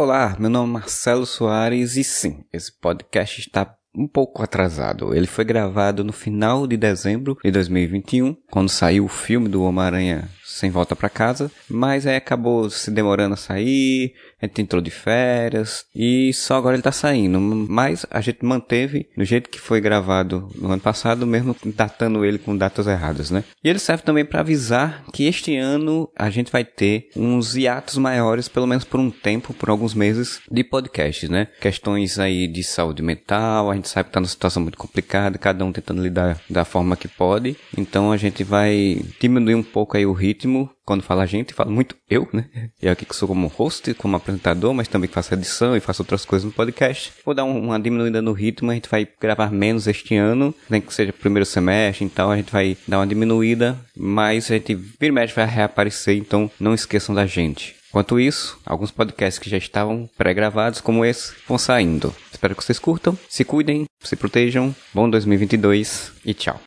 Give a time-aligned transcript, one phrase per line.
[0.00, 3.64] Olá, meu nome é Marcelo Soares e sim, esse podcast está
[3.94, 5.14] um pouco atrasado.
[5.14, 10.28] Ele foi gravado no final de dezembro de 2021, quando saiu o filme do Homem-Aranha
[10.44, 14.90] Sem Volta para Casa, mas aí acabou se demorando a sair, a gente entrou de
[14.90, 17.40] férias e só agora ele tá saindo.
[17.40, 22.38] Mas a gente manteve do jeito que foi gravado no ano passado, mesmo datando ele
[22.38, 23.44] com datas erradas, né?
[23.62, 27.98] E ele serve também para avisar que este ano a gente vai ter uns hiatos
[27.98, 31.48] maiores, pelo menos por um tempo, por alguns meses, de podcasts, né?
[31.60, 35.64] Questões aí de saúde mental, a gente sabe que tá numa situação muito complicada, cada
[35.64, 37.56] um tentando lidar da forma que pode.
[37.76, 41.70] Então a gente vai diminuir um pouco aí o ritmo quando fala a gente, falo
[41.70, 42.46] muito eu, né?
[42.80, 46.24] Eu aqui que sou como host, como apresentador, mas também faço edição e faço outras
[46.24, 47.12] coisas no podcast.
[47.26, 50.94] Vou dar uma diminuída no ritmo, a gente vai gravar menos este ano, nem que
[50.94, 55.34] seja primeiro semestre, então a gente vai dar uma diminuída, mas a gente vira mexe
[55.34, 57.77] vai reaparecer, então não esqueçam da gente.
[57.98, 62.14] Enquanto isso, alguns podcasts que já estavam pré-gravados, como esse, vão saindo.
[62.30, 64.72] Espero que vocês curtam, se cuidem, se protejam.
[64.94, 66.60] Bom 2022 e tchau.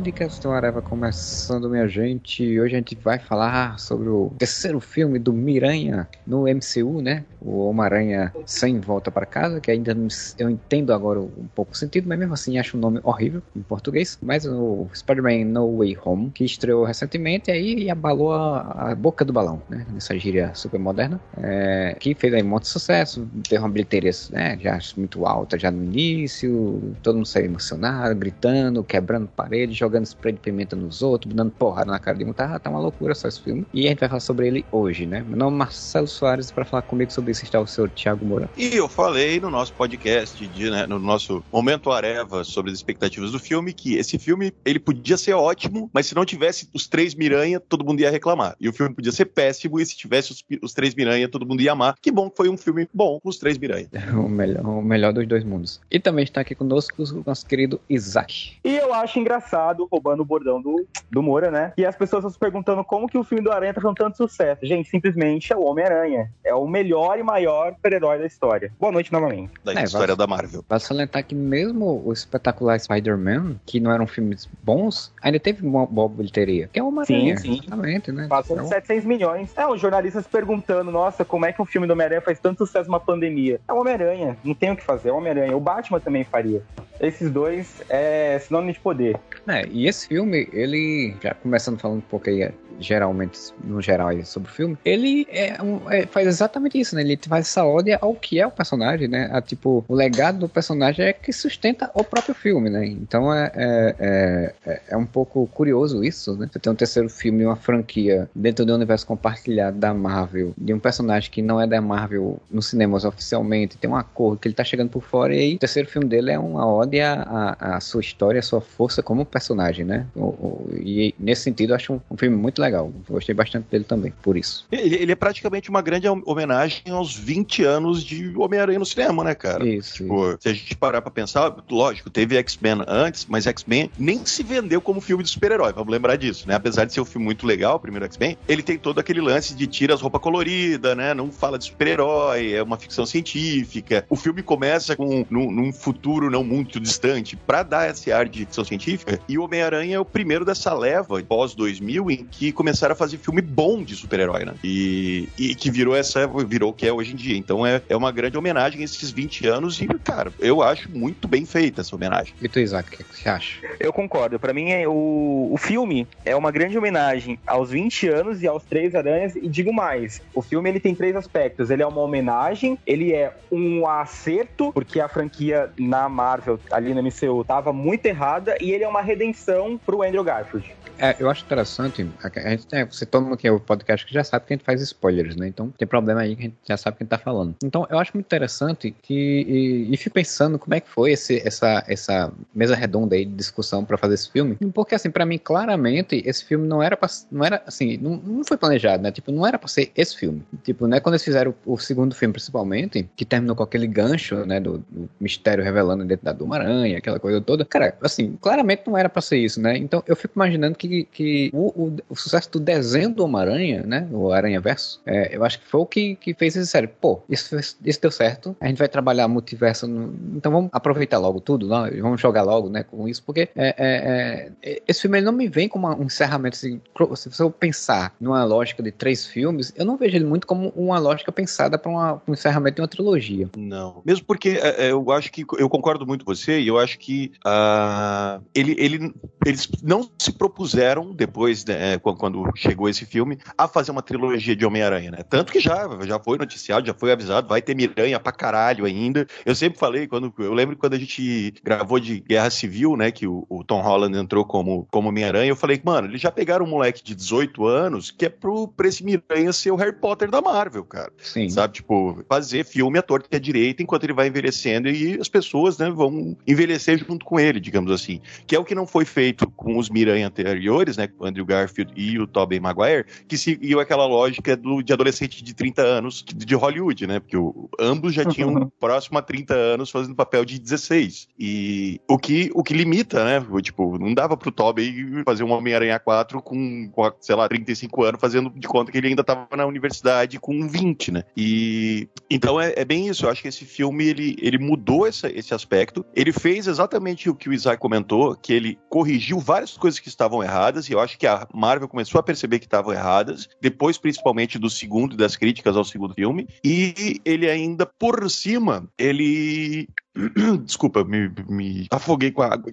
[0.00, 2.58] Podcast do Areva começando, minha gente.
[2.58, 7.22] Hoje a gente vai falar sobre o terceiro filme do Miranha no MCU, né?
[7.40, 11.76] O Homem-Aranha Sem Volta para Casa, que ainda não, eu entendo agora um pouco o
[11.76, 14.18] sentido, mas mesmo assim acho o nome horrível em português.
[14.22, 19.24] Mas o Spider-Man No Way Home, que estreou recentemente aí e abalou a, a boca
[19.24, 19.86] do balão, né?
[19.92, 24.78] Nessa gíria super moderna, é, que fez aí muito sucesso, teve uma bilheteria né, já
[24.96, 30.40] muito alta já no início, todo mundo saiu emocionado, gritando, quebrando paredes, jogando spray de
[30.40, 32.32] pimenta nos outros, dando porrada na cara de um.
[32.32, 33.66] Tá, tá uma loucura só esse filme.
[33.72, 35.24] E a gente vai falar sobre ele hoje, né?
[35.26, 38.48] Meu nome é Marcelo Soares para falar comigo sobre isso está o senhor Thiago Moura.
[38.56, 43.32] E eu falei no nosso podcast, de, né, no nosso Momento Areva, sobre as expectativas
[43.32, 47.14] do filme, que esse filme ele podia ser ótimo, mas se não tivesse os três
[47.14, 48.56] Miranha, todo mundo ia reclamar.
[48.60, 51.60] E o filme podia ser péssimo, e se tivesse os, os três Miranha, todo mundo
[51.60, 51.94] ia amar.
[52.00, 53.88] Que bom que foi um filme bom com os três Miranha.
[54.14, 55.80] o, melhor, o melhor dos dois mundos.
[55.90, 58.56] E também está aqui conosco o nosso querido Isaac.
[58.64, 61.72] E eu acho engraçado roubando o bordão do, do Moura, né?
[61.76, 64.16] E as pessoas estão se perguntando como que o filme do Aranha tá fazendo tanto
[64.16, 64.64] sucesso.
[64.64, 66.30] Gente, simplesmente é o Homem-Aranha.
[66.44, 68.72] É o melhor e maior super-herói da história.
[68.78, 69.52] Boa noite novamente.
[69.64, 70.64] Da é, história da Marvel.
[70.68, 75.86] Vale salientar que mesmo o espetacular Spider-Man, que não eram filmes bons, ainda teve uma
[75.86, 76.68] boa bilheteria.
[76.72, 77.36] Que é o Homem-Aranha.
[77.36, 77.60] Sim, sim.
[77.60, 78.26] Exatamente, né?
[78.28, 78.68] Passou então...
[78.68, 79.56] 700 milhões.
[79.56, 82.88] É, os jornalistas perguntando, nossa, como é que um filme do Homem-Aranha faz tanto sucesso
[82.88, 83.60] numa pandemia?
[83.68, 84.36] É o Homem-Aranha.
[84.42, 85.56] Não tem o que fazer, é o Homem-Aranha.
[85.56, 86.62] O Batman também faria.
[87.00, 89.18] Esses dois é sinônimo de poder.
[89.48, 94.50] É, e esse filme, ele, já começando falando um pouco aí geralmente, no geral, sobre
[94.50, 97.02] o filme, ele é, um, é, faz exatamente isso, né?
[97.02, 99.28] Ele faz essa ódia ao que é o personagem, né?
[99.32, 102.86] A, tipo, o legado do personagem é que sustenta o próprio filme, né?
[102.86, 106.48] Então é, é, é, é um pouco curioso isso, né?
[106.50, 110.78] Você tem um terceiro filme, uma franquia dentro do universo compartilhado da Marvel, de um
[110.78, 114.64] personagem que não é da Marvel nos cinemas oficialmente, tem um acordo que ele tá
[114.64, 117.26] chegando por fora, e aí o terceiro filme dele é uma ódia
[117.58, 120.06] à, sua história, à sua força como personagem, né?
[120.14, 122.92] O, o, e nesse sentido, eu acho um, um filme muito legal.
[123.08, 124.66] Gostei bastante dele também, por isso.
[124.70, 129.34] Ele, ele, é praticamente uma grande homenagem aos 20 anos de Homem-Aranha no cinema, né,
[129.34, 129.66] cara?
[129.66, 130.36] Isso, tipo.
[130.38, 134.80] Se a gente parar pra pensar, lógico, teve X-Men antes, mas X-Men nem se vendeu
[134.80, 136.54] como filme de super-herói, vamos lembrar disso, né?
[136.54, 139.54] Apesar de ser um filme muito legal, o primeiro X-Men, ele tem todo aquele lance
[139.54, 141.14] de tira as roupas coloridas, né?
[141.14, 144.04] Não fala de super-herói, é uma ficção científica.
[144.08, 148.40] O filme começa com num, num futuro não muito distante para dar esse ar de
[148.40, 152.92] ficção científica, e o Homem-Aranha é o primeiro dessa leva pós 2000 em que começaram
[152.92, 154.54] a fazer filme bom de super-herói, né?
[154.64, 157.36] E, e que virou essa, virou o que é hoje em dia.
[157.36, 161.28] Então é, é uma grande homenagem a esses 20 anos e, cara, eu acho muito
[161.28, 162.34] bem feita essa homenagem.
[162.40, 163.58] E tu, Isaac, o que você acha?
[163.78, 164.38] Eu concordo.
[164.38, 168.64] Para mim, é, o, o filme é uma grande homenagem aos 20 anos e aos
[168.64, 169.36] Três Aranhas.
[169.36, 171.70] E digo mais, o filme ele tem três aspectos.
[171.70, 177.02] Ele é uma homenagem, ele é um acerto, porque a franquia na Marvel, ali na
[177.02, 180.74] MCU, tava muito errada, e ele é uma redenção pro Andrew Garfield.
[181.00, 184.12] É, eu acho interessante, a gente tem, você todo mundo que é o podcast que
[184.12, 185.48] já sabe que a gente faz spoilers, né?
[185.48, 187.54] Então tem problema aí que a gente já sabe quem tá falando.
[187.64, 191.40] Então eu acho muito interessante que, e, e fico pensando como é que foi esse,
[191.46, 195.38] essa, essa mesa redonda aí de discussão para fazer esse filme, porque assim, para mim,
[195.38, 199.10] claramente, esse filme não era pra, não era, assim, não, não foi planejado, né?
[199.10, 200.42] Tipo, não era pra ser esse filme.
[200.62, 204.44] Tipo, né, quando eles fizeram o, o segundo filme, principalmente, que terminou com aquele gancho,
[204.44, 208.96] né, do, do mistério revelando dentro da Duma-Aranha, aquela coisa toda, cara, assim, claramente não
[208.96, 209.76] era pra ser isso, né?
[209.76, 214.08] Então eu fico imaginando que, que o, o, o sucesso do desenho do Homem-Aranha, né,
[214.10, 216.90] o Aranha Verso, é, eu acho que foi o que, que fez esse sério.
[217.00, 221.40] Pô, isso, isso deu certo, a gente vai trabalhar multiverso, no, então vamos aproveitar logo
[221.40, 221.90] tudo, né?
[222.00, 225.68] vamos jogar logo, né, com isso, porque é, é, é esse filme não me vem
[225.68, 226.80] como um encerramento, assim,
[227.14, 230.98] se eu pensar numa lógica de três filmes, eu não vejo ele muito como uma
[230.98, 233.48] lógica pensada para um encerramento de uma trilogia.
[233.56, 236.78] Não, mesmo porque é, é, eu acho que, eu concordo muito com você, e eu
[236.78, 239.14] acho que uh, ele, ele,
[239.46, 240.79] eles não se propuseram,
[241.14, 245.18] depois, né, quando chegou esse filme, a fazer uma trilogia de Homem-Aranha, né?
[245.28, 249.26] Tanto que já, já foi noticiado, já foi avisado, vai ter Miranha pra caralho ainda.
[249.44, 253.26] Eu sempre falei, quando eu lembro quando a gente gravou de Guerra Civil, né, que
[253.26, 256.68] o, o Tom Holland entrou como, como Homem-Aranha, eu falei, mano, eles já pegaram um
[256.68, 260.40] moleque de 18 anos que é pro, pra esse Miranha ser o Harry Potter da
[260.40, 261.12] Marvel, cara.
[261.18, 261.48] Sim.
[261.48, 265.28] Sabe, tipo, fazer filme à torta e à direita enquanto ele vai envelhecendo e as
[265.28, 268.20] pessoas, né, vão envelhecer junto com ele, digamos assim.
[268.46, 271.92] Que é o que não foi feito com os Miranha anteriores, né, o Andrew Garfield
[271.96, 276.54] e o Tobey Maguire, que seguiu aquela lógica do, de adolescente de 30 anos de
[276.54, 281.28] Hollywood, né, porque o, ambos já tinham próximo a 30 anos fazendo papel de 16.
[281.38, 285.98] E o que, o que limita, né, tipo, não dava pro Tobey fazer um Homem-Aranha
[285.98, 289.66] 4 com, com, sei lá, 35 anos, fazendo de conta que ele ainda tava na
[289.66, 291.24] universidade com 20, né?
[291.36, 293.24] E então é, é bem isso.
[293.24, 296.04] Eu acho que esse filme ele, ele mudou essa, esse aspecto.
[296.14, 300.42] Ele fez exatamente o que o Isaac comentou, que ele corrigiu várias coisas que estavam
[300.42, 300.49] erradas,
[300.88, 304.68] e eu acho que a Marvel começou a perceber que estavam erradas, depois, principalmente, do
[304.68, 306.48] segundo e das críticas ao segundo filme.
[306.64, 309.88] E ele ainda, por cima, ele
[310.64, 312.70] Desculpa, me, me afoguei com a água.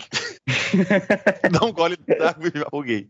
[1.51, 3.09] Dá um gole d'água e me afoguei.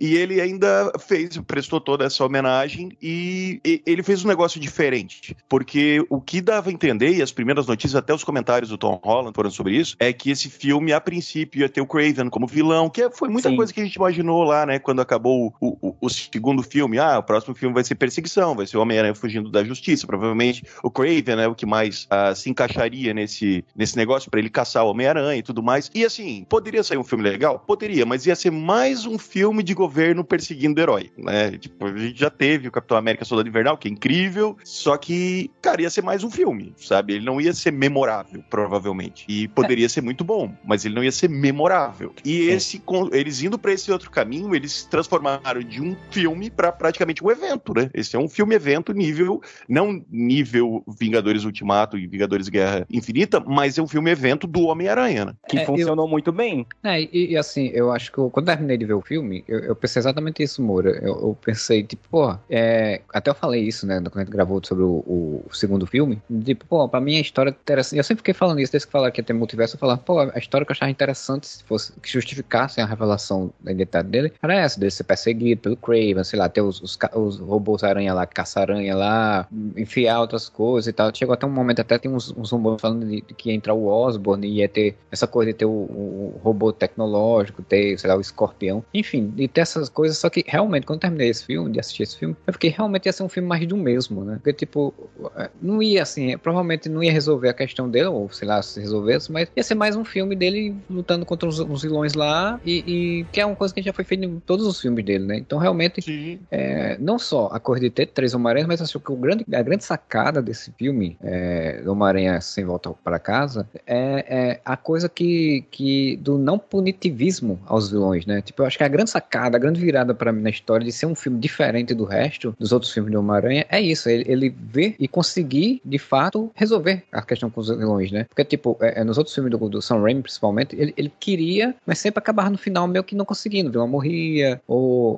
[0.00, 5.36] E ele ainda fez, prestou toda essa homenagem e, e, ele fez um negócio diferente.
[5.48, 9.00] Porque o que dava a entender, e as primeiras notícias, até os comentários do Tom
[9.04, 12.46] Holland foram sobre isso, é que esse filme, a princípio, ia ter o Craven como
[12.46, 13.56] vilão, que foi muita Sim.
[13.56, 14.78] coisa que a gente imaginou lá, né?
[14.78, 16.98] Quando acabou o, o, o, segundo filme.
[16.98, 20.06] Ah, o próximo filme vai ser perseguição, vai ser o Homem-Aranha fugindo da justiça.
[20.06, 24.50] Provavelmente o Craven é o que mais uh, se encaixaria nesse nesse, negócio para ele
[24.50, 25.90] caçar o Homem-Aranha e tudo mais.
[25.94, 27.58] E assim, poderia sair um filme legal?
[27.58, 31.52] Poderia, mas ia ser mais um filme de governo perseguindo herói, né?
[31.52, 35.50] Tipo, a gente já teve o Capitão América Soldado Invernal, que é incrível, só que,
[35.60, 37.14] cara, ia ser mais um filme, sabe?
[37.14, 39.24] Ele não ia ser memorável, provavelmente.
[39.28, 39.88] E poderia é.
[39.88, 42.14] ser muito bom, mas ele não ia ser memorável.
[42.24, 42.82] E esse,
[43.12, 47.74] eles indo para esse outro caminho, eles transformaram de um filme para praticamente um evento,
[47.74, 47.90] né?
[47.92, 53.82] Esse é um filme-evento nível, não nível Vingadores Ultimato e Vingadores Guerra Infinita, mas é
[53.82, 55.34] um filme-evento do Homem-Aranha, né?
[55.48, 56.10] Que é, funcionou eu...
[56.10, 56.66] muito bem.
[56.84, 59.60] É, e, e, assim, eu acho que eu, quando terminei de ver o filme, eu,
[59.60, 60.90] eu pensei exatamente isso, Moura.
[60.90, 63.00] Eu, eu, pensei, tipo, pô, é...
[63.12, 66.20] até eu falei isso, né, quando a gente gravou sobre o, o, segundo filme.
[66.44, 67.96] Tipo, pô, pra mim a história interessante.
[67.96, 70.20] Eu sempre fiquei falando isso, desde que falaram que ia ter multiverso, eu falava, pô,
[70.20, 74.32] a história que eu achava interessante, se fosse que justificasse a revelação da identidade dele,
[74.42, 78.12] era essa, dele ser perseguido pelo Craven, sei lá, ter os, os, os robôs aranha
[78.12, 81.10] lá, caça-aranha lá, enfiar outras coisas e tal.
[81.14, 83.86] Chegou até um momento, até tem uns, uns rumores falando de, de que entrar o
[83.86, 88.20] Osborne ia ter essa coisa de ter o, o, robô tecnológico, ter, sei lá, o
[88.20, 90.18] escorpião, enfim, de ter essas coisas.
[90.18, 93.06] Só que realmente, quando eu terminei esse filme, de assistir esse filme, eu fiquei realmente
[93.06, 94.34] ia ser um filme mais do mesmo, né?
[94.36, 94.92] Porque, tipo,
[95.36, 98.80] é, não ia assim, provavelmente não ia resolver a questão dele, ou sei lá, se
[98.80, 102.84] resolvesse, mas ia ser mais um filme dele lutando contra os, os vilões lá, e,
[102.86, 105.36] e, que é uma coisa que já foi feita em todos os filmes dele, né?
[105.36, 109.16] Então, realmente, é, não só a coisa de ter três Homem-Aranhas, mas acho que o
[109.16, 114.74] grande, a grande sacada desse filme, é, Homem-Aranha Sem Volta para Casa, é, é, a
[114.74, 118.40] coisa que, que do não punitivismo aos vilões, né?
[118.40, 120.90] Tipo, eu acho que a grande sacada, a grande virada para mim na história de
[120.90, 124.48] ser um filme diferente do resto dos outros filmes de Homem-Aranha é isso, ele, ele
[124.48, 128.24] ver e conseguir, de fato, resolver a questão com os vilões, né?
[128.24, 131.74] Porque, tipo, é, é nos outros filmes do, do Sam Raimi, principalmente, ele, ele queria,
[131.84, 133.68] mas sempre acabava no final meio que não conseguindo.
[133.68, 135.14] O vilão morria, ou,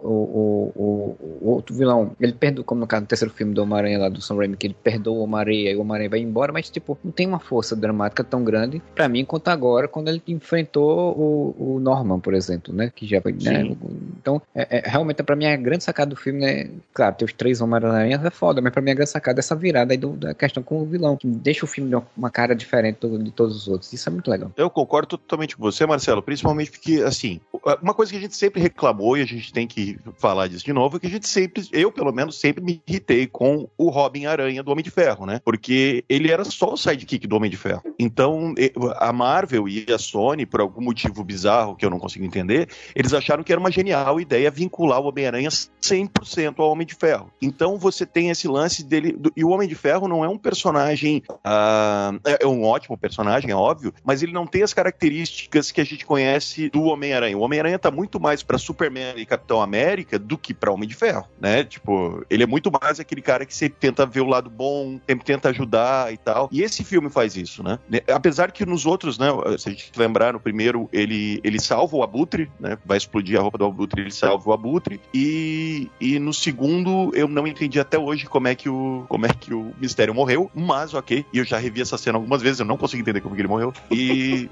[1.40, 4.20] o outro vilão, ele perdoa, como no caso do terceiro filme do Homem-Aranha lá do
[4.20, 7.12] Sam Raimi, que ele perdoa o Homem-Aranha e o Homem-Aranha vai embora, mas, tipo, não
[7.12, 11.74] tem uma força dramática dramática tão grande para mim quanto agora quando ele enfrentou o,
[11.76, 12.90] o Norman, por exemplo, né?
[12.94, 13.76] Que já né?
[14.18, 16.70] Então, é, é, realmente para mim a grande sacada do filme, né?
[16.94, 19.54] Claro, tem os três Homem-Aranha é foda, mas para mim a grande sacada é essa
[19.54, 22.54] virada aí do, da questão com o vilão, que deixa o filme de uma cara
[22.54, 23.92] diferente de todos os outros.
[23.92, 24.50] Isso é muito legal.
[24.56, 27.40] Eu concordo totalmente com você, Marcelo, principalmente porque, assim,
[27.82, 30.72] uma coisa que a gente sempre reclamou e a gente tem que falar disso de
[30.72, 34.26] novo é que a gente sempre, eu pelo menos, sempre me irritei com o Robin
[34.26, 35.40] Aranha do Homem de Ferro, né?
[35.44, 37.82] Porque ele era só o sidekick do Homem de Ferro.
[37.98, 38.54] Então,
[38.96, 43.12] a Marvel e a Sony, por algum motivo bizarro que eu não consigo entender, eles
[43.12, 47.30] acharam que era uma genial ideia vincular o Homem-Aranha 100% ao Homem de Ferro.
[47.40, 49.12] Então, você tem esse lance dele.
[49.12, 51.22] Do, e o Homem de Ferro não é um personagem.
[51.30, 55.84] Uh, é, um ótimo personagem, é óbvio, mas ele não tem as características que a
[55.84, 57.36] gente conhece do Homem-Aranha.
[57.36, 60.94] O Homem-Aranha tá muito mais para Superman e Capitão América do que para Homem de
[60.94, 61.64] Ferro, né?
[61.64, 65.24] Tipo, ele é muito mais aquele cara que sempre tenta ver o lado bom, sempre
[65.24, 66.48] tenta ajudar e tal.
[66.52, 67.78] E esse filme faz isso, né?
[68.12, 69.26] Apesar que nos outros, né?
[69.58, 72.78] Se a gente lembrar, no primeiro, ele, ele salva o Abutre, né?
[72.84, 75.00] Vai explodir a roupa do Abutre, ele salva o Abutre.
[75.12, 79.28] E, e no segundo, eu não entendi até hoje como é que o, como é
[79.28, 81.24] que o Mistério morreu, mas ok.
[81.32, 83.48] E eu já revi essa cena algumas vezes, eu não consigo entender como que ele
[83.48, 83.72] morreu.
[83.90, 84.48] E,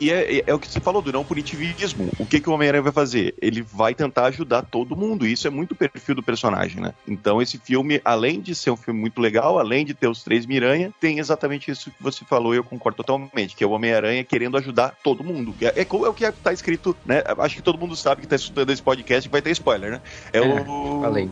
[0.00, 2.10] e é, é, é, o que você falou do não punitivismo.
[2.18, 3.34] O que, que o Homem-Aranha vai fazer?
[3.40, 5.26] Ele vai tentar ajudar todo mundo.
[5.26, 6.92] E isso é muito o perfil do personagem, né?
[7.06, 10.46] Então esse filme, além de ser um filme muito legal, além de ter os três
[10.46, 14.56] Miranha, tem exatamente isso que você falou eu concordo totalmente, que é o Homem-Aranha querendo
[14.56, 15.54] ajudar todo mundo.
[15.60, 17.22] É, é, é o que está escrito, né?
[17.38, 20.00] Acho que todo mundo sabe que está escutando esse podcast que vai ter spoiler, né?
[20.32, 21.02] É, é o.
[21.02, 21.30] Falei.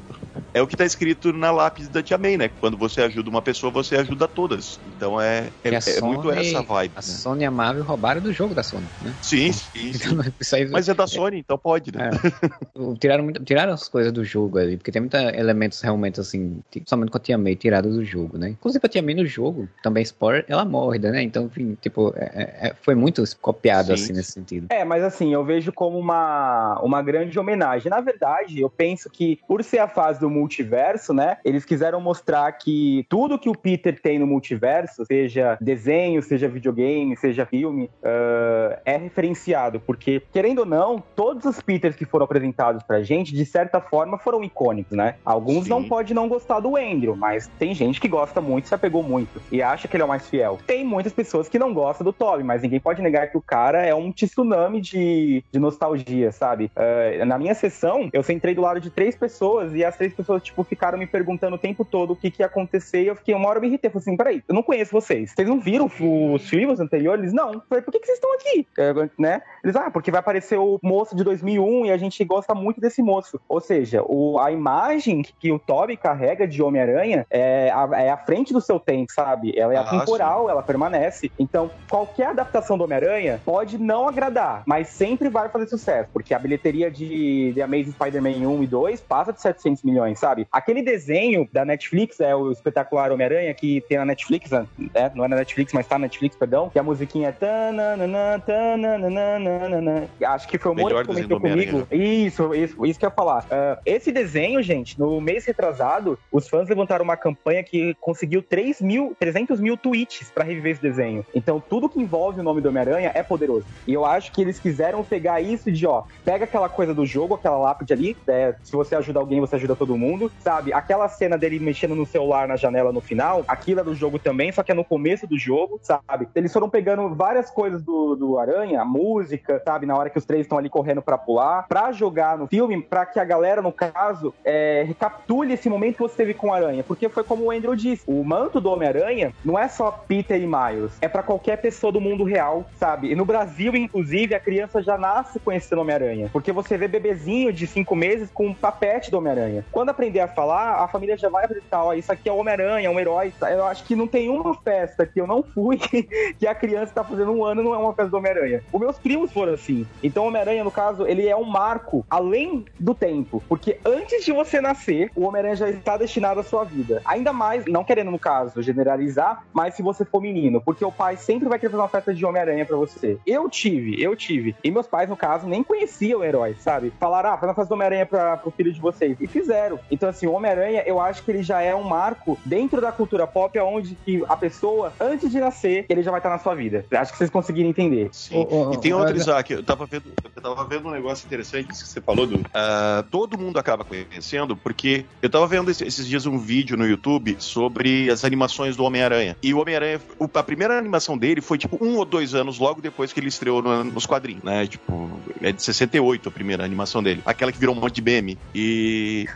[0.53, 2.51] É o que está escrito na lápis da Tia May, né?
[2.61, 4.81] Quando você ajuda uma pessoa, você ajuda todas.
[4.97, 6.93] Então é, é, é Sony, muito essa vibe.
[6.95, 7.03] A né?
[7.03, 9.15] Sony e a Marvel roubaram do jogo da Sony, né?
[9.23, 9.93] Sim, sim.
[9.93, 10.19] sim.
[10.55, 12.11] aí, Mas é da Sony, então pode, né?
[12.11, 12.95] É.
[12.99, 17.19] tiraram, tiraram as coisas do jogo ali, porque tem muitos elementos realmente assim, somente com
[17.19, 18.51] a Tia May tirados do jogo, né?
[18.51, 21.23] Inclusive a Tia May no jogo, também spoiler, ela morre, né?
[21.31, 23.93] Então, enfim, tipo, é, é, é foi muito copiado sim.
[23.93, 24.67] assim nesse sentido.
[24.71, 27.89] É, mas assim, eu vejo como uma, uma grande homenagem.
[27.89, 31.39] Na verdade, eu penso que por ser a fase do multiverso, né?
[31.45, 37.17] Eles quiseram mostrar que tudo que o Peter tem no multiverso, seja desenho, seja videogame,
[37.17, 39.79] seja filme, uh, é referenciado.
[39.81, 44.19] Porque, querendo ou não, todos os Peters que foram apresentados pra gente, de certa forma,
[44.19, 45.15] foram icônicos, né?
[45.25, 45.71] Alguns Sim.
[45.71, 49.41] não pode não gostar do Andrew, mas tem gente que gosta muito, se apegou muito
[49.53, 50.59] e acha que ele é o mais fiel.
[50.67, 53.85] Tem muitas pessoas que não gostam do Toby, mas ninguém pode negar que o cara
[53.85, 56.71] é um tsunami de, de nostalgia, sabe?
[56.77, 60.43] Uh, na minha sessão, eu sentei do lado de três pessoas e as três pessoas,
[60.43, 63.35] tipo, ficaram me perguntando o tempo todo o que, que ia acontecer e eu fiquei
[63.35, 63.91] uma hora me irritei.
[63.91, 65.33] Falei assim, peraí, eu não conheço vocês.
[65.33, 67.33] Vocês não viram os filmes anteriores?
[67.33, 67.55] Não.
[67.55, 68.67] Eu falei, por que, que vocês estão aqui?
[68.79, 69.43] É, né?
[69.63, 73.03] Eles, ah, porque vai aparecer o moço de 2001 e a gente gosta muito desse
[73.03, 73.41] moço.
[73.49, 78.17] Ou seja, o, a imagem que o Toby carrega de Homem-Aranha é a, é a
[78.17, 79.53] frente do seu tempo, sabe?
[79.57, 80.51] Ela é ah, atemporal, sim.
[80.51, 81.00] ela permanece.
[81.39, 86.39] Então, qualquer adaptação do Homem-Aranha pode não agradar, mas sempre vai fazer sucesso, porque a
[86.39, 90.47] bilheteria de The Amazing Spider-Man 1 e 2 passa de 700 milhões, sabe?
[90.51, 94.67] Aquele desenho da Netflix, é o espetacular Homem-Aranha, que tem na Netflix, né?
[95.15, 100.09] não é na Netflix, mas tá na Netflix, perdão, que a musiquinha é tananana, tananana,
[100.25, 101.87] acho que foi o Moro que comentou comigo.
[101.91, 103.45] Isso, isso, isso que eu ia falar.
[103.45, 108.81] Uh, esse desenho, gente, no mês retrasado, os fãs levantaram uma campanha que conseguiu 3
[108.81, 110.90] mil, 300 mil tweets para reviver esse desenho.
[111.35, 113.67] Então, tudo que envolve o nome do Homem-Aranha é poderoso.
[113.87, 117.35] E eu acho que eles quiseram pegar isso de, ó, pega aquela coisa do jogo,
[117.35, 120.73] aquela lápide ali, é, se você ajuda alguém, você ajuda todo mundo, sabe?
[120.73, 124.53] Aquela cena dele mexendo no celular na janela no final, aquilo é do jogo também,
[124.53, 126.29] só que é no começo do jogo, sabe?
[126.35, 129.87] Eles foram pegando várias coisas do, do Aranha, a música, sabe?
[129.87, 133.07] Na hora que os três estão ali correndo para pular, pra jogar no filme, pra
[133.07, 136.83] que a galera, no caso, é, recapitule esse momento que você teve com o Aranha.
[136.83, 140.47] Porque foi como o Andrew disse, o manto do Homem-Aranha não é só Peter e
[140.47, 143.11] Miles, é para qualquer pessoa do mundo real, sabe?
[143.11, 146.31] E no Brasil, inclusive, a criança já nasce conhecendo Homem-Aranha.
[146.33, 149.65] Porque você vê bebezinho de cinco meses com um papete do Homem-Aranha.
[149.71, 152.87] Quando aprender a falar, a família já vai acreditar, ó, isso aqui é o Homem-Aranha,
[152.87, 153.33] é um herói.
[153.51, 155.79] Eu acho que não tem uma festa que eu não fui
[156.39, 158.63] que a criança tá fazendo um ano não é uma festa do Homem-Aranha.
[158.73, 159.87] Os meus primos foram assim.
[160.03, 163.43] Então Homem-Aranha, no caso, ele é um marco além do tempo.
[163.49, 167.03] Porque antes de você nascer, o Homem-Aranha já está destinado à sua vida.
[167.05, 170.61] Ainda mais, não querendo, no caso, generalizar, mas se você for menino.
[170.71, 173.19] Porque o pai sempre vai querer fazer uma festa de Homem-Aranha pra você.
[173.27, 174.55] Eu tive, eu tive.
[174.63, 176.93] E meus pais, no caso, nem conheciam o herói, sabe?
[177.01, 179.17] Falaram, ah, faz uma festa do Homem-Aranha pro filho de vocês.
[179.21, 179.81] E fizeram.
[179.91, 183.27] Então, assim, o Homem-Aranha, eu acho que ele já é um marco dentro da cultura
[183.27, 186.87] pop, onde que a pessoa, antes de nascer, ele já vai estar na sua vida.
[186.93, 188.09] Acho que vocês conseguiram entender.
[188.13, 188.47] Sim.
[188.73, 192.01] e tem outro, Isaac, eu tava vendo, eu tava vendo um negócio interessante que você
[192.01, 192.37] falou do.
[192.37, 197.35] Uh, todo mundo acaba conhecendo, porque eu tava vendo esses dias um vídeo no YouTube
[197.41, 199.37] sobre as animações do Homem-Aranha.
[199.43, 200.01] E o Homem-Aranha,
[200.33, 203.63] a primeira animação dele foi tipo um ou dois anos logo depois que ele estreou
[203.63, 204.67] no, nos quadrinhos, né?
[204.67, 207.23] Tipo, é de 68 a primeira animação dele.
[207.25, 208.39] Aquela que virou um monte de meme.
[208.55, 209.27] E,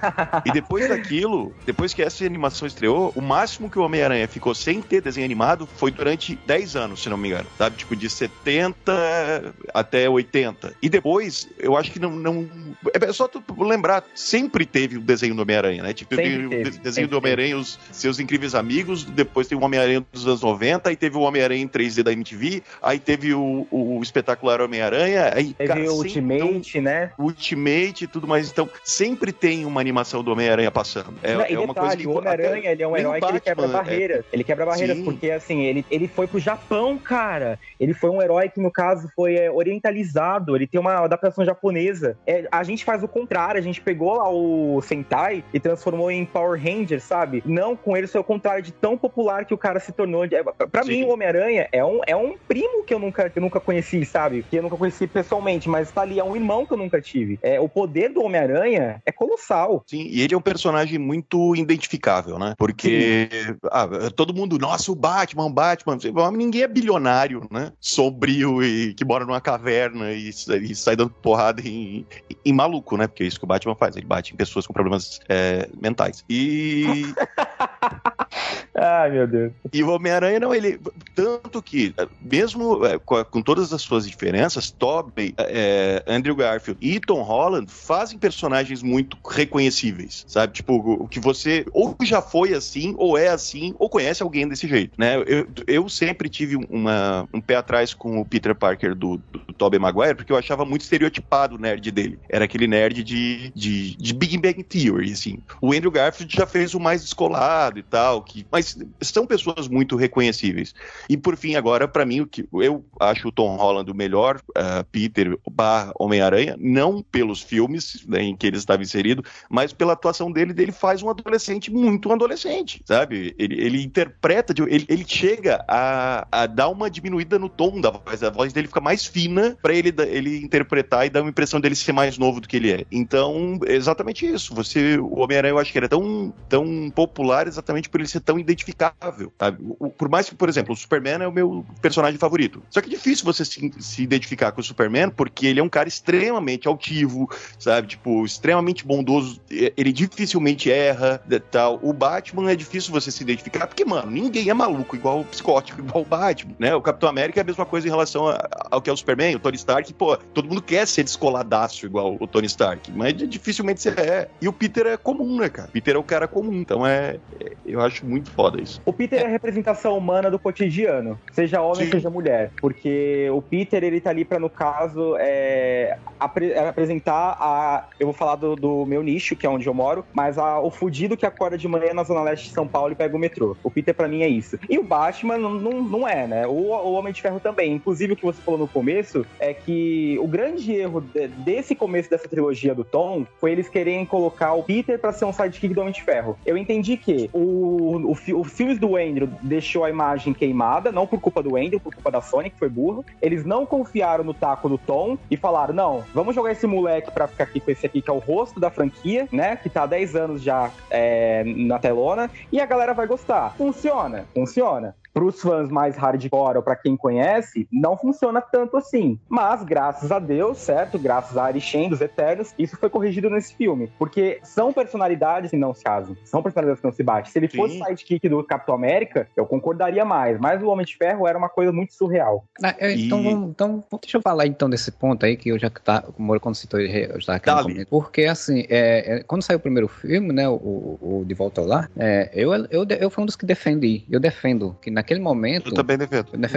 [0.44, 4.80] e depois daquilo, depois que essa animação estreou, o máximo que o Homem-Aranha ficou sem
[4.82, 7.46] ter desenho animado foi durante 10 anos, se não me engano.
[7.56, 7.76] Sabe?
[7.76, 10.74] Tipo, de 70 até 80.
[10.82, 12.10] E depois, eu acho que não.
[12.10, 12.48] não
[12.92, 15.92] é só tu lembrar, sempre teve o desenho do Homem-Aranha, né?
[15.92, 20.26] Tipo, teve, o desenho do Homem-Aranha, os seus incríveis amigos, depois tem o Homem-Aranha dos
[20.26, 24.60] anos 90, aí teve o Homem-Aranha em 3D da MTV, aí teve o, o espetacular
[24.60, 25.54] Homem-Aranha, aí.
[25.54, 27.12] Teve cara, o Ultimate, então, né?
[27.18, 28.50] Ultimate e tudo mais.
[28.50, 31.14] Então, sempre tem uma animação do Homem-Aranha passando.
[31.22, 32.06] É, não, é uma detalhe, coisa que.
[32.06, 34.18] O Homem-Aranha, ele é um herói que ele quebra barreiras.
[34.18, 34.24] É...
[34.32, 35.04] Ele quebra barreiras, Sim.
[35.04, 37.58] porque assim, ele, ele foi pro Japão, cara.
[37.78, 40.56] Ele foi um herói que, no caso, foi é, orientalizado.
[40.56, 42.16] Ele tem uma adaptação japonesa.
[42.26, 46.24] É, a gente faz o contrário, a gente pegou lá o Sentai e transformou em
[46.24, 47.42] Power Ranger, sabe?
[47.46, 50.24] Não, com ele foi o contrário de tão popular que o cara se tornou.
[50.24, 50.88] É, pra Sim.
[50.90, 54.04] mim, o Homem-Aranha é um, é um primo que eu nunca, que eu nunca conheci,
[54.04, 54.44] sabe?
[54.48, 57.38] Que eu nunca conheci pessoalmente, mas tá ali, é um irmão que eu nunca tive.
[57.42, 59.82] É, o poder do Homem-Aranha é colossal.
[59.86, 62.54] Sim, e ele é um personagem muito identificável, né?
[62.58, 63.28] Porque
[63.70, 65.98] ah, todo mundo, nossa, o Batman, o Batman.
[66.32, 67.72] Ninguém é bilionário, né?
[67.80, 72.06] Sombrio e que mora numa caverna e, e sai dando porrada em,
[72.44, 73.06] em, maluco, né?
[73.06, 73.96] Porque é isso que o Batman faz.
[73.96, 76.24] Ele bate em pessoas com problemas é, mentais.
[76.28, 77.04] E.
[78.76, 79.52] Ai, meu Deus.
[79.72, 80.80] E o Homem-Aranha, não, ele.
[81.14, 87.00] Tanto que, mesmo é, com, com, todas as suas diferenças, Tobey, é, Andrew Garfield e
[87.00, 90.52] Tom Holland fazem personagens muito reconhecíveis, sabe?
[90.52, 94.66] Tipo, o que você ou já foi assim, ou é assim, ou conhece alguém desse
[94.66, 95.16] jeito, né?
[95.26, 99.78] Eu, eu sempre tive uma, um pé atrás com o Peter Parker do, do Tobey
[99.78, 102.18] Maguire, porque eu achava muito estereotipado o nerd dele.
[102.28, 105.38] Era aquele nerd de, de, de Big Bang Theory, assim.
[105.60, 109.96] O Andrew Garfield já fez o mais descolado e tal, que, mas são pessoas muito
[109.96, 110.73] reconhecíveis.
[111.08, 114.40] E por fim, agora, para mim, o que eu acho o Tom Holland o melhor
[114.50, 119.92] uh, Peter barra Homem-Aranha, não pelos filmes né, em que ele estava inserido, mas pela
[119.92, 123.34] atuação dele, dele faz um adolescente muito um adolescente, sabe?
[123.38, 128.22] Ele, ele interpreta, ele, ele chega a, a dar uma diminuída no tom da voz,
[128.22, 131.74] a voz dele fica mais fina para ele, ele interpretar e dar uma impressão dele
[131.74, 132.84] ser mais novo do que ele é.
[132.90, 134.54] Então, exatamente isso.
[134.54, 138.20] Você, o Homem-Aranha, eu acho que ele é tão, tão popular exatamente por ele ser
[138.20, 139.62] tão identificável, sabe?
[139.96, 142.62] Por mais que, por exemplo, o Superman é o meu personagem favorito.
[142.70, 145.68] Só que é difícil você se, se identificar com o Superman porque ele é um
[145.68, 147.28] cara extremamente altivo,
[147.58, 147.88] sabe?
[147.88, 149.40] Tipo, extremamente bondoso.
[149.50, 151.78] Ele dificilmente erra, tal.
[151.82, 155.80] O Batman é difícil você se identificar porque, mano, ninguém é maluco igual o psicótico,
[155.80, 156.74] igual o Batman, né?
[156.74, 158.26] O Capitão América é a mesma coisa em relação
[158.70, 162.16] ao que é o Superman, o Tony Stark, pô, todo mundo quer ser descoladaço igual
[162.18, 164.28] o Tony Stark, mas dificilmente você é.
[164.40, 165.68] E o Peter é comum, né, cara?
[165.68, 168.80] Peter é o cara comum, então é, é eu acho muito foda isso.
[168.84, 171.90] O Peter é a representação humana do cotidiano, seja homem, Sim.
[171.90, 177.36] seja mulher, porque o Peter, ele tá ali pra, no caso, é, apre é apresentar
[177.40, 177.88] a...
[177.98, 180.70] Eu vou falar do, do, meu nicho, que é onde eu moro, mas a, o
[180.70, 183.56] fudido que acorda de manhã na Zona Leste de São Paulo e pega o metrô.
[183.62, 184.58] O Peter, pra mim, é isso.
[184.68, 186.46] E o Batman não, não, não é, né?
[186.46, 187.72] O, o Homem de Ferro também.
[187.72, 192.08] Inclusive, o que você falou no começo é que o grande erro de, desse começo
[192.08, 195.80] dessa trilogia do Tom foi eles quererem colocar o Peter para ser um sidekick do
[195.80, 196.38] Homem de Ferro.
[196.46, 201.18] Eu entendi que o, o, o filmes do Andrew deixou a imagem queimada, não por
[201.20, 203.04] culpa do Andrew, por culpa da Sony, que foi burro.
[203.22, 207.26] Eles não confiaram no taco do Tom e falaram: não, vamos jogar esse moleque pra
[207.26, 209.56] ficar aqui com esse aqui, que é o rosto da franquia, né?
[209.56, 213.54] Que tá há 10 anos já é, na telona, e a galera vai gostar.
[213.56, 214.26] Funciona?
[214.34, 219.18] Funciona para os fãs mais hardcore ou para quem conhece, não funciona tanto assim.
[219.28, 220.98] Mas, graças a Deus, certo?
[220.98, 223.90] Graças a Arishem dos Eternos, isso foi corrigido nesse filme.
[223.96, 226.16] Porque são personalidades que não se casam.
[226.24, 227.30] São personalidades que não se batem.
[227.30, 227.56] Se ele Sim.
[227.56, 230.38] fosse sidekick do Capitão América, eu concordaria mais.
[230.40, 232.44] Mas o Homem de Ferro era uma coisa muito surreal.
[232.62, 233.30] Ah, eu, então, e...
[233.30, 236.80] então, deixa eu falar então desse ponto aí, que eu já tá, como quando citou,
[236.80, 240.54] eu já aqui no Porque, assim, é, é, quando saiu o primeiro filme, né, o,
[240.54, 244.04] o, o De Volta lá, é, eu, eu, eu fui um dos que defendi.
[244.10, 245.68] Eu defendo que na naquele momento.
[245.68, 245.98] Eu também.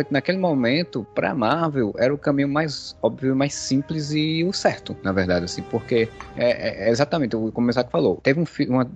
[0.10, 5.12] Naquele momento, pra Marvel, era o caminho mais óbvio, mais simples e o certo, na
[5.12, 8.46] verdade, assim, porque é, é exatamente, como o Isaac falou, teve um,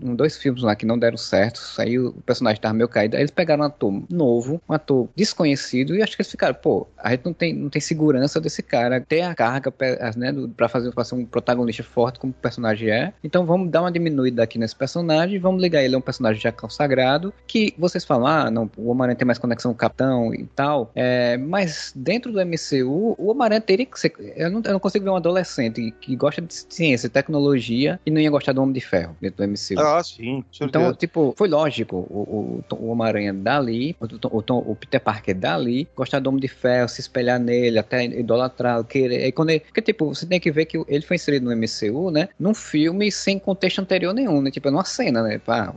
[0.02, 3.22] um, dois filmes lá que não deram certo, aí o personagem tava meio caído, aí
[3.22, 7.12] eles pegaram um ator novo, um ator desconhecido, e acho que eles ficaram, pô, a
[7.12, 9.74] gente não tem, não tem segurança desse cara, ter a carga
[10.16, 13.82] né, pra fazer, pra ser um protagonista forte como o personagem é, então vamos dar
[13.82, 18.06] uma diminuída aqui nesse personagem, vamos ligar ele a um personagem já consagrado, que vocês
[18.06, 21.92] falam, ah, não, o Homem-Aranha tem mais conexão com o Capitão e tal, é, mas
[21.96, 25.16] dentro do MCU, o Homem-Aranha teria que ser, eu não, eu não consigo ver um
[25.16, 29.16] adolescente que gosta de ciência e tecnologia e não ia gostar do Homem de Ferro
[29.20, 29.80] dentro do MCU.
[29.80, 34.06] Ah, sim, Então, tipo, foi lógico o, o, o Homem-Aranha dali, o,
[34.38, 38.84] o, o, Peter Parker dali, gostar do Homem de Ferro, se espelhar nele, até idolatrá-lo,
[38.84, 39.26] querer.
[39.26, 42.12] E quando ele, porque, tipo, você tem que ver que ele foi inserido no MCU,
[42.12, 42.30] né?
[42.40, 44.52] Num filme sem contexto anterior nenhum, né?
[44.52, 45.40] Tipo, numa cena, né?
[45.40, 45.74] Pá,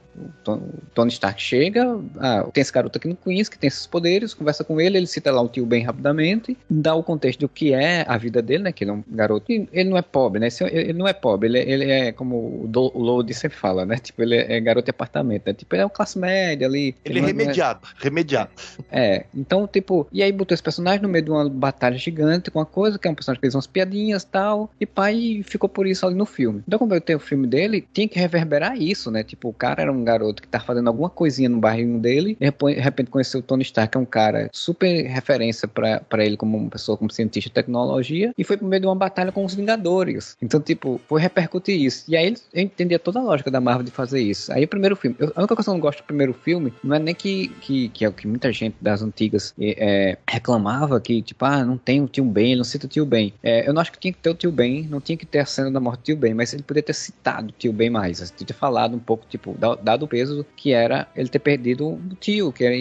[0.47, 0.61] o
[0.95, 4.65] Tony Stark chega, ah, tem esse garoto aqui no Queens que tem esses poderes, conversa
[4.65, 8.05] com ele, ele cita lá o tio bem rapidamente, dá o contexto do que é
[8.07, 8.73] a vida dele, né?
[8.73, 9.51] Que ele é um garoto.
[9.51, 10.49] E ele não é pobre, né?
[10.71, 13.97] Ele não é pobre, ele, ele é como o, Do, o Lode sempre fala, né?
[13.97, 15.55] Tipo, ele é garoto de apartamento, né?
[15.55, 16.95] Tipo, ele é um classe média ali.
[17.05, 18.05] Ele, ele é remediado, é...
[18.05, 18.51] remediado.
[18.91, 22.59] É, então, tipo, e aí botou esse personagem no meio de uma batalha gigante com
[22.59, 25.69] uma coisa, que é um personagem que fez umas piadinhas e tal, e pai ficou
[25.69, 26.63] por isso ali no filme.
[26.67, 29.23] Então, quando eu tenho o filme dele, tinha que reverberar isso, né?
[29.23, 32.51] Tipo, o cara era um garoto que tá fazendo alguma coisinha no barril dele, e
[32.51, 36.71] de repente conheceu o Tony Stark, é um cara super referência para ele como uma
[36.71, 40.37] pessoa, como cientista de tecnologia, e foi por meio de uma batalha com os Vingadores.
[40.43, 42.05] Então, tipo, foi repercutir isso.
[42.09, 44.53] E aí eu entendia toda a lógica da Marvel de fazer isso.
[44.53, 46.73] Aí o primeiro filme, eu, a única coisa que eu não gosto do primeiro filme
[46.83, 51.01] não é nem que, que, que é o que muita gente das antigas é, reclamava
[51.01, 53.33] que, tipo, ah, não tem o tio Ben, não cita o tio Ben.
[53.43, 55.41] É, eu não acho que tinha que ter o tio Ben, não tinha que ter
[55.41, 57.91] a cena da morte do tio Ben, mas ele poderia ter citado o tio Ben
[57.91, 61.89] mais, assim, ter falado um pouco, tipo, dado o peso que era ele ter perdido
[61.89, 62.77] o tio, que era,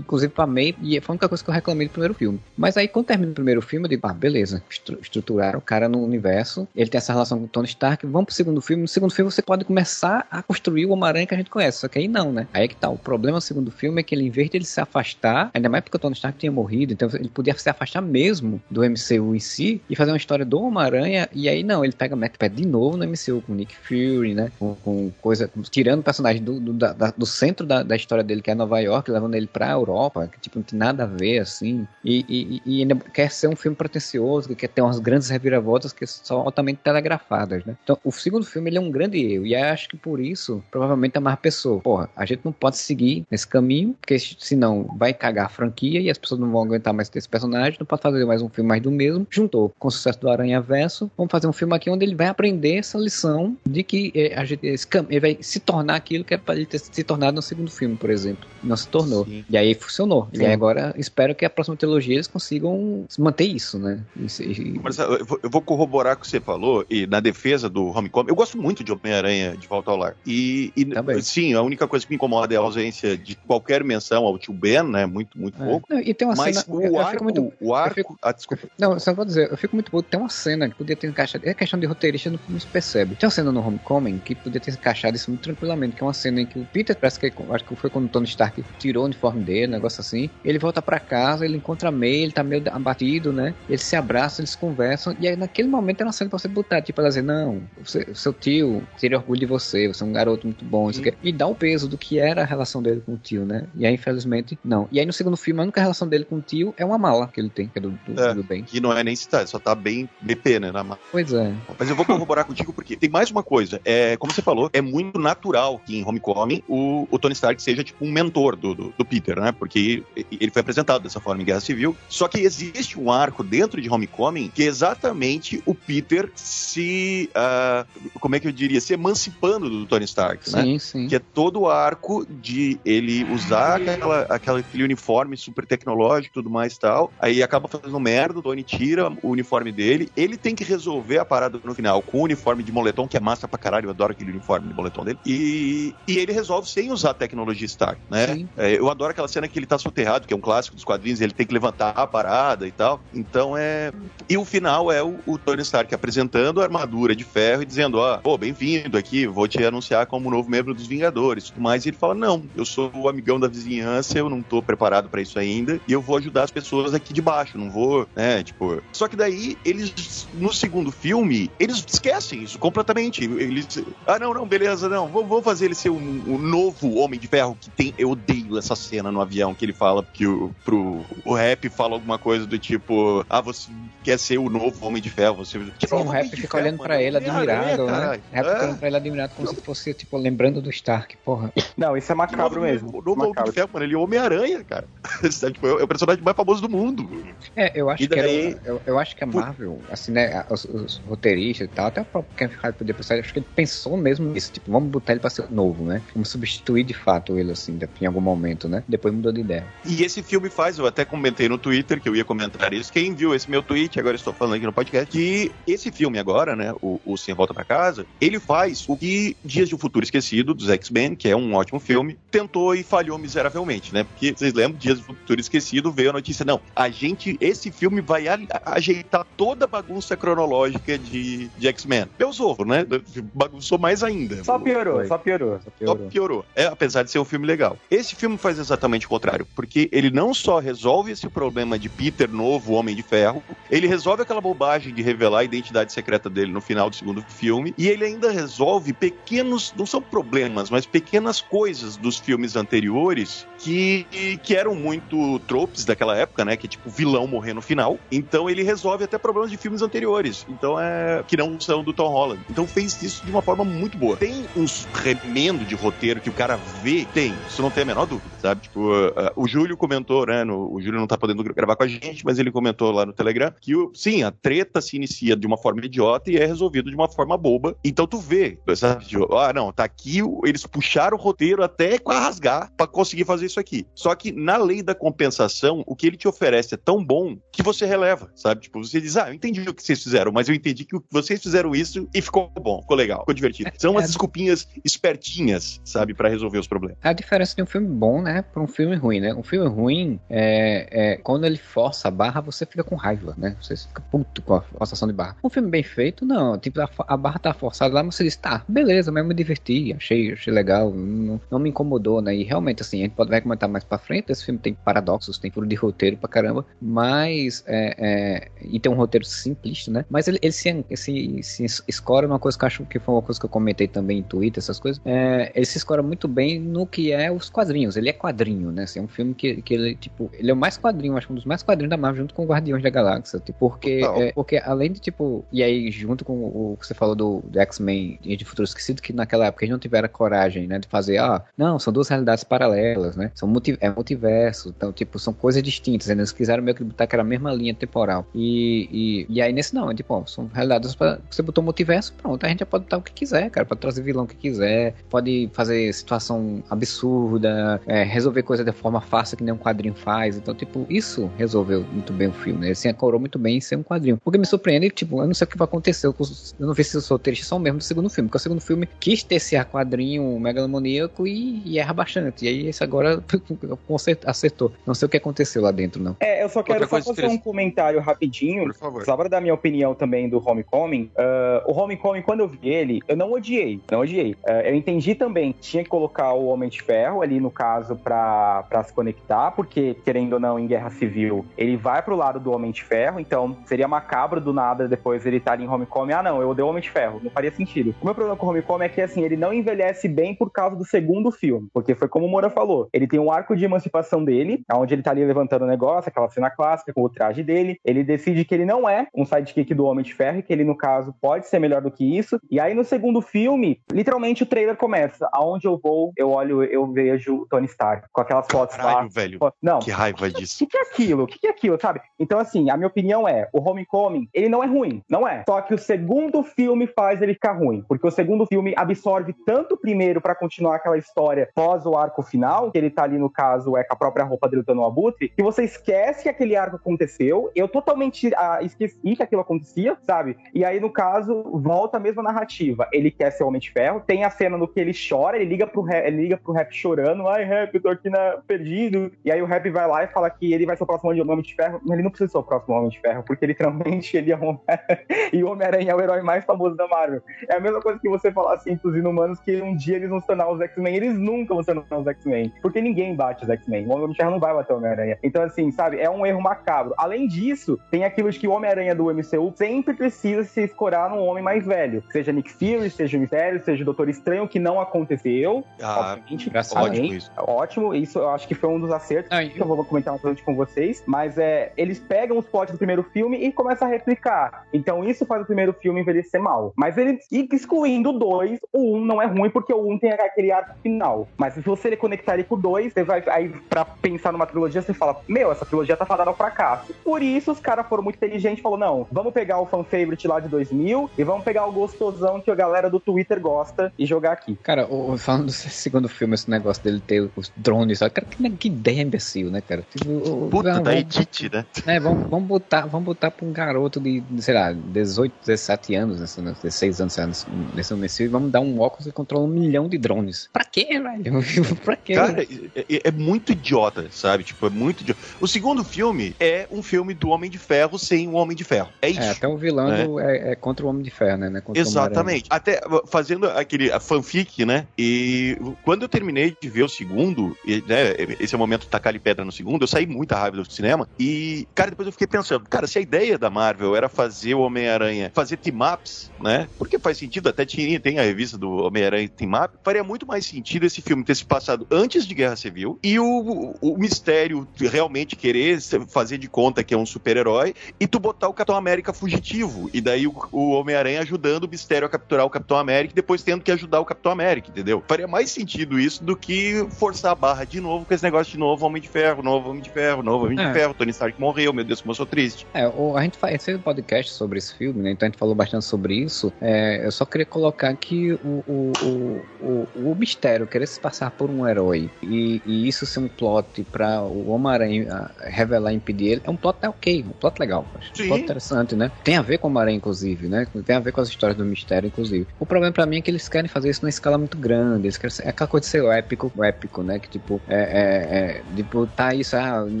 [0.04, 2.40] inclusive pra May, e foi a única coisa que eu reclamei do primeiro filme.
[2.56, 4.62] Mas aí, quando termina o primeiro filme, eu digo, ah, beleza,
[5.00, 8.34] estruturaram o cara no universo, ele tem essa relação com o Tony Stark, vamos pro
[8.34, 11.50] segundo filme, no segundo filme você pode começar a construir o Homem-Aranha que a gente
[11.50, 12.46] conhece, só que aí não, né?
[12.52, 14.58] Aí é que tá, o problema do segundo filme é que ele, em vez de
[14.58, 17.68] ele se afastar, ainda mais porque o Tony Stark tinha morrido, então ele podia se
[17.68, 21.84] afastar mesmo do MCU em si e fazer uma história do Homem-Aranha, e aí não,
[21.84, 24.50] ele pega Matt Pad de novo no MCU com Nick Fury, né?
[24.58, 28.42] Com, com coisa, tirando o personagem do, do, da, do centro da, da, história dele,
[28.42, 31.40] que é Nova York, levando ele pra Europa, que tipo, não tem nada a ver,
[31.40, 35.92] assim, e, e, e quer ser um filme pretencioso, que quer ter umas grandes reviravoltas
[35.92, 37.76] que são altamente telegrafadas, né?
[37.82, 41.16] Então, o segundo filme, ele é um grande erro, e acho que por isso, provavelmente
[41.18, 45.46] a mais pessoa, porra, a gente não pode seguir nesse caminho, porque senão vai cagar
[45.46, 48.24] a franquia e as pessoas não vão aguentar mais ter esse personagem, não pode fazer
[48.24, 49.26] mais um filme mais do mesmo.
[49.30, 52.28] Juntou com o sucesso do Aranha Verso, vamos fazer um filme aqui onde ele vai
[52.28, 56.38] aprender essa lição de que eh, a gente, ele vai se tornar aquilo que é
[56.38, 58.48] para ele ter se tornado no segundo filme, por exemplo.
[58.62, 59.24] Não se tornou.
[59.24, 59.44] Sim.
[59.48, 60.28] E aí funcionou.
[60.32, 60.42] Sim.
[60.42, 64.00] E agora espero que a próxima trilogia eles consigam manter isso, né?
[64.16, 67.86] E, Mas eu vou, eu vou corroborar o que você falou e na defesa do
[67.86, 70.16] Homecoming, eu gosto muito de Homem-Aranha de Volta ao Lar.
[70.26, 74.24] E, e sim, a única coisa que me incomoda é a ausência de qualquer menção
[74.24, 75.06] ao tio Ben, né?
[75.06, 75.66] Muito, muito é.
[75.66, 75.86] pouco.
[75.92, 77.94] Não, e tem uma Mas cena, o eu, arco, eu muito, o arco...
[77.94, 78.68] Fico, ah, desculpa.
[78.78, 80.08] Não, só vou dizer, eu fico muito puto.
[80.08, 81.48] Tem uma cena que podia ter encaixado.
[81.48, 83.14] É questão de roteirista, não se percebe.
[83.16, 86.12] Tem uma cena no Homecoming que podia ter encaixado isso muito tranquilamente, que é uma
[86.12, 89.02] cena em que o Peter, parece que acho que foi quando o Tony Stark tirou
[89.02, 90.30] o uniforme dele, um negócio assim.
[90.44, 93.54] Ele volta para casa, ele encontra a May, ele tá meio abatido, né?
[93.68, 95.16] Eles se abraçam, eles conversam.
[95.20, 98.06] E aí naquele momento é uma cena pra você botar, tipo, ela dizer, não, você,
[98.14, 100.90] seu tio teria orgulho de você, você é um garoto muito bom.
[100.90, 103.66] Isso e dá o peso do que era a relação dele com o tio, né?
[103.74, 104.88] E aí, infelizmente, não.
[104.90, 107.28] E aí no segundo filme, a única relação dele com o tio é uma mala
[107.28, 108.62] que ele tem, que é do, do, é, do bem.
[108.62, 110.72] Que não é nem citado, só tá bem BP, né?
[110.72, 110.98] Na mala.
[111.10, 111.52] Pois é.
[111.78, 113.80] Mas eu vou corroborar contigo porque tem mais uma coisa.
[113.84, 117.82] É, como você falou, é muito natural que em Homecoming o, o Tony Stark seja
[117.82, 119.52] tipo um mentor do, do, do, Peter, né?
[119.54, 121.96] Porque ele foi apresentado dessa forma em Guerra Civil.
[122.08, 127.30] Só que existe um arco dentro de Homecoming que é exatamente o Peter se.
[127.34, 128.80] Uh, como é que eu diria?
[128.80, 130.62] Se emancipando do Tony Stark, né?
[130.62, 131.08] Sim, sim.
[131.08, 136.34] Que é todo o arco de ele usar aquela, aquela, aquele uniforme super tecnológico e
[136.34, 137.12] tudo mais e tal.
[137.20, 140.08] Aí acaba fazendo merda, o Tony tira o uniforme dele.
[140.16, 143.20] Ele tem que resolver a parada no final com o uniforme de moletom, que é
[143.20, 145.18] massa pra caralho, eu adoro aquele uniforme de moletom dele.
[145.24, 148.46] E, e ele resolve sem usar a tecnologia Stark, né?
[148.56, 151.20] É, eu adoro aquela cena que ele tá soterrado, que é um clássico dos quadrinhos,
[151.20, 153.00] ele tem que levantar a parada e tal.
[153.12, 153.92] Então é.
[154.28, 157.98] E o final é o, o Tony Stark apresentando a armadura de ferro e dizendo:
[157.98, 161.86] Ó, oh, pô, bem-vindo aqui, vou te anunciar como novo membro dos Vingadores tudo mais.
[161.86, 165.38] Ele fala: Não, eu sou o amigão da vizinhança, eu não tô preparado para isso
[165.38, 168.42] ainda, e eu vou ajudar as pessoas aqui de baixo, não vou, né?
[168.42, 168.82] Tipo.
[168.92, 173.24] Só que daí, eles, no segundo filme, eles esquecem isso completamente.
[173.24, 173.82] Eles.
[174.06, 177.26] Ah, não, não, beleza, não, vou, vou fazer ele ser um, um novo Homem de
[177.26, 177.94] Ferro que tem.
[177.98, 181.68] Eu odeio essa cena no avião avião, que ele fala que o, pro, o rap
[181.68, 183.70] fala alguma coisa do tipo, ah, você
[184.02, 185.58] quer ser o novo Homem de Ferro, você...
[185.78, 188.20] Que Sim, o rap fica olhando pra ele admirado, né?
[188.32, 191.52] O rap fica olhando pra ele admirado como se fosse, tipo, lembrando do Stark, porra.
[191.76, 192.90] Não, isso é macabro mesmo.
[192.90, 194.86] O novo Homem de Ferro, mano, ele é Homem-Aranha, cara.
[195.52, 197.08] tipo, é o personagem mais famoso do mundo.
[197.56, 198.08] É, eu acho daí...
[198.08, 201.86] que era, eu, eu, acho que a Marvel, assim, né, os, os roteiristas e tal,
[201.86, 204.90] até o próprio Kevin Feige podia pensar, acho que ele pensou mesmo nisso, tipo, vamos
[204.90, 206.02] botar ele pra ser novo, né?
[206.14, 208.84] Vamos substituir de fato ele, assim, em algum momento, né?
[208.86, 209.66] Depois mudou de ideia.
[209.84, 212.92] E esse filme faz, eu até comentei no Twitter que eu ia comentar isso.
[212.92, 216.54] Quem viu esse meu tweet, agora estou falando aqui no podcast, que esse filme agora,
[216.54, 220.04] né, o, o Sem Volta para Casa, ele faz o que Dias de um Futuro
[220.04, 224.04] Esquecido, dos X-Men, que é um ótimo filme, tentou e falhou miseravelmente, né?
[224.04, 227.70] Porque vocês lembram, Dias de um Futuro Esquecido, veio a notícia, não, a gente, esse
[227.70, 228.24] filme vai
[228.64, 232.06] ajeitar toda a bagunça cronológica de, de X-Men.
[232.18, 232.86] Meus ovos, né?
[233.32, 234.42] Bagunçou mais ainda.
[234.44, 236.04] Só piorou, só piorou, só piorou.
[236.04, 236.44] Só piorou.
[236.54, 237.78] É, apesar de ser um filme legal.
[237.90, 242.30] Esse filme faz exatamente o contrário, porque ele não só resolve esse problema de Peter
[242.30, 246.60] novo, Homem de Ferro, ele resolve aquela bobagem de revelar a identidade secreta dele no
[246.60, 251.96] final do segundo filme, e ele ainda resolve pequenos, não são problemas, mas pequenas coisas
[251.96, 256.56] dos filmes anteriores que, que eram muito tropes daquela época, né?
[256.56, 257.98] Que é tipo vilão morrer no final.
[258.10, 260.44] Então ele resolve até problemas de filmes anteriores.
[260.48, 261.22] Então é.
[261.26, 262.42] que não são do Tom Holland.
[262.50, 264.16] Então fez isso de uma forma muito boa.
[264.16, 267.06] Tem uns remendo de roteiro que o cara vê?
[267.14, 267.34] Tem.
[267.48, 268.62] Isso não tem a menor dúvida, sabe?
[268.62, 270.44] Tipo, uh, o Júlio comentou, né?
[270.44, 273.12] No, o Júlio não tá podendo gravar com a gente, mas ele comentou lá no
[273.12, 276.96] Telegram que, sim, a treta se inicia de uma forma idiota e é resolvido de
[276.96, 277.76] uma forma boba.
[277.84, 279.06] Então tu vê, sabe?
[279.32, 283.60] Ah, não, tá aqui, eles puxaram o roteiro até com rasgar para conseguir fazer isso
[283.60, 283.86] aqui.
[283.94, 287.62] Só que na lei da compensação, o que ele te oferece é tão bom que
[287.62, 288.62] você releva, sabe?
[288.62, 291.42] Tipo, você diz, ah, eu entendi o que vocês fizeram, mas eu entendi que vocês
[291.42, 293.70] fizeram isso e ficou bom, ficou legal, ficou divertido.
[293.78, 296.98] São umas é, desculpinhas espertinhas, sabe, para resolver os problemas.
[297.02, 299.34] A diferença de um filme bom, né, para um filme ruim, né?
[299.34, 303.56] Um filme ruim, é, é, quando ele força a barra, você fica com raiva, né?
[303.60, 305.36] Você fica puto com a forçação de barra.
[305.42, 306.58] Um filme bem feito, não.
[306.58, 309.34] Tipo, a, a barra tá forçada lá, mas você diz, tá, beleza, mas eu me
[309.34, 312.34] diverti, achei, achei legal, não, não me incomodou, né?
[312.34, 315.38] E realmente, assim, a gente pode, vai comentar mais pra frente, esse filme tem paradoxos,
[315.38, 320.04] tem furo de roteiro pra caramba, mas, é, é, e tem um roteiro simplista, né?
[320.10, 323.22] Mas ele, ele se, se, se escora numa coisa que eu acho que foi uma
[323.22, 326.58] coisa que eu comentei também em Twitter, essas coisas, é, ele se escora muito bem
[326.58, 328.84] no que é os quadrinhos, ele é quadrinho, né?
[328.84, 331.32] Assim, é um filme que, que ele, tipo, ele é o mais quadrinho, acho que
[331.32, 334.56] um dos mais quadrinhos da Marvel, junto com Guardiões da Galáxia, tipo, porque, é, porque
[334.58, 338.44] além de, tipo, e aí junto com o que você falou do, do X-Men de
[338.44, 341.92] Futuro Esquecido, que naquela época eles não tiveram coragem, né, de fazer, ah, não, são
[341.92, 346.32] duas realidades paralelas, né, são multi, é multiverso, então, tipo, são coisas distintas, né, eles
[346.32, 349.74] quiseram meio que botar que era a mesma linha temporal, e, e, e aí nesse
[349.74, 352.84] não, é tipo, ó, são realidades, pra, você botou multiverso, pronto, a gente já pode
[352.84, 358.02] botar o que quiser, cara, pode trazer vilão que quiser, pode fazer situação absurda, é,
[358.02, 362.12] resolver coisa de forma fácil que nem um quadrinho faz, então, tipo, isso resolveu muito
[362.12, 364.46] bem o filme, né, ele se ancorou muito bem em ser um quadrinho, porque me
[364.46, 366.14] surpreende, tipo, eu não sei o que vai acontecer, eu
[366.58, 369.22] não sei se os roteiristas são mesmo do segundo filme, porque o segundo filme quis
[369.22, 372.44] ter esse ar quadrinho megalomaníaco e, e erra bastante.
[372.44, 373.22] E aí esse agora
[374.26, 374.72] acertou.
[374.86, 376.16] Não sei o que aconteceu lá dentro, não.
[376.20, 378.66] É, eu só quero só fazer um comentário rapidinho.
[378.66, 379.04] Por favor.
[379.04, 381.10] Só pra dar minha opinião também do Homecoming.
[381.16, 383.80] Uh, o Homecoming, quando eu vi ele, eu não odiei.
[383.90, 384.32] Não odiei.
[384.46, 387.96] Uh, eu entendi também que tinha que colocar o Homem de Ferro ali, no caso,
[387.96, 392.38] pra, pra se conectar, porque, querendo ou não, em Guerra Civil, ele vai pro lado
[392.38, 396.12] do Homem de Ferro, então seria macabro do nada depois ele estar tá em Homecoming.
[396.12, 397.20] Ah, não, eu odeio o Homem de Ferro.
[397.22, 397.94] Não faria sentido.
[398.00, 400.84] O meu problema com Homecoming é que, assim, ele não envelhece bem por causa do
[400.84, 401.68] segundo filme.
[401.72, 402.88] Porque foi como o Moura falou.
[402.92, 406.28] Ele tem um arco de emancipação dele, onde ele tá ali levantando o negócio, aquela
[406.28, 407.78] cena clássica com o traje dele.
[407.84, 410.76] Ele decide que ele não é um sidekick do Homem de Ferro, que ele, no
[410.76, 412.40] caso, pode ser melhor do que isso.
[412.50, 415.28] E aí, no segundo filme, literalmente o trailer começa.
[415.32, 418.08] Aonde eu vou, eu olho, eu vejo Tony Stark.
[418.12, 419.08] Com aquelas fotos Caralho, lá.
[419.10, 419.38] velho.
[419.62, 419.78] Não.
[419.78, 420.56] Que raiva disso.
[420.56, 421.24] O que, que é aquilo?
[421.24, 422.00] O que, que é aquilo, sabe?
[422.18, 425.02] Então, assim, a minha opinião é: o Homecoming, ele não é ruim.
[425.08, 425.44] Não é.
[425.48, 427.84] Só que o segundo filme faz ele ficar ruim.
[427.88, 432.22] Porque o segundo filme absorve tanto o primeiro para continuar aquela história pós o arco
[432.22, 434.84] final, que ele tá ali no caso, é com a própria roupa dele dando o
[434.84, 437.50] abutre, que você esquece que aquele arco aconteceu.
[437.54, 440.36] Eu totalmente ah, esqueci que aquilo acontecia, sabe?
[440.54, 442.88] E aí, no caso, volta a mesma narrativa.
[442.92, 444.02] Ele quer ser Homem de Ferro.
[444.06, 446.72] Tem a cena no que ele chora, ele liga pro rap, ele liga pro rap
[446.72, 447.28] chorando.
[447.28, 448.33] Ai, rap, eu tô aqui na...
[448.46, 449.10] perdido.
[449.24, 451.42] E aí o rap vai lá e fala que ele vai ser o próximo Homem
[451.42, 451.80] de Ferro.
[451.90, 454.58] Ele não precisa ser o próximo Homem de Ferro Ferro, porque literalmente ele é um...
[455.32, 457.22] e o Homem-Aranha é o herói mais famoso da Marvel.
[457.48, 460.20] É a mesma coisa que você falar assim pros inumanos que um dia eles vão
[460.20, 460.96] se tornar os X-Men.
[460.96, 463.86] Eles nunca vão se tornar os X-Men, porque ninguém bate os X-Men.
[463.86, 465.18] O Homem de Ferro não vai bater o Homem-Aranha.
[465.22, 466.94] Então, assim, sabe, é um erro macabro.
[466.96, 471.20] Além disso, tem aquilo de que o Homem-Aranha do MCU sempre precisa se escorar num
[471.20, 472.02] homem mais velho.
[472.10, 475.64] Seja Nick Fury, seja o Mistério, seja o Doutor Estranho, que não aconteceu.
[475.80, 476.50] Ah, obviamente.
[476.74, 477.30] ótimo isso.
[477.36, 480.18] Ótimo, isso eu acho que foi um dos acertos Ah, que eu vou comentar um
[480.18, 483.90] pouco com vocês, mas é, eles pegam os plots do primeiro filme e começam a
[483.90, 484.64] replicar.
[484.72, 486.72] Então isso faz o primeiro filme envelhecer mal.
[486.76, 489.98] Mas ele, excluindo o 2, o 1 um não é ruim porque o 1 um
[489.98, 491.28] tem aquele arco final.
[491.38, 494.82] Mas se você conectar ele com o 2, você vai aí pra pensar numa trilogia,
[494.82, 496.94] você fala, meu, essa trilogia tá fadada ao fracasso.
[497.04, 500.26] Por isso os caras foram muito inteligentes e falou, não, vamos pegar o fan favorite
[500.26, 504.06] lá de 2000 e vamos pegar o gostosão que a galera do Twitter gosta e
[504.06, 504.56] jogar aqui.
[504.62, 508.12] Cara, o- falando do segundo filme, esse negócio dele ter os drones, sabe?
[508.14, 509.82] Cara, que, que ideia imbecil, né, cara?
[509.90, 511.64] Tipo, Puta, vamos- da Edith, né?
[511.86, 516.20] É, vamos, vamos botar, vamos botar pra um garoto de, sei lá, 18, 17 anos,
[516.20, 519.48] nesse, né, 16 anos, lá, nesse, nesse nesse- vamos dar um óculos e controla um
[519.48, 520.48] milhão de drones.
[520.52, 521.42] Pra quê, velho?
[521.84, 522.14] pra quê?
[522.14, 522.46] Cara, é,
[522.88, 524.44] é- é muito idiota, sabe?
[524.44, 525.20] Tipo, é muito idiota.
[525.40, 528.88] O segundo filme é um filme do Homem de Ferro sem o Homem de Ferro.
[529.02, 529.20] É isso.
[529.20, 530.06] é, até o vilão né?
[530.26, 531.50] é, é contra o Homem de Ferro, né?
[531.50, 531.60] né?
[531.60, 531.80] Contra.
[531.82, 532.46] Exatamente.
[532.50, 534.86] Até fazendo aquele fanfic, né?
[534.98, 537.93] E quando eu terminei de ver o segundo, e, né,
[538.40, 540.70] esse é o momento de tacar ali pedra no segundo, eu saí muita raiva do
[540.70, 541.08] cinema.
[541.18, 544.60] E, cara, depois eu fiquei pensando, cara, se a ideia da Marvel era fazer o
[544.60, 546.68] Homem-Aranha, fazer team-ups, né?
[546.78, 550.84] Porque faz sentido, até tinha, tem a revista do Homem-Aranha team-up, faria muito mais sentido
[550.84, 555.80] esse filme ter se passado antes de Guerra Civil e o, o mistério realmente querer
[556.08, 559.90] fazer de conta que é um super-herói e tu botar o Capitão América fugitivo.
[559.92, 563.42] E daí o, o Homem-Aranha ajudando o mistério a capturar o Capitão América e depois
[563.42, 565.02] tendo que ajudar o Capitão América, entendeu?
[565.06, 568.58] Faria mais sentido isso do que forçar a barra de novo com esse negócio de
[568.58, 570.66] novo Homem de Ferro, novo Homem de Ferro, novo Homem É.
[570.66, 570.94] de Ferro.
[570.94, 572.66] Tony Stark morreu, meu Deus, como eu sou triste.
[572.74, 575.10] É, o- a gente fez um podcast sobre esse filme, né?
[575.12, 576.52] Então a gente falou bastante sobre isso.
[576.60, 581.30] É, eu só queria colocar que o, o, o, o, o mistério querer se passar
[581.30, 585.96] por um herói e, e isso ser um plot pra o Homem-Aranha ah, revelar e
[585.96, 587.86] impedir ele, é um plot ok, um plot legal.
[587.94, 589.10] Acho um plot interessante, né?
[589.22, 590.66] Tem a ver com o Homem-Aranha, inclusive, né?
[590.84, 592.46] Tem a ver com as histórias do mistério, inclusive.
[592.58, 595.06] O problema pra mim é que eles querem fazer isso numa escala muito grande.
[595.06, 597.18] Eles querem é aquela coisa de ser épico, épico, né?
[597.18, 600.00] Que tipo, é, é, é tipo, tá isso ah, em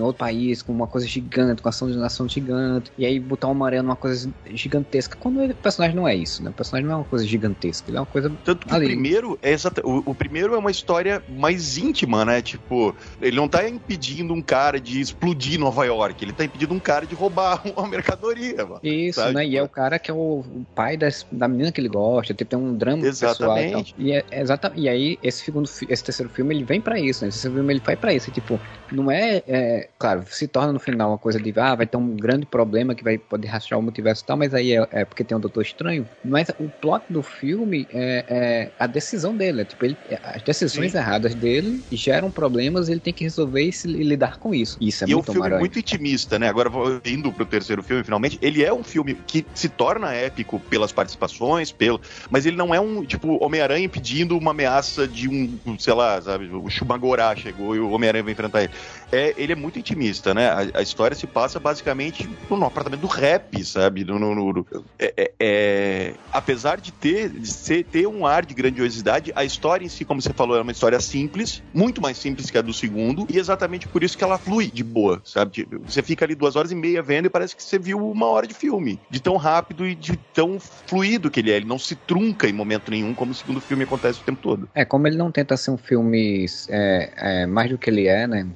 [0.00, 3.66] outro país com uma coisa gigante, com ação de nação gigante, e aí botar uma
[3.66, 5.16] aranha numa coisa gigantesca.
[5.18, 6.50] Quando ele, o personagem não é isso, né?
[6.50, 8.30] O personagem não é uma coisa gigantesca, ele é uma coisa.
[8.44, 8.86] Tanto que Ali.
[8.86, 12.42] o primeiro é exata, o, o primeiro é uma história mais íntima, né?
[12.42, 16.80] Tipo, ele não tá impedindo um cara de explodir Nova York, ele tá impedindo um
[16.80, 18.80] cara de roubar uma mercadoria, mano.
[18.82, 19.34] Isso, Sabe?
[19.34, 19.46] né?
[19.46, 22.34] E é o cara que é o, o pai das, da menina que ele gosta,
[22.34, 23.58] tipo, tem um drama pessoal e tal.
[23.58, 23.94] Exatamente.
[23.98, 27.28] E, é, exata, e aí, esse segundo, esse terceiro filme, ele vem pra isso, né?
[27.28, 28.30] Esse terceiro filme, ele vai pra isso.
[28.30, 28.60] Tipo,
[28.92, 32.14] não é, é, Claro, se torna no final uma coisa de, ah, vai ter um
[32.14, 35.24] grande problema que vai poder rachar o multiverso e tal, mas aí é, é porque
[35.24, 36.06] tem um Doutor Estranho.
[36.22, 40.92] Mas o plot do filme é, é a decisão dele, é, tipo, ele, as decisões
[40.92, 40.98] Sim.
[40.98, 44.76] erradas dele geram problemas e ele tem que resolver e, se, e lidar com isso.
[44.80, 46.48] Isso é e é um muito filme muito intimista, né?
[46.48, 46.70] Agora
[47.04, 48.38] indo pro terceiro filme, finalmente.
[48.42, 52.00] Ele é um filme que se torna épico pelas participações, pelo.
[52.30, 56.20] Mas ele não é um, tipo, Homem-Aranha impedindo uma ameaça de um, um, sei lá,
[56.20, 56.50] sabe?
[56.52, 58.72] O Shumagorá e o Homem-Aranha vai enfrentar ele.
[59.12, 60.48] É, ele é muito intimista, né?
[60.48, 64.04] A, a história se passa basicamente no apartamento do rap, sabe?
[64.04, 64.66] No, no- no-
[64.98, 69.88] é- é- é- apesar de ter, ser, ter um ar de grandiosidade, a história em
[69.88, 73.26] si, como você falou, é uma história simples, muito mais simples que a do segundo,
[73.30, 75.52] e exatamente por isso que ela flui de boa, sabe?
[75.52, 78.26] Tipo, Você fica ali duas horas e meia vendo e parece que você viu uma
[78.26, 81.56] hora de filme, de tão rápido e de tão fluido que ele é.
[81.56, 84.68] Ele não se trunca em momento nenhum, como o segundo filme acontece o tempo todo.
[84.74, 88.26] É, como ele não tenta ser um filme é, é, mais do que ele é,
[88.26, 88.46] né,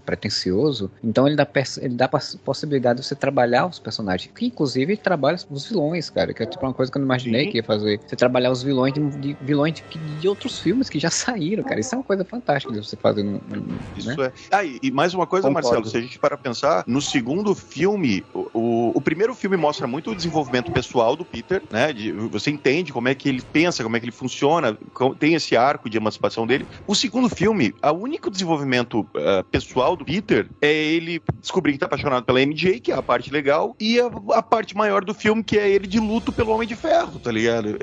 [0.49, 1.47] pretencioso, então ele dá,
[1.81, 6.33] ele dá poss- possibilidade de você trabalhar os personagens, que inclusive trabalha os vilões, cara,
[6.35, 7.51] que é tipo uma coisa que eu não imaginei Sim.
[7.51, 10.99] que ia fazer, você trabalhar os vilões de, de vilões de, de outros filmes que
[10.99, 14.27] já saíram, cara, isso é uma coisa fantástica de você fazer, num- num- Isso né?
[14.27, 14.33] é.
[14.57, 15.69] Ah, e, e mais uma coisa, Concordo.
[15.69, 19.87] Marcelo, se a gente para pensar, no segundo filme, o, o, o primeiro filme mostra
[19.87, 21.93] muito o desenvolvimento pessoal do Peter, né?
[21.93, 24.77] de- você entende como é que ele pensa, como é que ele funciona,
[25.19, 26.69] tem esse arco de emancipação dele.
[26.87, 30.28] O segundo filme, o único desenvolvimento ah, pessoal do Peter
[30.61, 34.07] é ele descobrir que tá apaixonado pela MJ, que é a parte legal, e a,
[34.35, 37.31] a parte maior do filme, que é ele de luto pelo Homem de Ferro, tá
[37.31, 37.77] ligado?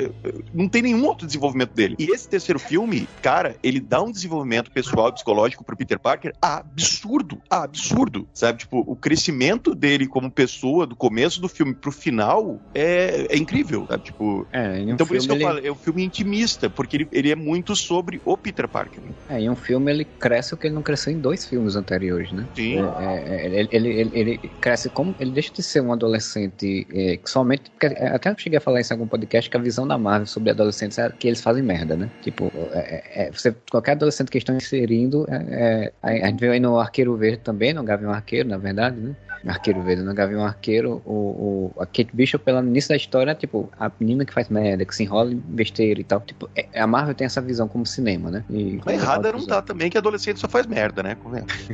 [0.54, 1.96] Não tem nenhum outro desenvolvimento dele.
[2.00, 6.34] E esse terceiro filme, cara, ele dá um desenvolvimento pessoal e psicológico pro Peter Parker
[6.42, 8.60] absurdo, absurdo, sabe?
[8.60, 13.86] Tipo, o crescimento dele como pessoa do começo do filme pro final é, é incrível,
[13.90, 14.04] sabe?
[14.04, 16.98] Tipo, É, um então por isso que eu ele- falo, é um filme intimista, porque
[16.98, 19.04] ele, ele é muito sobre o Peter Parker.
[19.30, 22.32] É, em um filme ele cresce o que ele não cresceu em dois filmes anteriores,
[22.36, 22.48] né?
[22.56, 22.78] Sim.
[23.00, 25.16] É, é, ele, ele, ele, ele cresce como.
[25.20, 27.72] Ele deixa de ser um adolescente é, que somente.
[28.14, 30.52] Até eu cheguei a falar isso em algum podcast que a visão da Marvel sobre
[30.52, 32.10] adolescentes é que eles fazem merda, né?
[32.22, 35.26] Tipo, é, é, você, qualquer adolescente que estão inserindo.
[36.04, 39.16] a gente viu aí no Arqueiro Verde também, no Gavião Arqueiro, na verdade, né?
[39.50, 43.70] Arqueiro Verde, no Gavião Arqueiro, o, o, a Kate Bishop, pelo início da história, tipo,
[43.80, 46.22] a menina que faz merda, que se enrola em besteira e tal.
[46.22, 48.44] Tipo, é, a Marvel tem essa visão como cinema, né?
[48.50, 51.18] E, Mas errada não tá também que adolescente só faz merda, né?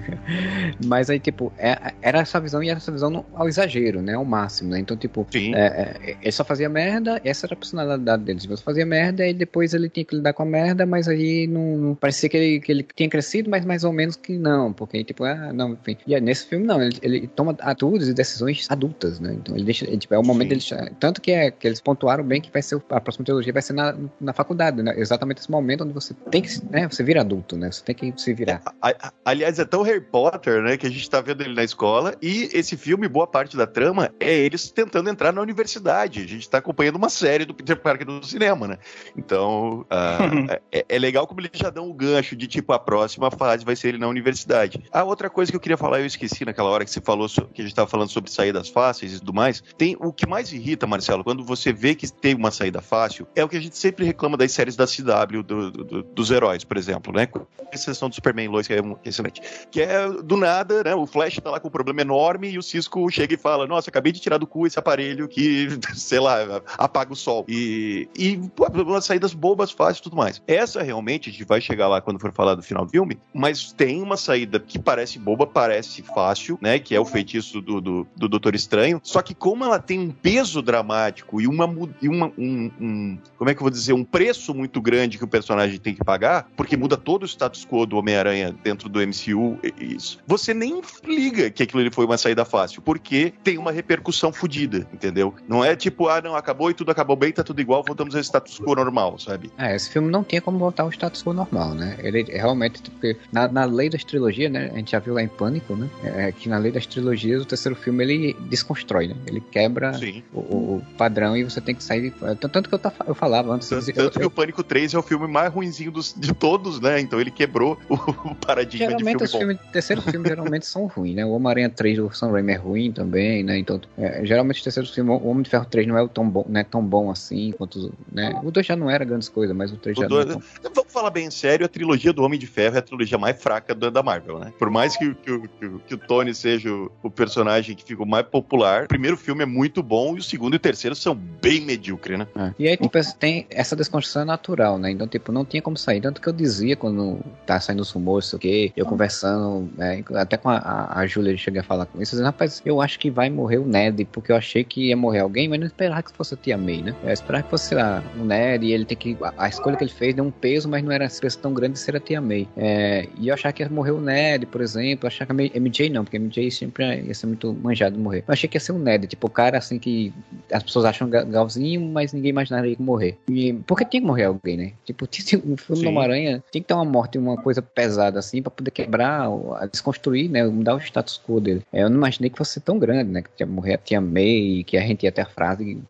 [0.85, 4.15] Mas aí, tipo, é, era essa visão e era essa visão no, ao exagero, né?
[4.15, 4.79] Ao máximo, né?
[4.79, 8.39] Então, tipo, é, é, ele só fazia merda, essa era a personalidade dele.
[8.43, 11.47] Ele só fazia merda e depois ele tinha que lidar com a merda, mas aí
[11.47, 14.73] não, não parecia que ele, que ele tinha crescido, mas mais ou menos que não,
[14.73, 15.97] porque, tipo, ah, não, enfim.
[16.05, 19.33] E aí, nesse filme, não, ele, ele toma atitudes e decisões adultas, né?
[19.33, 20.61] Então ele deixa, ele, tipo, é o momento dele,
[20.99, 23.73] tanto que é que eles pontuaram bem que vai ser a próxima teologia vai ser
[23.73, 24.93] na, na faculdade, né?
[24.97, 26.87] Exatamente esse momento onde você tem que, né?
[26.87, 27.71] Você vira adulto, né?
[27.71, 28.61] Você tem que se virar.
[28.83, 30.77] É, aliás, é tão Harry Potter, né?
[30.77, 34.11] Que a gente tá vendo ele na escola e esse filme, boa parte da trama
[34.19, 36.21] é eles tentando entrar na universidade.
[36.21, 38.77] A gente tá acompanhando uma série do Peter Parker no cinema, né?
[39.17, 43.29] Então, uh, é, é, legal como eles já dão o gancho de tipo a próxima
[43.31, 44.83] fase vai ser ele na universidade.
[44.91, 47.61] A outra coisa que eu queria falar, eu esqueci naquela hora que você falou que
[47.61, 50.87] a gente tava falando sobre saídas fáceis e tudo mais, tem o que mais irrita,
[50.87, 54.05] Marcelo, quando você vê que tem uma saída fácil, é o que a gente sempre
[54.05, 57.25] reclama das séries da CW, do, do, dos heróis, por exemplo, né?
[57.25, 59.41] Com exceção do Superman Lois, que é excelente.
[59.69, 60.95] Que é do nada, né?
[60.95, 63.89] O Flash tá lá com um problema enorme e o Cisco chega e fala: Nossa,
[63.89, 67.45] acabei de tirar do cu esse aparelho que, sei lá, apaga o sol.
[67.47, 70.41] E, e pô, umas saídas bobas, fáceis e tudo mais.
[70.47, 73.71] Essa realmente, a gente vai chegar lá quando for falar do final do filme, mas
[73.71, 76.79] tem uma saída que parece boba, parece fácil, né?
[76.79, 78.99] Que é o feitiço do, do, do Doutor Estranho.
[79.03, 81.65] Só que como ela tem um peso dramático e uma,
[82.01, 85.23] e uma um, um, como é que eu vou dizer, um preço muito grande que
[85.23, 88.99] o personagem tem que pagar, porque muda todo o status quo do Homem-Aranha dentro do
[88.99, 90.19] MCU, isso.
[90.27, 94.87] Você nem liga que aquilo ali foi uma saída fácil, porque tem uma repercussão fodida,
[94.93, 95.33] entendeu?
[95.47, 98.21] Não é tipo, ah, não, acabou e tudo acabou bem, tá tudo igual, voltamos ao
[98.21, 99.51] status quo normal, sabe?
[99.57, 101.97] É, esse filme não tinha como voltar ao status quo normal, né?
[101.99, 104.69] Ele realmente, porque na, na lei das trilogias, né?
[104.73, 105.89] A gente já viu lá em Pânico, né?
[106.03, 109.15] É, que na lei das trilogias, o terceiro filme ele desconstrói, né?
[109.27, 109.91] Ele quebra
[110.33, 112.13] o, o, padrão e você tem que sair.
[112.39, 113.69] Tanto que eu, eu falava antes.
[113.69, 116.99] Tanto, tanto que o Pânico 3 é o filme mais ruinzinho dos, de todos, né?
[116.99, 120.87] Então ele quebrou o, o paradigma geralmente de filme os filmes, terceiro filme geralmente são
[120.87, 121.25] ruins, né?
[121.25, 123.57] O Homem-Aranha 3 do Sam Raimi é ruim também, né?
[123.57, 126.45] Então, é, geralmente os terceiros filmes, o Homem de Ferro 3 não é tão bom,
[126.47, 126.63] né?
[126.63, 127.93] tão bom assim quanto.
[128.11, 128.39] Né?
[128.43, 130.41] O 2 já não era grandes coisas, mas o 3 o já dois, não.
[130.61, 130.71] Tão...
[130.73, 133.75] Vamos falar bem sério, a trilogia do Homem de Ferro é a trilogia mais fraca
[133.75, 134.53] da Marvel, né?
[134.57, 138.87] Por mais que, que, que, que o Tony seja o personagem que ficou mais popular,
[138.87, 142.27] primeiro filme é muito bom e o segundo e o terceiro são bem medíocres, né?
[142.35, 142.53] É.
[142.57, 144.91] E aí, tipo, tem essa desconstrução natural, né?
[144.91, 146.01] Então, tipo, não tinha como sair.
[146.01, 150.03] Tanto que eu dizia quando tá saindo os rumores, sei o quê, eu conversando, é,
[150.15, 153.09] até com a, a Júlia cheguei a falar com isso, dizendo, rapaz, eu acho que
[153.09, 156.11] vai morrer o Ned, porque eu achei que ia morrer alguém, mas não esperava que
[156.11, 156.95] fosse a Tia May, né?
[157.03, 159.17] Eu esperava que fosse, sei lá, o Ned e ele tem que.
[159.21, 161.53] A, a, escolha que ele fez deu um peso, mas não era essa peso tão
[161.53, 162.47] grande de ser a Tia May.
[162.55, 165.59] É, e eu achava que ia morrer o Ned, por exemplo, eu achava que a
[165.59, 168.23] MJ não, porque a MJ sempre ia ser muito manjado morrer.
[168.27, 170.13] Eu achei que ia ser o Ned, tipo, o cara assim que
[170.51, 173.17] as pessoas acham galzinho, mas ninguém imaginaria que morrer.
[173.29, 174.71] E, porque tinha que morrer alguém, né?
[174.85, 178.41] Tipo, tinha, um filme do Homem-Aranha tinha que ter uma morte, uma coisa pesada assim,
[178.41, 179.27] pra poder quebrar,
[179.71, 180.43] desconstruir, né?
[180.45, 181.61] Mudar o status quo dele.
[181.71, 183.21] Eu não imaginei que fosse tão grande, né?
[183.21, 185.81] Que tinha morrer a tia May, que a gente ia ter a frase.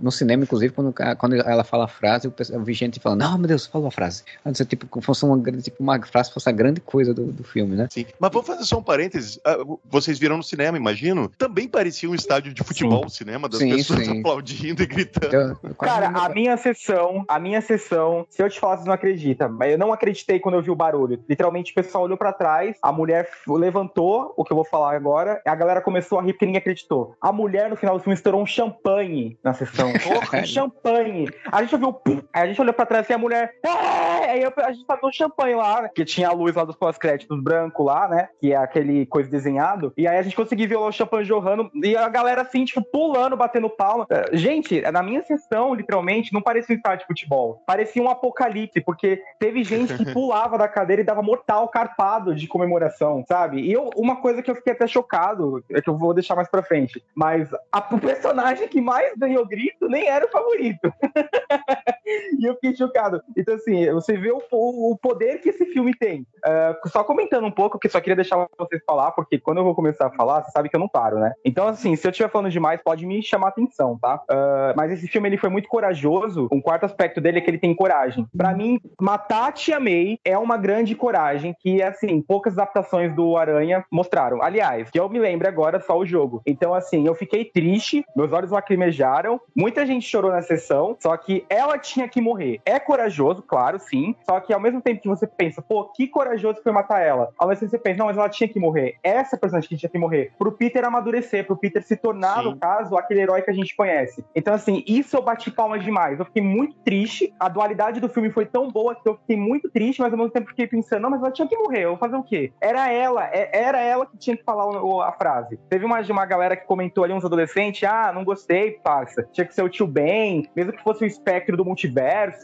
[0.00, 3.48] No cinema, inclusive, quando, quando ela fala a frase, eu vi gente falando, não, meu
[3.48, 4.22] Deus, falou a frase.
[4.44, 7.76] Antes, tipo, como fosse uma, tipo, uma frase fosse a grande coisa do, do filme,
[7.76, 7.88] né?
[7.90, 8.06] Sim.
[8.18, 9.38] Mas vamos fazer só um parênteses.
[9.44, 11.28] Ah, vocês viram no cinema, imagino.
[11.36, 13.06] Também parecia um estádio de futebol, sim.
[13.06, 14.20] o cinema, das sim, pessoas sim.
[14.20, 15.58] aplaudindo e gritando.
[15.62, 19.48] Eu, Cara, a minha sessão, a minha sessão, se eu te falar, você não acredita,
[19.48, 21.22] mas eu não acreditei quando eu vi o barulho.
[21.28, 25.40] Literalmente, o pessoal olhou para trás, a mulher levantou, o que eu vou falar agora,
[25.44, 27.14] a galera começou a rir porque ninguém acreditou.
[27.20, 29.92] A mulher, no final do filme, estourou um champanhe na sessão.
[30.32, 31.28] um champanhe.
[31.50, 32.00] A gente ouviu,
[32.32, 34.30] aí a gente olhou pra trás e a mulher, é!
[34.30, 37.82] aí a gente tava no champanhe lá, que tinha a luz lá dos pós-créditos branco
[37.82, 41.24] lá, né, que é aquele coisa desenhado, e aí a gente conseguiu ver o champanhe
[41.24, 44.06] jorrando, e a galera assim, tipo, pulando, batendo palma.
[44.10, 47.62] É, gente, na minha sessão, literalmente, não parecia um estádio de futebol.
[47.66, 52.46] Parecia um apocalipse, porque teve gente que pulava da cadeira e dava mortal carpado de
[52.46, 53.60] comemoração, sabe?
[53.60, 56.48] E eu, uma coisa que eu fiquei até chocado, é que eu vou deixar mais
[56.48, 60.92] pra frente, mas a, o personagem que mais ganhou grito nem era o favorito.
[62.38, 63.22] e eu fiquei chocado.
[63.36, 66.26] Então, assim, você vê o, o poder que esse filme tem.
[66.44, 69.74] Uh, só comentando um pouco, que só queria deixar vocês falar, porque quando eu vou
[69.74, 71.32] começar a falar, você sabe que eu não paro, né?
[71.44, 74.16] Então, assim, se eu estiver falando demais, pode me chamar atenção, tá?
[74.30, 76.48] Uh, mas esse filme, ele foi muito corajoso.
[76.52, 78.26] Um quarto aspecto dele é que ele tem coragem.
[78.36, 83.36] Para mim, matar a Tia May é uma grande coragem que, assim, poucas adaptações do
[83.36, 84.42] Aranha mostraram.
[84.42, 86.42] Aliás, que eu me lembro agora, só o jogo.
[86.46, 91.44] Então, assim, eu fiquei triste, meus olhos lacrimejaram, muita gente chorou na sessão, só que
[91.48, 92.60] ela tinha que morrer.
[92.64, 96.60] É corajoso, claro, sim, só que ao mesmo tempo que você pensa, pô, que corajoso
[96.62, 98.96] foi matar ela, ao mesmo tempo você pensa, não, mas ela tinha que morrer.
[99.02, 100.32] Essa personagem que tinha que morrer.
[100.38, 102.50] Pro Peter amadurecer, pro Peter se tornar, sim.
[102.50, 104.24] no caso, aquele herói que a gente conhece.
[104.34, 106.18] Então, assim, isso eu bati palmas demais.
[106.18, 109.70] Eu fiquei muito triste, a dualidade do filme foi tão boa que eu fiquei muito
[109.70, 111.98] triste, mas ao mesmo tempo fiquei pensando, não, mas ela tinha que morrer, eu vou
[111.98, 112.52] fazer o quê?
[112.60, 114.66] Era ela, é, era ela que tinha que falar
[115.06, 115.58] a frase.
[115.68, 119.28] Teve uma, uma galera que comentou ali, uns adolescentes, ah, não gostei, parça.
[119.32, 121.85] Tinha que ser o tio Ben, mesmo que fosse o espectro do multiverso,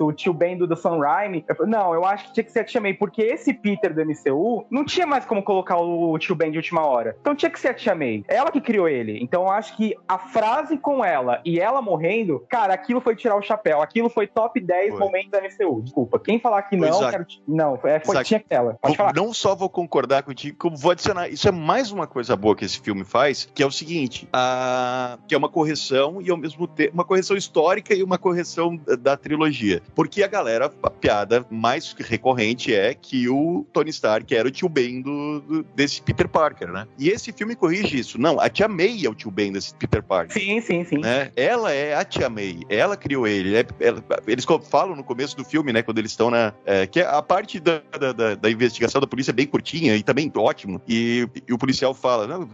[0.00, 1.44] o tio Ben do, Sam Raimi.
[1.66, 4.66] Não, eu acho que tinha que ser a Tia May, porque esse Peter do MCU
[4.70, 7.16] não tinha mais como colocar o tio Ben de última hora.
[7.20, 8.24] Então tinha que ser a Tia May.
[8.28, 9.18] Ela que criou ele.
[9.22, 13.36] Então eu acho que a frase com ela e ela morrendo, cara, aquilo foi tirar
[13.36, 13.82] o chapéu.
[13.82, 14.98] Aquilo foi top 10 foi.
[14.98, 15.82] momentos da MCU.
[15.82, 16.18] Desculpa.
[16.18, 17.26] Quem falar que não, quero...
[17.46, 18.78] não, é, foi, tinha ela.
[18.80, 19.12] Pode falar.
[19.14, 21.28] Não só vou concordar contigo, como vou adicionar.
[21.28, 25.18] Isso é mais uma coisa boa que esse filme faz, que é o seguinte: a...
[25.26, 29.16] que é uma correção e ao mesmo tempo uma correção histórica e uma correção da
[29.32, 29.82] trilogia.
[29.94, 34.68] Porque a galera, a piada mais recorrente é que o Tony Stark era o tio
[34.68, 36.86] Ben do, do desse Peter Parker, né?
[36.98, 38.20] E esse filme corrige isso.
[38.20, 40.32] Não, a tia May é o tio Ben desse Peter Parker.
[40.32, 40.98] Sim, sim, sim.
[40.98, 41.30] Né?
[41.34, 43.56] Ela é a tia May, ela criou ele.
[43.56, 46.52] É, ela, eles falam no começo do filme, né, quando eles estão na.
[46.64, 50.30] É, que a parte da, da, da, investigação da polícia é bem curtinha e também
[50.36, 50.80] ótimo.
[50.86, 52.48] E, e o policial fala: Não,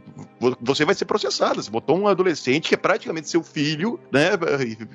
[0.61, 1.63] você vai ser processado.
[1.63, 4.31] Você botou um adolescente que é praticamente seu filho, né?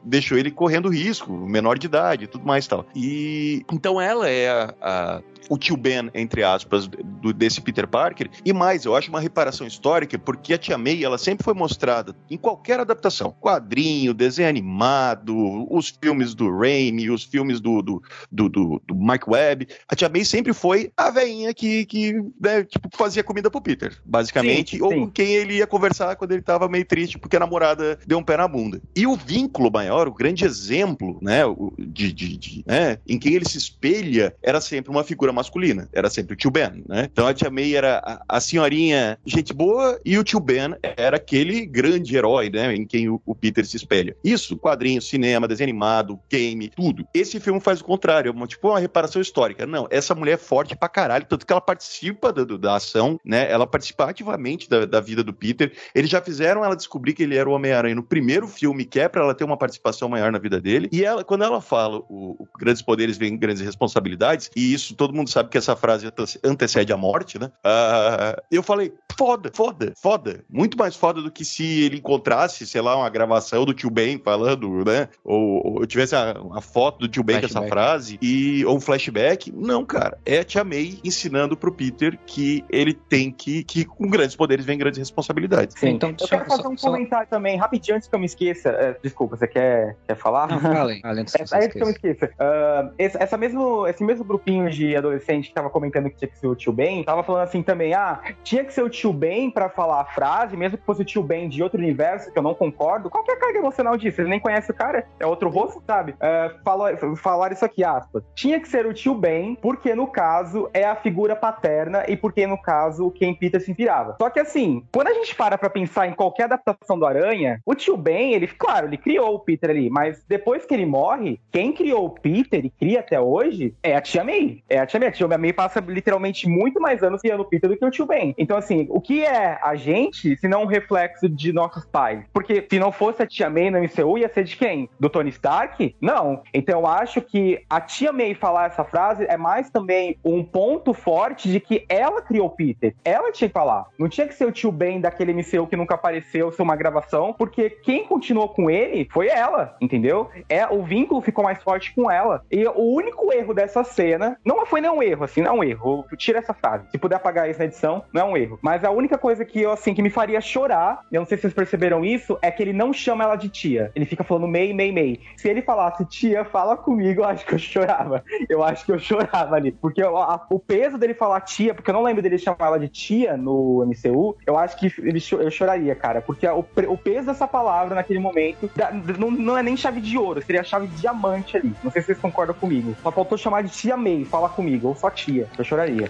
[0.04, 2.86] Deixou ele correndo risco, menor de idade, tudo mais e tal.
[2.96, 8.30] E então ela é a, a o tio Ben, entre aspas, do, desse Peter Parker.
[8.46, 12.16] E mais, eu acho uma reparação histórica, porque a Tia May, ela sempre foi mostrada
[12.30, 13.36] em qualquer adaptação.
[13.40, 15.34] Quadrinho, desenho animado,
[15.70, 19.68] os filmes do Raimi, os filmes do, do, do, do, do Mike Webb.
[19.88, 23.98] A Tia May sempre foi a veinha que, que né, tipo, fazia comida pro Peter,
[24.06, 24.78] basicamente.
[24.78, 25.00] Sim, ou sim.
[25.02, 28.24] com quem ele ia conversar quando ele tava meio triste porque a namorada deu um
[28.24, 28.82] pé na bunda.
[28.96, 31.42] E o vínculo maior, o grande exemplo, né,
[31.78, 35.90] de, de, de né, em quem ele se espelha, era sempre uma figura masculina.
[35.92, 37.08] Era sempre o tio Ben, né?
[37.12, 41.18] Então a tia May era a, a senhorinha gente boa e o tio Ben era
[41.18, 42.74] aquele grande herói, né?
[42.76, 44.16] Em quem o, o Peter se espelha.
[44.24, 47.06] Isso, quadrinho, cinema, desenho animado, game, tudo.
[47.14, 49.66] Esse filme faz o contrário, é uma, tipo uma reparação histórica.
[49.66, 53.50] Não, essa mulher é forte pra caralho, tanto que ela participa da, da ação, né?
[53.52, 55.72] Ela participa ativamente da, da vida do Peter.
[55.94, 59.08] Eles já fizeram ela descobrir que ele era o Homem-Aranha no primeiro filme, que é
[59.08, 60.90] pra ela ter uma participação maior na vida dele.
[60.92, 65.14] E ela, quando ela fala o, o grandes poderes vêm grandes responsabilidades, e isso todo
[65.14, 66.12] mundo mundo sabe que essa frase
[66.44, 67.48] antecede a morte, né?
[67.66, 70.44] Uh, eu falei, foda, foda, foda.
[70.50, 74.20] Muito mais foda do que se ele encontrasse, sei lá, uma gravação do tio Ben
[74.24, 75.08] falando, né?
[75.24, 79.52] Ou, ou tivesse uma, foto do tio Ben com essa frase, e, ou um flashback.
[79.52, 80.18] Não, cara.
[80.26, 84.66] É a tia May ensinando pro Peter que ele tem que, que com grandes poderes
[84.66, 85.80] vem grandes responsabilidades.
[85.80, 87.36] Sim, então, eu quero fazer um só, comentário só...
[87.36, 88.72] também, rapidinho, antes que eu me esqueça.
[88.72, 90.48] Uh, desculpa, você quer, quer falar?
[90.48, 91.02] Não, fale.
[91.04, 92.26] Antes que, é, que eu me esqueça.
[92.26, 96.30] Uh, esse, essa mesmo, esse mesmo grupinho de adolescentes adolescente que tava comentando que tinha
[96.30, 99.14] que ser o tio Ben, tava falando assim também, ah, tinha que ser o tio
[99.14, 102.38] Ben pra falar a frase, mesmo que fosse o tio Ben de outro universo, que
[102.38, 103.10] eu não concordo.
[103.10, 104.22] Qual que é a carga emocional disso?
[104.22, 106.14] Ele nem conhece o cara, é outro rosto, sabe?
[106.14, 108.24] Uh, falou, falaram isso aqui, aspas.
[108.36, 112.46] Tinha que ser o tio Ben, porque no caso é a figura paterna e porque
[112.48, 114.16] no caso quem Peter se inspirava.
[114.20, 117.76] Só que assim, quando a gente para pra pensar em qualquer adaptação do Aranha, o
[117.76, 121.72] tio Ben, ele, claro, ele criou o Peter ali, mas depois que ele morre, quem
[121.72, 124.64] criou o Peter e cria até hoje é a tia May.
[124.70, 125.08] É a tia May.
[125.08, 128.34] A tia May passa literalmente muito mais anos criando Peter do que o tio Ben.
[128.38, 132.24] Então, assim, o que é a gente se não um reflexo de nossos pais?
[132.34, 134.90] Porque se não fosse a tia May no MCU, ia ser de quem?
[135.00, 135.96] Do Tony Stark?
[136.00, 136.42] Não.
[136.54, 140.94] Então, eu acho que a tia May falar essa frase é mais também um ponto
[140.94, 142.96] forte de que ela criou Peter.
[143.04, 143.86] Ela tinha que falar.
[143.98, 147.34] Não tinha que ser o tio Ben daquele MCU que nunca apareceu, ser uma gravação,
[147.34, 150.30] porque quem continuou com ele foi ela, entendeu?
[150.50, 152.44] É, o vínculo ficou mais forte com ela.
[152.52, 156.06] E o único erro dessa cena, não foi nenhum erro, assim, não é um erro.
[156.18, 156.86] Tira essa frase.
[156.92, 158.60] Se puder apagar isso na edição, não é um erro.
[158.62, 161.42] Mas a única coisa que eu, assim, que me faria chorar, eu não sei se
[161.42, 163.92] vocês perceberam isso, é que ele não chama ela de tia.
[163.96, 165.20] Ele fica falando mei, mei, mei.
[165.36, 168.24] Se ele falasse tia, fala comigo, eu acho que eu chorava.
[168.48, 169.72] Eu acho que eu chorava ali.
[169.72, 172.88] Porque a, o peso dele falar tia, porque eu não lembro dele chamar ela de
[172.88, 176.22] tia no MCU, eu acho que ele, eu choraria, cara.
[176.22, 178.70] Porque o, o peso dessa palavra naquele momento
[179.18, 181.74] não, não é nem chave de ouro, seria chave diamante ali.
[181.84, 182.96] Não sei se vocês concordam comigo.
[183.02, 185.48] Só faltou chamar de tia May, fala comigo, ou só tia.
[185.58, 186.10] Eu choraria.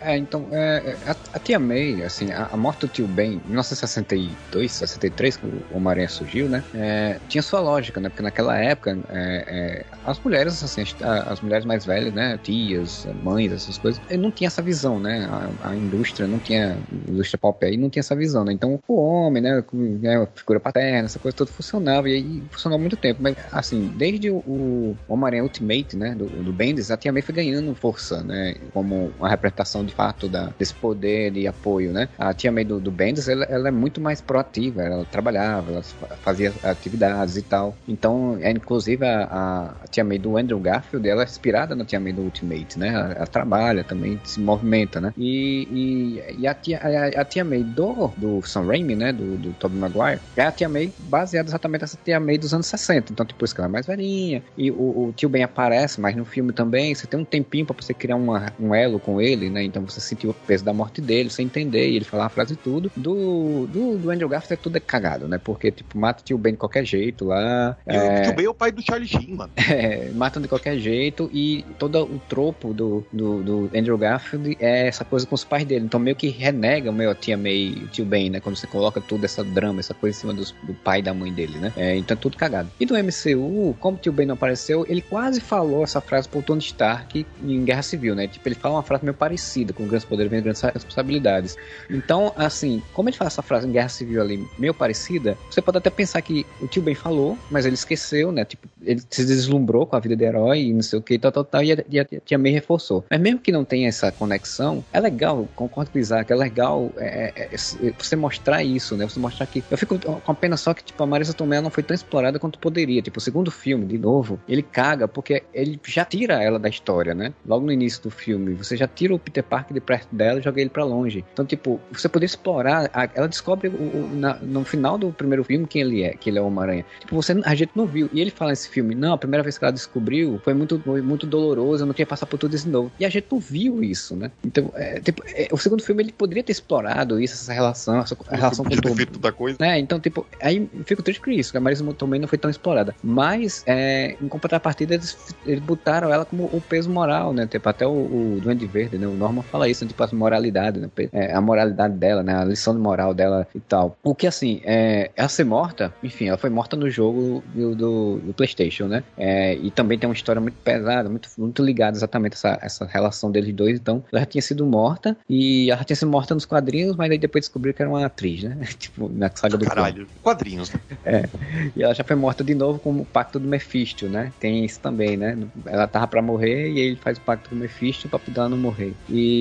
[0.00, 3.48] É, então, é, a, a, tia May, assim, a, a, morte do tio Ben, em
[3.48, 6.64] 1962, 63, que o Homem-Aranha surgiu, né?
[6.74, 8.08] É, tinha sua lógica, né?
[8.08, 12.38] Porque naquela época, é, é as mulheres, assim, as, as, mulheres mais velhas, né?
[12.42, 15.28] Tias, mães, essas coisas, não tinha essa visão, né?
[15.62, 18.52] A, indústria não tinha, a indústria pop aí não tinha essa visão, né?
[18.52, 19.62] Então, o homem, né?
[19.72, 23.22] né figura paterna, essa coisa toda funcionava, e aí funcionou muito tempo.
[23.22, 26.14] Mas, assim, desde o, o Homem-Aranha Ultimate, né?
[26.14, 28.54] Do, do Bendis, a tia May foi ganhando força, né?
[28.72, 32.08] Como uma representação de fato da, desse poder de apoio, né?
[32.16, 35.82] A tia May do, do Bendis, ela, ela, é muito mais proativa, ela trabalhava, ela
[36.22, 37.76] fazia atividades e tal.
[37.88, 41.98] Então, é, inclusive, a, a tia May do Andrew Garfield, ela é inspirada na tia
[41.98, 42.88] May do Ultimate, né?
[42.88, 45.12] Ela, ela trabalha também, se movimenta, né?
[45.18, 49.12] E, e, e a, tia, a, a, tia May do, do Sam Raimi, né?
[49.12, 52.66] Do, do Tobey Maguire, é a tia May baseada exatamente nessa tia May dos anos
[52.66, 53.12] 60.
[53.12, 56.14] Então, tipo, isso que ela é mais velhinha, e o, o tio Ben aparece, mas
[56.14, 59.50] no filme também, você tem um tempinho pra você criar uma, um elo com ele,
[59.50, 59.62] né?
[59.62, 62.54] Então você sentiu o peso da morte dele, sem entender, e ele falar a frase
[62.54, 62.90] e tudo.
[62.96, 65.38] Do, do, do Andrew Garfield é tudo é cagado, né?
[65.38, 67.76] Porque, tipo, mata o tio Ben de qualquer jeito lá.
[67.86, 68.20] E é...
[68.20, 69.52] o tio Ben é o pai do Charlie Sheen, mano.
[69.70, 74.88] É, matam de qualquer jeito e todo o tropo do, do, do, Andrew Garfield é
[74.88, 75.84] essa coisa com os pais dele.
[75.84, 78.40] Então meio que renega o meu tia May, o tio Ben, né?
[78.40, 81.14] Quando você coloca tudo essa drama, essa coisa em cima dos, do pai e da
[81.14, 81.72] mãe dele, né?
[81.76, 82.68] É, então é tudo cagado.
[82.80, 86.42] E do MCU, como o tio Ben não apareceu, ele quase falou essa frase pro
[86.42, 88.26] Tony Stark em Guerra Civil, né?
[88.26, 91.56] Tipo, ele fala uma frase meio parecida, com grandes poderes vem grandes responsabilidades.
[91.88, 95.78] Então, assim, como ele fala essa frase em Guerra Civil ali, meio parecida, você pode
[95.78, 98.44] até pensar que o tio Ben falou, mas ele esqueceu, né?
[98.44, 101.32] Tipo, ele se deslumbrou com a vida de herói e não sei o que, tal,
[101.32, 103.04] tal, tal, e a, e a tia reforçou.
[103.10, 106.90] Mas mesmo que não tenha essa conexão, é legal, concordo com o Isaac, é legal
[106.96, 109.08] é, é, é, você mostrar isso, né?
[109.08, 109.62] Você mostrar que.
[109.70, 112.38] Eu fico com a pena só que, tipo, a Marisa Tomé não foi tão explorada
[112.38, 113.02] quanto poderia.
[113.02, 117.14] Tipo, o segundo filme, de novo, ele caga porque ele já tira ela da história,
[117.14, 117.32] né?
[117.46, 120.42] Logo no início do filme, você já tira o Peter Parker de perto dela e
[120.42, 121.24] joga ele para longe.
[121.32, 125.66] Então, tipo, você poder explorar, ela descobre o, o, na, no final do primeiro filme
[125.66, 126.84] quem ele é, que ele é o Homem-Aranha.
[127.00, 128.08] Tipo, você, a gente não viu.
[128.12, 131.02] E ele fala nesse filme, não, a primeira vez que ela descobriu foi muito, foi
[131.02, 132.90] muito doloroso, eu não queria passar por tudo isso de novo.
[132.98, 134.30] E a gente não viu isso, né?
[134.44, 138.16] Então, é, tipo, é, o segundo filme ele poderia ter explorado isso, essa relação, essa
[138.30, 139.58] relação com o feito da coisa.
[139.60, 142.50] É, então, tipo, aí fico triste com isso, que a Marisa também não foi tão
[142.50, 142.94] explorada.
[143.02, 147.46] Mas, é, em contrapartida, eles, eles botaram ela como o peso moral, né?
[147.46, 149.06] Tipo, até o, o Duende Verde, né?
[149.06, 150.88] O Norman fala isso, tipo, a moralidade, né?
[151.12, 152.34] É, a moralidade dela, né?
[152.34, 153.96] A lição de moral dela e tal.
[154.02, 158.18] O que, assim, é, ela ser morta, enfim, ela foi morta no jogo do, do,
[158.18, 159.02] do PlayStation, né?
[159.16, 162.84] É, e também tem uma história muito pesada, muito, muito ligada exatamente a essa, essa
[162.86, 163.78] relação deles dois.
[163.78, 167.10] Então, ela já tinha sido morta e ela já tinha sido morta nos quadrinhos, mas
[167.10, 168.58] aí depois descobriu que era uma atriz, né?
[168.78, 170.72] tipo, na saga do Caralho, quadrinhos.
[171.04, 171.28] É.
[171.76, 174.32] E ela já foi morta de novo com o pacto do Mephisto, né?
[174.38, 175.36] Tem isso também, né?
[175.66, 178.56] Ela tava pra morrer e ele faz o pacto do Mephisto pra poder ela não
[178.56, 178.94] morrer.
[179.08, 179.39] E,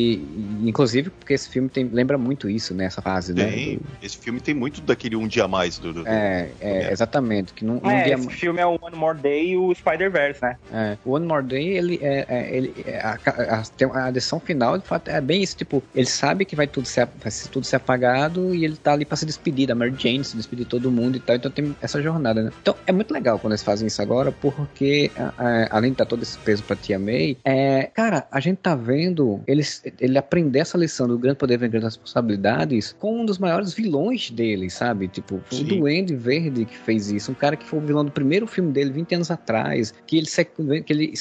[0.64, 2.86] inclusive, porque esse filme tem, lembra muito isso, né?
[2.86, 3.46] Essa fase, né?
[3.46, 3.76] tem, né?
[3.78, 4.06] Do...
[4.06, 5.94] Esse filme tem muito daquele Um Dia Mais do.
[5.94, 7.54] do é, é, exatamente.
[7.54, 8.16] Que num, é, dia...
[8.16, 10.58] esse filme é o One More Day e o Spider-Verse, né?
[10.72, 12.26] É, o One More Day, ele é.
[12.28, 15.56] é ele, é, a, a, a, decisão final, de fato, é bem isso.
[15.56, 19.06] Tipo, ele sabe que vai tudo ser, vai tudo ser apagado e ele tá ali
[19.06, 21.36] pra se despedir da Mary Jane, se despedir de todo mundo e tal.
[21.36, 22.52] Então tem essa jornada, né?
[22.62, 25.12] Então é muito legal quando eles fazem isso agora, porque
[25.70, 29.42] além de estar todo esse peso pra Tia May, é, cara, a gente tá vendo
[29.48, 33.74] eles, ele aprender essa lição do grande poder vem grandes responsabilidades com um dos maiores
[33.74, 35.08] vilões dele, sabe?
[35.08, 35.62] Tipo, Sim.
[35.62, 38.72] o Duende Verde que fez isso, um cara que foi o vilão do primeiro filme
[38.72, 40.28] dele 20 anos atrás, que ele,
[40.82, 41.14] que ele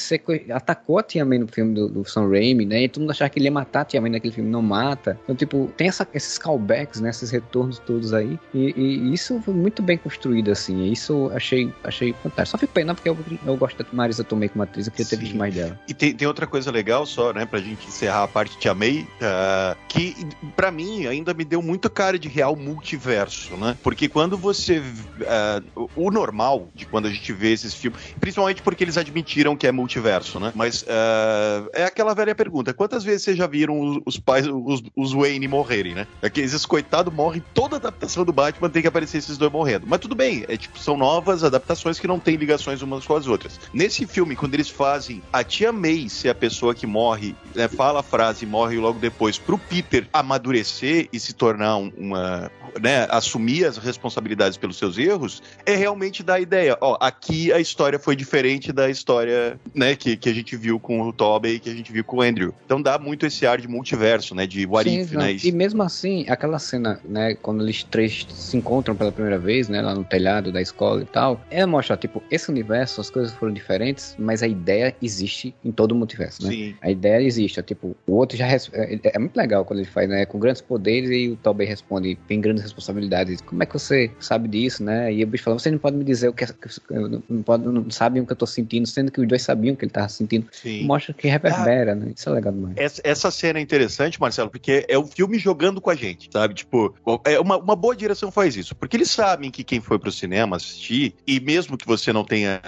[0.51, 2.83] atacou a Tia May no filme do, do Sam Raimi, né?
[2.83, 5.19] E todo mundo achava que ele ia matar a Tia May naquele filme, não mata.
[5.23, 7.09] Então, tipo, tem essa, esses callbacks, né?
[7.09, 8.39] Esses retornos todos aí.
[8.53, 10.91] E, e, isso foi muito bem construído, assim.
[10.91, 12.51] Isso achei, achei fantástico.
[12.51, 15.17] Só fico pena porque eu, eu gosto da Marisa Tomei como atriz, eu queria ter
[15.17, 15.79] visto mais dela.
[15.87, 17.45] E tem, tem outra coisa legal só, né?
[17.45, 20.15] Pra gente encerrar a parte Tia May, uh, que
[20.55, 23.77] para mim ainda me deu muito cara de real multiverso, né?
[23.83, 24.79] Porque quando você.
[24.79, 29.67] Uh, o normal de quando a gente vê esses filmes, principalmente porque eles admitiram que
[29.67, 30.51] é multiverso, né?
[30.55, 34.81] Mas uh, é aquela velha pergunta: quantas vezes vocês já viram os, os pais, os,
[34.95, 36.07] os Wayne morrerem, né?
[36.21, 39.85] Aqueles é coitados morrem, toda adaptação do Batman tem que aparecer esses dois morrendo.
[39.87, 43.27] Mas tudo bem, é tipo, são novas adaptações que não têm ligações umas com as
[43.27, 43.59] outras.
[43.73, 48.01] Nesse filme, quando eles fazem a tia May ser a pessoa que morre, né, fala
[48.01, 53.65] a frase quase morre logo depois, pro Peter amadurecer e se tornar uma, né, assumir
[53.65, 58.15] as responsabilidades pelos seus erros, é realmente dar a ideia, ó, aqui a história foi
[58.15, 61.73] diferente da história, né, que, que a gente viu com o Tobey e que a
[61.73, 62.53] gente viu com o Andrew.
[62.65, 65.35] Então dá muito esse ar de multiverso, né, de what Sim, if, né?
[65.43, 69.81] E mesmo assim, aquela cena, né, quando eles três se encontram pela primeira vez, né,
[69.81, 73.53] lá no telhado da escola e tal, é mostrar, tipo, esse universo, as coisas foram
[73.53, 76.51] diferentes, mas a ideia existe em todo o multiverso, né?
[76.51, 76.75] Sim.
[76.81, 78.45] A ideia existe, é, tipo, o outro já...
[78.45, 78.69] Res...
[78.73, 82.17] É, é, muito legal quando ele faz, né, com grandes poderes e o Tobey responde,
[82.27, 83.41] tem grandes responsabilidades.
[83.41, 85.11] Como é que você sabe disso, né?
[85.13, 86.45] E o bicho fala, você não pode me dizer o que,
[86.89, 89.77] não, pode, não sabem o que eu tô sentindo, sendo que os dois sabiam o
[89.77, 90.47] que ele tava sentindo.
[90.51, 90.85] Sim.
[90.85, 92.13] Mostra que reverbera, ah, né?
[92.15, 92.75] Isso é legal demais.
[92.77, 96.53] Essa, essa cena é interessante, Marcelo, porque é o filme jogando com a gente, sabe?
[96.53, 96.93] Tipo,
[97.25, 100.55] é uma, uma boa direção faz isso, porque eles sabem que quem foi pro cinema
[100.55, 102.61] assistir, e mesmo que você não tenha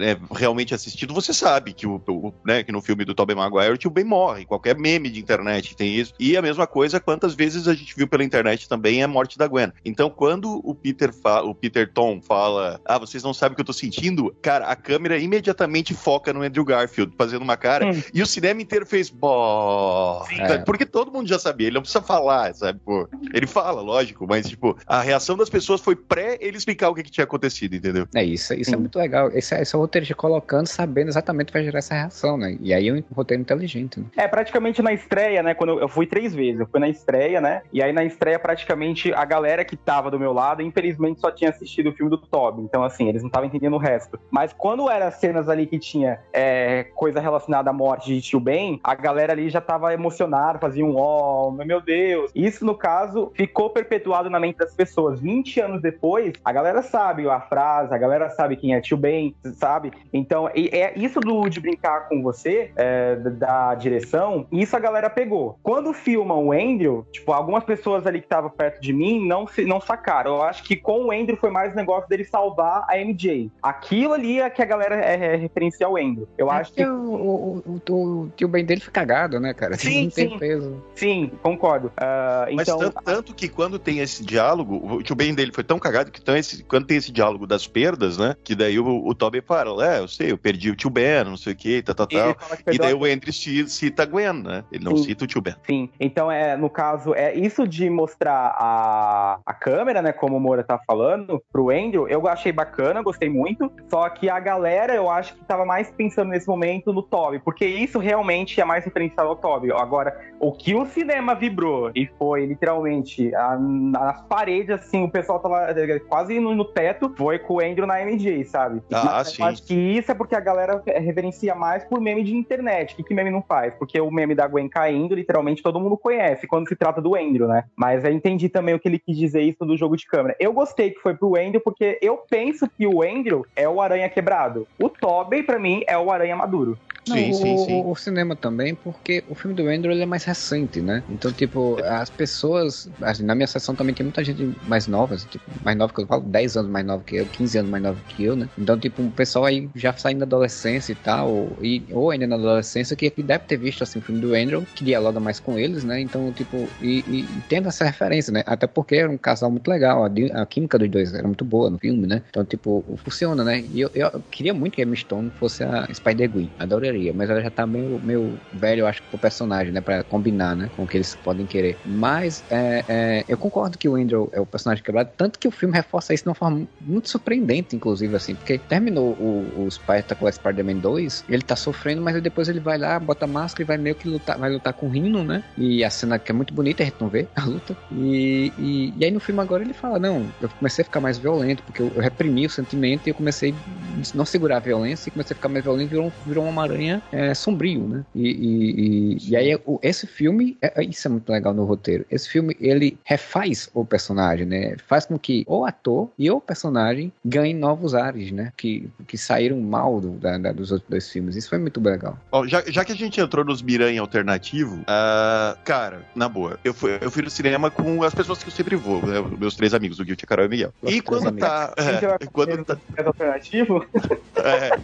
[0.00, 3.72] né, realmente assistido, você sabe que, o, o, né, que no filme do Tobey Maguire
[3.72, 6.12] o tio Ben morre, qualquer meme de internet tem isso.
[6.18, 9.38] E a mesma coisa, quantas vezes a gente viu pela internet também é a morte
[9.38, 9.72] da Gwen.
[9.84, 11.10] Então, quando o Peter,
[11.44, 14.76] o Peter Tom fala, ah, vocês não sabem o que eu tô sentindo, cara, a
[14.76, 18.02] câmera imediatamente foca no Andrew Garfield, fazendo uma cara, hum.
[18.12, 20.24] e o cinema inteiro fez bó.
[20.30, 20.58] É.
[20.58, 22.80] Porque todo mundo já sabia, ele não precisa falar, sabe?
[22.84, 26.94] Pô, ele fala, lógico, mas, tipo, a reação das pessoas foi pré ele explicar o
[26.94, 28.06] que, que tinha acontecido, entendeu?
[28.14, 29.30] É isso, isso é muito legal.
[29.32, 32.56] Esse, esse é o roteirista colocando, sabendo exatamente o que vai gerar essa reação, né?
[32.60, 34.00] E aí é um roteiro inteligente.
[34.00, 34.06] Né?
[34.16, 35.54] É, praticamente na estreia, né?
[35.54, 37.62] Quando eu, eu fui três vezes, eu fui na estreia, né?
[37.72, 41.50] E aí na estreia, praticamente, a galera que tava do meu lado, infelizmente, só tinha
[41.50, 42.62] assistido o filme do Toby.
[42.62, 44.18] Então, assim, eles não estavam entendendo o resto.
[44.30, 48.80] Mas quando eram cenas ali que tinha é, coisa relacionada à morte de tio Ben,
[48.82, 52.30] a galera ali já tava emocionada, fazia um ó, oh, meu Deus.
[52.34, 55.20] Isso, no caso, ficou perpetuado na mente das pessoas.
[55.20, 59.34] 20 anos depois, a galera sabe a frase, a galera sabe quem é tio Ben,
[59.54, 59.92] sabe?
[60.12, 65.58] Então, é isso do, de brincar com você, é, da direção, isso a galera pegou.
[65.62, 69.64] Quando filmam o Andrew, tipo, algumas pessoas ali que estavam perto de mim não, se,
[69.64, 70.36] não sacaram.
[70.36, 73.50] Eu acho que com o Andrew foi mais o negócio dele salvar a MJ.
[73.62, 76.28] Aquilo ali é que a galera é, é referencial ao Andrew.
[76.36, 76.84] Eu é acho que.
[76.84, 79.76] O, o, o, o tio Ben dele foi cagado, né, cara?
[79.76, 80.38] Sim, sim.
[80.38, 80.82] Peso.
[80.94, 81.88] Sim, concordo.
[81.88, 82.78] Uh, Mas então...
[82.78, 86.20] tanto, tanto, que quando tem esse diálogo, o tio Ben dele foi tão cagado que
[86.20, 88.36] então esse, quando tem esse diálogo das perdas, né?
[88.44, 91.36] Que daí o, o Toby fala, é, eu sei, eu perdi o tio Ben, não
[91.36, 92.36] sei o que, tal, tal, tal.
[92.72, 94.64] E daí o Andrew cita a Gwen, né?
[94.74, 95.04] Ele não sim.
[95.04, 95.54] cita o tio Ben.
[95.62, 100.12] Sim, então é, no caso, é isso de mostrar a, a câmera, né?
[100.12, 103.70] Como o Moura tá falando, pro Andrew, eu achei bacana, gostei muito.
[103.88, 107.64] Só que a galera, eu acho que tava mais pensando nesse momento no Toby, porque
[107.64, 109.70] isso realmente é mais referencial ao Toby.
[109.72, 115.38] Agora, o que o cinema vibrou e foi literalmente a, nas paredes, assim, o pessoal
[115.38, 118.82] tava é, quase no, no, teto, foi com o Andrew na MJ, sabe?
[118.92, 119.42] Ah, sim.
[119.42, 122.94] Eu acho que isso é porque a galera reverencia mais por meme de internet.
[122.94, 123.72] O que, que meme não faz?
[123.74, 127.48] Porque o meme da Gwen caindo, literalmente todo mundo conhece quando se trata do Andrew,
[127.48, 127.64] né?
[127.76, 130.36] Mas eu entendi também o que ele quis dizer isso do jogo de câmera.
[130.38, 134.08] Eu gostei que foi pro Andrew, porque eu penso que o Andrew é o Aranha
[134.08, 134.66] quebrado.
[134.80, 136.78] O Tobey, para mim, é o Aranha maduro.
[137.06, 137.82] Não, sim, sim, sim.
[137.82, 141.02] O, o, cinema também, porque o filme do Andrew ele é mais recente, né?
[141.10, 142.88] Então, tipo, as pessoas.
[143.02, 146.00] Assim, na minha sessão também tem muita gente mais nova, assim, tipo, mais nova que
[146.00, 148.48] eu falo, 10 anos mais nova que eu, 15 anos mais nova que eu, né?
[148.58, 152.26] Então, tipo, um pessoal aí já saindo da adolescência e tal, ou, e, ou ainda
[152.26, 154.43] na adolescência, que, que deve ter visto assim, o filme do Andrew,
[154.74, 156.00] que dialoga mais com eles, né?
[156.00, 158.42] Então, tipo, e, e, e tendo essa referência, né?
[158.46, 161.70] Até porque era um casal muito legal, a, a, química dos dois era muito boa
[161.70, 162.22] no filme, né?
[162.30, 163.64] Então, tipo, funciona, né?
[163.72, 167.40] E eu, eu queria muito que a Emma Stone fosse a Spider-Gwen, adoraria, mas ela
[167.40, 169.80] já tá meio, meio velho, eu acho, pro personagem, né?
[169.80, 170.70] Pra combinar, né?
[170.76, 171.76] Com o que eles podem querer.
[171.84, 175.50] Mas é, é, eu concordo que o Andrew é o personagem quebrado, tanto que o
[175.50, 180.32] filme reforça isso de uma forma muito surpreendente, inclusive, assim, porque terminou o, o Spectacular
[180.32, 183.94] Spider-Man 2, ele tá sofrendo, mas depois ele vai lá, bota máscara e vai meio
[183.94, 185.42] que lutar, vai lutar com o Rino, né?
[185.56, 187.76] E a cena que é muito bonita, a gente não vê a luta.
[187.92, 191.18] E, e, e aí no filme agora ele fala: Não, eu comecei a ficar mais
[191.18, 195.08] violento, porque eu, eu reprimi o sentimento e eu comecei a não segurar a violência
[195.08, 198.04] e comecei a ficar mais violento e virou, virou uma aranha é, sombrio né?
[198.14, 201.64] E, e, e, e aí o, esse filme, é, é, isso é muito legal no
[201.64, 202.04] roteiro.
[202.10, 204.76] Esse filme ele refaz o personagem, né?
[204.86, 208.52] Faz com que o ator e o personagem ganhem novos ares, né?
[208.56, 211.36] Que, que saíram mal do, da, da, dos outros dois filmes.
[211.36, 212.18] Isso foi muito legal.
[212.30, 216.72] Bom, já, já que a gente entrou nos Miranha alternativo, uh, cara, na boa, eu
[216.72, 219.22] fui, eu fui no cinema com as pessoas que eu sempre vou, né?
[219.38, 220.74] Meus três amigos, o Guilty, Carol e o Miguel.
[220.82, 221.72] e quando tá.
[221.76, 222.76] É, quando tá...
[223.04, 223.84] alternativo?
[224.36, 224.78] É,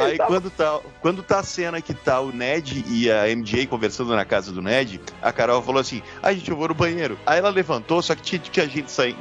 [0.00, 4.14] Aí quando tá, quando tá a cena que tá o Ned e a MJ conversando
[4.14, 7.18] na casa do Ned, a Carol falou assim: ai, gente, eu vou no banheiro.
[7.26, 9.18] Aí ela levantou, só que tinha, tinha gente saindo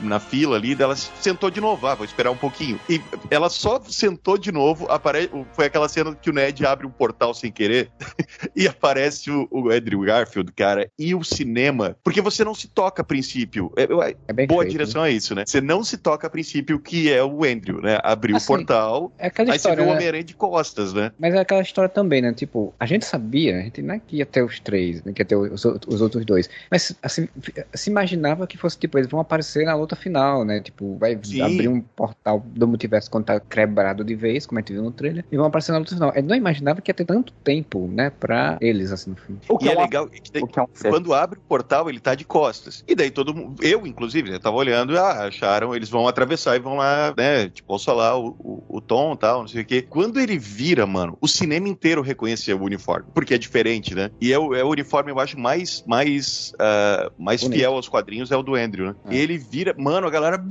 [0.00, 2.78] na fila ali, ela sentou de novo, ah, vou esperar um pouquinho.
[2.88, 5.30] E ela só sentou de novo, apare...
[5.52, 7.90] foi aquela cena que o Ned abre um portal sem querer
[8.54, 8.85] e aparece
[9.28, 13.72] o, o Andrew Garfield, cara, e o cinema, porque você não se toca a princípio.
[13.76, 15.10] É, é boa feito, direção né?
[15.10, 15.44] é isso, né?
[15.46, 17.98] Você não se toca a princípio que é o Andrew, né?
[18.02, 19.92] Abriu assim, o portal, é aí história, você vê o né?
[19.92, 21.12] Homem-Aranha de costas, né?
[21.18, 22.32] Mas é aquela história também, né?
[22.32, 25.12] Tipo, a gente sabia, a gente não é que ia ter os três, né?
[25.12, 27.28] Que ia ter os, os outros dois, mas assim,
[27.74, 30.60] se imaginava que fosse, tipo, eles vão aparecer na luta final, né?
[30.60, 31.40] Tipo, vai Sim.
[31.40, 34.90] abrir um portal do multiverso quando tá quebrado de vez, como a gente viu no
[34.90, 36.12] trailer, e vão aparecer na luta final.
[36.14, 38.10] Eu não imaginava que ia ter tanto tempo, né?
[38.10, 39.38] Pra eles, assim, no fim.
[39.48, 42.14] O que e é, é legal, que é um quando abre o portal, ele tá
[42.14, 42.84] de costas.
[42.86, 46.56] E daí todo mundo, eu, inclusive, eu tava olhando e ah, acharam, eles vão atravessar
[46.56, 47.48] e vão lá, né?
[47.48, 49.82] Tipo, lá o, o, o tom e tal, não sei o quê.
[49.82, 54.10] Quando ele vira, mano, o cinema inteiro reconheceu o uniforme, porque é diferente, né?
[54.20, 58.30] E é o, é o uniforme, eu acho, mais, mais, uh, mais fiel aos quadrinhos
[58.30, 58.94] é o do Andrew, né?
[59.08, 59.16] É.
[59.16, 60.42] Ele vira, mano, a galera.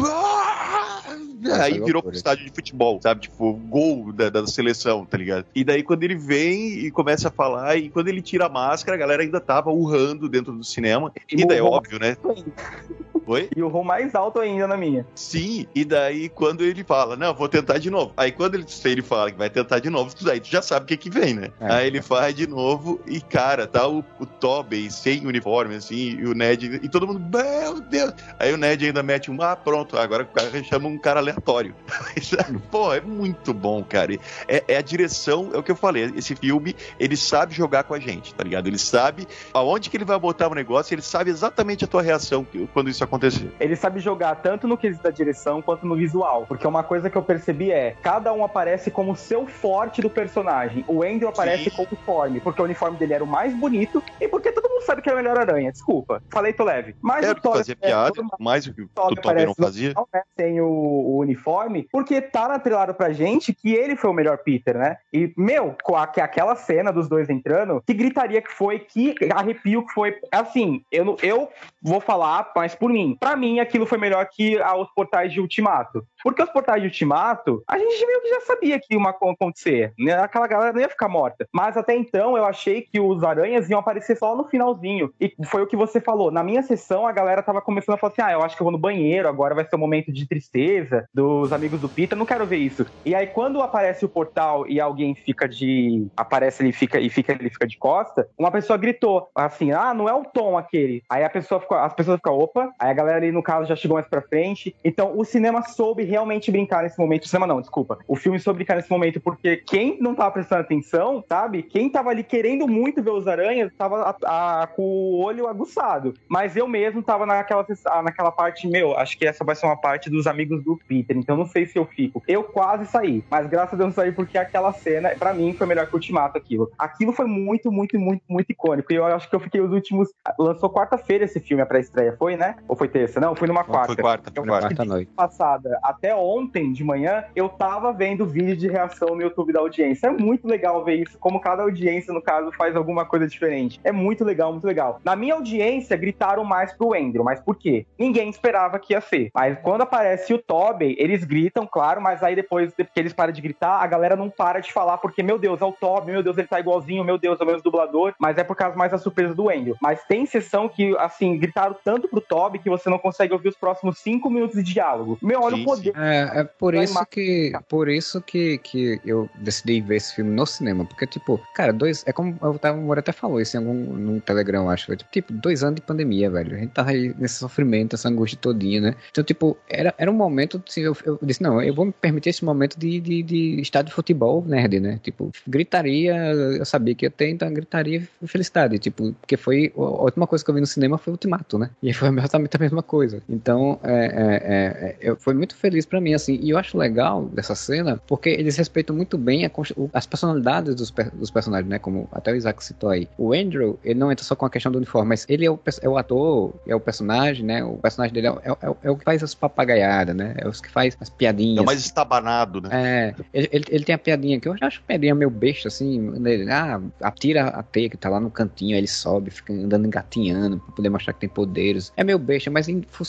[1.62, 3.22] Aí virou pro estádio de futebol, sabe?
[3.22, 5.46] Tipo, gol da, da, seleção, tá ligado?
[5.54, 8.96] E daí quando ele vem e começa a falar, e quando ele tira a máscara,
[8.96, 11.12] a galera ainda tava urrando dentro do cinema.
[11.30, 12.18] E daí, é óbvio, né?
[13.28, 13.50] Oi?
[13.56, 15.06] E o roll mais alto ainda na minha.
[15.16, 18.14] Sim, e daí quando ele fala, não, vou tentar de novo.
[18.16, 20.84] Aí quando ele, ele fala que vai tentar de novo, tu, aí tu já sabe
[20.84, 21.50] o que que vem, né?
[21.60, 21.74] É.
[21.74, 26.26] Aí ele faz de novo e, cara, tá o, o Tobey sem uniforme, assim, e
[26.28, 28.14] o Ned, e todo mundo, meu Deus!
[28.38, 31.74] Aí o Ned ainda mete um, ah, pronto, agora o cara chama um cara aleatório.
[32.70, 34.14] Pô, é muito bom, cara.
[34.48, 37.96] É, é, a direção, é o que eu falei, esse filme, ele sabe jogar com
[37.96, 38.68] a gente, tá ligado?
[38.68, 42.46] Ele sabe aonde que ele vai botar o negócio, ele sabe exatamente a tua reação
[42.74, 43.52] quando isso acontece acontecer.
[43.60, 46.46] Ele sabe jogar tanto no quesito da direção quanto no visual.
[46.48, 50.10] Porque uma coisa que eu percebi é: cada um aparece como o seu forte do
[50.10, 50.84] personagem.
[50.88, 51.70] O Andrew aparece Sim.
[51.72, 54.84] com o uniforme, porque o uniforme dele era o mais bonito e porque todo mundo
[54.84, 55.72] sabe que é o melhor aranha.
[55.72, 56.96] Desculpa, falei tô leve.
[57.02, 57.58] Mas Quero o Thor.
[57.58, 59.12] Fazia piada, é, mais o que o Thor
[59.46, 59.94] não fazia.
[59.96, 64.14] Não, né, tem o, o, uniforme, porque tá atrelado pra gente que ele foi o
[64.14, 64.98] melhor Peter, né?
[65.12, 69.86] E, meu, com a, aquela cena dos dois entrando, que gritaria que foi, que arrepio
[69.86, 70.16] que foi.
[70.32, 71.50] Assim, eu, eu
[71.82, 76.06] vou falar, mas por mim, para mim aquilo foi melhor que os portais de Ultimato.
[76.24, 79.94] Porque os portais de Ultimato, a gente meio que já sabia que ia acontecer.
[79.98, 80.14] Né?
[80.14, 81.48] Aquela galera ia ficar morta.
[81.54, 85.14] Mas até então eu achei que os aranhas iam aparecer só no finalzinho.
[85.20, 86.32] E foi o que você falou.
[86.32, 88.66] Na minha sessão, a galera tava começando a falar assim: ah, eu acho que eu
[88.66, 92.26] vou no banheiro, agora vai ser um momento de tristeza dos amigos do Peter, não
[92.26, 92.86] quero ver isso.
[93.06, 96.08] E aí, quando aparece o portal e alguém fica de.
[96.18, 100.10] aparece ele fica e fica, ele fica de costa, uma pessoa gritou assim: ah, não
[100.10, 101.04] é o Tom aquele.
[101.10, 103.76] Aí a pessoa ficou, as pessoas ficam, opa, aí a galera ali, no caso, já
[103.76, 104.76] chegou mais pra frente.
[104.84, 107.24] Então, o cinema soube realmente brincar nesse momento.
[107.24, 108.00] O cinema não, desculpa.
[108.08, 111.64] O filme soube brincar nesse momento porque quem não tava prestando atenção, sabe?
[111.64, 116.14] Quem tava ali querendo muito ver os aranhas, tava a, a, com o olho aguçado.
[116.28, 117.66] Mas eu mesmo tava naquela,
[118.04, 121.18] naquela parte, meu, acho que essa vai ser uma parte dos amigos do Peter.
[121.18, 122.24] Então, não sei se eu fico.
[122.28, 123.24] Eu quase saí.
[123.30, 126.38] Mas graças a Deus saí porque aquela cena, para mim, foi melhor que o Ultimato
[126.38, 126.72] aquilo.
[126.78, 128.92] Aquilo foi muito, muito, muito, muito icônico.
[128.92, 130.10] E eu acho que eu fiquei os últimos.
[130.38, 132.56] Lançou quarta-feira esse filme, a pré-estreia, foi, né?
[132.68, 133.20] Ou foi terça?
[133.20, 133.94] Não, foi numa quarta.
[133.94, 135.12] Foi quarta, foi quarta noite.
[135.16, 140.08] Passada, até ontem de manhã, eu tava vendo vídeo de reação no YouTube da audiência.
[140.08, 143.80] É muito legal ver isso, como cada audiência, no caso, faz alguma coisa diferente.
[143.84, 145.00] É muito legal, muito legal.
[145.04, 147.86] Na minha audiência, gritaram mais pro Andrew, mas por quê?
[147.98, 149.30] Ninguém esperava que ia ser.
[149.34, 153.42] Mas quando aparece o Tobey, eles gritam, claro, mas aí depois que eles param de
[153.42, 156.38] gritar, a galera não para de falar, porque, meu Deus, é o Tobey, meu Deus,
[156.38, 159.34] ele tá igualzinho, meu Deus, é mesmo dublador, mas é por causa mais da surpresa
[159.34, 159.76] do Andrew.
[159.82, 163.58] Mas tem sessão que, assim, gritaram tanto pro Tobey que você não consegue ouvir os
[163.58, 165.18] próximos cinco minutos de diálogo.
[165.22, 165.94] Meu, olha sim, o poder.
[165.96, 170.46] É, é por isso que por isso que, que eu decidi ver esse filme no
[170.46, 173.74] cinema, porque tipo, cara, dois, é como eu tava, o até falou isso em algum
[173.74, 176.56] num Telegram, acho, foi, tipo, dois anos de pandemia, velho.
[176.56, 178.96] A gente tava aí nesse sofrimento, essa angústia todinha, né?
[179.12, 182.30] Então, tipo, era, era um momento, assim, eu, eu disse, não, eu vou me permitir
[182.30, 185.00] esse momento de, de, de estádio de futebol nerd, né?
[185.04, 190.28] Tipo, gritaria, eu sabia que ia ter, então gritaria felicidade, tipo, porque foi a última
[190.28, 191.70] coisa que eu vi no cinema foi o Ultimato, né?
[191.82, 193.22] E foi exatamente a mesma coisa.
[193.30, 196.40] Então, é, é, é, eu, foi muito feliz para mim, assim.
[196.42, 199.52] E eu acho legal dessa cena, porque eles respeitam muito bem a,
[199.94, 201.80] as personalidades dos, dos, personagens, né?
[201.80, 203.08] Como até o Isaac citou aí.
[203.18, 205.60] O Andrew, ele não entra só com a questão do uniforme, mas ele é o,
[205.82, 207.64] é o ator, é o personagem, né?
[207.64, 210.36] O personagem dele é, é, é, é o que faz as papagaiadas, né?
[210.38, 211.60] É os que faz as piadinhas.
[211.60, 212.70] É o mais estabanado, né?
[212.72, 213.16] É.
[213.34, 216.14] Ele, ele, ele, tem a piadinha que eu acho piadinha meio besta, assim.
[216.26, 219.86] Ele, ah, atira a teia que tá lá no cantinho, aí ele sobe, fica andando
[219.86, 221.92] engatinhando pra poder mostrar que tem poderes.
[221.96, 222.68] É meio besta mas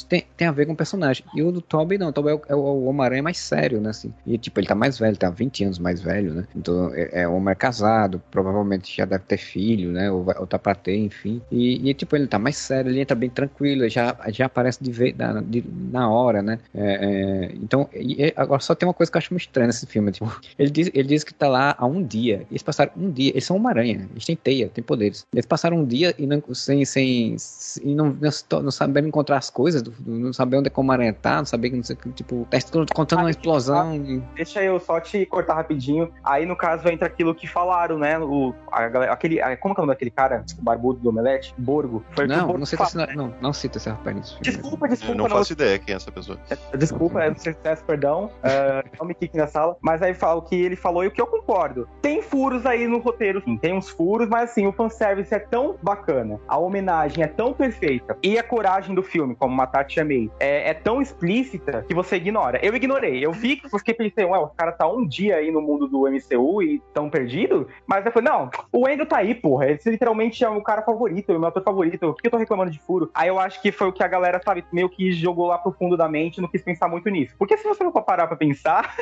[0.08, 1.24] tem, tem a ver com o personagem.
[1.34, 3.90] E o do Toby não, o Toby é o, é o Homem-Aranha mais sério, né,
[3.90, 4.12] assim.
[4.26, 6.44] E, tipo, ele tá mais velho, tá 20 anos mais velho, né?
[6.54, 10.10] Então, é, é homem casado, provavelmente já deve ter filho, né?
[10.10, 11.40] Ou, ou tá pra ter, enfim.
[11.50, 14.90] E, e, tipo, ele tá mais sério, ele entra bem tranquilo, já, já aparece de,
[14.90, 16.58] ver, na, de, na hora, né?
[16.74, 19.86] É, é, então, e, agora só tem uma coisa que eu acho muito estranha nesse
[19.86, 20.26] filme, tipo,
[20.58, 23.44] ele diz, ele diz que tá lá há um dia, eles passaram um dia, eles
[23.44, 25.26] são uma aranha, eles têm teia, têm poderes.
[25.32, 27.36] Eles passaram um dia e não, sem, sem,
[27.82, 31.36] e não, não, não sabendo encontrar as coisas, não saber onde é como aranha tá,
[31.36, 32.58] não saber, não sei, tipo, tá
[32.94, 33.94] contando uma explosão.
[33.94, 34.18] E...
[34.34, 36.10] Deixa eu só te cortar rapidinho.
[36.24, 38.18] Aí, no caso, entra aquilo que falaram, né?
[38.18, 40.44] O, a, aquele, a, como é o nome daquele cara?
[40.58, 41.54] O barbudo do Omelete?
[41.58, 42.02] Borgo.
[42.12, 44.42] Foi não, Borgo não, cita esse, não, não cita esse rapaz filme.
[44.42, 45.12] Desculpa, desculpa.
[45.12, 46.38] Eu não, não faço ideia quem é essa pessoa.
[46.50, 48.30] É, desculpa, é, não sei se é, perdão.
[48.36, 49.76] Uh, não me kick na sala.
[49.80, 51.88] Mas aí fala o que ele falou e o que eu concordo.
[52.00, 53.56] Tem furos aí no roteiro, sim.
[53.56, 56.38] Tem uns furos, mas assim, o fanservice é tão bacana.
[56.46, 58.16] A homenagem é tão perfeita.
[58.22, 62.16] E a coragem do filme, como Matar Te Amei, é, é tão explícita que você
[62.16, 62.59] ignora.
[62.64, 63.24] Eu ignorei.
[63.24, 66.09] Eu vi que porque pensei, ué, o cara tá um dia aí no mundo do
[66.09, 67.68] MCU e tão perdido.
[67.86, 69.70] Mas eu falei, não, o Andrew tá aí, porra.
[69.70, 71.98] Esse literalmente é o cara favorito, o meu ator favorito.
[71.98, 73.11] Por que eu tô reclamando de furo?
[73.14, 75.72] Aí eu acho que foi o que a galera, sabe, meio que jogou lá pro
[75.72, 77.34] fundo da mente, não quis pensar muito nisso.
[77.38, 78.94] Porque se você não for parar pra pensar,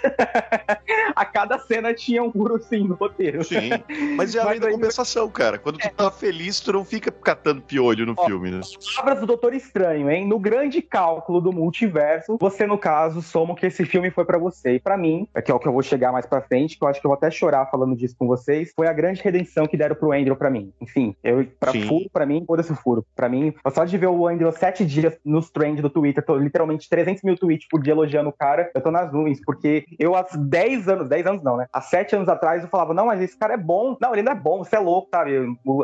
[1.14, 3.44] a cada cena tinha um furo sim no roteiro.
[3.44, 3.70] Sim.
[4.16, 4.60] Mas é a lei
[4.94, 5.58] da compensação, cara.
[5.58, 5.90] Quando tu é.
[5.90, 8.60] tá feliz, tu não fica catando piolho no Ó, filme, né?
[8.96, 10.26] Palavras do Doutor Estranho, hein?
[10.26, 14.74] No grande cálculo do multiverso, você, no caso, soma que esse filme foi para você.
[14.74, 16.88] E pra mim, que é o que eu vou chegar mais pra frente, que eu
[16.88, 19.76] acho que eu vou até chorar falando disso com vocês, foi a grande redenção que
[19.76, 20.72] deram pro Andrew pra mim.
[20.80, 21.86] Enfim, eu, pra Sim.
[21.86, 23.04] furo, pra mim, foda esse furo.
[23.16, 26.88] Pra mim, só de ver o Andrew sete dias nos trends do Twitter, tô literalmente
[26.88, 30.24] 300 mil tweets por dia elogiando o cara, eu tô nas nuvens, porque eu há
[30.36, 31.66] 10 anos, 10 anos não, né?
[31.72, 33.96] Há 7 anos atrás eu falava, não, mas esse cara é bom.
[34.00, 35.32] Não, ele não é bom, é louco, sabe?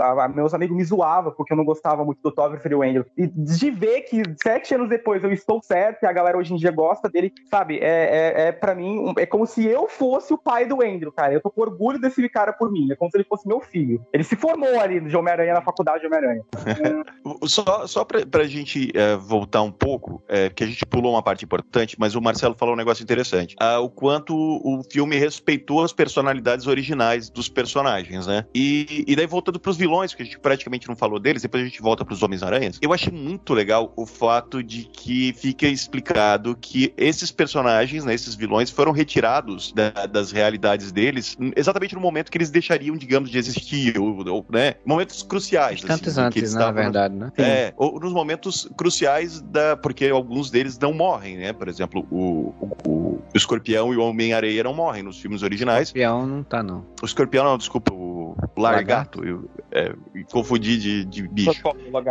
[0.01, 2.83] A, a, meus amigos me zoavam porque eu não gostava muito do Toby e o
[2.83, 3.07] Andrew.
[3.17, 6.57] E de ver que sete anos depois eu estou certo e a galera hoje em
[6.57, 7.79] dia gosta dele, sabe?
[7.79, 11.33] É, é, é para mim, é como se eu fosse o pai do Andrew, cara.
[11.33, 12.91] Eu tô com orgulho desse cara por mim.
[12.91, 14.05] É como se ele fosse meu filho.
[14.13, 16.43] Ele se formou ali de Homem-Aranha na faculdade de Homem-Aranha.
[17.47, 21.23] só só pra, pra gente é, voltar um pouco, é, que a gente pulou uma
[21.23, 23.55] parte importante, mas o Marcelo falou um negócio interessante.
[23.59, 28.45] Ah, o quanto o filme respeitou as personalidades originais dos personagens, né?
[28.55, 31.67] E, e daí voltando pros vilões, que a gente praticamente não falou deles, depois a
[31.67, 32.79] gente volta pros Homens-Aranhas.
[32.81, 38.35] Eu achei muito legal o fato de que fica explicado que esses personagens, né, esses
[38.35, 43.39] vilões, foram retirados da, das realidades deles exatamente no momento que eles deixariam, digamos, de
[43.39, 44.75] existir, ou, ou né?
[44.85, 45.81] Momentos cruciais.
[45.83, 47.33] Tantos assim, antes, na verdade, né?
[47.37, 49.77] É, ou nos momentos cruciais da.
[49.77, 51.53] Porque alguns deles não morrem, né?
[51.53, 55.81] Por exemplo, o, o, o Escorpião e o Homem-Areia não morrem nos filmes originais.
[55.81, 56.87] O Escorpião não tá, não.
[57.03, 58.37] O Escorpião não, desculpa, o
[58.73, 59.25] Largato.
[59.25, 59.95] Eu, é,
[60.31, 61.63] confundi de, de bicho.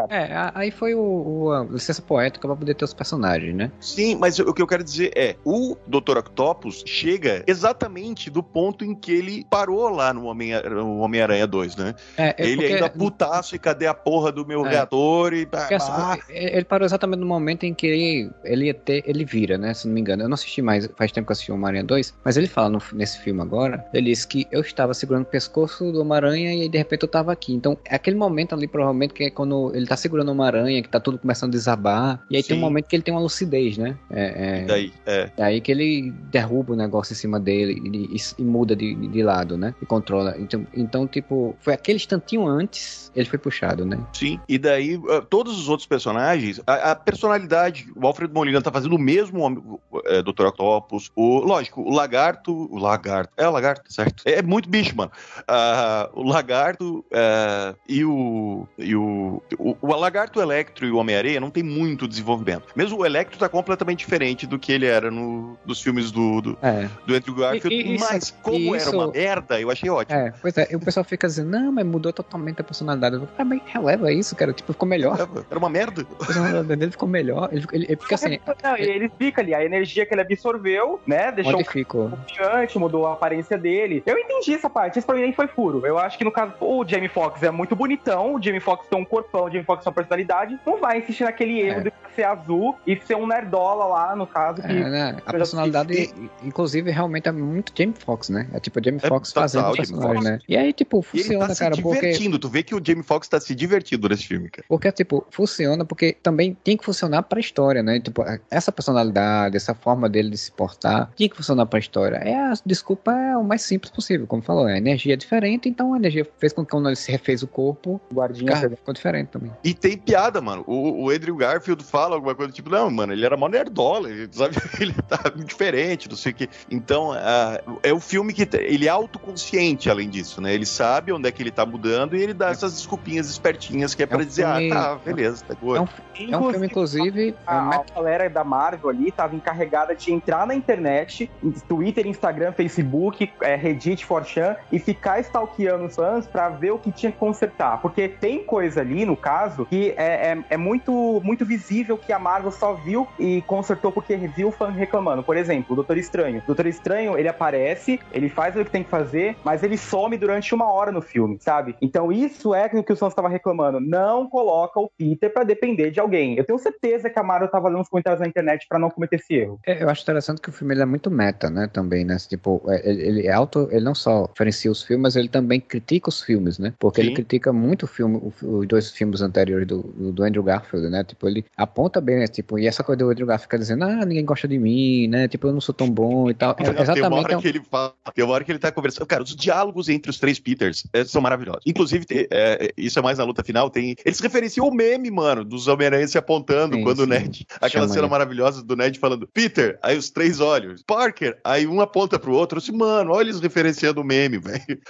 [0.09, 3.71] É, aí foi o, o a licença poética pra poder ter os personagens, né?
[3.79, 6.17] Sim, mas o que eu quero dizer é, o Dr.
[6.17, 11.95] Octopus chega exatamente do ponto em que ele parou lá no Homem-Aranha Homem 2, né?
[12.17, 12.73] É, é ele porque...
[12.73, 14.69] ainda putaço e cadê a porra do meu é.
[14.69, 15.45] reator e...
[15.45, 15.91] Porque, assim,
[16.29, 19.73] ele parou exatamente no momento em que ele, ele ia ter, ele vira, né?
[19.73, 20.23] Se não me engano.
[20.23, 22.69] Eu não assisti mais, faz tempo que eu assisti o Homem-Aranha 2, mas ele fala
[22.69, 26.69] no, nesse filme agora, ele disse que eu estava segurando o pescoço do Homem-Aranha e
[26.69, 27.53] de repente eu tava aqui.
[27.53, 30.89] Então, é aquele momento ali, provavelmente, que é quando ele tá segurando uma aranha, que
[30.89, 32.49] tá tudo começando a desabar, e aí Sim.
[32.49, 33.97] tem um momento que ele tem uma lucidez, né?
[34.09, 35.31] É, é, daí, é.
[35.37, 39.23] Daí que ele derruba o negócio em cima dele e, e, e muda de, de,
[39.23, 39.73] lado, né?
[39.81, 40.35] E controla.
[40.37, 43.99] Então, então, tipo, foi aquele instantinho antes, ele foi puxado, né?
[44.13, 48.71] Sim, e daí uh, todos os outros personagens, a, a, personalidade, o Alfred Molina tá
[48.71, 50.47] fazendo o mesmo é, Dr.
[50.47, 54.23] Octopus, o, lógico, o Lagarto, o Lagarto, é o Lagarto, certo?
[54.25, 55.11] É, é muito bicho, mano.
[55.41, 61.39] Uh, o Lagarto uh, e o e o, o, o Lagarto, Electro e o Homem-Areia
[61.39, 62.67] não tem muito desenvolvimento.
[62.75, 66.57] Mesmo o Electro tá completamente diferente do que ele era no, dos filmes do, do,
[66.61, 66.89] é.
[67.05, 68.89] do Andrew Garfield, e, e, mas como isso...
[68.89, 70.19] era uma merda, eu achei ótimo.
[70.19, 73.15] É, pois é, e o pessoal fica dizendo, não, mas mudou totalmente a personalidade.
[73.15, 75.29] Eu falo, ah, mas releva isso, cara, tipo, ficou melhor.
[75.49, 76.01] Era uma merda.
[76.01, 77.49] A personalidade dele ficou melhor.
[77.51, 78.39] Ele, ele, ele fica assim...
[78.63, 82.09] Não, ele, ele fica ali, a energia que ele absorveu, né, deixou Modificou.
[82.09, 84.03] confiante, mudou a aparência dele.
[84.05, 85.85] Eu entendi essa parte, isso pra mim nem foi furo.
[85.85, 88.99] Eu acho que no caso, o Jamie Foxx é muito bonitão, o Jamie Foxx tem
[88.99, 91.83] um corpão, o Jamie Foxx tem uma personalidade, não vai insistir naquele erro é.
[91.83, 94.61] de ser azul e ser um nerdola lá, no caso.
[94.61, 95.17] Que é, né?
[95.25, 96.13] A personalidade,
[96.43, 98.47] inclusive, realmente é muito Jamie Foxx, né?
[98.53, 100.39] É tipo o Jamie é Foxx fazendo o personagem, né?
[100.47, 102.01] E aí, tipo, funciona, tá cara, porque...
[102.01, 104.65] divertindo, tu vê que o Jamie Foxx tá se divertindo nesse filme, cara.
[104.67, 107.99] Porque, tipo, funciona porque também tem que funcionar pra história, né?
[107.99, 112.17] Tipo, essa personalidade, essa forma dele de se portar, tem que funcionar pra história.
[112.17, 115.93] É a desculpa é o mais simples possível, como falou, a energia é diferente, então
[115.93, 119.27] a energia fez com que quando ele se refez o corpo, o guardinha ficou diferente
[119.27, 119.51] também.
[119.63, 120.63] E tem piada, mano.
[120.67, 124.09] O, o Andrew Garfield fala fala alguma coisa tipo, não, mano, ele era mó nerdola,
[124.31, 124.55] sabe?
[124.79, 126.49] Ele tá diferente, não sei o que.
[126.71, 130.53] Então, uh, é o filme que ele é autoconsciente, além disso, né?
[130.53, 134.01] Ele sabe onde é que ele tá mudando e ele dá essas desculpinhas espertinhas que
[134.01, 134.71] é, é pra um dizer, ah, filme...
[134.71, 135.77] ah, tá, beleza, tá boa.
[135.77, 135.87] É um,
[136.33, 137.35] é um filme, inclusive.
[137.45, 141.29] A, a galera da Marvel ali tava encarregada de entrar na internet,
[141.67, 146.91] Twitter, Instagram, Facebook, é, Reddit, Forchan, e ficar stalkeando os fãs pra ver o que
[146.91, 147.81] tinha que consertar.
[147.81, 152.19] Porque tem coisa ali, no caso, que é, é, é muito, muito visível que a
[152.19, 155.23] Marvel só viu e consertou porque viu o fã reclamando.
[155.23, 156.39] Por exemplo, o Doutor Estranho.
[156.39, 160.17] O Doutor Estranho, ele aparece, ele faz o que tem que fazer, mas ele some
[160.17, 161.75] durante uma hora no filme, sabe?
[161.81, 163.79] Então isso é o que o fãs estava reclamando.
[163.79, 166.37] Não coloca o Peter para depender de alguém.
[166.37, 169.17] Eu tenho certeza que a Marvel tava lendo os comentários na internet para não cometer
[169.17, 169.59] esse erro.
[169.65, 171.67] É, eu acho interessante que o filme ele é muito meta, né?
[171.67, 172.17] Também, né?
[172.17, 175.59] Tipo, é, ele, ele é auto, ele não só diferencia os filmes, mas ele também
[175.59, 176.73] critica os filmes, né?
[176.79, 177.07] Porque Sim.
[177.07, 179.81] ele critica muito o filme, os dois filmes anteriores do,
[180.11, 181.03] do Andrew Garfield, né?
[181.03, 182.27] Tipo, ele aponta bem, né?
[182.27, 185.27] Tipo, e essa coisa do Andrew Garfield fica dizendo, ah, ninguém gosta de mim, né?
[185.27, 186.55] Tipo, eu não sou tão bom e tal.
[186.59, 186.93] É, exatamente.
[186.93, 189.05] Tem uma hora que ele fala, tem uma hora que ele tá conversando.
[189.05, 191.61] Cara, os diálogos entre os três Peters é, são maravilhosos.
[191.65, 193.95] Inclusive, é, isso é mais na luta final, tem.
[194.03, 197.03] Eles referenciam o meme, mano, dos Homem-Aranha se apontando sim, quando sim.
[197.03, 197.45] o Ned.
[197.55, 198.11] Aquela Chama cena ele.
[198.11, 202.57] maravilhosa do Ned falando, Peter, aí os três olhos, Parker, aí um aponta pro outro,
[202.57, 204.81] assim, mano, olha eles referenciando o meme, velho.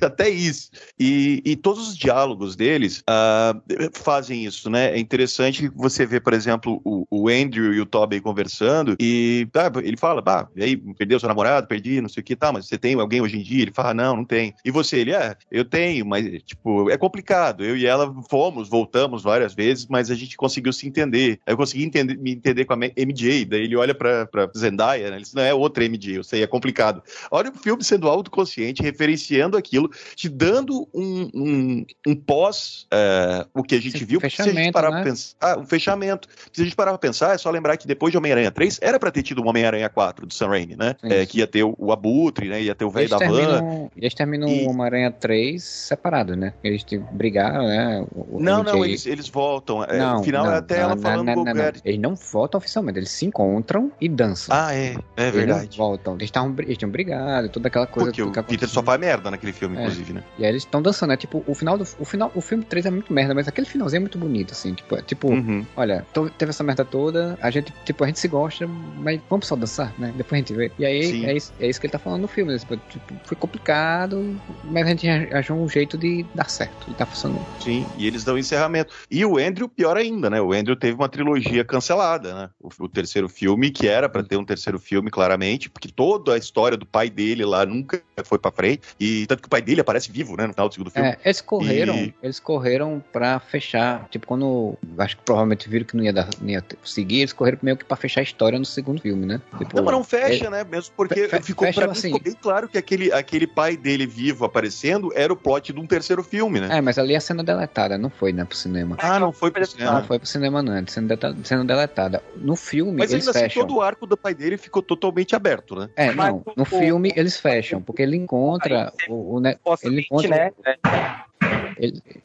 [0.00, 0.70] Até isso.
[0.98, 4.92] E, e todos os diálogos deles uh, fazem isso, né?
[4.92, 9.70] É interessante você ver, por exemplo, o, o Andrew e o Tobey conversando e tá,
[9.82, 12.66] ele fala, bah, e aí, perdeu seu namorado, perdi, não sei o que, tá, mas
[12.66, 13.62] você tem alguém hoje em dia?
[13.62, 14.54] Ele fala, não, não tem.
[14.64, 17.64] E você, ele, é, eu tenho, mas, tipo, é complicado.
[17.64, 21.38] Eu e ela fomos, voltamos várias vezes, mas a gente conseguiu se entender.
[21.46, 25.16] Eu consegui entender, me entender com a MJ, daí ele olha pra, pra Zendaya, né?
[25.16, 27.02] Ele diz, não é outra MJ, eu sei, é complicado.
[27.30, 33.62] Olha o filme sendo autoconsciente, referenciando aquilo, te dando um, um, um pós uh, o
[33.62, 34.96] que a gente Sim, viu, se a gente parar né?
[34.96, 36.21] pra pensar, ah, um fechamento.
[36.52, 38.98] Se a gente parar pra pensar, é só lembrar que depois de Homem-Aranha 3, era
[38.98, 40.96] pra ter tido um Homem-Aranha 4 do Sam Raimi, né?
[41.02, 42.62] É, que ia ter o, o, Abutre, né?
[42.62, 43.88] Ia ter o velho da van.
[43.96, 44.64] Eles terminam e...
[44.64, 46.52] o Homem-Aranha 3 separado, né?
[46.62, 48.04] Eles brigaram, né?
[48.14, 49.84] O, não, não, eles, eles voltam.
[49.84, 52.14] É, não, no final não, é até não, ela falando não, não, não, Eles não
[52.14, 54.54] voltam oficialmente, eles se encontram e dançam.
[54.54, 54.96] Ah, é.
[55.16, 55.66] É verdade.
[55.66, 56.14] Eles voltam.
[56.14, 58.10] Eles, tavam, eles tinham brigado, toda aquela coisa.
[58.10, 59.80] Porque o Peter só faz merda naquele filme, é.
[59.80, 60.22] inclusive, né?
[60.38, 61.16] E aí eles estão dançando, né?
[61.16, 63.98] Tipo, o final do o final, o filme 3 é muito merda, mas aquele finalzinho
[63.98, 64.74] é muito bonito, assim.
[64.74, 65.64] Tipo, é, tipo uhum.
[65.76, 66.06] olha,
[66.36, 69.92] teve essa merda toda, a gente, tipo, a gente se gosta, mas vamos só dançar,
[69.98, 70.12] né?
[70.16, 70.70] Depois a gente vê.
[70.78, 72.52] E aí é isso, é isso que ele tá falando no filme.
[72.52, 72.58] Né?
[72.58, 77.06] Tipo, tipo, foi complicado, mas a gente achou um jeito de dar certo, e tá
[77.06, 77.44] funcionando.
[77.60, 78.92] Sim, e eles dão encerramento.
[79.10, 80.40] E o Andrew, pior ainda, né?
[80.40, 82.50] O Andrew teve uma trilogia cancelada, né?
[82.60, 86.38] O, o terceiro filme, que era para ter um terceiro filme, claramente, porque toda a
[86.38, 88.82] história do pai dele lá nunca foi para frente.
[88.98, 90.46] E tanto que o pai dele aparece vivo, né?
[90.46, 91.08] No final do segundo filme.
[91.08, 92.14] É, eles correram, e...
[92.22, 94.08] eles correram pra fechar.
[94.10, 97.58] Tipo, quando acho que provavelmente viram que não ia, dar, não ia seguir, eles correram
[97.62, 99.40] meio que pra fechar a história no segundo filme, né?
[99.58, 100.50] Tipo, não, mas não fecha, é...
[100.50, 100.64] né?
[100.64, 103.76] Mesmo porque fe ficou, fecha, pra assim, mim, ficou bem claro que aquele, aquele pai
[103.76, 106.78] dele vivo aparecendo era o plot de um terceiro filme, né?
[106.78, 108.96] É, mas ali a cena deletada, não foi, né, pro cinema.
[109.00, 109.92] Ah, não foi pro cinema.
[109.92, 110.74] Não foi pro cinema, não.
[110.74, 112.22] É cena, cena deletada.
[112.36, 113.62] No filme, mas eles ainda assim, fecham.
[113.62, 115.88] Assim, todo o arco do pai dele ficou totalmente aberto, né?
[115.96, 116.42] É, não.
[116.56, 120.52] No filme, eles fecham, porque ele encontra o, o, né, ele encontra, né?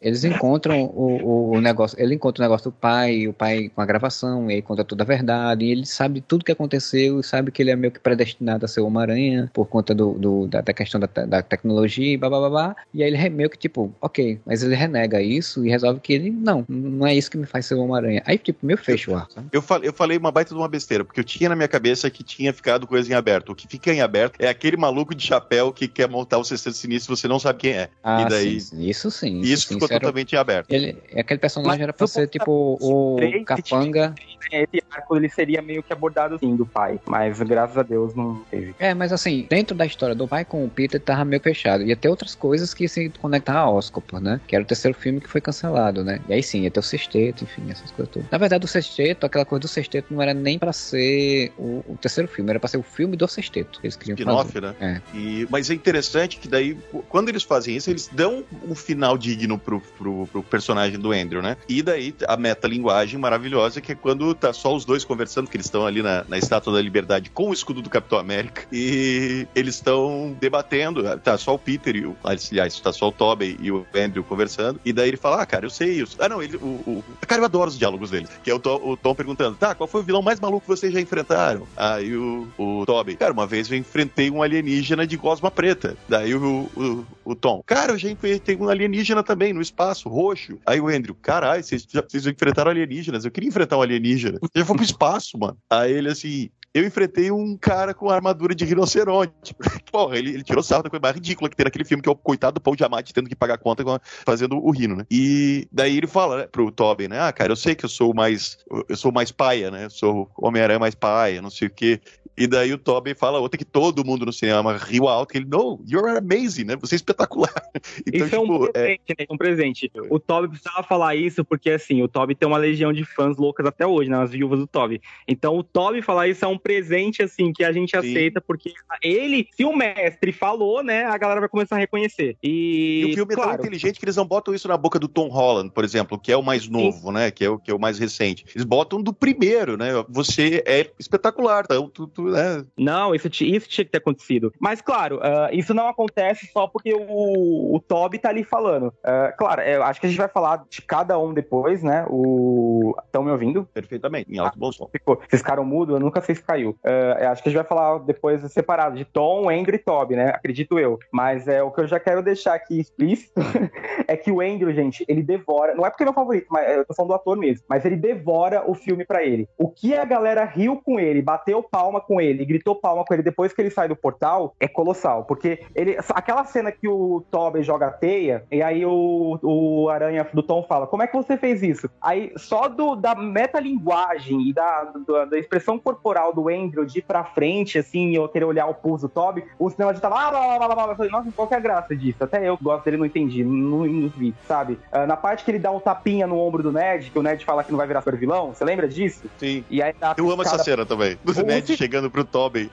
[0.01, 3.85] Eles encontram o, o, negócio, ele encontra o negócio do pai, o pai com a
[3.85, 7.51] gravação, e aí conta toda a verdade, e ele sabe tudo que aconteceu, e sabe
[7.51, 10.73] que ele é meio que predestinado a ser Homem-Aranha, por conta do, do da, da,
[10.73, 13.57] questão da, da tecnologia e blá, blá, blá, blá, e aí ele é meio que
[13.57, 17.37] tipo, ok, mas ele renega isso e resolve que ele, não, não é isso que
[17.37, 18.21] me faz ser Homem-Aranha.
[18.25, 19.27] Aí tipo, meu fecho lá.
[19.51, 22.09] Eu, falei, eu falei uma baita de uma besteira, porque eu tinha na minha cabeça
[22.09, 23.51] que tinha ficado coisa em aberto.
[23.51, 26.75] O que fica em aberto é aquele maluco de chapéu que quer montar o sexteto
[26.75, 27.89] sinistro e você não sabe quem é.
[28.03, 28.61] Ah, e daí...
[28.61, 29.46] sim, isso sim.
[29.47, 30.41] Isso, isso ficou totalmente era...
[30.41, 30.71] aberto.
[30.71, 34.13] Ele, aquele personagem Mas, era pra ser tipo o capanga.
[34.51, 38.43] Esse arco ele seria meio que abordado assim do pai, mas graças a Deus não
[38.49, 38.73] teve.
[38.79, 41.83] É, mas assim, dentro da história do pai com o Peter tava meio fechado.
[41.83, 44.39] Ia ter outras coisas que se conectar a Oscorp, né?
[44.47, 46.21] Que era o terceiro filme que foi cancelado, né?
[46.29, 48.29] E aí sim, ia ter o sexteto, enfim, essas coisas todas.
[48.31, 51.97] Na verdade, o sexteto, aquela coisa do sexteto não era nem pra ser o, o
[52.01, 54.61] terceiro filme, era pra ser o filme do sexteto que eles queriam fazer.
[54.61, 54.75] né?
[54.79, 55.01] É.
[55.13, 56.77] E, mas é interessante que daí,
[57.09, 61.41] quando eles fazem isso, eles dão um final digno pro, pro, pro personagem do Andrew,
[61.41, 61.57] né?
[61.69, 65.67] E daí a metalinguagem maravilhosa que é quando tá só os dois conversando, que eles
[65.67, 69.75] estão ali na, na Estátua da Liberdade com o escudo do Capitão América e eles
[69.75, 73.85] estão debatendo, tá só o Peter e o, aliás, tá só o Tobey e o
[73.95, 76.17] Andrew conversando, e daí ele fala, ah, cara, eu sei isso.
[76.19, 77.03] Ah, não, ele, o, o...
[77.21, 79.87] cara, eu adoro os diálogos dele, que é o Tom, o Tom perguntando, tá, qual
[79.87, 81.67] foi o vilão mais maluco que vocês já enfrentaram?
[81.75, 85.97] Aí o, o Tobey, cara, uma vez eu enfrentei um alienígena de gosma preta.
[86.07, 90.09] Daí o, o, o Tom, cara, eu já enfrentei um alienígena alienígena também, no espaço,
[90.09, 90.59] roxo.
[90.65, 93.25] Aí o Andrew, caralho, vocês, já, vocês enfrentaram alienígenas.
[93.25, 94.37] Eu queria enfrentar um alienígena.
[94.41, 95.57] Você já foi pro espaço, mano.
[95.69, 99.55] Aí ele assim, eu enfrentei um cara com armadura de rinoceronte.
[99.91, 102.11] Porra, ele, ele tirou sarro da coisa mais ridícula que tem naquele filme, que é
[102.11, 103.83] o coitado do Paul Diamante tendo que pagar conta
[104.25, 105.05] fazendo o rino, né?
[105.09, 107.19] E daí ele fala né, pro Tobin, né?
[107.19, 108.57] Ah, cara, eu sei que eu sou mais.
[108.87, 109.85] Eu sou mais paia, né?
[109.85, 111.99] Eu sou Homem-Aranha mais paia, não sei o quê.
[112.37, 115.47] E daí o Tobey fala outra que todo mundo no cinema riu alto, que ele,
[115.47, 116.75] no, you're amazing, né?
[116.75, 117.51] Você é espetacular.
[118.05, 119.15] Então, isso é um tipo, é presente, é...
[119.21, 119.27] né?
[119.29, 119.91] Um presente.
[120.09, 123.65] O Tobey precisava falar isso porque, assim, o Tobey tem uma legião de fãs loucas
[123.65, 124.17] até hoje, né?
[124.21, 125.01] As viúvas do Tobey.
[125.27, 127.97] Então, o Tobey falar isso é um presente, assim, que a gente Sim.
[127.97, 131.05] aceita, porque ele, se o mestre falou, né?
[131.05, 132.35] A galera vai começar a reconhecer.
[132.43, 134.99] E, e o filme claro, é tão inteligente que eles não botam isso na boca
[134.99, 137.13] do Tom Holland, por exemplo, que é o mais novo, Sim.
[137.13, 137.31] né?
[137.31, 138.43] Que é o, que é o mais recente.
[138.53, 139.91] Eles botam do primeiro, né?
[140.09, 142.65] Você é espetacular, então tu, tu né?
[142.77, 144.51] Não, isso, isso tinha que ter acontecido.
[144.59, 148.87] Mas, claro, uh, isso não acontece só porque o, o Toby tá ali falando.
[148.87, 152.05] Uh, claro, eu acho que a gente vai falar de cada um depois, né?
[152.09, 152.93] O.
[153.05, 153.65] Estão me ouvindo?
[153.73, 154.89] Perfeitamente, em alto ah, bom som.
[154.91, 155.21] Ficou.
[155.29, 156.71] Vocês ficaram mudo, eu nunca sei se caiu.
[156.83, 160.29] Uh, acho que a gente vai falar depois separado, de Tom, Andrew e Toby, né?
[160.29, 160.97] Acredito eu.
[161.11, 163.41] Mas é, o que eu já quero deixar aqui explícito
[164.07, 165.75] é que o Andrew, gente, ele devora.
[165.75, 167.65] Não é porque é meu favorito, mas eu tô falando do ator mesmo.
[167.69, 169.47] Mas ele devora o filme para ele.
[169.57, 173.23] O que a galera riu com ele, bateu palma com ele, gritou palma com ele
[173.23, 175.25] depois que ele sai do portal é colossal.
[175.25, 180.27] Porque ele, aquela cena que o Toby joga a teia, e aí o, o Aranha
[180.33, 181.89] do Tom fala: Como é que você fez isso?
[182.01, 187.01] Aí só do, da metalinguagem e da, da, da expressão corporal do Andrew de ir
[187.01, 190.15] pra frente, assim, eu querer olhar o pulso do Toby, o cinema já tava.
[190.19, 190.93] Ah, blá, blá, blá, blá.
[190.93, 192.23] Eu falei, nossa, qual que é a graça disso?
[192.23, 194.79] Até eu gosto dele, não entendi, não, não vi, sabe?
[194.93, 197.43] Uh, na parte que ele dá um tapinha no ombro do Ned, que o Ned
[197.43, 199.25] fala que não vai virar super vilão, você lembra disso?
[199.37, 199.63] Sim.
[199.69, 201.17] E aí, eu amo essa cena também.
[201.23, 202.67] Do Ned chegando pro Toby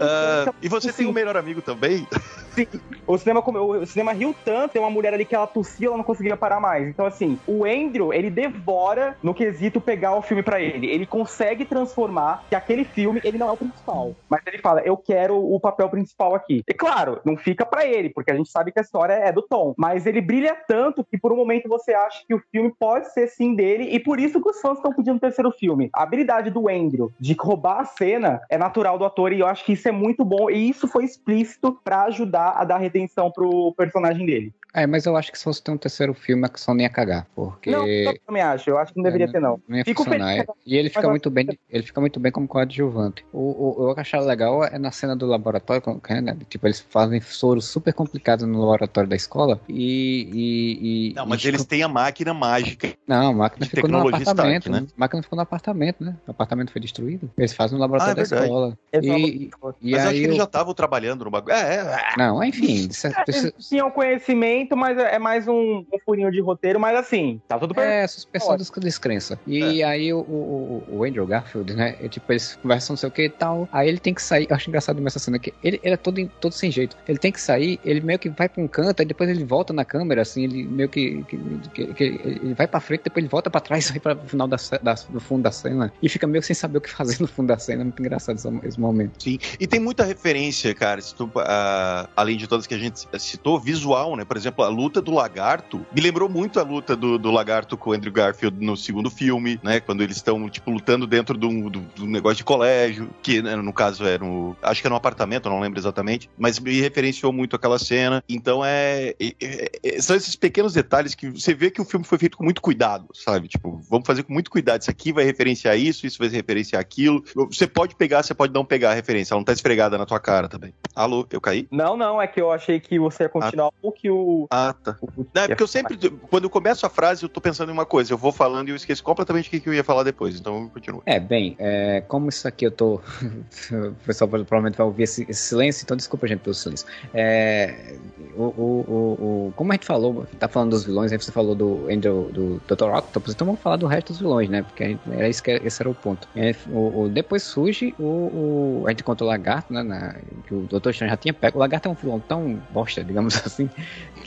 [0.00, 2.06] Uh, e você tem um melhor amigo também?
[2.54, 2.66] Sim.
[3.06, 6.04] O cinema, o cinema riu tanto, tem uma mulher ali que ela tossia, ela não
[6.04, 6.86] conseguia parar mais.
[6.88, 10.86] Então, assim, o Andrew, ele devora no quesito pegar o filme para ele.
[10.88, 14.14] Ele consegue transformar que aquele filme, ele não é o principal.
[14.28, 16.62] Mas ele fala, eu quero o papel principal aqui.
[16.68, 19.42] E claro, não fica para ele, porque a gente sabe que a história é do
[19.42, 19.74] Tom.
[19.76, 23.28] Mas ele brilha tanto que por um momento você acha que o filme pode ser
[23.28, 25.90] sim dele, e por isso que os fãs estão pedindo o terceiro filme.
[25.92, 29.64] A habilidade do Andrew de roubar a cena é natural do ator, e eu acho
[29.64, 33.72] que isso é muito bom, e isso foi explícito para ajudar a dar redenção pro
[33.76, 34.52] personagem dele.
[34.74, 37.26] É, mas eu acho que se fosse ter um terceiro filme, a nem ia cagar,
[37.34, 37.70] porque...
[37.70, 39.60] Não, eu também acho, eu acho que não deveria é, ter, não.
[39.68, 42.46] Não ia Fico funcionar, feliz, e ele fica muito bem, ele fica muito bem como
[42.46, 43.24] coadjuvante.
[43.32, 45.82] O, o, o que eu achava legal é na cena do laboratório,
[46.22, 50.30] né, tipo, eles fazem soros super complicados no laboratório da escola, e...
[50.32, 52.92] e, e não, mas e eles têm a máquina mágica.
[53.06, 54.86] Não, a máquina ficou no apartamento, Stark, né?
[54.96, 56.16] A máquina ficou no apartamento, né?
[56.26, 57.30] O apartamento foi destruído.
[57.36, 58.78] Eles fazem no laboratório ah, é da escola.
[58.92, 61.54] E, e, mas aí acho que eles já estavam trabalhando no bagulho.
[61.54, 62.16] É, é.
[62.16, 62.88] Não, enfim.
[63.04, 67.74] É, tinham conhecimento, mas é mais um, um, furinho de roteiro, mas assim, tá tudo
[67.74, 67.84] bem.
[67.84, 69.38] É, suspensão de descrença.
[69.46, 69.84] E é.
[69.84, 71.96] aí o, o, o, Andrew Garfield, né?
[72.00, 73.68] É, tipo, eles conversam não sei o que e tal.
[73.72, 74.46] Aí ele tem que sair.
[74.48, 76.96] Eu acho engraçado nessa cena que ele, ele é todo, todo sem jeito.
[77.06, 79.72] Ele tem que sair, ele meio que vai pra um canto, aí depois ele volta
[79.72, 81.22] na câmera, assim, ele meio que.
[81.24, 81.38] que,
[81.74, 84.56] que, que ele vai pra frente, depois ele volta pra trás, vai pra final da,
[84.82, 85.92] da, do fundo da cena.
[86.02, 87.82] E fica meio que sem saber o que fazer no fundo da cena.
[87.82, 89.22] É muito engraçado esse, esse momento.
[89.22, 89.38] Sim.
[89.58, 94.16] E tem muita referência, cara, tu, uh, além de todas que a gente citou, visual,
[94.16, 94.24] né?
[94.24, 97.90] Por exemplo, a luta do lagarto me lembrou muito a luta do, do lagarto com
[97.90, 99.80] o Andrew Garfield no segundo filme, né?
[99.80, 103.72] Quando eles estão, tipo, lutando dentro de um, do, negócio de colégio, que né, no
[103.72, 104.56] caso era no.
[104.62, 108.22] Acho que era um apartamento, não lembro exatamente, mas me referenciou muito aquela cena.
[108.28, 112.18] Então é, é, é, São esses pequenos detalhes que você vê que o filme foi
[112.18, 113.48] feito com muito cuidado, sabe?
[113.48, 114.80] Tipo, vamos fazer com muito cuidado.
[114.80, 117.24] Isso aqui vai referenciar isso, isso vai referenciar aquilo.
[117.34, 120.20] Você pode pegar, você pode não pegar a referência, ela não tá esfregada na tua
[120.20, 120.74] cara também.
[120.94, 121.66] Alô, eu caí?
[121.70, 123.74] Não, não, é que eu achei que você ia continuar ah.
[123.82, 124.39] o que o.
[124.50, 124.96] Ah, tá.
[125.02, 125.26] O...
[125.34, 125.96] Não, é porque eu sempre,
[126.30, 128.70] quando eu começo a frase, eu tô pensando em uma coisa, eu vou falando e
[128.70, 131.02] eu esqueço completamente o que, eu ia falar depois, então continua.
[131.06, 133.00] É, bem, é, como isso aqui eu tô.
[133.72, 136.86] o pessoal provavelmente vai ouvir esse, esse, silêncio, então desculpa, gente, pelo silêncio.
[137.12, 137.96] É,
[138.36, 141.86] o, o, o, como a gente falou, tá falando dos vilões, aí você falou do
[141.90, 142.84] Angel, do Dr.
[142.84, 144.62] Octopus, então vamos falar do resto dos vilões, né?
[144.62, 146.28] Porque gente, era isso que, esse era o ponto.
[146.34, 149.82] É, o, depois surge o, A gente conta o lagarto, né?
[149.82, 150.14] Na,
[150.46, 150.90] que o Dr.
[150.90, 151.58] Strange já tinha pego.
[151.58, 153.68] O lagarto é um vilão tão bosta, digamos assim,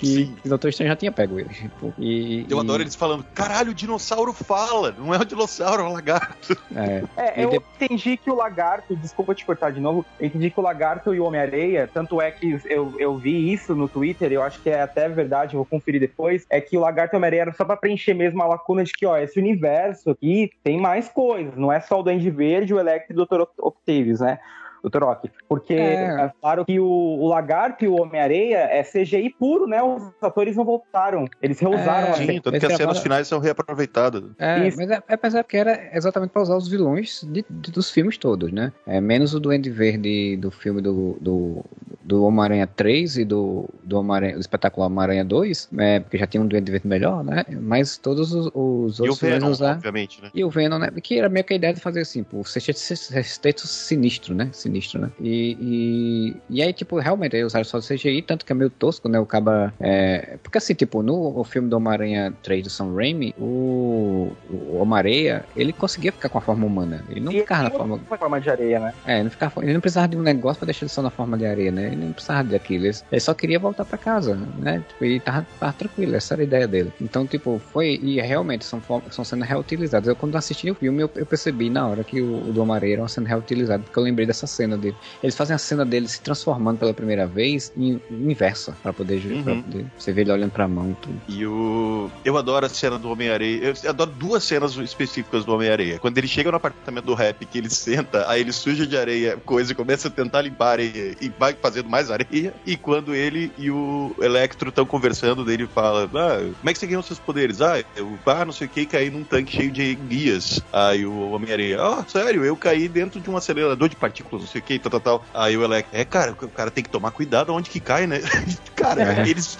[0.04, 0.36] que Sim.
[0.46, 0.68] o Dr.
[0.68, 1.50] Strange já tinha pego ele.
[1.98, 2.60] E, eu e...
[2.60, 6.58] adoro eles falando, caralho, o dinossauro fala, não é o dinossauro, é o lagarto.
[6.76, 7.56] É, é eu de...
[7.56, 11.20] entendi que o lagarto, desculpa te cortar de novo, eu entendi que o lagarto e
[11.20, 14.82] o Homem-Areia, tanto é que eu, eu vi isso no Twitter, eu acho que é
[14.82, 17.78] até verdade, vou conferir depois, é que o lagarto e o Homem-Areia era só pra
[17.78, 21.80] preencher mesmo a lacuna de que, ó, esse universo aqui tem mais coisas, não é
[21.80, 23.48] só o Duende Verde, o Electro e o Dr.
[23.58, 24.40] Octavius, né?
[24.84, 25.04] Dr.
[25.04, 25.32] Rock.
[25.48, 26.26] Porque é.
[26.26, 29.82] é claro que o, o Lagarto e o Homem-Areia é CGI puro, né?
[29.82, 31.26] Os atores não voltaram.
[31.42, 34.24] Eles reusaram é, a Sim, tanto que as cenas finais são reaproveitadas.
[34.38, 34.78] É, Isso.
[34.78, 38.18] mas é, é pensar que era exatamente para usar os vilões de, de, dos filmes
[38.18, 38.72] todos, né?
[38.86, 41.66] É, menos o Duende Verde do filme do, do,
[42.04, 46.42] do Homem-Aranha 3 e do, do, Homem do espetáculo Homem-Aranha 2, é, porque já tinha
[46.42, 47.46] um Duende Verde melhor, né?
[47.50, 49.76] Mas todos os, os outros filmes Venom, usar.
[49.76, 50.30] Obviamente, né?
[50.34, 50.92] E o Venom, né?
[51.02, 54.50] Que era meio que a ideia de fazer assim, o sexteto sinistro, né?
[54.52, 55.12] Sinistro, né?
[55.20, 58.70] E, e, e aí, tipo, realmente, aí usaram só o CGI, tanto que é meio
[58.70, 59.20] tosco, né?
[59.20, 59.74] O caba.
[59.80, 60.38] É...
[60.42, 65.46] Porque assim, tipo, no o filme do Homem-Aranha 3 do Sam Raimi, o, o Homem-Areia,
[65.56, 67.04] ele conseguia ficar com a forma humana.
[67.10, 68.00] Ele não e ficava na forma.
[68.00, 68.94] forma de areia, né?
[69.06, 69.64] É, ele não, ficava...
[69.64, 71.88] ele não precisava de um negócio pra deixar ele só na forma de areia, né?
[71.88, 72.86] Ele não precisava daquilo.
[72.86, 74.84] Ele só queria voltar pra casa, né?
[74.88, 76.92] Tipo, e tava, tava tranquilo, essa era a ideia dele.
[77.00, 78.00] Então, tipo, foi.
[78.02, 78.82] E realmente são,
[79.12, 80.08] são sendo reutilizadas.
[80.08, 82.94] Eu, quando assisti o filme, eu, eu percebi na hora que o, o do Homem-Areia
[82.94, 84.96] era uma cena reutilizada, porque eu lembrei dessa cena dele.
[85.22, 89.44] Eles fazem a cena dele se transformando pela primeira vez em, inversa, pra poder, uhum.
[89.44, 91.22] pra poder, Você ver ele olhando pra mão e tudo.
[91.28, 92.10] E o.
[92.26, 93.74] Eu adoro a cena do Homem-Areia.
[93.84, 96.00] Eu adoro duas cenas específicas do Homem-Areia.
[96.00, 99.38] Quando ele chega no apartamento do rap, que ele senta, aí ele suja de areia,
[99.38, 102.54] coisa, e começa a tentar limpar a areia e vai fazendo mais areia.
[102.66, 106.88] E quando ele e o Electro estão conversando, dele fala: ah, como é que você
[106.88, 107.62] ganhou seus poderes?
[107.62, 110.62] Ah, eu ah, não sei o que, caí num tanque cheio de guias.
[110.72, 114.64] Aí o Homem-Areia, ah, sério, eu caí dentro de um acelerador de partículas, sei o
[114.64, 115.24] que, tal, tal, tal.
[115.34, 118.18] Aí o Electro, é, cara, o cara tem que tomar cuidado onde que cai, né?
[118.76, 119.30] cara, é.
[119.30, 119.58] eles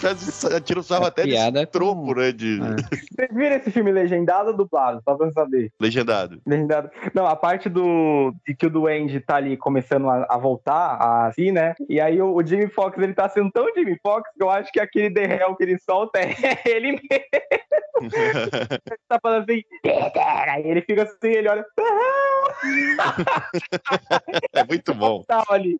[0.64, 2.32] tiram o sarro até desse tropo, né?
[2.32, 2.60] De...
[2.62, 2.98] É.
[3.16, 5.02] Vocês viram esse filme legendado ou dublado?
[5.04, 5.72] Só pra saber.
[5.80, 6.42] Legendado.
[6.46, 6.90] Legendado.
[7.14, 11.52] Não, a parte do de que o Duende tá ali começando a, a voltar, assim,
[11.52, 11.74] né?
[11.90, 14.72] E aí o, o Jimmy Fox, ele tá sendo tão Jimmy Fox que eu acho
[14.72, 16.34] que aquele The Hell que ele solta é
[16.70, 17.04] ele mesmo.
[18.04, 19.62] ele tá falando assim,
[20.50, 21.66] aí ele fica assim, ele olha.
[24.54, 25.24] é muito bom.
[25.28, 25.78] Tá ali.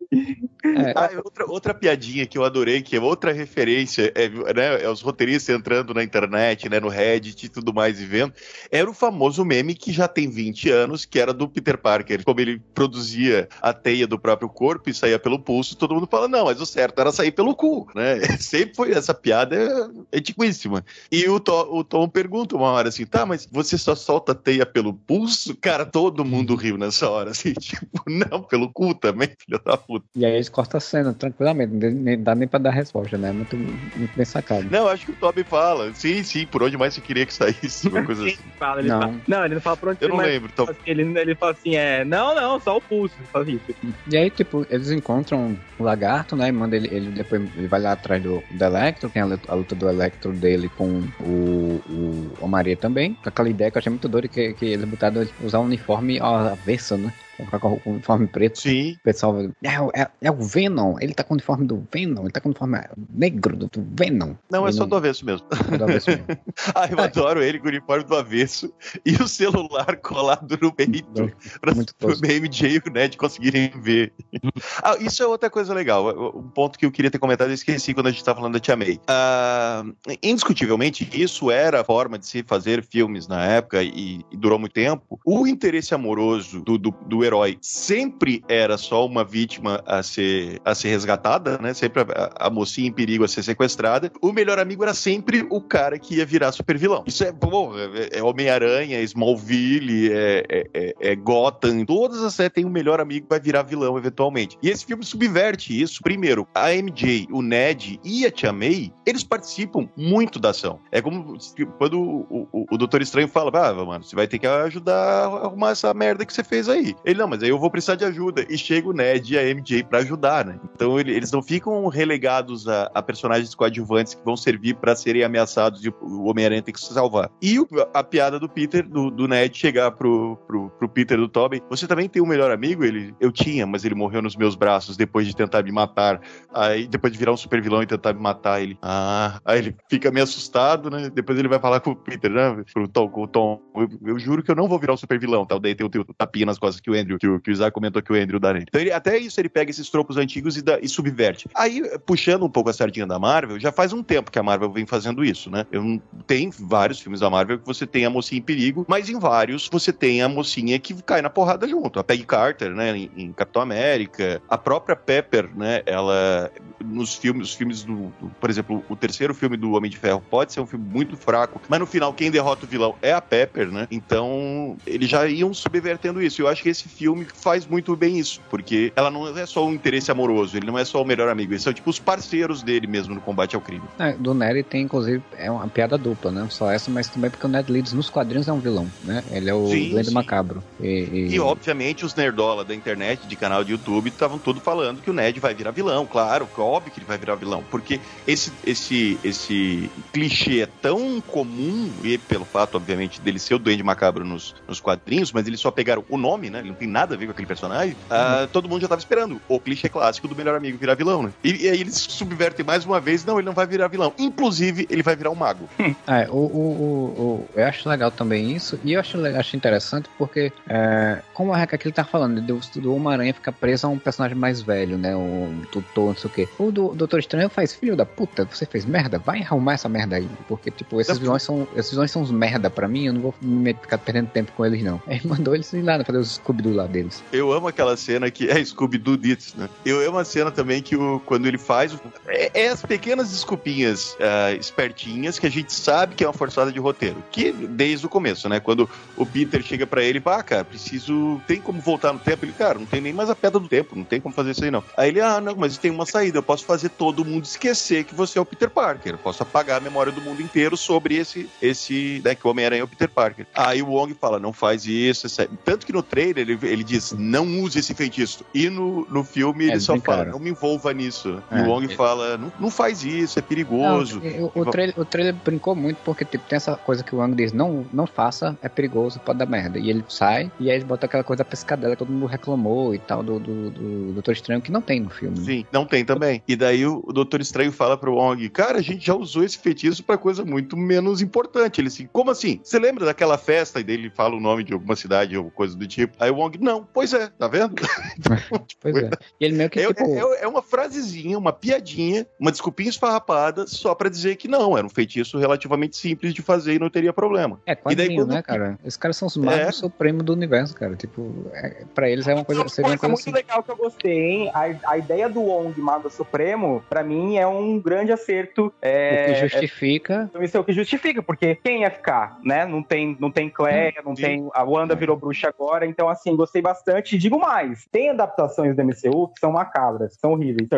[0.64, 0.92] É.
[0.94, 5.00] Ah, outra, outra piadinha que eu adorei, que é outra referência, é, né, é os
[5.00, 8.32] roteiristas entrando na internet, né, no Reddit e tudo mais e vendo,
[8.70, 12.24] era o famoso meme que já tem 20 anos, que era do Peter Parker.
[12.24, 16.28] Como ele produzia a teia do próprio corpo e saía pelo pulso, todo mundo fala,
[16.28, 18.20] não, mas o certo era sair pelo cu, né?
[18.38, 20.84] Sempre foi, essa piada é antiquíssima.
[21.10, 24.34] E o Tom, o Tom pergunta uma hora assim, tá, mas você só solta a
[24.34, 25.56] teia pelo pulso?
[25.56, 30.04] Cara, todo mundo riu nessa hora, assim, tipo, não, pelo cu também, filho da puta.
[30.16, 33.32] E aí eles cortam a cena tranquilamente, não dá nem pra dar resposta, né?
[33.32, 34.66] Muito, muito bem sacado.
[34.70, 37.88] Não, acho que o Toby fala, sim, sim, por onde mais você queria que saísse,
[37.88, 38.36] uma coisa assim.
[38.58, 39.00] Fala, ele não.
[39.00, 40.50] Fala, não, ele não fala por onde Eu não lembro.
[40.52, 40.68] Então...
[40.84, 43.62] Ele, ele fala assim, é, não, não, só o pulso, só isso.
[44.10, 46.48] E aí, tipo, eles encontram o lagarto, né?
[46.48, 49.52] E manda ele, ele depois ele vai lá atrás do, do Electro, tem a luta,
[49.52, 53.14] a luta do Electro dele com o, o, o Maria também.
[53.14, 56.18] Com aquela ideia que eu achei muito doida, que, que ele botaram usar um uniforme
[56.20, 57.12] avesso, né?
[57.36, 58.60] Com o uniforme preto.
[58.60, 58.92] Sim.
[58.92, 62.30] O pessoal é, é, é, o Venom, ele tá com o uniforme do Venom, ele
[62.30, 62.78] tá com o uniforme
[63.10, 64.34] negro do, do Venom.
[64.50, 65.46] Não, é só do avesso mesmo.
[65.72, 66.26] É do avesso mesmo.
[66.74, 68.72] ah, eu adoro ele com o uniforme do avesso
[69.04, 71.72] e o celular colado no peito para
[72.12, 74.12] o BMJ e o Ned conseguirem ver.
[74.82, 76.32] ah, isso é outra coisa legal.
[76.36, 78.60] Um ponto que eu queria ter comentado, eu esqueci quando a gente tava falando da
[78.60, 79.00] Tia May.
[79.08, 84.58] Uh, indiscutivelmente, isso era a forma de se fazer filmes na época e, e durou
[84.58, 85.18] muito tempo.
[85.24, 90.74] O interesse amoroso do, do, do herói sempre era só uma vítima a ser, a
[90.74, 91.74] ser resgatada, né?
[91.74, 94.10] Sempre a, a mocinha em perigo a ser sequestrada.
[94.20, 97.04] O melhor amigo era sempre o cara que ia virar super vilão.
[97.06, 101.84] Isso é, bom, é, é Homem-Aranha, é Smallville, é, é, é, é Gotham.
[101.84, 104.58] Todas as séries têm um melhor amigo que vai virar vilão eventualmente.
[104.62, 106.02] E esse filme subverte isso.
[106.02, 110.78] Primeiro, a MJ, o Ned e a Tia May, eles participam muito da ação.
[110.90, 111.36] É como
[111.78, 115.24] quando o, o, o Doutor Estranho fala, ah, mano, você vai ter que ajudar a
[115.46, 116.94] arrumar essa merda que você fez aí.
[117.04, 118.46] Ele, não, mas aí eu vou precisar de ajuda.
[118.48, 120.58] E chega o Ned e a MJ para ajudar, né?
[120.74, 125.24] Então ele, eles não ficam relegados a, a, personagens coadjuvantes que vão servir para serem
[125.24, 127.30] ameaçados e o Homem-Aranha tem que se salvar.
[127.40, 131.28] E o, a piada do Peter, do, do Ned, chegar pro, pro, pro, Peter do
[131.28, 132.84] Tobey, você também tem um melhor amigo?
[132.84, 136.20] Ele, eu tinha, mas ele morreu nos meus braços depois de tentar me matar.
[136.52, 139.76] Aí, depois de virar um super vilão e tentar me matar, ele, ah, aí ele
[139.88, 141.10] fica meio assustado, né?
[141.10, 142.64] Depois ele vai falar com o Peter, né?
[142.72, 145.18] Pro Tom, com o Tom, eu, eu juro que eu não vou virar um super
[145.18, 145.58] vilão, tal.
[145.58, 147.72] Daí tem o, o tapinha nas costas que o Andrew, que o, que o Isaac
[147.72, 148.66] comentou que o Andrew dá nele.
[148.68, 151.48] Então, ele, até isso ele pega esses tropos antigos e, e, subverte.
[151.54, 154.72] Aí, puxando um pouco a sardinha da Marvel, já faz um tempo que a Marvel
[154.72, 155.66] vem fazendo isso, né?
[155.70, 159.18] Eu, tem vários filmes da Marvel que você tem a mocinha em perigo, mas em
[159.18, 161.98] vários você tem a mocinha que cai na porrada junto.
[161.98, 162.96] A Peggy Carter, né?
[162.96, 164.42] Em, em Capitão América.
[164.48, 165.82] A própria Pepper, né?
[165.86, 166.50] Ela,
[166.84, 170.22] nos filmes, os filmes do, do, por exemplo, o terceiro filme do Homem de Ferro
[170.30, 173.20] pode ser um filme muito fraco, mas no final quem derrota o vilão é a
[173.20, 173.86] Pepper, né?
[173.90, 176.42] Então, eles já iam subvertendo isso.
[176.42, 179.72] Eu acho que esse filme faz muito bem isso, porque ela não é só um
[179.72, 182.86] interesse amoroso, ele não é só o melhor amigo, eles são tipo os parceiros dele
[182.86, 183.84] mesmo no combate ao crime.
[183.98, 186.46] É, do Ned tem, inclusive, é uma piada dupla, né?
[186.50, 189.22] Só essa, mas também porque o Ned Leeds nos quadrinhos é um vilão, né?
[189.30, 189.94] Ele é o sim.
[190.12, 190.62] Macabro.
[190.80, 191.34] E, e...
[191.34, 195.12] e, obviamente, os nerdola da internet, de canal de YouTube, estavam todos falando que o
[195.12, 199.90] Ned vai virar vilão, claro, óbvio que ele vai virar vilão, porque esse, esse, esse
[200.12, 204.80] clichê é tão comum, e pelo fato, obviamente, dele ser o Duende Macabro nos, nos
[204.80, 206.60] quadrinhos, mas eles só pegaram o nome, né?
[206.60, 207.96] Ele não tem nada a ver com aquele personagem.
[208.10, 208.44] Uhum.
[208.44, 211.32] Uh, todo mundo já tava esperando o clichê clássico do melhor amigo virar vilão, né?
[211.42, 214.12] E, e, aí eles subvertem mais uma vez, não, ele não vai virar vilão.
[214.18, 215.68] Inclusive, ele vai virar um mago.
[216.06, 220.52] é, o, o, o, eu acho legal também isso, e eu acho, acho interessante porque,
[220.68, 224.60] é, como a aqui tá falando, do, do Homem-Aranha ficar preso a um personagem mais
[224.60, 225.16] velho, né?
[225.16, 226.48] Um tutor, não sei o quê.
[226.58, 229.18] O do Doutor Estranho faz, filho da puta, você fez merda?
[229.18, 230.28] Vai arrumar essa merda aí.
[230.46, 233.34] Porque, tipo, esses vilões são, esses vilões são uns merda pra mim, eu não vou
[233.40, 235.00] me ficar perdendo tempo com eles, não.
[235.06, 236.38] Aí mandou eles ir lá fazer os
[236.74, 237.22] Lá deles.
[237.32, 239.68] Eu amo aquela cena que é Scooby-Doo Dits, né?
[239.84, 241.96] Eu amo a cena também que o, quando ele faz.
[242.26, 246.72] É, é as pequenas desculpinhas uh, espertinhas que a gente sabe que é uma forçada
[246.72, 247.22] de roteiro.
[247.30, 248.58] Que desde o começo, né?
[248.58, 251.40] Quando o Peter chega para ele, pá, cara, preciso.
[251.46, 252.44] Tem como voltar no tempo?
[252.44, 254.64] Ele, cara, não tem nem mais a pedra do tempo, não tem como fazer isso
[254.64, 254.82] aí, não.
[254.96, 258.14] Aí ele, ah, não, mas tem uma saída, eu posso fazer todo mundo esquecer que
[258.14, 259.12] você é o Peter Parker.
[259.12, 262.80] Eu posso apagar a memória do mundo inteiro sobre esse, esse né, que o Homem-Aranha
[262.80, 263.46] é o Peter Parker.
[263.54, 265.28] Aí o Wong fala, não faz isso.
[265.64, 268.44] Tanto que no trailer ele, ele diz, não use esse feitiço.
[268.54, 271.42] E no, no filme é, ele só fala, não me envolva nisso.
[271.50, 271.96] É, e o Wong é.
[271.96, 274.20] fala, não, não faz isso, é perigoso.
[274.20, 277.18] Não, o, o, trailer, o trailer brincou muito porque tipo, tem essa coisa que o
[277.18, 279.78] Wong diz, não, não faça, é perigoso, pode dar merda.
[279.78, 282.94] E ele sai, e aí ele bota aquela coisa da pescadela que todo mundo reclamou
[282.94, 285.36] e tal, do, do, do Doutor Estranho, que não tem no filme.
[285.38, 286.42] Sim, não tem também.
[286.46, 289.58] E daí o, o Doutor Estranho fala pro Wong, cara, a gente já usou esse
[289.58, 291.80] feitiço pra coisa muito menos importante.
[291.80, 292.60] Ele assim, como assim?
[292.62, 293.80] Você lembra daquela festa?
[293.80, 296.14] E dele fala o nome de alguma cidade ou coisa do tipo.
[296.18, 297.74] Aí o Wong, não, pois é, tá vendo?
[298.80, 299.10] pois é.
[299.40, 300.34] E ele meio que, é, tipo...
[300.34, 304.86] é, é, uma frasezinha, uma piadinha, uma desculpinha esfarrapada, só pra dizer que não, era
[304.86, 307.60] um feitiço relativamente simples de fazer e não teria problema.
[307.66, 308.34] É, quadrinho, e daí, quando...
[308.34, 308.78] né, cara?
[308.84, 309.72] Esses caras são os magos é.
[309.72, 310.96] supremos do universo, cara.
[310.96, 312.68] Tipo, é, pra eles é uma coisa...
[312.68, 313.30] Seria uma coisa muito assim.
[313.30, 314.50] legal que eu gostei, hein?
[314.54, 318.72] A, a ideia do Wong, Mago Supremo, pra mim é um grande acerto.
[318.80, 320.30] É, o que justifica...
[320.34, 322.64] É, isso é o que justifica, porque quem ia ficar, né?
[322.66, 324.22] Não tem, não tem Cleia, não Sim.
[324.22, 324.48] tem...
[324.52, 327.18] A Wanda virou bruxa agora, então assim, gostei bastante.
[327.18, 330.68] Digo mais, tem adaptações do MCU que são macabras, são horríveis.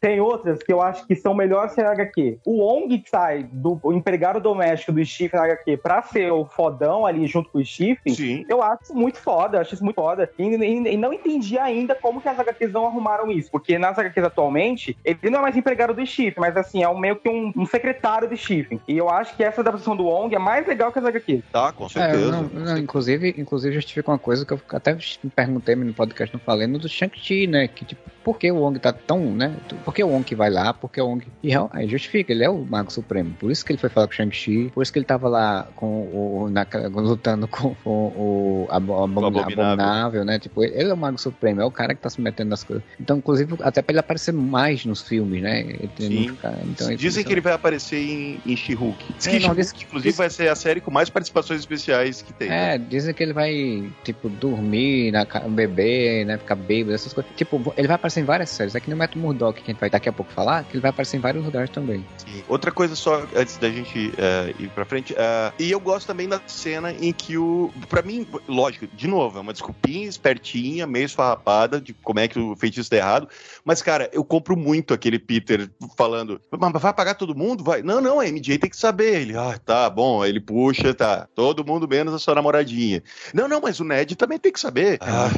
[0.00, 2.38] Tem outras que eu acho que são melhores que a HQ.
[2.44, 6.44] O Ong que sai do o empregado doméstico do Steve na HQ pra ser o
[6.44, 8.44] fodão ali junto com o Steve, Sim.
[8.48, 10.30] eu acho muito foda, eu acho isso muito foda.
[10.38, 13.50] E, e, e, não entendi ainda como que as HQs não arrumaram isso.
[13.50, 16.98] Porque nas HQs atualmente, ele não é mais empregado do Steve, mas assim, é um,
[16.98, 18.80] meio que um, um secretário do Steve.
[18.88, 21.44] E eu acho que essa adaptação do Ong é mais legal que as HQs.
[21.52, 22.28] Tá, com certeza.
[22.28, 26.34] É, não, não, inclusive, inclusive justifica uma coisa que eu até me perguntei no podcast,
[26.34, 27.68] não falei, no do Shang-Chi, né?
[27.68, 29.54] Que tipo, por que o Ong tá tão, né?
[29.84, 30.74] Por que o Ong vai lá?
[30.74, 31.26] Por que o Ong.
[31.42, 33.34] E aí justifica, ele é o Mago Supremo.
[33.38, 35.68] Por isso que ele foi falar com o Shang-Chi, por isso que ele tava lá
[35.74, 36.50] com o.
[36.50, 39.40] Na, lutando com o, o, abominável.
[39.40, 40.38] abominável, né?
[40.38, 42.84] Tipo, ele é o Mago Supremo, é o cara que tá se metendo nas coisas.
[43.00, 45.64] Então, inclusive, até pra ele aparecer mais nos filmes, né?
[45.98, 46.28] Sim.
[46.28, 49.14] Ficar, então, Dizem que ele vai aparecer em, em She-Hulk.
[49.26, 50.16] É, não, diz, inclusive, diz...
[50.16, 52.48] vai ser a série com mais participações especiais que tem.
[52.48, 52.78] É, né?
[52.78, 56.38] dizem que ele vai, tipo, dormir, na, beber, né?
[56.38, 57.32] Ficar bêbado, essas coisas.
[57.36, 58.74] Tipo, ele vai aparecer em várias séries.
[58.74, 60.72] É que nem o Matt Murdock, que a gente vai daqui a pouco falar, que
[60.72, 62.04] ele vai aparecer em vários lugares também.
[62.18, 62.42] Sim.
[62.48, 66.28] Outra coisa só, antes da gente uh, ir pra frente, uh, e eu gosto também
[66.28, 67.70] da cena em que o.
[67.88, 72.38] Pra mim, lógico, de novo, é uma desculpinha espertinha, meio esfarrapada de como é que
[72.38, 73.28] o feitiço tá errado.
[73.64, 77.62] Mas, cara, eu compro muito aquele Peter falando, mas vai pagar todo mundo?
[77.62, 77.82] Vai.
[77.82, 79.20] Não, não, a MJ tem que saber.
[79.20, 81.28] Ele, ah, tá bom, ele puxa, tá.
[81.34, 83.02] Todo mundo menos a sua namoradinha.
[83.34, 84.98] Não, não, mas o Ned também tem que saber.
[85.00, 85.30] Ah,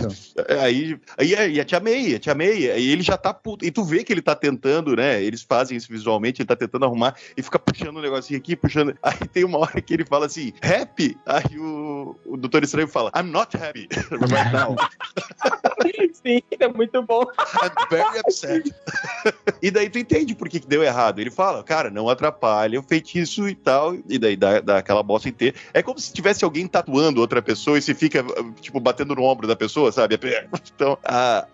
[0.63, 3.65] aí, aí, aí, a tia May, a tia May, aí ele já tá puto.
[3.65, 5.23] E tu vê que ele tá tentando, né?
[5.23, 8.97] Eles fazem isso visualmente, ele tá tentando arrumar e fica puxando um negocinho aqui, puxando.
[9.03, 11.17] Aí tem uma hora que ele fala assim, happy?
[11.27, 14.77] Aí o, o Doutor Estranho fala, I'm not happy right now.
[16.13, 17.23] Sim, é muito bom.
[17.23, 18.73] I'm very upset.
[19.61, 21.21] e daí tu entende por que, que deu errado.
[21.21, 23.95] Ele fala, cara, não atrapalha o feitiço e tal.
[24.09, 25.57] E daí dá, dá aquela bosta inteira.
[25.75, 28.25] É como se tivesse alguém tatuando outra pessoa e se fica,
[28.61, 30.19] tipo, batendo no ombro da pessoa, sabe?
[30.75, 30.99] Então,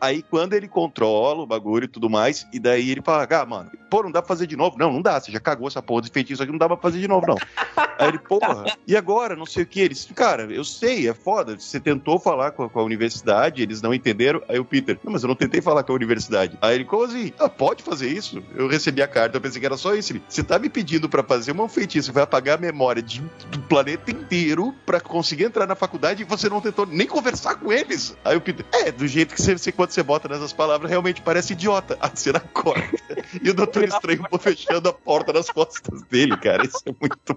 [0.00, 0.68] aí quando ele
[0.98, 4.20] controla o bagulho e tudo mais, e daí ele fala, ah, mano, pô, não dá
[4.20, 4.76] pra fazer de novo.
[4.78, 7.00] Não, não dá, você já cagou essa porra de feitiço aqui, não dá pra fazer
[7.00, 7.36] de novo, não.
[7.98, 9.34] Aí ele, porra, e agora?
[9.34, 9.80] Não sei o que.
[9.80, 11.58] Eles, cara, eu sei, é foda.
[11.58, 14.40] Você tentou falar com a, com a universidade, eles não entenderam.
[14.48, 16.56] Aí o Peter, não, mas eu não tentei falar com a universidade.
[16.62, 17.32] Aí ele, como assim?
[17.40, 18.40] Ah, pode fazer isso?
[18.54, 20.12] Eu recebi a carta, eu pensei que era só isso.
[20.12, 23.20] Ele, você tá me pedindo pra fazer uma feitiço que vai apagar a memória de,
[23.50, 27.72] do planeta inteiro pra conseguir entrar na faculdade e você não tentou nem conversar com
[27.72, 28.16] eles?
[28.24, 31.22] Aí o Peter, é, do jeito que você, você quando você bota nessas palavras, realmente
[31.22, 31.96] parece idiota.
[32.00, 32.98] A cena corta.
[33.42, 36.64] E o Doutor Estranho fechando a porta nas costas dele, cara.
[36.64, 37.36] Isso é muito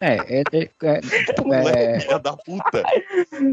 [0.00, 2.82] é, é, é, é, é da puta.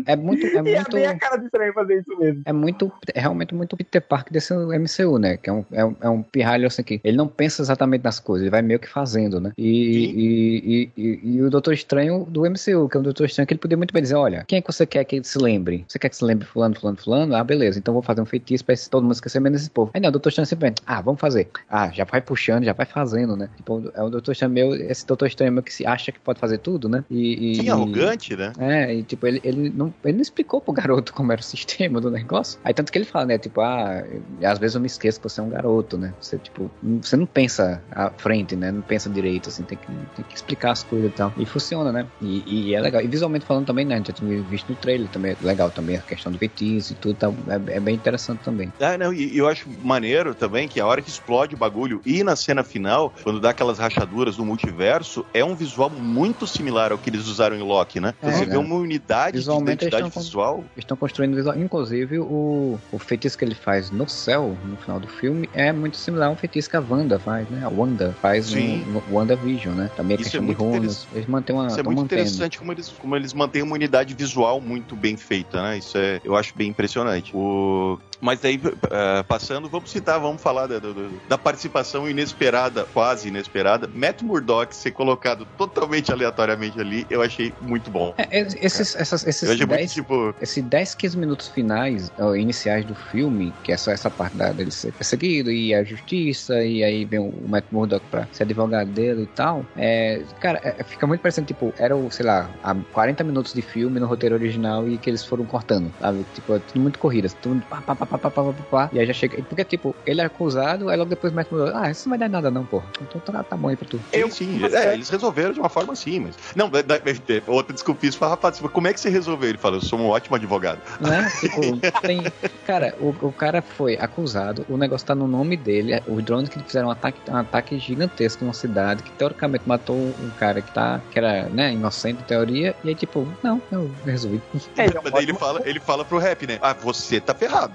[0.06, 0.46] É muito.
[0.46, 2.42] É E é muito, bem a cara do estranho fazer isso mesmo.
[2.46, 2.92] é muito.
[3.14, 5.38] É realmente muito Peter Parker desse MCU, né?
[5.38, 8.20] Que é um, é um, é um pirralho assim que ele não pensa exatamente nas
[8.20, 9.52] coisas, ele vai meio que fazendo, né?
[9.58, 9.70] E,
[10.06, 13.54] e, e, e, e o Doutor Estranho do MCU, que é o Doutor Estranho, que
[13.54, 15.86] ele poderia muito bem dizer: olha, quem é que você quer que se lembre?
[15.88, 17.36] Você quer que se lembre Fulano, Fulano, Fulano?
[17.36, 19.92] Ah, beleza, então vou fazer um feitiço pra esse- todo mundo esquecer menos esse povo.
[19.94, 21.48] Aí não, o Doutor Estranho sempre vem, ah, vamos fazer.
[21.70, 23.50] Ah, já vai puxando, já vai fazendo, né?
[23.58, 26.40] Tipo, é o Doutor Estranho meu, esse Doutor Estranho meu que se acha que pode
[26.40, 27.06] fazer tudo, né?
[27.10, 28.52] E, e, Sim, arrogante, né?
[28.60, 32.02] é, e tipo, ele, ele, não, ele não explicou pro garoto como era o sistema
[32.02, 32.60] do negócio.
[32.64, 34.04] Aí tanto que ele fala, né, tipo, ah,
[34.44, 36.14] às vezes eu me esqueço que você é um garoto, né?
[36.20, 38.72] Você, tipo, não- você não pensa à frente, né?
[38.72, 41.34] Não pensa direito, assim, tem que, tem que explicar as coisas e tal.
[41.38, 42.08] E funciona, né?
[42.22, 43.02] E, e é legal.
[43.02, 44.02] E visualmente falando também, né?
[44.06, 47.16] Já tinha visto no trailer também, é legal também a questão do feitiço e tudo,
[47.18, 47.28] tá,
[47.70, 48.72] é, é bem interessante também.
[48.80, 52.02] Ah, não, e e eu acho maneiro também que a hora que explode o bagulho
[52.06, 56.15] e na cena final, quando dá aquelas rachaduras no multiverso, é um visual muito
[56.48, 58.14] similar ao que eles usaram em Loki, né?
[58.22, 58.52] É, Você né?
[58.52, 60.58] vê uma unidade de identidade estão com- visual.
[60.58, 61.58] Eles estão construindo visual.
[61.58, 65.98] Inclusive, o, o feitiço que ele faz no céu, no final do filme, é muito
[65.98, 67.64] similar ao feitiço que a Wanda faz, né?
[67.64, 68.84] A Wanda faz Sim.
[68.88, 69.90] no, no WandaVision, né?
[69.96, 70.76] Também a Isso é de muito runas.
[70.78, 71.16] interessante.
[71.16, 71.68] Eles mantêm uma.
[71.68, 72.22] Isso é muito mantendo.
[72.22, 75.78] interessante como eles, como eles mantêm uma unidade visual muito bem feita, né?
[75.78, 77.32] Isso é, eu acho bem impressionante.
[77.36, 77.98] O...
[78.22, 78.60] Mas daí,
[78.92, 80.80] eh, passando, vamos citar, vamos falar da,
[81.28, 83.90] da participação inesperada, quase inesperada.
[83.94, 88.14] Matt Murdock ser colocado totalmente aleatoriamente ali, eu achei muito bom.
[88.18, 90.34] É, es- esses, essas, esses eu achei muito 10, tipo.
[90.40, 94.52] esses 10, 15 minutos finais, ó, iniciais do filme, que é só essa parte da,
[94.52, 98.92] dele ser perseguido e a justiça, e aí vem o Matt Murdock pra ser advogado
[98.92, 99.70] dele e tal.
[99.76, 103.62] É, cara, é- fica muito parecendo, tipo, era o, sei lá, há 40 minutos de
[103.62, 106.26] filme no roteiro original e que eles foram cortando, sabe?
[106.34, 108.90] Tipo, é tudo muito corrida, tudo muito pá, pá, pá, pá, pá, pá, pá, pá,
[108.94, 109.42] e aí já chega.
[109.44, 112.30] Porque, tipo, ele é acusado, aí logo depois o Murdock, ah, isso não vai dar
[112.30, 112.86] nada não, porra.
[113.02, 114.00] Então tá, tá bom aí pra tu.
[114.14, 114.66] Sim, sim.
[114.74, 116.36] É, eles resolveram de uma forma assim, mas.
[116.56, 117.00] Não, da, da,
[117.48, 119.50] outra desculpice foi, rapaz, como é que você resolveu?
[119.50, 120.80] Ele falou, eu sou um ótimo advogado.
[121.00, 121.32] né?
[121.40, 122.24] Tipo, tem.
[122.66, 125.94] Cara, o, o cara foi acusado, o negócio tá no nome dele.
[125.94, 129.96] é, Os drones que fizeram um ataque, um ataque gigantesco numa cidade, que teoricamente matou
[129.96, 131.02] um cara que tá.
[131.12, 132.76] que era, né, inocente em teoria.
[132.84, 134.42] E aí, tipo, não, eu resolvi.
[134.78, 136.58] É, ele é um Mas daí ele fala, ele fala pro rap, né?
[136.62, 137.74] Ah, você tá ferrado.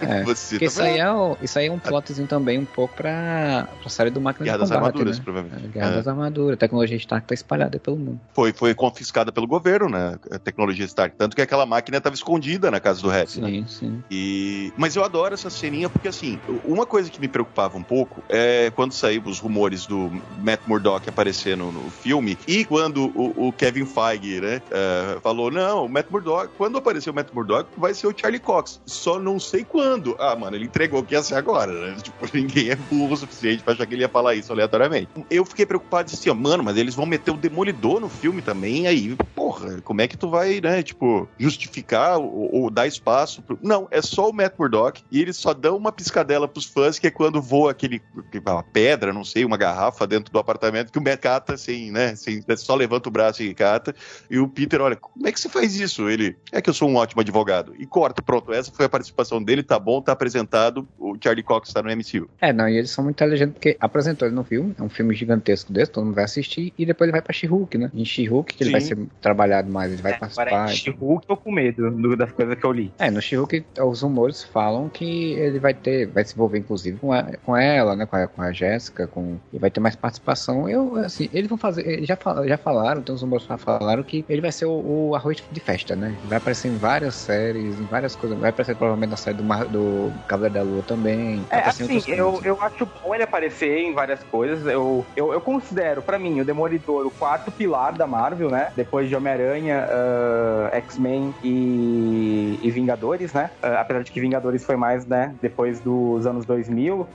[0.00, 0.22] É.
[0.26, 1.10] Você isso aí, ferrado.
[1.10, 4.44] é o, isso aí é um plotzinho também um pouco pra, pra série do Máquina
[4.44, 5.24] Guerra de das Combate, Armaduras, né?
[5.24, 5.66] provavelmente.
[5.66, 5.94] É, Guerra É.
[5.96, 6.54] das Armaduras.
[6.54, 8.20] A tecnologia Stark tá espalhada pelo mundo.
[8.34, 10.18] Foi, foi confiscada pelo governo, né?
[10.30, 11.16] A tecnologia Stark.
[11.16, 13.48] Tanto que aquela máquina estava escondida na casa do rap, né?
[13.48, 14.04] Sim, sim.
[14.10, 14.72] E...
[14.76, 18.70] Mas eu adoro essa ceninha porque, assim, uma coisa que me preocupava um pouco é
[18.74, 23.52] quando saíram os rumores do Matt Murdock aparecer no, no filme e quando o, o
[23.52, 27.94] Kevin Feige, né, eh, falou, não, o Matt Murdock, quando aparecer o Matt Murdock, vai
[27.94, 28.80] ser o Charlie Cox.
[28.86, 30.16] Só não sei quando.
[30.18, 31.96] Ah, mano, ele entregou que ia ser agora, né?
[32.06, 35.08] Tipo, ninguém é burro o suficiente pra achar que ele ia falar isso aleatoriamente.
[35.28, 38.86] Eu fiquei preocupado assim, ó, mano, mas eles vão meter o Demolidor no filme também,
[38.86, 43.58] aí, porra, como é que tu vai, né, tipo, justificar ou, ou dar espaço pro...
[43.62, 47.06] Não, é só o Matt Murdock e eles só dão uma piscadela pros fãs, que
[47.06, 48.00] é quando voa aquele,
[48.46, 52.14] uma pedra, não sei, uma garrafa dentro do apartamento, que o Matt cata assim, né,
[52.14, 53.94] sem, só levanta o braço e cata,
[54.30, 56.08] e o Peter, olha, como é que você faz isso?
[56.08, 57.74] Ele, é que eu sou um ótimo advogado.
[57.78, 61.72] E corta, pronto, essa foi a participação dele, tá bom, tá apresentado, o Charlie Cox
[61.72, 62.28] tá no MCU.
[62.40, 65.14] É, não, e eles são muito inteligentes porque apresentou ele no filme, é um filme
[65.14, 67.90] gigantesco desse, todo mundo vai assistir, e depois ele vai pra She-Hulk, né?
[67.94, 68.72] Em She-Hulk, que ele Sim.
[68.72, 70.20] vai ser trabalhado mais, ele vai Agora,
[70.50, 70.72] participar.
[70.72, 72.92] em She-Hulk, tô com medo do- das coisas que eu li.
[72.98, 77.12] É, no She-Hulk, os rumores falam que ele vai ter, vai se envolver inclusive com,
[77.12, 80.68] a- com ela, né, com a, com a Jéssica, com, e vai ter mais participação.
[80.68, 83.58] Eu, assim, eles vão fazer, eles já, fal- já falaram, tem uns rumores que já
[83.58, 86.14] falaram que ele vai ser o, o arroz de festa, né?
[86.24, 89.64] Vai aparecer em várias séries, em várias coisas, vai aparecer provavelmente na série do, Mar,
[89.64, 91.42] do Cavaleiro da Lua também.
[91.50, 94.66] É, em assim, eu, eu acho bom ele aparecer em várias coisas.
[94.66, 98.68] Eu, eu, eu considero, pra mim, o Demolidor o quarto pilar da Marvel, né?
[98.76, 103.50] Depois de Homem-Aranha, uh, X-Men e, e, Vingadores, né?
[103.62, 107.00] Uh, apesar de que Vingadores foi mais, né, depois dos anos 2000.
[107.00, 107.06] Uh,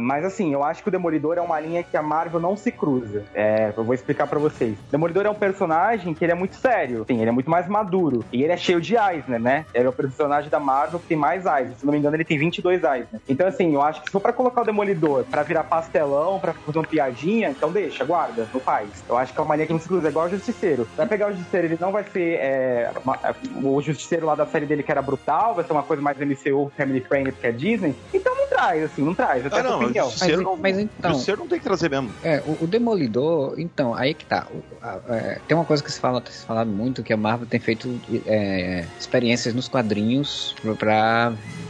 [0.00, 2.72] mas assim, eu acho que o Demolidor é uma linha que a Marvel não se
[2.72, 3.24] cruza.
[3.34, 4.76] É, eu vou explicar para vocês.
[4.90, 8.24] Demolidor é um personagem que ele é muito sério, sim, ele é muito mais maduro.
[8.32, 9.66] E ele é cheio de Eisner, né?
[9.74, 11.76] Ele é o personagem da Marvel tem mais Eisner.
[11.78, 13.20] Se não me engano, ele tem 22 Eisner.
[13.28, 16.52] Então, assim, eu acho que se for pra colocar o Demolidor pra virar pastelão, pra
[16.52, 18.88] fazer uma piadinha, então deixa, guarda, não faz.
[19.08, 20.88] Eu acho que é uma linha que não se cruza, é igual o Justiceiro.
[20.96, 23.18] Vai pegar o Justiceiro, ele não vai ser é, uma,
[23.62, 26.72] o Justiceiro lá da série dele que era brutal, vai ser uma coisa mais MCU,
[26.76, 27.94] Family Friendly, porque é Disney.
[28.12, 29.44] Então não traz, assim, não traz.
[29.44, 30.10] Até ah, não, opinião.
[30.20, 31.10] Mas, não, mas então.
[31.10, 32.12] O Justiceiro não tem que trazer mesmo.
[32.22, 34.46] É, o, o Demolidor, então, aí que tá.
[34.52, 37.16] O, a, é, tem uma coisa que se fala, tem se falado muito, que a
[37.16, 40.93] Marvel tem feito é, experiências nos quadrinhos pra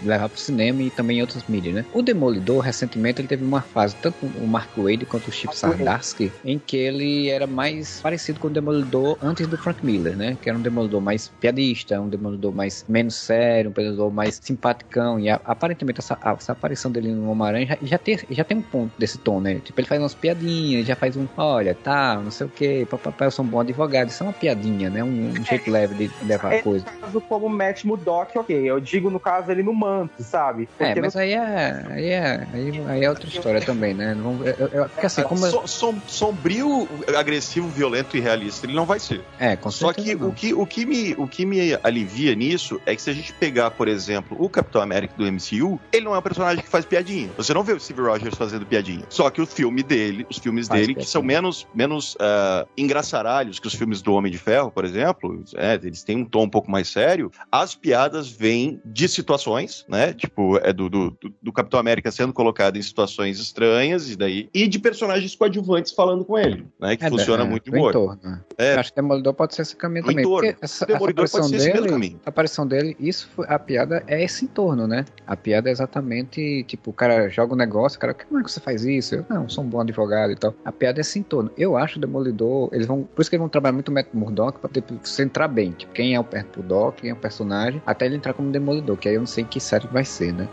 [0.05, 1.84] levar pro cinema e também em outras mídias, né?
[1.92, 6.30] O Demolidor, recentemente, ele teve uma fase, tanto o Mark Wade quanto o Chip Sardarsky,
[6.44, 10.36] em que ele era mais parecido com o Demolidor antes do Frank Miller, né?
[10.40, 15.18] Que era um Demolidor mais piadista, um Demolidor mais menos sério, um Demolidor mais simpaticão.
[15.18, 18.59] E a, aparentemente essa, a, essa, aparição dele no Homem-Aranha já, já, tem, já tem
[18.59, 19.56] um ponto desse tom, né?
[19.56, 23.28] Tipo, ele faz umas piadinhas, já faz um, olha, tá, não sei o que, papai,
[23.28, 24.09] eu sou um bom advogado.
[24.09, 25.02] Isso é uma piadinha, né?
[25.02, 26.84] Um, um jeito é, leve de levar a coisa.
[27.01, 28.56] Caso, como Matt Murdock, ok.
[28.56, 30.65] Eu digo, no caso, ele no manto, sabe?
[30.78, 31.20] É, Porque é, mas no...
[31.20, 34.15] aí, é, aí, é, aí, aí é outra história também, né?
[34.15, 35.47] Não, eu, eu, porque assim, como...
[35.47, 39.23] So, som, sombrio, agressivo, violento e realista, ele não vai ser.
[39.39, 42.97] É, com Só que o, que o que me o que me alivia nisso é
[42.97, 46.19] que se a gente pegar, por exemplo, o Capitão América do MCU, ele não é
[46.19, 47.31] um personagem que faz piadinha.
[47.36, 49.05] Você não vê o Steve Rogers fazendo piadinha.
[49.09, 53.59] Só que o filme dele, os filmes faz dele, que são menos, menos uh, engraçaralhos
[53.59, 56.51] que os filmes do Homem de Ferro, por exemplo, é, eles têm um tom um
[56.51, 60.12] pouco mais sério, as piadas vêm de situações, né?
[60.12, 64.68] Tipo, é do, do, do Capitão América sendo colocado em situações estranhas e daí e
[64.68, 66.96] de personagens coadjuvantes falando com ele, né?
[66.96, 68.16] Que é, funciona é, muito bom.
[68.56, 68.74] É.
[68.74, 70.24] Acho que Demolidor pode ser esse caminho também.
[70.24, 70.54] Entorno.
[70.62, 72.20] Essa, Demolidor pode ser dele, esse caminho.
[72.24, 75.04] A aparição dele, isso foi, a piada é esse entorno, né?
[75.26, 78.50] A piada é exatamente, tipo, o cara joga um negócio, o cara, como é que
[78.50, 79.16] você faz isso?
[79.16, 80.54] Eu, não, sou um bom advogado e tal.
[80.64, 81.50] A piada é esse entorno.
[81.58, 84.06] Eu acho o Demolidor, eles vão, por isso que eles vão trabalhar muito o Matt
[84.14, 85.72] Murdock pra tipo, você entrar bem.
[85.72, 86.26] Tipo, quem é o
[86.56, 89.44] Murdock, quem é o personagem, até ele entrar como Demolidor, que aí eu não sei
[89.44, 90.48] que série vai ser, né?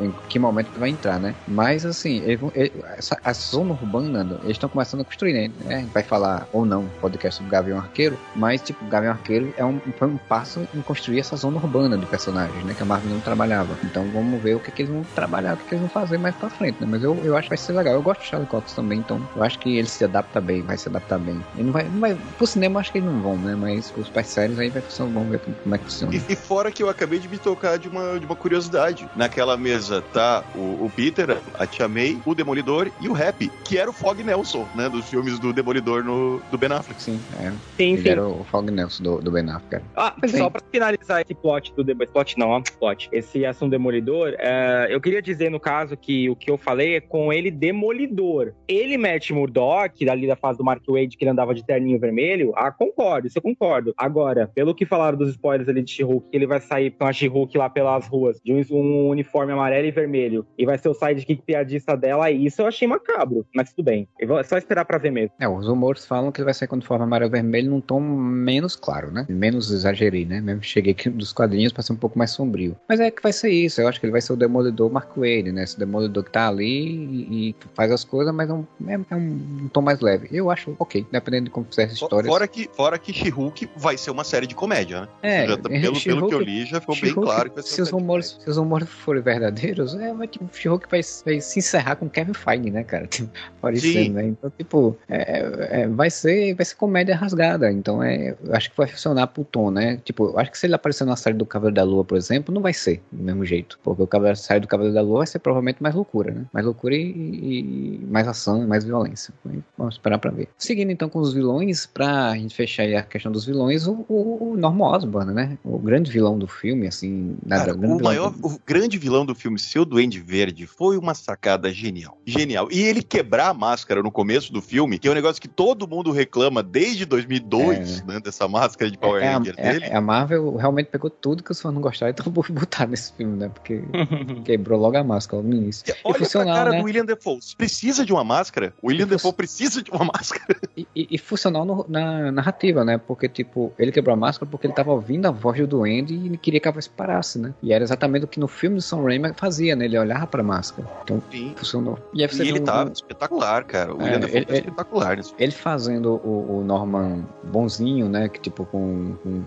[0.00, 1.34] Em, que momento que vai entrar, né?
[1.46, 5.50] Mas, assim, ele, ele, essa, a zona urbana, eles estão começando a construir, né?
[5.68, 9.78] É, vai falar, ou não, podcast do Gavião Arqueiro, mas, tipo, Gavião Arqueiro é um,
[9.98, 12.74] foi um passo em construir essa zona urbana de personagens, né?
[12.74, 13.76] Que a Marvel não trabalhava.
[13.84, 16.18] Então, vamos ver o que, que eles vão trabalhar, o que, que eles vão fazer
[16.18, 16.86] mais pra frente, né?
[16.88, 17.94] Mas eu, eu acho que vai ser legal.
[17.94, 20.78] Eu gosto de Charlie Cox também, então eu acho que ele se adapta bem, vai
[20.78, 21.42] se adaptar bem.
[21.54, 23.54] Ele não vai, não vai pro cinema acho que eles não vão, né?
[23.54, 26.14] Mas os parceiros aí vai vamos ver como é que funciona.
[26.14, 29.08] E, e, fora que eu acabei de me tocar de uma, de uma curiosidade.
[29.16, 33.78] Naquela mesa tá o, o Peter, a Tia May, o Demolidor e o Happy, que
[33.78, 34.88] era o Fog Nelson, né?
[34.88, 37.02] Dos filmes do Demolidor no, do Ben Affleck.
[37.02, 37.52] Sim, é.
[37.76, 38.08] Sim, ele sim.
[38.08, 39.84] era o Fog Nelson do, do Ben Affleck.
[39.96, 42.12] Ah, mas só pra finalizar esse plot do Demolidor.
[42.12, 43.08] Plot não, ó, plot.
[43.12, 47.00] Esse assunto Demolidor, é, eu queria dizer, no caso, que o que eu falei é
[47.00, 48.52] com ele Demolidor.
[48.68, 52.52] Ele mete Murdock, dali da fase do Mark Wade, que ele andava de terninho vermelho.
[52.56, 53.94] Ah, concordo, isso eu concordo.
[53.96, 57.58] Agora, pelo que falaram dos spoilers ali de She-Hulk, ele vai sair com a She-Hulk
[57.58, 61.42] lá pelas ruas de um, um uniforme amarelo e vermelho e vai ser o sidekick
[61.42, 64.06] piadista dela, isso eu achei macabro, mas tudo bem.
[64.20, 65.32] É só esperar pra ver mesmo.
[65.40, 68.00] É, os rumores falam que ele vai sair com uniforme amarelo e vermelho num tom
[68.00, 69.26] menos claro, né?
[69.28, 70.40] Menos exagerei, né?
[70.40, 72.76] Mesmo cheguei aqui dos quadrinhos pra ser um pouco mais sombrio.
[72.88, 75.16] Mas é que vai ser isso, eu acho que ele vai ser o Demolidor Mark
[75.16, 75.64] Wade, né?
[75.64, 79.16] Esse Demolidor que tá ali e, e faz as coisas, mas é um, é, é
[79.16, 80.28] um, tom mais leve.
[80.32, 82.28] Eu acho ok, dependendo de como fizer essa história.
[82.28, 85.08] Fora que, fora que She-Hulk vai ser uma série de comédia, né?
[85.22, 87.82] É, já, pelo, pelo que eu li, já ficou bem claro que vai ser se
[87.82, 91.96] os rumores, Se os rumores forem verdadeiros, é, vai, tipo, She-Hulk vai, vai se encerrar
[91.96, 93.06] com Kevin Feige, né, cara?
[93.12, 94.26] Tipo, aparecendo, né?
[94.26, 97.70] Então, tipo, é, é, vai, ser, vai ser comédia rasgada.
[97.70, 99.98] Então, é, eu acho que vai funcionar pro tom, né?
[100.04, 102.62] Tipo, acho que se ele aparecer na série do Cavaleiro da Lua, por exemplo, não
[102.62, 103.78] vai ser do mesmo jeito.
[103.82, 106.44] Porque o Cavaleiro, a série do Cavaleiro da Lua vai ser provavelmente mais loucura, né?
[106.52, 109.32] Mais loucura e, e mais ação e mais violência.
[109.76, 110.48] Vamos esperar pra ver.
[110.56, 114.52] Seguindo então com os vilões, pra gente fechar aí a questão dos vilões, o, o,
[114.52, 115.58] o Norman Osborn, né?
[115.64, 117.11] O grande vilão do filme, assim.
[117.48, 122.18] Cara, o maior, o grande vilão do filme, seu Duende Verde, foi uma sacada genial.
[122.26, 122.68] Genial.
[122.70, 125.86] E ele quebrar a máscara no começo do filme, que é um negócio que todo
[125.88, 128.04] mundo reclama desde 2002, é.
[128.04, 128.20] né?
[128.20, 129.84] Dessa máscara de Power é, Ranger é, dele.
[129.86, 133.12] É, a Marvel realmente pegou tudo que os fãs não gostaram e então botar nesse
[133.12, 133.48] filme, né?
[133.48, 133.82] Porque
[134.44, 135.84] quebrou logo a máscara no início.
[135.88, 136.78] E olha e pra cara né?
[136.78, 137.38] do William Defoe.
[137.56, 138.74] Precisa de uma máscara?
[138.82, 140.58] O William Defoe precisa de uma máscara.
[140.76, 142.98] E, e, e funcional no, na narrativa, né?
[142.98, 146.26] Porque, tipo, ele quebrou a máscara porque ele tava ouvindo a voz do Duende e
[146.26, 147.52] ele queria que a voz parasse, né?
[147.62, 149.84] E era exatamente o que no filme do Sam Raimi fazia, né?
[149.86, 150.88] Ele olhava pra máscara.
[151.02, 151.52] Então, Sim.
[151.56, 151.98] funcionou.
[152.14, 153.94] E, E ele um- tá espetacular, cara.
[153.94, 155.34] O É, William ele- ele- espetacular nisso.
[155.38, 158.28] ele fazendo o, o Norman bonzinho, né?
[158.28, 159.14] Que tipo, com.
[159.22, 159.42] com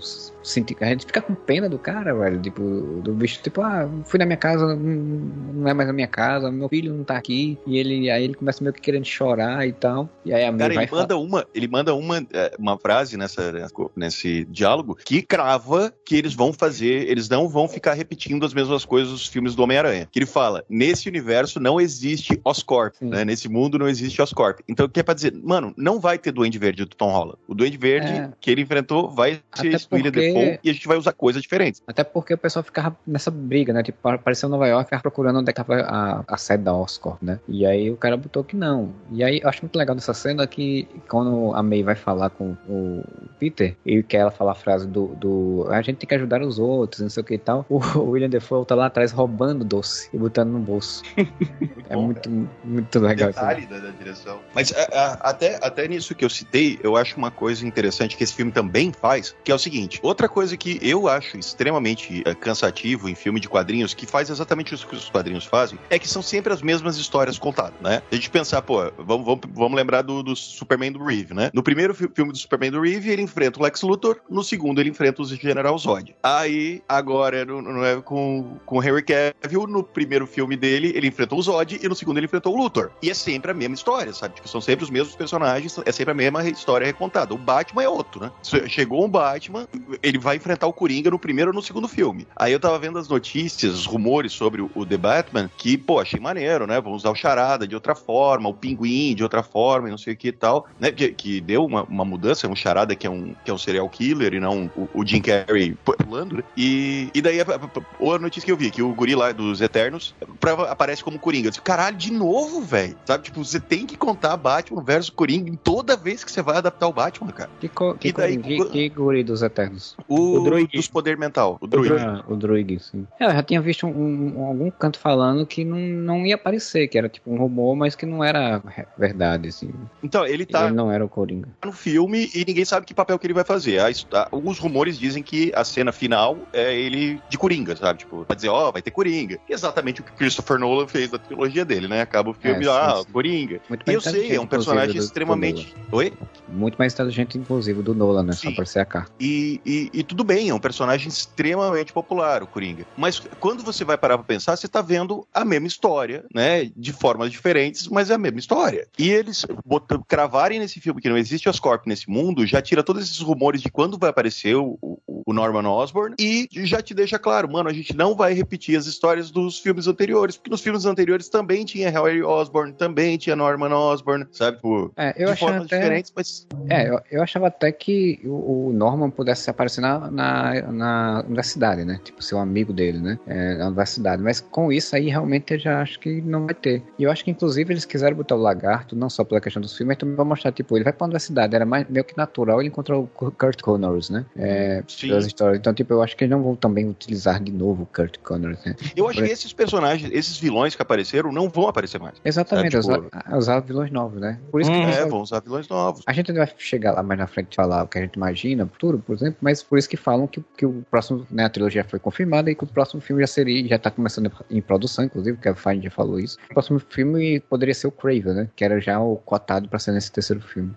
[0.82, 2.40] a gente fica com pena do cara, velho.
[2.42, 2.62] Tipo,
[3.02, 6.70] do bicho, tipo, ah, fui na minha casa, não, é mais a minha casa, meu
[6.70, 7.58] filho não tá aqui.
[7.66, 10.10] E ele aí ele começa meio que querendo chorar e tal.
[10.26, 13.52] E aí a Cara, vai ele manda uma, ele manda uma, é, uma frase nessa,
[13.96, 18.84] nesse diálogo que crava que eles vão fazer, eles não vão ficar repetindo as mesmas
[18.84, 20.08] coisas dos filmes do Homem-Aranha.
[20.12, 23.10] Que ele fala: nesse universo não existe Oscorp, Sim.
[23.10, 23.24] né?
[23.24, 24.60] Nesse mundo não existe Oscorp.
[24.68, 25.34] Então, o que é pra dizer?
[25.44, 27.38] Mano, não vai ter Duende Verde do Tom Holland.
[27.48, 28.30] O Duende Verde É.
[28.42, 31.82] que ele enfrentou vai ser Até porque- Dafoe e a gente vai usar coisas diferentes.
[31.88, 33.84] Até porque o pessoal ficava nessa briga, né?
[33.84, 36.74] Tipo, apareceu em Nova York, ficava procurando onde é que tava a, a sede da
[36.76, 37.40] Oscorp, né?
[37.48, 38.94] E aí o cara botou que não.
[39.12, 42.56] E aí eu acho muito legal nessa cena que quando a May vai falar com
[42.68, 43.04] o
[43.40, 46.60] Peter e quer ela falar a frase do, do a gente tem que ajudar os
[46.60, 47.80] outros, não sei o que e tal, o
[48.12, 51.02] William Defoe tá lá atrás roubando doce e botando no bolso.
[51.88, 54.40] É bom, muito, muito legal detalhe da, da direção.
[54.56, 58.24] Mas a- a- até, até nisso que eu citei, eu acho uma coisa interessante que
[58.24, 62.34] esse filme também faz, que é o seguinte: outra coisa que eu acho extremamente eh,
[62.34, 66.08] cansativo em filme de quadrinhos, que faz exatamente isso que os quadrinhos fazem, é que
[66.10, 68.00] são sempre as mesmas histórias contadas, né?
[68.10, 71.52] Se a gente pensar, pô, vamos, vamos, vamos lembrar do, do Superman do Reeve, né?
[71.54, 74.80] No primeiro fi- filme do Superman do Reeve, ele enfrenta o Lex Luthor, no segundo,
[74.82, 76.16] ele enfrenta o General Zod.
[76.24, 77.15] Aí, agora,
[77.46, 81.42] no, no, é com, com o Henry Cavill, no primeiro filme dele, ele enfrentou o
[81.42, 82.92] Zod e no segundo ele enfrentou o Luthor.
[83.02, 84.36] E é sempre a mesma história, sabe?
[84.36, 87.34] Tipo, são sempre os mesmos personagens, é sempre a mesma história recontada.
[87.34, 88.32] O Batman é outro, né?
[88.68, 89.68] Chegou um Batman,
[90.02, 92.28] ele vai enfrentar o Coringa no primeiro ou no segundo filme.
[92.36, 96.20] Aí eu tava vendo as notícias, os rumores sobre o, The Batman, que, pô, achei
[96.20, 96.80] maneiro, né?
[96.80, 100.18] Vamos usar o Charada de outra forma, o Pinguim de outra forma, não sei o
[100.18, 100.92] que e tal, né?
[100.92, 103.90] Que, que deu uma, uma mudança, um Charada que é um, que é um serial
[103.90, 106.44] killer e não o, o Jim Carrey pulando, né?
[106.58, 109.32] E, e daí a, a, a- a notícia que eu vi, que o guri lá
[109.32, 111.48] dos Eternos pra- aparece como Coringa.
[111.48, 112.96] Eu disse, caralho, de novo, velho.
[113.06, 116.58] Sabe, tipo, você tem que contar Batman versus Coringa em toda vez que você vai
[116.58, 117.50] adaptar o Batman, cara.
[117.60, 119.96] Que, co, que, E daí- que, que guri dos Eternos?
[120.08, 120.70] O, O Druig.
[120.74, 121.94] dos poder mental, o Druid.
[122.00, 123.06] Ah, o Druig, sim.
[123.20, 126.98] Eu já tinha visto um, um- algum canto falando que não, não ia aparecer, que
[126.98, 128.62] era tipo um rumor, mas que não era
[128.98, 129.70] verdade, assim.
[130.04, 131.50] Então, ele tá Ele não era o Coringa.
[131.64, 133.80] no filme e ninguém sabe que papel que ele vai fazer.
[133.80, 136.95] A his- a- Os rumores dizem que a cena final é ele
[137.30, 138.00] de Coringa, sabe?
[138.00, 139.40] Tipo, vai dizer, ó, vai ter Coringa.
[139.50, 142.02] Exatamente o que Christopher Nolan fez na trilogia dele, né?
[142.02, 143.12] Acaba o filme, É, ah, sim.
[143.12, 143.60] Coringa.
[143.70, 145.74] Muito E eu sei, é um personagem extremamente.
[145.92, 146.14] Oi?
[146.48, 148.34] Muito mais inteligente, inclusive, do Nolan, né?
[148.34, 148.56] Só Sim.
[148.56, 149.12] pra ser a carta.
[149.20, 152.86] E, e- e tudo bem, é um personagem extremamente popular, o Coringa.
[152.98, 156.66] Mas quando você vai parar pra pensar, você tá vendo a mesma história, né?
[156.76, 158.88] De formas diferentes, mas é a mesma história.
[158.98, 163.04] E eles botam, cravarem nesse filme que não existe Oscorp nesse mundo, já tira todos
[163.04, 167.20] esses rumores de quando vai aparecer o, o- o Norman Osborn e já te deixa
[167.20, 170.86] claro, mano, a gente não vai repetir as histórias dos filmes anteriores, porque nos filmes
[170.86, 174.58] anteriores também tinha Harry Osborn, também tinha Norman Osborn, sabe?
[174.58, 175.78] Tipo, É, eu de achava formas até.
[175.78, 180.62] diferentes, mas É, eu, eu achava até que o, o Norman pudesse aparecer na, na,
[180.72, 182.00] na universidade, né?
[182.04, 183.18] Tipo, ser um amigo dele, né?
[183.28, 184.22] É, na universidade.
[184.22, 186.84] Mas com isso aí, realmente, eu já acho que não vai ter.
[187.00, 189.72] E eu acho que, inclusive, eles quiseram botar o lagarto, não só pela questão dos
[189.76, 191.56] filmes, mas também pra mostrar, tipo, ele vai pra universidade.
[191.56, 194.26] Era mais, meio que natural ele encontrar o Kurt Connors, né?
[194.36, 195.08] É, sim.
[195.08, 195.58] pelas histórias.
[195.60, 198.58] Então, tipo, eu acho que eles não vão também utilizar de novo o Kurt Connors,
[198.66, 198.76] né?
[198.96, 202.16] Eu acho Por- que esses personagens, esses vilões que apareceram, não vão aparecer mais.
[202.26, 204.40] Exatamente, É, tipo- usar, usar vilões novos, né?
[204.52, 206.04] Por isso que Hum, eles É, só- vão usar vilões novos.
[206.06, 208.16] A gente ainda vai chegar lá mais na frente e falar o que a gente
[208.16, 211.50] imagina, futuro, por exemplo, mas por isso que falam que, que o próximo, né, a
[211.50, 215.06] trilogia foi confirmada e que o próximo filme já seria, já tá começando em produção,
[215.06, 216.38] inclusive, que a Fine já falou isso.
[216.50, 218.50] O próximo filme poderia ser o Craven, né?
[218.56, 220.72] Que era já o cotado pra ser nesse terceiro filme.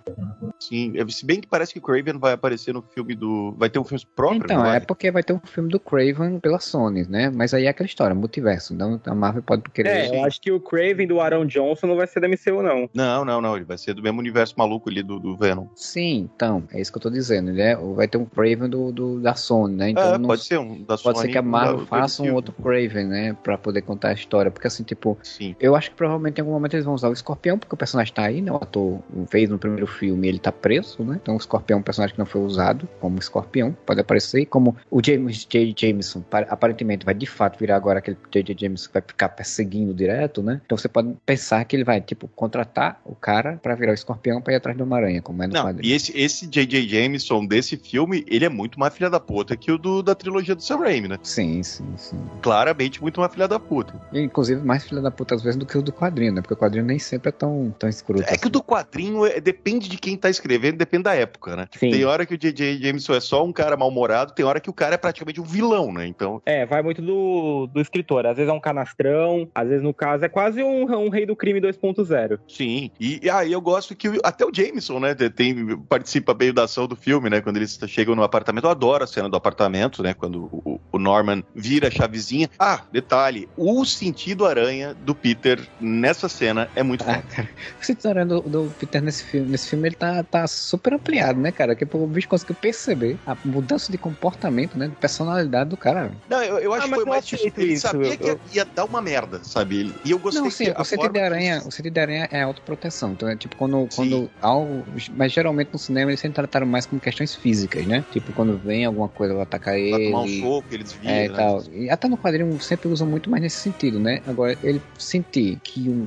[0.61, 3.55] Sim, é, se bem que parece que o Craven vai aparecer no filme do.
[3.57, 4.77] Vai ter um filme próprio, então, vai?
[4.77, 7.31] é porque vai ter um filme do Craven pela Sony, né?
[7.35, 8.75] Mas aí é aquela história, multiverso.
[8.75, 9.89] Então a Marvel pode querer.
[9.89, 12.89] É, eu acho que o Craven do Aaron Johnson não vai ser da MCU, não.
[12.95, 13.57] Não, não, não.
[13.57, 15.67] Ele vai ser do mesmo universo maluco ali do, do Venom.
[15.75, 17.51] Sim, então, é isso que eu tô dizendo.
[17.51, 19.91] Ele é, vai ter um Craven do, do- da Sony, né?
[19.91, 21.87] Então é, não pode ser um da Pode Sony, ser que a um da- Marvel
[21.87, 23.37] faça um outro Craven, né?
[23.43, 24.51] Pra poder contar a história.
[24.51, 25.57] Porque assim, tipo, Sim.
[25.59, 28.13] eu acho que provavelmente em algum momento eles vão usar o escorpião, porque o personagem
[28.13, 28.53] tá aí, né?
[28.53, 31.19] O ator fez no primeiro filme ele tá preso, né?
[31.23, 34.45] Então o escorpião é um personagem que não foi usado como escorpião, pode aparecer.
[34.47, 35.78] Como o James J.
[35.79, 38.57] Jameson pa- aparentemente vai de fato virar agora aquele J.J.
[38.59, 40.61] Jameson que vai ficar perseguindo direto, né?
[40.65, 44.41] Então você pode pensar que ele vai, tipo, contratar o cara pra virar o escorpião
[44.41, 45.91] pra ir atrás do Homem-Aranha, como é no Não, quadrinho.
[45.91, 46.89] e esse, esse J.J.
[46.89, 50.55] Jameson desse filme, ele é muito mais filha da puta que o do, da trilogia
[50.55, 51.19] do Sam Raimi, né?
[51.23, 52.19] Sim, sim, sim.
[52.43, 53.95] Claramente muito mais filha da puta.
[54.13, 56.41] E, inclusive, mais filha da puta às vezes do que o do quadrinho, né?
[56.41, 58.25] Porque o quadrinho nem sempre é tão, tão escroto.
[58.27, 61.67] É que o do quadrinho é- depende de quem tá escrevendo, depende da época, né?
[61.79, 61.91] Sim.
[61.91, 62.79] Tem hora que o J.J.
[62.83, 65.68] Jameson é só um cara mal-humorado tem hora que o cara é praticamente um vilão,
[65.93, 66.07] né?
[66.07, 66.41] Então.
[66.45, 68.27] É, vai muito do, do escritor.
[68.27, 71.37] Às vezes é um canastrão, às vezes, no caso, é quase um, um rei do
[71.37, 72.39] crime 2.0.
[72.49, 72.91] Sim.
[72.99, 76.87] E, e aí eu gosto que até o Jameson, né, tem, participa bem da ação
[76.87, 77.41] do filme, né?
[77.41, 78.65] Quando eles chegam no apartamento.
[78.65, 80.15] Eu adoro a cena do apartamento, né?
[80.15, 82.49] Quando o, o Norman vira a chavezinha.
[82.59, 87.49] Ah, detalhe: o sentido aranha do Peter nessa cena é muito ah, cara,
[87.81, 91.41] O sentido aranha do, do, Peter nesse filme, nesse filme ele tá, tá super ampliado,
[91.41, 91.75] né, cara?
[91.75, 94.89] Que o bicho conseguiu perceber a mudança de comportamento, né?
[94.89, 96.13] De personalidade do cara.
[96.29, 98.39] Não, eu, eu acho ah, que foi mais tipo, ele isso, sabia eu, que ia,
[98.53, 99.93] ia, dar uma merda, sabe?
[100.05, 101.69] E eu gostei não, sim, que o sentido de aranha, que...
[101.69, 103.13] o sentido de aranha é autoproteção.
[103.13, 104.85] Então é tipo quando, quando algo,
[105.17, 108.05] mas geralmente no cinema eles sempre trataram mais como questões físicas, né?
[108.13, 109.91] Tipo quando vem alguma coisa vai atacar ele.
[109.91, 111.35] Vai tomar um soco, eles viram, é, né?
[111.35, 111.63] tal.
[111.73, 114.21] E até no quadrinho sempre usam muito mais nesse sentido, né?
[114.27, 116.07] Agora ele sentir que um,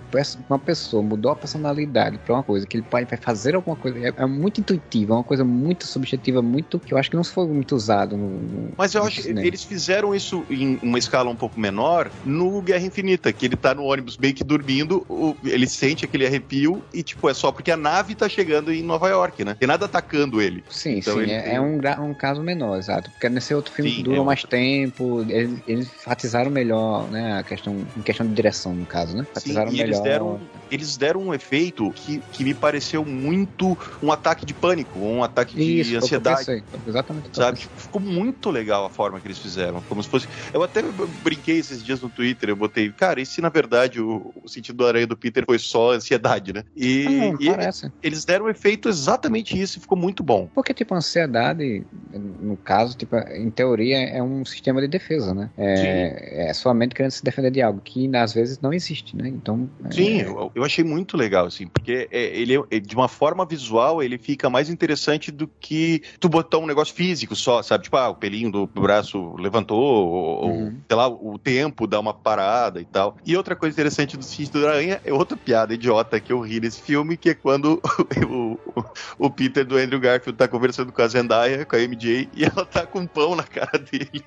[0.50, 4.14] uma pessoa mudou a personalidade para uma coisa, que ele vai fazer alguma coisa, é,
[4.16, 7.48] é muito intuitivo, é uma coisa muito subjetiva, muito que eu acho que não foi
[7.48, 11.60] muito usado no, no Mas eu acho eles fizeram isso em uma escala um pouco
[11.60, 15.06] menor no Guerra Infinita, que ele tá no ônibus meio que dormindo,
[15.44, 19.10] ele sente aquele arrepio e, tipo, é só porque a nave tá chegando em Nova
[19.10, 19.56] York, né?
[19.60, 20.64] Tem nada atacando ele.
[20.70, 21.56] Sim, então, sim, é, tem...
[21.56, 21.80] é, um,
[22.10, 23.10] um caso menor, exato.
[23.12, 27.44] Porque nesse outro filme sim, durou é mais tempo, eles, eles enfatizaram melhor, né, a
[27.44, 29.26] questão, em questão de direção, no caso, né?
[29.30, 29.88] Enfatizaram sim, melhor.
[29.88, 30.40] Eles deram,
[30.72, 35.56] eles deram um efeito que, que me pareceu muito um ataque de pânico, um ataque
[35.56, 36.64] de Isso, ansiedade.
[36.88, 37.30] Exatamente.
[37.34, 37.60] Sabe?
[37.76, 39.82] Ficou muito legal a forma que eles fizeram.
[39.82, 40.28] Como se fosse.
[40.54, 40.82] Eu até
[41.24, 44.78] brinquei esses dias no Twitter, eu botei, cara, e se na verdade o, o sentido
[44.78, 46.64] do aranha do Peter foi só ansiedade, né?
[46.76, 50.50] E, ah, e eles deram um efeito exatamente isso e ficou muito bom.
[50.54, 55.50] Porque, tipo, ansiedade, no caso, tipo, em teoria, é um sistema de defesa, né?
[55.58, 59.28] É, é sua mente querendo se defender de algo que às vezes não existe, né?
[59.28, 59.70] Então.
[59.86, 59.92] É...
[59.92, 64.02] Sim, eu, eu, achei muito legal, assim, porque é, ele, é, de uma forma visual,
[64.02, 67.86] ele fica mais interessante do que tu botar um negócio físico só, sabe?
[67.86, 70.78] Tipo, ah, o pelinho do braço levantou, ou, uhum.
[70.88, 73.18] sei lá, o tempo dá uma parada e tal.
[73.26, 76.60] E outra coisa interessante do Sítio da Aranha é outra piada idiota que eu ri
[76.60, 77.82] nesse filme, que é quando
[78.28, 78.84] o, o,
[79.18, 82.66] o, Peter do Andrew Garfield tá conversando com a Zendaya, com a MJ, e ela
[82.66, 84.24] tá com um pão na cara dele.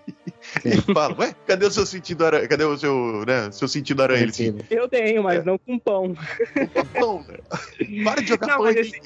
[0.64, 2.48] E ele fala, ué, cadê o seu sentido aranha?
[2.48, 4.22] Cadê o seu, né, seu sentido aranha?
[4.22, 5.44] Ele, assim, eu tenho, mas é.
[5.44, 6.14] não com pão.
[6.54, 8.04] Né?
[8.04, 9.00] Para de jogar não, esse...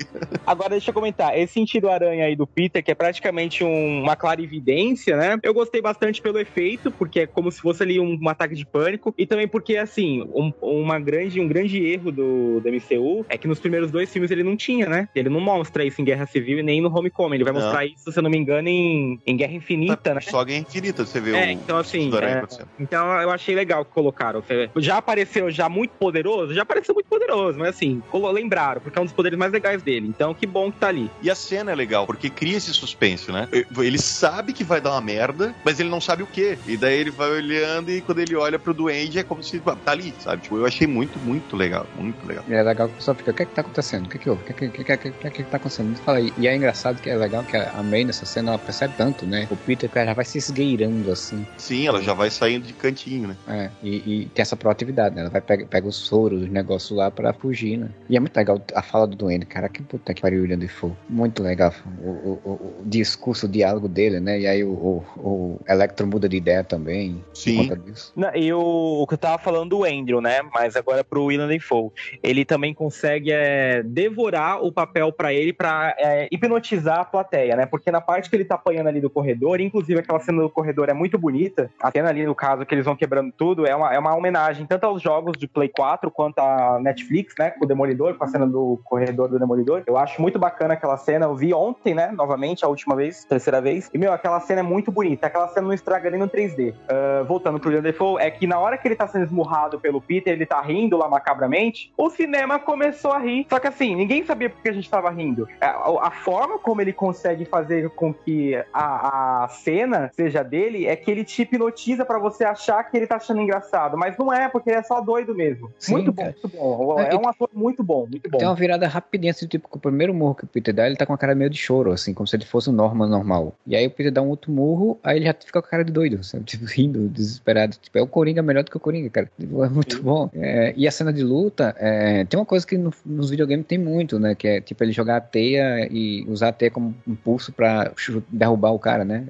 [0.46, 4.16] Agora deixa eu comentar, esse sentido aranha aí do Peter, que é praticamente um, uma
[4.16, 5.38] clarividência, né?
[5.42, 8.64] Eu gostei bastante pelo efeito, porque é como se fosse ali um, um ataque de
[8.66, 13.36] pânico, e também porque, assim, um, uma grande, um grande erro do, do MCU é
[13.36, 15.08] que nos primeiros dois filmes ele não tinha, né?
[15.14, 17.36] Ele não mostra isso em Guerra Civil e nem no Homecoming.
[17.36, 17.60] Ele vai não.
[17.60, 20.20] mostrar isso, se eu não me engano, em, em Guerra Infinita, né?
[20.20, 21.50] Só Guerra Infinita, você vê é, o.
[21.50, 22.10] Então, assim.
[22.14, 22.42] É,
[22.78, 24.42] então eu achei legal que colocaram.
[24.76, 26.54] Já apareceu já muito poderoso?
[26.54, 28.02] Já apareceu muito poderoso, mas assim,
[28.32, 30.06] lembraram, porque é um dos poderes mais legais dele.
[30.08, 31.10] Então, que bom que tá ali.
[31.22, 33.48] E a cena é legal, porque cria esse suspense, né?
[33.52, 36.58] Ele sabe que vai dar uma merda, mas ele não sabe o que.
[36.66, 39.76] E daí ele vai olhando e quando ele olha pro duende é como se tá
[39.86, 40.42] ali, sabe?
[40.42, 41.86] Tipo, eu achei muito, muito legal.
[41.96, 42.44] Muito legal.
[42.48, 44.06] E é legal que o pessoal fica, o que é que tá acontecendo?
[44.06, 44.42] O que é que houve?
[44.42, 45.96] O que é que, que, que, que, que tá acontecendo?
[45.98, 46.32] Fala aí.
[46.36, 49.46] E é engraçado que é legal que a May nessa cena ela percebe tanto, né?
[49.50, 51.46] O Peter já vai se esgueirando assim.
[51.56, 53.36] Sim, ela já vai saindo de cantinho, né?
[53.48, 55.22] É, e, e tem essa proatividade, né?
[55.22, 57.88] Ela vai pegar pega os soros, os negócios lá pra fugir, né?
[58.08, 59.68] E é muito legal a fala do duende, cara.
[59.68, 60.92] Que puta que pariu, William Defoe.
[61.08, 61.72] Muito legal
[62.02, 64.40] o, o, o, o discurso, o diálogo dele, né?
[64.40, 67.22] E aí o, o, o Electro muda de ideia também.
[67.32, 67.70] Sim.
[68.16, 70.40] Não, e o, o que eu tava falando do Andrew, né?
[70.52, 71.90] Mas agora pro William Defoe.
[72.22, 77.66] Ele também consegue é, devorar o papel para ele para é, hipnotizar a plateia, né?
[77.66, 80.88] Porque na parte que ele tá apanhando ali do corredor, inclusive aquela cena do corredor
[80.88, 81.70] é muito bonita.
[81.80, 84.66] A cena ali, no caso, que eles vão quebrando tudo, é uma, é uma homenagem
[84.66, 87.50] tanto aos jogos de Play 4 quanto a Netflix, né?
[87.50, 89.82] Com o Demolidor, com a cena do corredor do Demolidor.
[89.86, 91.26] Eu acho muito bacana aquela cena.
[91.26, 92.10] Eu vi ontem, né?
[92.12, 93.90] Novamente, a última vez, terceira vez.
[93.92, 95.26] E, meu, aquela cena é muito bonita.
[95.26, 96.72] Aquela cena não estraga nem no 3D.
[96.72, 99.80] Uh, ah, voltando pro William Defoe, é que na hora que ele tá sendo esmurrado
[99.80, 103.46] pelo Peter, ele tá rindo lá macabramente, o cinema começou a rir.
[103.48, 105.48] Só que assim, ninguém sabia porque a gente tava rindo.
[105.60, 110.96] A, a forma como ele consegue fazer com que a, a cena seja dele é
[110.96, 113.96] que ele te hipnotiza para você achar que ele tá achando engraçado.
[113.96, 115.70] Mas não é, porque ele é só doido mesmo.
[115.78, 116.67] Sim, muito bom, muito bom.
[117.00, 118.38] É, é um ator muito bom, muito bom.
[118.38, 121.06] Tem uma virada rapidinha, assim, tipo, o primeiro murro que o Peter dá, ele tá
[121.06, 123.54] com a cara meio de choro, assim, como se ele fosse um Norman normal.
[123.66, 125.84] E aí o Peter dá um outro murro, aí ele já fica com a cara
[125.84, 126.44] de doido, sabe?
[126.58, 127.76] Tipo, rindo, desesperado.
[127.80, 129.30] Tipo, é o Coringa melhor do que o Coringa, cara.
[129.38, 130.02] Tipo, é muito Sim.
[130.02, 130.30] bom.
[130.34, 133.78] É, e a cena de luta, é, tem uma coisa que no, nos videogames tem
[133.78, 134.34] muito, né?
[134.34, 137.92] Que é, tipo, ele jogar a teia e usar a teia como impulso pra
[138.28, 139.24] derrubar o cara, né?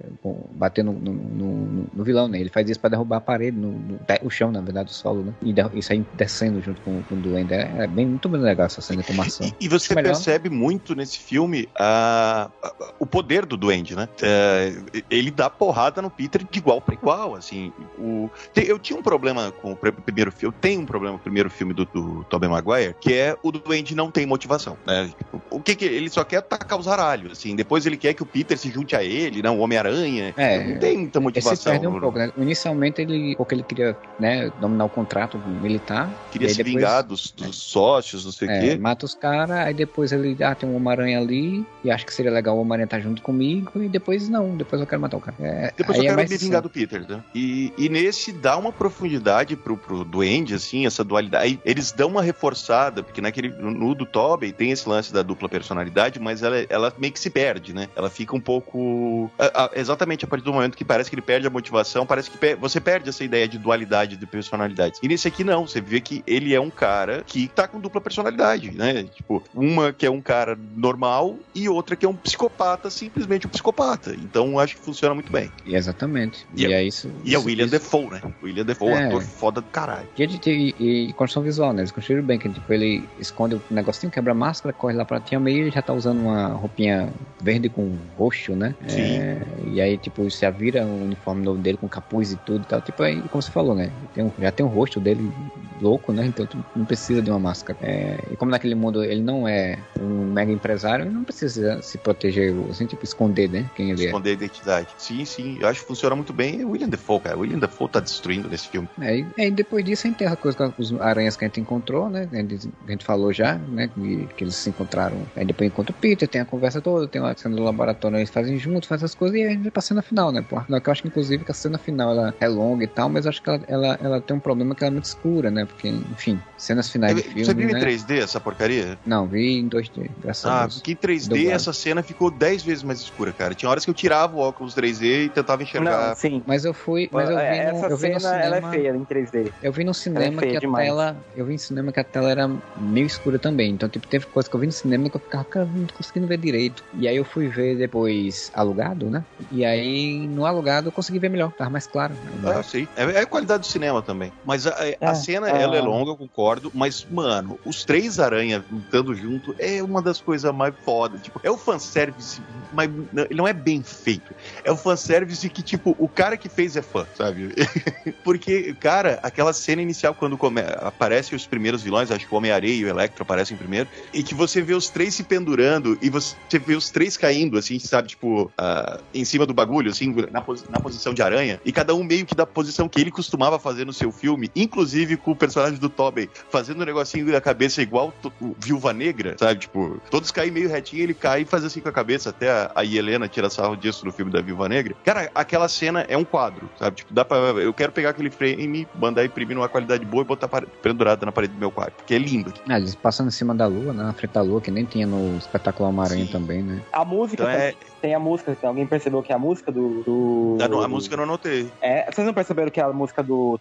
[0.52, 2.40] Bater no, no, no, no vilão, né?
[2.40, 5.22] Ele faz isso pra derrubar a parede, no, no, o chão, na verdade, o solo,
[5.22, 5.34] né?
[5.42, 7.54] E, e sair descendo junto com, com o Duende.
[7.54, 9.46] É, é, bem, muito legal essa cena de tomação.
[9.46, 14.08] E, e você percebe muito nesse filme a, a, o poder do Duende, né?
[14.22, 14.72] É,
[15.10, 17.72] ele dá porrada no Peter de igual para igual, assim.
[17.98, 21.22] O, eu tinha um problema com o primeiro filme, eu tenho um problema com o
[21.22, 25.10] primeiro filme do, do Tobey Maguire, que é o Duende não tem motivação, né?
[25.50, 27.54] O que que ele só quer tacar os aralhos, assim.
[27.54, 29.50] Depois ele quer que o Peter se junte a ele, né?
[29.50, 30.34] O Homem-Aranha.
[30.36, 31.74] É, não tem muita motivação.
[31.74, 32.32] Esse um pouco, né?
[32.36, 36.10] Inicialmente ele, porque ele queria, né, dominar o contrato militar.
[36.30, 38.78] Queria se depois, vingar dos, dos sócios, não sei o é, quê.
[38.78, 42.30] Mata os caras, aí depois ele, ah, tem um Homem-Aranha ali, e acho que seria
[42.30, 45.20] legal o Homem-Aranha estar tá junto comigo, e depois não, depois eu quero matar o
[45.20, 45.36] cara.
[45.40, 47.22] É, depois eu é quero é me vingar do Peter, né?
[47.34, 51.44] E, e nesse dá uma profundidade pro, pro Duende, assim, essa dualidade.
[51.44, 55.48] Aí eles dão uma reforçada, porque naquele, no do Tobey tem esse lance da dupla
[55.48, 57.88] personalidade, mas ela, ela meio que se perde, né?
[57.96, 59.30] Ela fica um pouco.
[59.38, 62.30] A, a, exatamente a partir do momento que parece que ele perde a motivação, parece
[62.30, 65.00] que per, você perde essa ideia de dualidade de personalidades.
[65.02, 68.00] E nesse aqui não, você vê que ele é um cara que tá com dupla
[68.00, 69.04] personalidade, né?
[69.04, 73.50] Tipo, uma que é um cara normal e outra que é um psicopata, simplesmente um
[73.50, 74.14] psicopata.
[74.14, 75.50] Então acho que funciona muito bem.
[75.66, 76.46] Exatamente.
[76.54, 77.10] E, e é, é isso.
[77.24, 77.72] E é o William isso.
[77.72, 78.20] Defoe, né?
[78.42, 79.06] O William Defoe, é.
[79.06, 80.08] ator foda do caralho.
[80.18, 81.82] E, e, e, construção visual, né?
[81.82, 85.20] Eles construíram bem, que tipo, ele esconde o negocinho, quebra a máscara, corre lá pra
[85.20, 88.74] Tia May e já tá usando uma roupinha verde com roxo, né?
[88.86, 89.18] Sim.
[89.18, 92.66] É, e aí, tipo, se vira o uniforme novo dele com capuz e tudo e
[92.66, 92.80] tal.
[92.80, 93.90] Tipo, aí, como você falou, né?
[94.14, 95.32] Tem um, já tem o rosto dele
[95.80, 96.26] louco, né?
[96.26, 97.78] Então tu não precisa de uma máscara.
[97.82, 101.98] É, e como naquele mundo ele não é um mega empresário, ele não precisa se
[101.98, 103.70] proteger, assim, tipo, esconder, né?
[103.74, 104.08] Quem ele esconder é.
[104.08, 104.88] Esconder a identidade.
[104.98, 105.58] Sim, sim.
[105.60, 106.60] Eu acho que funciona muito bem.
[106.60, 107.38] É William Defoe, cara.
[107.38, 108.88] William Defoe tá destruindo nesse filme.
[109.00, 111.60] É, e depois disso a gente tem a coisa com os aranhas que a gente
[111.60, 112.28] encontrou, né?
[112.32, 113.88] A gente falou já, né?
[113.88, 115.22] Que, que eles se encontraram.
[115.36, 118.30] Aí depois encontra o Peter, tem a conversa toda, tem a cena do laboratório, eles
[118.30, 120.44] fazem juntos, fazem as coisas e a gente vai pra cena final, né?
[120.48, 123.26] Porque eu acho que inclusive que a cena final ela é longa e tal, mas
[123.26, 125.64] acho que ela, ela, ela tem um problema que ela é muito escura, né?
[125.64, 127.44] Porque, enfim, cenas finais de filme.
[127.44, 127.80] Você viu né?
[127.80, 128.98] em 3D essa porcaria?
[129.04, 130.74] Não, vi em 2D, graças ah, a Deus.
[130.76, 133.54] porque em 3D essa cena ficou 10 vezes mais escura, cara.
[133.54, 136.08] Tinha horas que eu tirava o óculos 3D e tentava enxergar.
[136.08, 136.42] Não, sim.
[136.46, 137.08] Mas eu fui.
[137.12, 139.52] Mas eu vi essa no, eu vi no cinema, ela é feia em 3D.
[139.62, 140.86] Eu vi no cinema é que a demais.
[140.86, 141.16] tela.
[141.36, 143.72] Eu vi no cinema que a tela era meio escura também.
[143.72, 145.94] Então, tipo, teve coisa que eu vi no cinema que eu ficava, cara, não tô
[145.94, 146.84] conseguindo ver direito.
[146.94, 149.24] E aí eu fui ver depois alugado, né?
[149.50, 152.14] E aí no alugado eu consegui ver melhor, tava mais claro.
[152.44, 152.86] Ah, sim.
[152.96, 154.32] É, é a qualidade do cinema também.
[154.44, 155.62] Mas a, a é, cena, é...
[155.62, 156.70] ela é longa, eu concordo.
[156.78, 161.20] Mas, mano, os três aranhas lutando junto é uma das coisas mais fodas.
[161.20, 162.40] Tipo, é o fanservice,
[162.72, 164.32] mas ele não é bem feito.
[164.62, 167.52] É o fanservice que, tipo, o cara que fez é fã, sabe?
[168.22, 170.60] Porque, cara, aquela cena inicial quando come...
[170.76, 174.34] aparecem os primeiros vilões, acho que o Homem-Areia e o Electro aparecem primeiro, e que
[174.34, 178.08] você vê os três se pendurando e você vê os três caindo, assim, sabe?
[178.08, 182.04] Tipo, uh, em cima do bagulho, assim, na, na posição de aranha, e cada um
[182.04, 185.78] meio que da posição que ele costumava fazer no seu filme, inclusive com o personagem
[185.78, 189.60] do Tobey fazendo um negocinho da cabeça igual o Viúva Negra, sabe?
[189.60, 192.72] Tipo, todos caem meio retinho, ele cai e faz assim com a cabeça, até a,
[192.74, 194.94] a Helena tira sarro disso no filme da Viúva Negra.
[195.04, 196.96] Cara, aquela cena é um quadro, sabe?
[196.96, 197.38] Tipo, dá pra.
[197.38, 200.48] Eu quero pegar aquele frame, mandar imprimir numa qualidade boa e botar
[200.82, 202.52] pendurada na parede do meu quarto, porque é lindo.
[202.68, 204.02] Ah, eles passando em cima da lua, né?
[204.02, 206.82] Na frente da lua, que nem tinha no espetacular Homem-Aranha também, né?
[206.92, 207.74] A música então é...
[208.00, 210.02] tem a música, alguém percebeu que é a música do.
[210.02, 210.58] do...
[210.60, 211.70] Ah, não, a música eu não anotei.
[211.80, 213.58] É, vocês não perceberam que é a música do.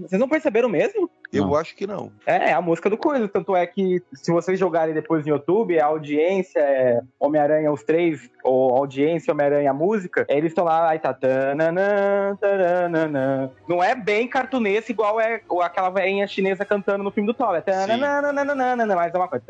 [0.00, 1.10] Vocês não perceberam mesmo?
[1.32, 1.56] Eu não.
[1.56, 2.12] acho que não.
[2.26, 3.26] É, é a música do Coisa.
[3.26, 8.30] Tanto é que, se vocês jogarem depois no YouTube, a audiência é Homem-Aranha, os três,
[8.44, 11.14] ou audiência, Homem-Aranha, a música, eles estão lá, aí tá.
[11.14, 13.50] Tananã, tananã.
[13.66, 17.54] Não é bem cartunês igual é aquela velhinha chinesa cantando no filme do Thor.
[17.54, 19.44] É tananã, mas é uma coisa.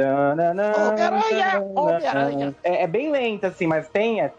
[0.88, 1.64] Homem-Aranha!
[1.74, 2.54] Homem-Aranha!
[2.62, 4.20] É, é, bem lenta, assim, mas tem.
[4.20, 4.30] É.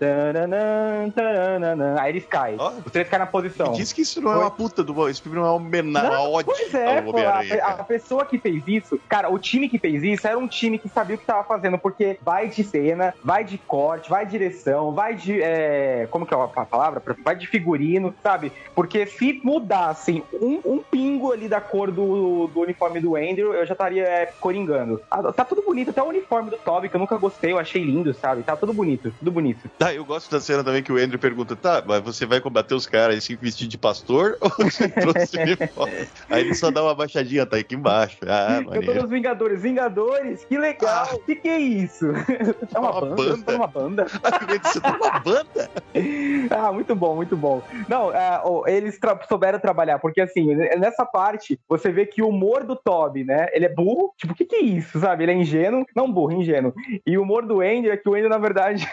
[1.99, 2.57] Aí eles caem.
[2.59, 3.71] Oh, os três caem na posição.
[3.71, 5.09] Diz que isso não é uma puta do.
[5.09, 6.53] Esse filme não é uma homenagem, ódio.
[6.55, 10.27] Pois é, pô, a, a, pessoa que fez isso, cara, o time que fez isso
[10.27, 13.57] era um time que sabia o que tava fazendo, porque vai de cena, vai de
[13.57, 15.41] corte, vai de direção, vai de.
[15.41, 17.01] É, como que é a palavra?
[17.23, 18.51] Vai de figurino, sabe?
[18.75, 23.65] Porque se mudassem um, um pingo ali da cor do, do uniforme do Andrew, eu
[23.65, 25.01] já estaria é, coringando.
[25.09, 27.83] Ah, tá tudo bonito, até o uniforme do Toby, que eu nunca gostei, eu achei
[27.83, 28.43] lindo, sabe?
[28.43, 29.69] Tá tudo bonito, tudo bonito.
[29.79, 32.75] Tá, eu gosto da cena também que o Andrew pergunta: tá, mas você vai combater
[32.75, 36.07] os caras assim vestido de pastor ou você trouxe uniforme?
[36.29, 38.17] Aí ele só dá uma baixadinha tá aqui embaixo.
[38.27, 39.61] Ah, Eu tô nos Vingadores.
[39.61, 40.43] Vingadores?
[40.45, 41.07] Que legal.
[41.13, 42.05] O que, que é isso?
[42.75, 43.15] É uma, Uma banda?
[43.15, 43.43] banda?
[43.45, 44.05] Tá numa banda?
[44.63, 45.69] Você tá numa banda?
[46.49, 47.61] Ah, muito bom, muito bom.
[47.87, 52.27] Não, ah, oh, eles tra- souberam trabalhar, porque assim, nessa parte, você vê que o
[52.29, 53.47] humor do Toby, né?
[53.53, 55.23] Ele é burro, tipo, o que, que é isso, sabe?
[55.23, 56.73] Ele é ingênuo, não burro, ingênuo.
[57.05, 58.87] E o humor do Andy é que o Andy, na verdade,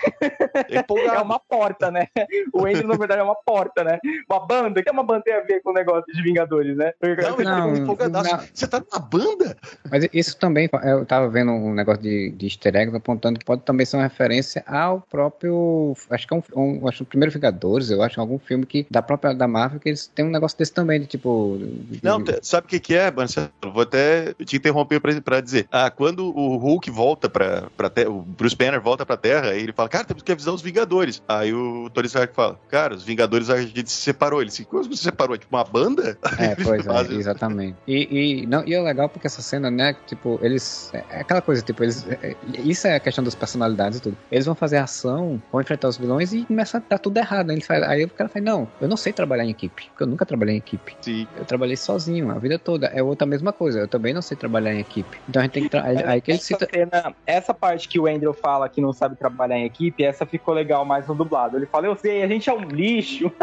[0.69, 1.17] É empolgado.
[1.17, 2.07] é uma porta, né?
[2.53, 3.99] O Andy, na verdade, é uma porta, né?
[4.29, 6.93] Uma banda, o que uma banda tem a ver com o negócio de Vingadores, né?
[7.03, 7.09] Não,
[7.41, 8.31] ele Não, empolgadaço.
[8.37, 8.41] não.
[8.53, 9.57] Você tá numa banda?
[9.91, 13.63] Mas isso também, eu tava vendo um negócio de, de easter eggs apontando que pode
[13.63, 15.95] também ser uma referência ao próprio.
[16.11, 16.43] Acho que é um,
[16.83, 19.81] um acho que o primeiro Vingadores, eu acho, algum filme que da própria da Marvel,
[19.81, 21.57] que eles têm um negócio desse também, de tipo.
[21.61, 23.51] de- Não, sabe o que, que é, Marcelo?
[23.73, 25.67] Vou até te interromper pra, pra dizer.
[25.71, 29.73] Ah, quando o Hulk volta pra, pra Terra, o Bruce Banner volta pra Terra, ele
[29.73, 31.23] fala, cara, temos que avisar os Vingadores.
[31.29, 34.41] Aí o Tony Stark fala, cara, os Vingadores a gente se separou.
[34.41, 35.39] Ele disse, como você se separou?
[35.39, 36.19] Tipo, uma banda?
[36.39, 37.77] É, pois é, exatamente.
[37.87, 40.91] E, e, não, e é legal porque essa cena, né, tipo, eles.
[40.93, 42.07] É é aquela coisa, tipo, eles.
[42.09, 44.17] é- é- isso é a questão das personalidades e tudo.
[44.31, 47.49] Eles vão fazer ação, vão enfrentar os vilões e começa a dar tudo errado.
[47.49, 47.55] Né?
[47.55, 50.07] Ele faz, aí o cara fala, não, eu não sei trabalhar em equipe, porque eu
[50.07, 50.97] nunca trabalhei em equipe.
[51.01, 51.27] Sim.
[51.37, 52.87] Eu trabalhei sozinho a vida toda.
[52.89, 53.81] É outra mesma coisa.
[53.81, 55.19] Eu também não sei trabalhar em equipe.
[55.29, 55.77] Então a gente tem que.
[55.77, 56.69] Aí, aí que ele essa, cita.
[56.71, 60.55] cena, essa parte que o Andrew fala que não sabe trabalhar em equipe, essa ficou
[60.55, 61.57] legal mais no dublado.
[61.57, 63.31] Ele fala, eu sei, a gente é um lixo.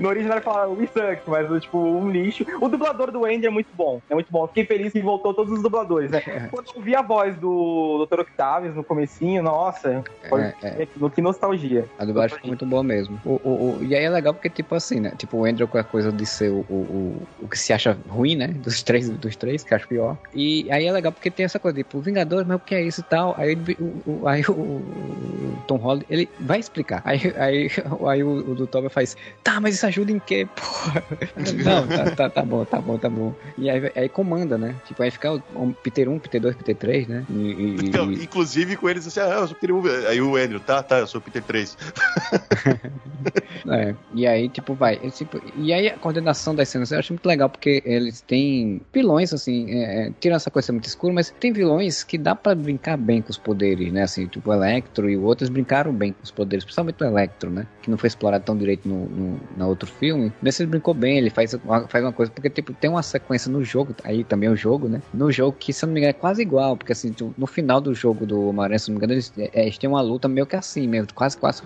[0.00, 2.44] No original ele fala we suck, mas tipo, um lixo.
[2.60, 4.00] O dublador do Andy é muito bom.
[4.10, 4.46] É muito bom.
[4.48, 6.20] Fiquei feliz que voltou todos os dubladores, né?
[6.50, 8.20] Quando eu vi a voz do Dr.
[8.20, 10.86] Octavius no comecinho, nossa, foi É, é.
[10.86, 11.86] que nostalgia.
[11.98, 13.18] A dublagem ficou muito boa mesmo.
[13.24, 15.12] O, o, o- e aí é legal porque, tipo assim, né?
[15.16, 18.36] Tipo, o Andrew com a coisa de ser o, o, o, que se acha ruim,
[18.36, 18.48] né?
[18.48, 20.16] Dos três, dos três, que acha pior.
[20.34, 23.00] E aí é legal porque tem essa coisa, tipo, Vingadores, mas o que é isso
[23.00, 23.34] e tal?
[23.38, 27.00] Aí, o, aí o, o Tom Holland, ele vai explicar.
[27.04, 27.70] Aí, aí,
[28.08, 31.04] aí o, o do Toby faz, tá, mas isso ajuda em quê, porra?
[31.64, 33.34] Não, tá, tá, tá bom, tá bom, tá bom.
[33.56, 34.76] E aí, aí comanda, né?
[34.84, 37.24] Tipo, aí fica o, o Peter 1, Peter 2, Peter 3, né?
[37.30, 40.08] E, e- Então, e- inclusive com eles assim, ah, eu sou Peter 1.
[40.08, 41.76] Aí o Andrew, tá, tá, eu sou Peter 3.
[43.70, 44.96] É, e aí, tipo, vai.
[45.02, 48.80] ele, tipo, e aí a coordenação das cenas eu acho muito legal, porque eles têm
[48.92, 52.54] vilões, assim, é, é, tirando essa coisa muito escura, mas tem vilões que dá pra
[52.54, 54.02] brincar bem com os poderes, né?
[54.02, 57.66] Assim, tipo, o Electro e outros brincaram bem com os poderes, principalmente o Electro, né?
[57.88, 60.30] Que não foi explorado tão direito no, no, na outro filme.
[60.42, 63.50] Nesse ele brincou bem, ele faz uma, faz uma coisa, porque, tipo, tem uma sequência
[63.50, 65.00] no jogo, aí também é o jogo, né?
[65.14, 67.46] No jogo que, se eu não me engano, é quase igual, porque, assim, tipo, no
[67.46, 70.02] final do jogo do Homem-Aranha, se eu não me engano, eles, é, eles têm uma
[70.02, 71.62] luta meio que assim mesmo, quase, quase,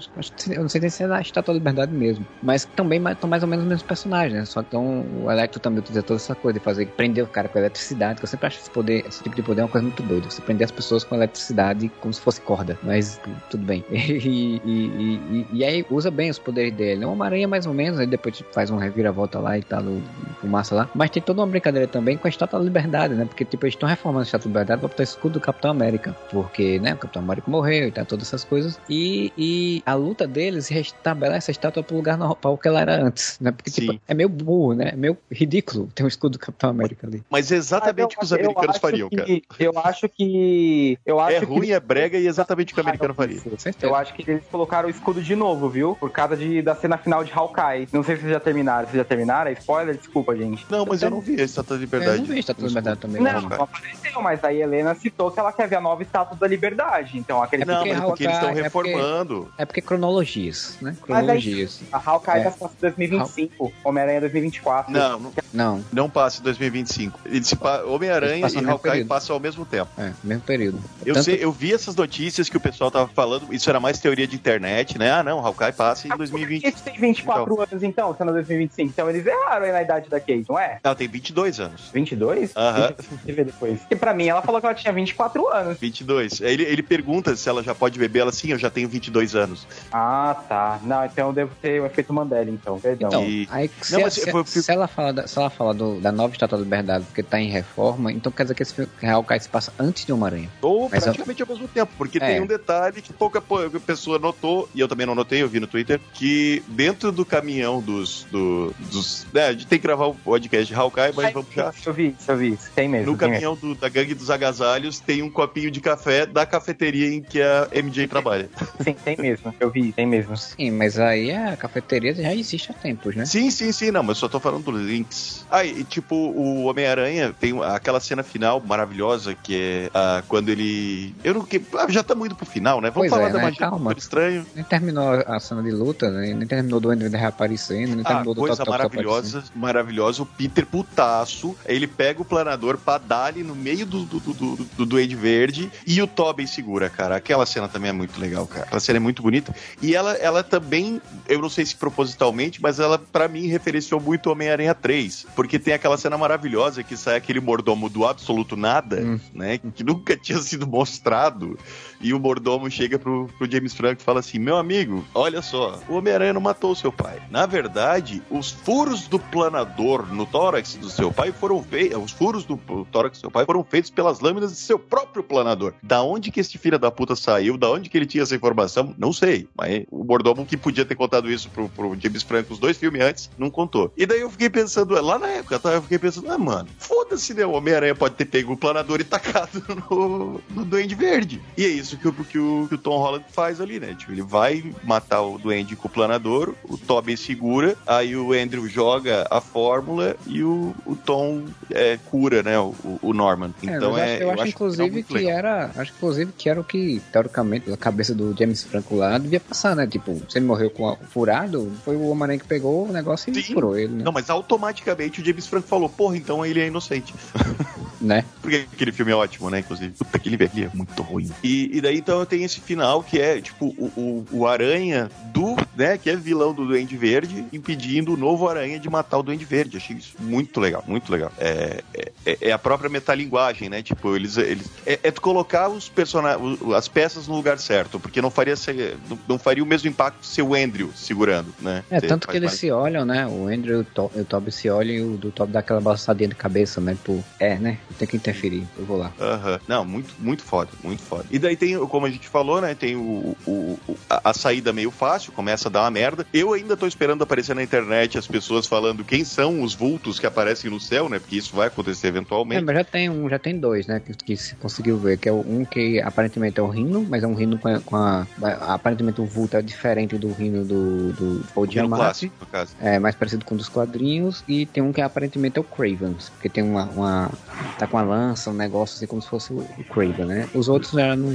[0.51, 3.49] eu não sei se é da Estátua da Liberdade mesmo, mas também estão mais ou
[3.49, 4.44] menos os mesmos personagens, né?
[4.44, 7.49] Só que então, o Electro também utiliza toda essa coisa de fazer, prender o cara
[7.49, 9.85] com eletricidade, que eu sempre acho esse poder, esse tipo de poder é uma coisa
[9.85, 13.20] muito doida, você prender as pessoas com eletricidade como se fosse corda, mas
[13.51, 13.85] tudo bem.
[14.23, 17.74] E, e, e- e aí usa bem os poderes dele, é uma aranha mais ou
[17.74, 21.22] menos, aí depois tipo, faz um reviravolta lá e tal, o massa lá, mas tem
[21.22, 23.24] toda uma brincadeira também com a Estátua da Liberdade, né?
[23.24, 25.70] Porque tipo, eles estão reformando a Estátua da Liberdade pra botar o escudo do Capitão
[25.70, 29.94] América, porque, né, o Capitão América morreu e tal, todas essas coisas, e, e a
[29.94, 33.51] luta deles restabelece a estátua pro lugar normal, que ela era antes, né?
[33.51, 34.01] Porque, tipo, Sim.
[34.06, 34.90] é meio burro, né?
[34.93, 37.22] É meio ridículo ter um escudo do Capitão América ali.
[37.30, 39.43] Mas é exatamente o que os americanos acho fariam, que, cara.
[39.59, 40.98] Eu acho que.
[41.05, 43.40] Eu acho É que ruim, é brega e é exatamente o que o americano faria.
[43.80, 45.97] Eu acho que eles colocaram o escudo de novo, viu?
[46.02, 47.86] Por causa de, da cena final de Hawkeye.
[47.92, 48.86] Não sei se vocês já terminaram.
[48.88, 49.50] Vocês já terminaram?
[49.50, 49.96] É Spoiler?
[49.96, 50.66] Desculpa, gente.
[50.68, 52.12] Não, mas eu não vi a Estátua da É, Liberdade.
[52.16, 53.22] eu não vi a Estátua da Liberdade também.
[53.22, 53.48] Não, não.
[53.50, 57.16] não apareceu, mas a Helena citou que ela quer ver a nova estátua da liberdade.
[57.16, 59.52] Então, aquele Não, porque mas porque eles Hawkeye- estão é porque- reformando.
[59.56, 60.96] É porque cronologias, né?
[61.06, 61.80] Mas aí- Cronologias.
[61.92, 62.44] A Hawkeye É.
[62.44, 63.72] passar em 2025.
[63.84, 64.92] Homem-Aranha 2024.
[64.92, 67.20] Não, não, Não, não passa em 2025.
[67.26, 67.76] Ele se pa...
[67.78, 69.06] Eles Homem-Aranha e Hawkeye período.
[69.08, 69.88] passam ao mesmo tempo.
[69.98, 70.80] é, mesmo período.
[71.06, 74.00] Eu, Tanto- sei, eu vi essas notícias que o pessoal tava falando, isso era mais
[74.00, 75.12] teoria de internet, né?
[75.12, 76.62] Ah, não, Hawkeye passa em Por 2020.
[76.72, 78.90] que têm 24 anos, então, sendo 2025?
[78.90, 80.78] Então, eles erraram aí na idade da Kate, não é?
[80.82, 81.90] Ela tem 22 anos.
[81.92, 82.52] 22?
[82.56, 82.92] Aham.
[82.96, 83.80] Deixa eu ver depois.
[83.80, 85.78] Porque pra mim, ela falou que ela tinha 24 anos.
[85.78, 86.40] 22.
[86.40, 88.20] Ele, ele pergunta se ela já pode beber.
[88.20, 89.66] Ela, sim, eu já tenho 22 anos.
[89.92, 90.78] Ah, tá.
[90.82, 92.78] Não, então eu devo ter o efeito Mandela, então.
[92.80, 93.09] Perdão.
[93.09, 95.50] Então, E- aí, se, Não, mas se- eu- eu- se ela fala, da, se ela
[95.50, 98.62] fala do- da nova Estátua da Liberdade porque tá em reforma, então quer dizer que
[98.62, 100.48] esse filme Hawkeye se passa antes de Homem-Aranha.
[100.60, 102.20] Ou Mas praticamente ao mesmo tempo, porque É.
[102.26, 105.59] tem um detalhe que pouca po- pessoa notou, e eu também não notei, eu vi
[105.60, 108.27] no Twitter, que dentro do caminhão dos.
[108.31, 111.49] Do, dos né, a gente tem que gravar o podcast de Hawkeye, mas Ai, vamos
[111.55, 111.73] já.
[111.85, 112.70] Eu vi isso, eu vi isso.
[112.74, 113.11] Tem mesmo.
[113.12, 113.43] No tem mesmo.
[113.43, 117.40] caminhão do- da gangue dos agasalhos tem um copinho de café da cafeteria em que
[117.43, 118.49] a MJ trabalha.
[118.81, 119.53] Sim, tem mesmo.
[119.59, 120.36] Eu vi, tem mesmo.
[120.36, 123.24] Sim, mas aí a cafeteria já existe há tempos, né?
[123.24, 125.47] Sim, sim, sim, não, mas só tô falando dos links.
[125.51, 131.15] Ah, e tipo, o Homem-Aranha tem aquela cena final maravilhosa que é ah, quando ele.
[131.24, 131.43] Eu não.
[131.43, 132.90] que- ah, já estamos indo pro final, né?
[132.90, 133.44] Vamos Pois falar é, da né?
[133.44, 133.94] magia Calma.
[133.94, 134.47] do Estranho.
[134.55, 136.32] Nem terminou a cena de luta, né?
[136.34, 140.22] nem terminou do Andrew reaparecendo, nem Ah, terminou do coisa Top Top Top maravilhosa, maravilhosa.
[140.22, 144.32] O Peter putaço, ele pega o planador pra dar ali no meio do, do, do,
[144.32, 147.16] do, do Duende Verde e o Tobey segura, cara.
[147.16, 148.64] Aquela cena também é muito legal, cara.
[148.64, 149.55] Aquela cena é muito bonita.
[149.80, 154.30] E ela, ela também, eu não sei se propositalmente, mas ela, para mim, referenciou muito
[154.30, 155.26] Homem-Aranha 3.
[155.34, 159.20] Porque tem aquela cena maravilhosa que sai aquele mordomo do absoluto nada, hum.
[159.34, 159.59] né?
[159.59, 161.59] Que nunca tinha sido mostrado.
[162.02, 165.80] E o mordomo chega pro, pro James Franco e fala assim: Meu amigo, olha só,
[165.88, 167.22] o Homem-Aranha não matou seu pai.
[167.30, 172.02] Na verdade, os furos do planador no tórax do seu pai foram feitos.
[172.02, 172.56] Os furos do
[172.90, 175.74] tórax do seu pai foram feitos pelas lâminas de seu próprio planador.
[175.82, 177.56] Da onde que este filho da puta saiu?
[177.56, 178.94] Da onde que ele tinha essa informação?
[178.98, 179.48] Não sei.
[179.56, 183.00] Mas o mordomo que podia ter contado isso pro, pro James Franco os dois filmes
[183.02, 183.92] antes, não contou.
[183.96, 185.70] E daí eu fiquei pensando, lá na época, tá?
[185.70, 187.46] eu fiquei pensando, ah, mano, foda-se, né?
[187.46, 191.40] O Homem-Aranha pode ter pego o planador e tacado no, no Duende Verde.
[191.56, 193.94] E é isso isso que, o, que, o, que o Tom Holland faz ali, né?
[193.94, 198.66] Tipo, ele vai matar o Duende com o planador, o Tobey segura, aí o Andrew
[198.69, 202.59] joga a fórmula e o, o Tom é, cura, né?
[202.59, 203.52] O, o Norman.
[203.62, 204.23] É, então é.
[204.23, 205.70] Eu, acho, acho inclusive que, que era.
[205.77, 209.77] Acho inclusive que era o que, teoricamente, a cabeça do James Franco lá devia passar,
[209.77, 209.86] né?
[209.86, 213.43] Tipo, se ele morreu com a, furado, foi o Homem-Aranha que pegou o negócio e
[213.43, 213.55] Sim.
[213.55, 214.05] furou ele, né?
[214.05, 217.14] Não, mas automaticamente o James Franco falou, porra, então ele é inocente.
[218.02, 218.24] né?
[218.43, 219.60] Porque aquele filme é ótimo, né?
[219.60, 221.31] Inclusive, puta, aquele velho é muito ruim.
[221.43, 225.56] E, e daí então tem esse final que é tipo o, o, o, Aranha do,
[225.76, 229.44] né, que é vilão do Duende Verde, impedindo o novo Aranha de matar o Duende
[229.44, 229.76] Verde.
[229.76, 231.32] Achei isso muito legal, muito legal.
[231.38, 231.82] É,
[232.24, 233.82] é, é a própria metalinguagem, né?
[233.82, 234.36] Tipo, eles.
[234.36, 238.96] eles é, é colocar os personagens, as peças no lugar certo, porque não faria ser,
[239.09, 241.84] não, não faria o mesmo impacto se o Andrew segurando, né?
[241.90, 242.60] É, tanto que eles mais...
[242.60, 243.26] se olham, né?
[243.26, 243.84] O Andrew
[244.14, 246.94] e o, Toby se olham e o do Toby dá aquela balançadinha de cabeça, né?
[246.94, 247.78] Tipo, é, né?
[247.98, 249.12] Tem que interferir, eu vou lá.
[249.20, 249.60] Aham.
[249.68, 251.24] Não, muito, muito foda, muito foda.
[251.30, 252.74] E daí tem tem, como a gente falou, né?
[252.74, 253.78] Tem o, o,
[254.09, 256.27] a, a, saída meio fácil, começa a dar uma merda.
[256.32, 260.27] Eu ainda tô esperando aparecer na internet as pessoas falando quem são os vultos que
[260.27, 261.19] aparecem no céu, né?
[261.19, 262.61] Porque isso vai acontecer eventualmente.
[262.61, 264.01] É, mas já tem um, já tem dois, né?
[264.01, 267.27] Que, que se conseguiu ver, que é um que aparentemente é o rino, mas é
[267.27, 268.27] um rino com a, com a
[268.69, 272.32] aparentemente o vulto é diferente do rino do, do Paul Giamatti.
[272.40, 272.74] no caso.
[272.81, 274.44] É, mais parecido com um dos quadrinhos.
[274.47, 277.31] E tem um que aparentemente é o Cravens, porque tem uma, uma
[277.78, 280.49] tá com a lança, um negócio assim como se fosse o Craven, né?
[280.55, 281.32] Os outros já não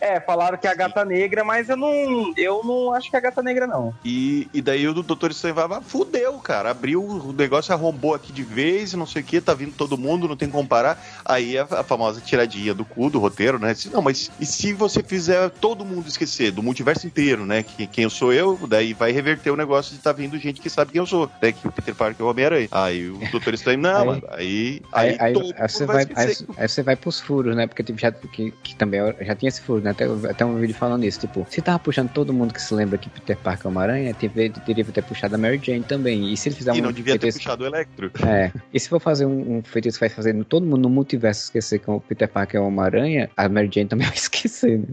[0.00, 2.32] É, falaram que é a gata negra, mas eu não.
[2.36, 3.94] Eu não acho que é a gata negra, não.
[4.04, 6.70] E, e daí o doutor Estranho fudeu, cara.
[6.70, 10.28] Abriu o negócio, arrombou aqui de vez, não sei o que, tá vindo todo mundo,
[10.28, 11.02] não tem como parar.
[11.24, 13.72] Aí a, a famosa tiradinha do cu do roteiro, né?
[13.72, 17.62] Disse, não, mas e se você fizer todo mundo esquecer do multiverso inteiro, né?
[17.62, 20.68] Que, quem eu sou eu, daí vai reverter o negócio de tá vindo gente que
[20.68, 21.52] sabe quem eu sou, né?
[21.52, 22.68] Que o Peter Parker é o Homem-Aranha.
[22.70, 24.82] Aí o doutor Estranho, não, aí, mano, aí.
[24.92, 27.66] Aí, aí, aí, aí você vai, aí, aí, você vai pros furos, né?
[27.66, 29.90] Porque tipo, já, que, que também já tinha esse furo, né?
[29.90, 32.98] Até, até um vídeo falando isso, tipo, se tava puxando todo mundo que se lembra
[32.98, 36.32] que Peter Parker é uma aranha, teria, teria ter puxado a Mary Jane também.
[36.32, 38.10] E se ele fizer e um não devia ter puxado o Electro.
[38.26, 38.52] É.
[38.72, 41.78] E se for fazer um, um feitiço que vai fazer todo mundo no multiverso esquecer
[41.78, 44.86] que o Peter Parker é uma aranha, a Mary Jane também vai esquecer, né?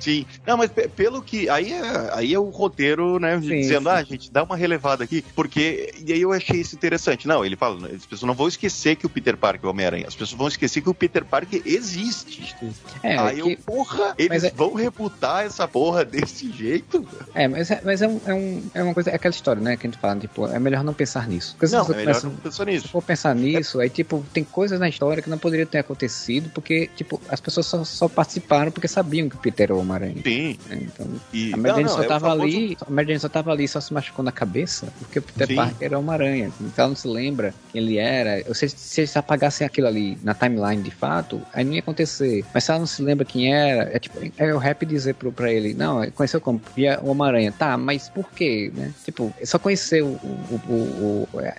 [0.00, 0.26] Sim.
[0.46, 1.48] Não, mas pelo que.
[1.48, 3.40] Aí é, aí é o roteiro, né?
[3.40, 3.96] Sim, dizendo, sim.
[3.96, 5.24] ah, gente, dá uma relevada aqui.
[5.34, 5.92] Porque.
[6.04, 7.26] E aí eu achei isso interessante.
[7.26, 10.06] Não, ele fala, as pessoas não vão esquecer que o Peter Parker é Homem-Aranha.
[10.06, 12.54] As pessoas vão esquecer que o Peter Parker existe.
[13.02, 13.52] É, aí que...
[13.52, 14.50] eu, porra, eles é...
[14.50, 17.06] vão reputar essa porra desse jeito?
[17.34, 19.76] É, mas, é, mas é, um, é, um, é uma coisa, é aquela história, né,
[19.76, 21.56] que a gente fala, tipo, é melhor não pensar nisso.
[21.58, 22.86] Porque não, é melhor pensa, não pensar nisso.
[22.86, 26.50] Se for pensar nisso, aí, tipo, tem coisas na história que não poderiam ter acontecido,
[26.52, 30.22] porque, tipo, as pessoas só, só participaram porque sabiam que o Peter era o Homem-Aranha.
[30.22, 30.58] Sim.
[30.70, 31.52] É, então, e...
[31.52, 32.44] a Mary Jane só é tava famoso...
[32.44, 35.46] ali, a Mary Jane só tava ali, só se machucou na cabeça, porque o Peter
[35.46, 35.56] Sim.
[35.56, 36.52] Parker era o Homem-Aranha.
[36.60, 38.42] Então ela não se lembra quem ele era.
[38.48, 42.44] Ou seja, se eles apagassem aquilo ali na timeline de fato, aí não ia acontecer.
[42.52, 45.32] Mas se ela não se lembra quem era, é tipo, é o rap dizer pro,
[45.32, 46.60] pra ele, não, conheceu como?
[46.74, 47.52] Via o Homem-Aranha.
[47.52, 48.92] Tá, mas por quê, né?
[49.04, 51.54] Tipo, só conheceu o, o, o, o, é,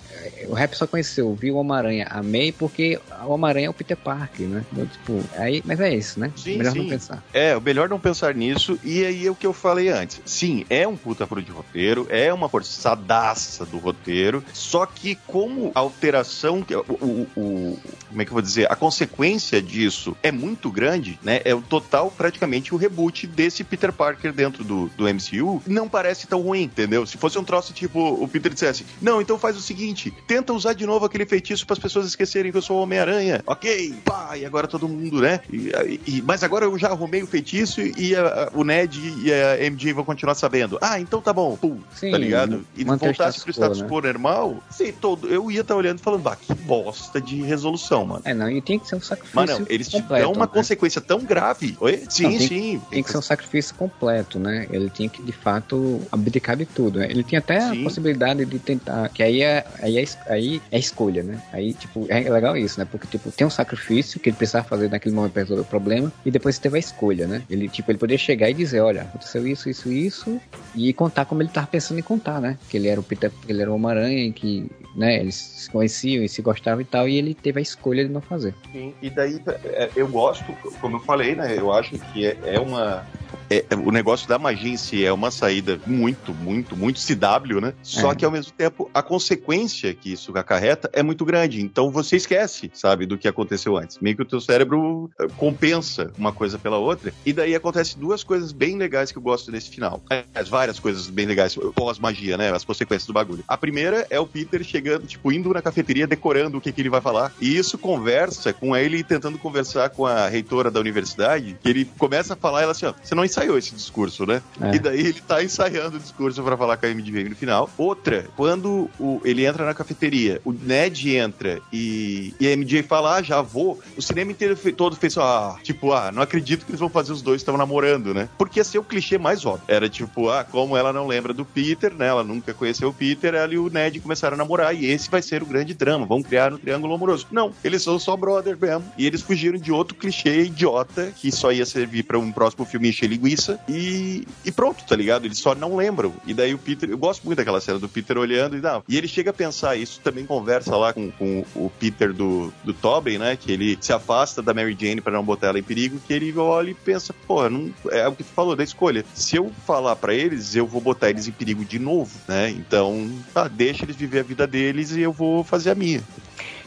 [0.47, 4.47] o rap só conheceu, viu o Homem-Aranha, amei porque o Homem-Aranha é o Peter Parker,
[4.47, 4.63] né?
[4.71, 6.31] Então, tipo, aí, mas é isso, né?
[6.35, 6.79] Sim, melhor sim.
[6.79, 7.23] não pensar.
[7.33, 10.21] É, o melhor não pensar nisso, e aí é o que eu falei antes.
[10.25, 15.71] Sim, é um puta furo de roteiro, é uma forçadaça do roteiro, só que como
[15.73, 17.79] alteração, o, o, o,
[18.09, 21.41] como é que eu vou dizer, a consequência disso é muito grande, né?
[21.43, 26.27] É o total, praticamente, o reboot desse Peter Parker dentro do, do MCU, não parece
[26.27, 27.05] tão ruim, entendeu?
[27.05, 30.73] Se fosse um troço tipo, o Peter dissesse, não, então faz o seguinte, tenta usar
[30.73, 34.45] de novo aquele feitiço para as pessoas esquecerem que eu sou Homem-Aranha, ok, pá, e
[34.45, 35.41] agora todo mundo, né?
[35.51, 39.69] E, e, mas agora eu já arrumei o feitiço e a, o Ned e a
[39.69, 40.77] MJ vão continuar sabendo.
[40.81, 42.65] Ah, então tá bom, pum, Sim, tá ligado?
[42.75, 44.13] E voltasse pro status quo né?
[44.13, 48.05] normal, sei, todo, eu ia estar tá olhando e falando, ah, que bosta de resolução,
[48.05, 48.21] mano.
[48.25, 50.51] É, não, e tem que ser um sacrifício Mas não, eles completo, dão uma né?
[50.51, 51.72] consequência tão grave.
[51.79, 52.03] Oi?
[52.09, 52.81] Sim, não, tinha, sim.
[52.89, 54.67] Tem que ser um sacrifício completo, né?
[54.71, 56.99] Ele tinha que, de fato, abdicar de tudo.
[56.99, 57.07] Né?
[57.09, 57.81] Ele tinha até sim.
[57.81, 59.09] a possibilidade de tentar.
[59.09, 61.41] Que aí é, aí é, aí é escolha, né?
[61.51, 62.87] Aí, tipo, é legal isso, né?
[62.89, 66.11] Porque, tipo, tem um sacrifício que ele precisava fazer naquele momento para resolver o problema,
[66.25, 67.43] e depois teve a escolha, né?
[67.49, 70.41] Ele, tipo, ele poderia chegar e dizer, olha, aconteceu isso, isso, isso,
[70.75, 72.57] e contar como ele tava pensando em contar, né?
[72.69, 76.29] Que ele era o Peter, ele era o Homem-Aranha, que, né, eles se conheciam e
[76.29, 78.53] se gostavam e tal, e ele teve a escolha de não fazer.
[78.71, 81.55] Sim, e daí é, eu gosto, como eu falei, né?
[81.63, 83.05] Eu acho que é, é uma
[83.49, 87.61] é, é, o negócio da magia em si é uma saída muito, muito, muito CW,
[87.61, 87.73] né?
[87.81, 88.15] Só é.
[88.15, 91.61] que ao mesmo tempo a consequência que isso acarreta é muito grande.
[91.61, 93.99] Então você esquece, sabe, do que aconteceu antes.
[93.99, 97.13] Meio que o teu cérebro eh, compensa uma coisa pela outra.
[97.25, 100.01] E daí acontece duas coisas bem legais que eu gosto nesse final.
[100.33, 102.51] As várias coisas bem legais pós-magia, né?
[102.51, 103.43] As consequências do bagulho.
[103.47, 106.89] A primeira é o Peter chegando, tipo, indo na cafeteria decorando o que, que ele
[106.89, 107.33] vai falar.
[107.39, 112.33] E isso conversa com ele tentando conversar com a reitora da universidade, que ele começa
[112.33, 114.41] a falar, ela assim, ó, você não ensaiou esse discurso, né?
[114.61, 114.75] É.
[114.75, 117.69] E daí ele tá ensaiando o discurso para falar com a MDV no final.
[117.77, 123.15] Outra, quando o, ele entra na cafeteria, o Ned entra e, e a MJ fala,
[123.15, 123.79] ah, já vou.
[123.97, 127.21] O cinema inteiro todo fez ah, tipo, ah, não acredito que eles vão fazer os
[127.21, 128.29] dois estavam namorando, né?
[128.37, 129.65] Porque ia ser o clichê mais óbvio.
[129.67, 132.07] Era tipo, ah, como ela não lembra do Peter, né?
[132.07, 135.21] Ela nunca conheceu o Peter, ela e o Ned começaram a namorar e esse vai
[135.21, 136.05] ser o grande drama.
[136.05, 137.27] Vão criar um triângulo amoroso.
[137.31, 138.83] Não, eles são só brother mesmo.
[138.97, 142.89] E eles fugiram de outro clichê idiota que só ia servir para um próximo filme
[142.89, 143.22] encher linguiça
[143.67, 145.25] e, e pronto, tá ligado?
[145.25, 146.13] Eles só não lembram.
[146.25, 148.83] E daí o Peter, eu gosto muito daquela cena do Peter olhando e não.
[148.87, 152.73] E ele chega a pensar, isso também conversa lá com, com o Peter do, do
[152.73, 153.35] Tobin, né?
[153.35, 156.35] Que ele se afasta da Mary Jane para não botar ela em perigo, que ele
[156.37, 159.05] olha e pensa, pô, não, é o que tu falou da escolha.
[159.13, 162.49] Se eu falar para eles, eu vou botar eles em perigo de novo, né?
[162.49, 166.03] Então, tá, deixa eles viver a vida deles e eu vou fazer a minha.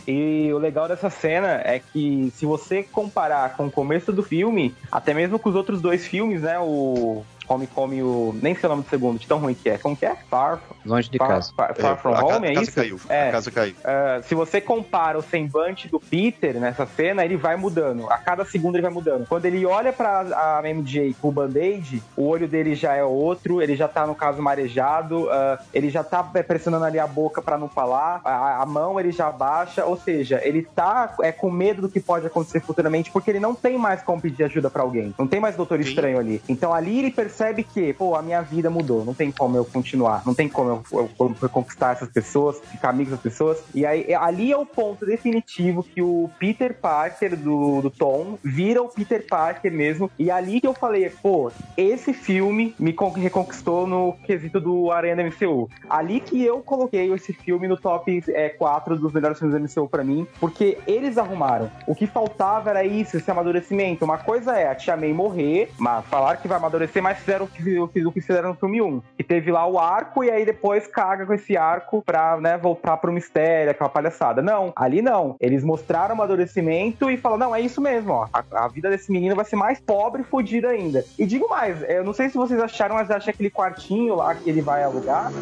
[0.06, 4.74] E o legal dessa cena é que se você comparar com o começo do filme,
[4.90, 8.34] até mesmo com os outros dois filmes, né, o Come Come o.
[8.42, 9.78] Nem sei o nome do segundo, de tão ruim que é.
[9.78, 10.16] Como que é?
[10.28, 10.60] Far.
[10.84, 11.52] Longe de far, casa.
[11.56, 12.72] Far, far é, from a Home, é isso?
[12.72, 13.00] Caiu.
[13.08, 13.28] É.
[13.28, 13.74] A casa caiu.
[13.74, 18.10] Uh, se você compara o semblante do Peter nessa cena, ele vai mudando.
[18.10, 19.26] A cada segundo ele vai mudando.
[19.26, 23.62] Quando ele olha pra a MJ com o band-aid, o olho dele já é outro,
[23.62, 27.58] ele já tá, no caso, marejado, uh, ele já tá pressionando ali a boca para
[27.58, 31.82] não falar, a, a, mão ele já baixa, ou seja, ele tá é, com medo
[31.82, 35.14] do que pode acontecer futuramente, porque ele não tem mais como pedir ajuda para alguém.
[35.18, 35.88] Não tem mais doutor Sim.
[35.88, 36.42] estranho ali.
[36.48, 40.22] Então ali ele percebe que, pô, a minha vida mudou, não tem como eu continuar,
[40.24, 41.48] não tem como eu, eu, eu
[41.92, 43.58] essas pessoas, ficar amigo das pessoas.
[43.74, 48.82] E aí, ali é o ponto definitivo que o Peter Parker do, do Tom vira
[48.82, 50.10] o Peter Parker mesmo.
[50.18, 55.24] E ali que eu falei, pô, esse filme me reconquistou no quesito do Aranha da
[55.24, 55.68] MCU.
[55.88, 59.88] Ali que eu coloquei esse filme no top é, 4 dos melhores filmes da MCU
[59.88, 61.70] pra mim, porque eles arrumaram.
[61.86, 64.04] O que faltava era isso, esse amadurecimento.
[64.04, 67.88] Uma coisa é a Tia May morrer, mas falar que vai amadurecer, mas fizeram o
[67.88, 69.02] que, fizeram no filme 1.
[69.16, 72.96] Que teve lá o arco e aí depois caga com esse arco pra, né, voltar
[72.98, 74.40] pro mistério, aquela palhaçada.
[74.40, 75.34] Não, ali não.
[75.40, 78.28] Eles mostraram o amadurecimento e falaram, não, é isso mesmo, ó.
[78.32, 81.04] A, a vida desse menino vai ser mais pobre e fodida ainda.
[81.18, 84.48] E digo mais, eu não sei se vocês acharam, mas achei aquele quartinho lá que
[84.48, 85.32] ele vai alugar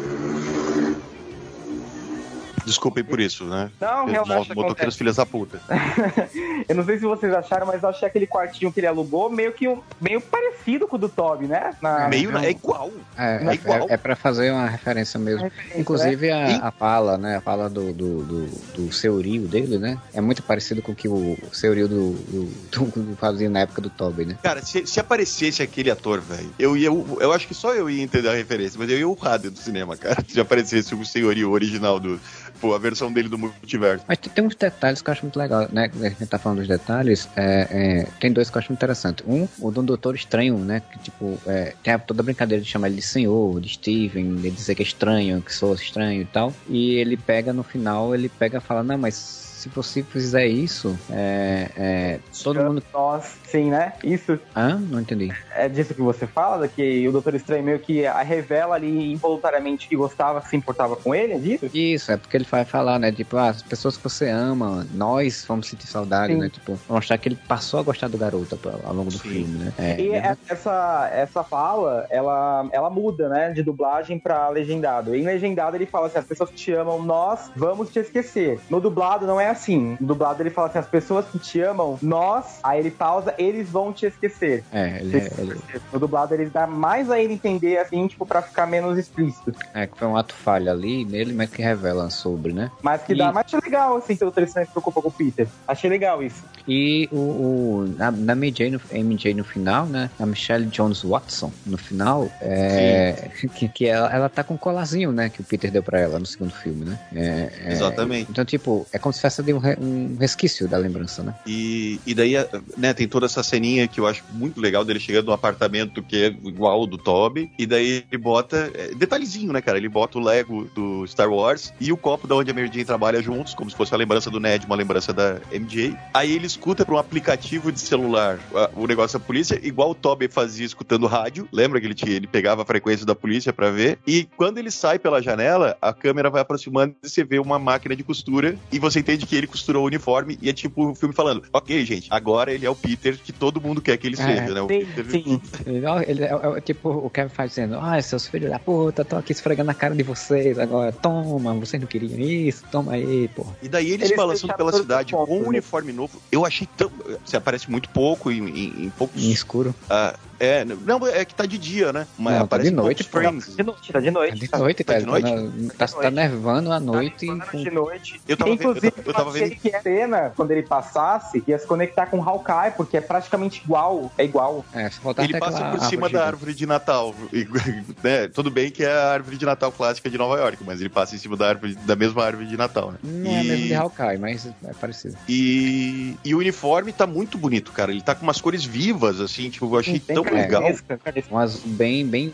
[2.65, 3.69] Desculpem por isso, né?
[3.79, 4.55] Não, realmente.
[4.55, 5.59] Motoqueiros filhas da puta.
[6.67, 9.51] eu não sei se vocês acharam, mas eu achei aquele quartinho que ele alugou meio
[9.53, 9.65] que
[10.01, 11.73] meio parecido com o do Toby, né?
[11.81, 12.07] Na...
[12.07, 12.91] Meio é igual.
[13.17, 13.87] É, é, é igual.
[13.89, 15.43] É, é pra fazer uma referência mesmo.
[15.43, 16.59] Referência, Inclusive né?
[16.61, 17.37] a, a, fala, né?
[17.37, 19.97] A fala do, do, do, do Seurio dele, né?
[20.13, 23.89] É muito parecido com o que o Seurio do, do, do, fazia na época do
[23.89, 24.37] Toby, né?
[24.41, 26.87] Cara, se, se aparecesse aquele ator, velho, eu ia.
[26.87, 29.05] Eu, eu acho que só eu ia entender a referência, mas eu ia
[29.37, 30.23] dentro do cinema, cara.
[30.27, 32.19] Se aparecesse o Senhorio original do,
[32.65, 34.03] tipo, a versão dele do multiverso.
[34.07, 35.91] Mas tem uns detalhes que eu acho muito legal, né?
[35.93, 39.23] A gente tá falando dos detalhes, é, é, tem dois que eu acho muito interessante.
[39.27, 40.81] Um, o do Doutor Estranho, né?
[40.91, 44.49] Que, tipo, é, tem toda a brincadeira de chamar ele de senhor, de Steven, de
[44.49, 46.53] dizer que é estranho, que sou estranho e tal.
[46.67, 50.95] E ele pega, no final, ele pega e fala, não, mas se você fizer isso,
[51.09, 52.83] é, é, todo mundo.
[52.93, 53.93] Nós, sim, né?
[54.03, 54.39] Isso.
[54.53, 55.33] Ah, não entendi.
[55.55, 59.95] É disso que você fala, que o Doutor Estranho meio que revela ali involuntariamente que
[59.95, 61.69] gostava, se importava com ele, é disso?
[61.73, 63.11] Isso, é porque ele vai falar, né?
[63.11, 66.39] Tipo, ah, as pessoas que você ama, nós vamos sentir saudade, sim.
[66.39, 66.47] né?
[66.49, 69.29] Tipo, mostrar que ele passou a gostar do garoto ao longo do sim.
[69.29, 69.73] filme, né?
[69.79, 70.37] É, e é...
[70.47, 73.51] essa, essa fala, ela, ela muda, né?
[73.51, 75.15] De dublagem pra legendado.
[75.15, 78.59] Em legendado ele fala assim: as pessoas que te amam, nós vamos te esquecer.
[78.69, 79.97] No dublado não é assim.
[79.99, 83.69] No dublado ele fala assim: as pessoas que te amam, nós, aí ele pausa, eles
[83.69, 84.63] vão te esquecer.
[84.71, 85.59] É, ele, ele...
[85.91, 89.53] No dublado ele dá mais a ele entender, assim, tipo, pra ficar menos explícito.
[89.73, 92.71] É, que foi um ato falha ali nele, mas que revela sobre, né?
[92.81, 95.11] Mas que E- dá, mas achei legal, assim, que o Tristan se preocupa com o
[95.11, 95.47] Peter.
[95.67, 96.43] Achei legal isso.
[96.67, 100.09] E o, o- na, na MJ, no, MJ no final, né?
[100.19, 105.11] A Michelle Jones Watson no final, é, que, que ela, ela tá com um colarzinho,
[105.11, 105.29] né?
[105.29, 106.99] Que o Peter deu pra ela no segundo filme, né?
[107.13, 108.29] É, é, Exatamente.
[108.31, 111.33] Então, tipo, é como se fosse ali um, re- um resquício da lembrança, né?
[111.45, 112.33] E, e daí,
[112.77, 116.15] né, tem toda essa ceninha que eu acho muito legal dele chegando num apartamento que
[116.23, 117.51] é igual ao do Toby.
[117.57, 118.71] E daí ele bota.
[118.73, 119.77] é, detalhezinho, né, cara?
[119.77, 122.85] Ele bota o Lego do Star Wars e o copo da onde a Mary Jane
[122.85, 125.95] trabalha juntos, como se fosse uma lembrança do Ned, uma lembrança da MJ.
[126.13, 129.95] Aí ele escuta por um aplicativo de celular a- o negócio da polícia, igual o
[129.95, 131.47] Toby fazia escutando rádio.
[131.51, 133.99] Lembra que ele, tinha, ele pegava a frequência da polícia pra ver?
[134.07, 137.95] E quando ele sai pela janela, a câmera vai aproximando e você vê uma máquina
[137.95, 141.13] de costura e você entende que ele costurou o uniforme e é tipo o filme
[141.13, 144.25] falando: Ok, gente, agora ele é o Peter que todo mundo quer que ele É,
[144.25, 144.61] seja, né?
[144.61, 145.41] O Sim, Peter- sim.
[145.65, 149.15] Ele, ele é, é tipo o Kevin faz dizendo: Ai, seus filhos da puta, tô
[149.15, 150.91] aqui esfregando na cara de vocês agora.
[150.91, 153.55] Toma, vocês não queriam isso, toma aí, porra.
[153.61, 155.47] E daí eles, Eles balançando pela cidade com um né?
[155.47, 156.21] uniforme novo.
[156.31, 156.91] Eu achei tão.
[157.25, 159.21] Você aparece muito pouco em, em- em poucos.
[159.23, 159.73] Em escuro.
[159.89, 162.07] ah, é, não, é que tá de dia, né?
[162.17, 163.55] Mas Não, tá aparece de em noite, frames.
[163.55, 164.33] De noite, tá de Tá noite.
[164.35, 165.23] de noite, Tá tá, de noite?
[165.29, 167.27] tá, na- tá, tá nevando à noite.
[167.27, 168.21] Tá de noite.
[168.27, 170.63] Eu tava vendo- Inclusive, eu tava- eu tava achei vendo- que a cena, quando ele
[170.63, 174.11] passasse, ia se conectar com o Hawkeye, porque é praticamente igual.
[174.17, 174.65] É igual.
[174.73, 177.15] É, se faltar Ele passa por cima árvore da árvore de Natal.
[177.31, 177.45] E,
[178.03, 180.89] né, Tudo bem que é a árvore de Natal clássica de Nova York, mas ele
[180.89, 182.97] passa em cima da árvore da mesma árvore de Natal, né?
[183.03, 185.15] Não é E- mesmo de Hawkeye, mas é parecido.
[185.27, 187.91] E, e o uniforme tá muito bonito, cara.
[187.91, 190.61] Ele tá com umas cores vivas, assim, tipo, eu achei Bem tão legal.
[190.61, 191.33] carnesca, carnesca.
[191.33, 192.33] Um azul bem, bem,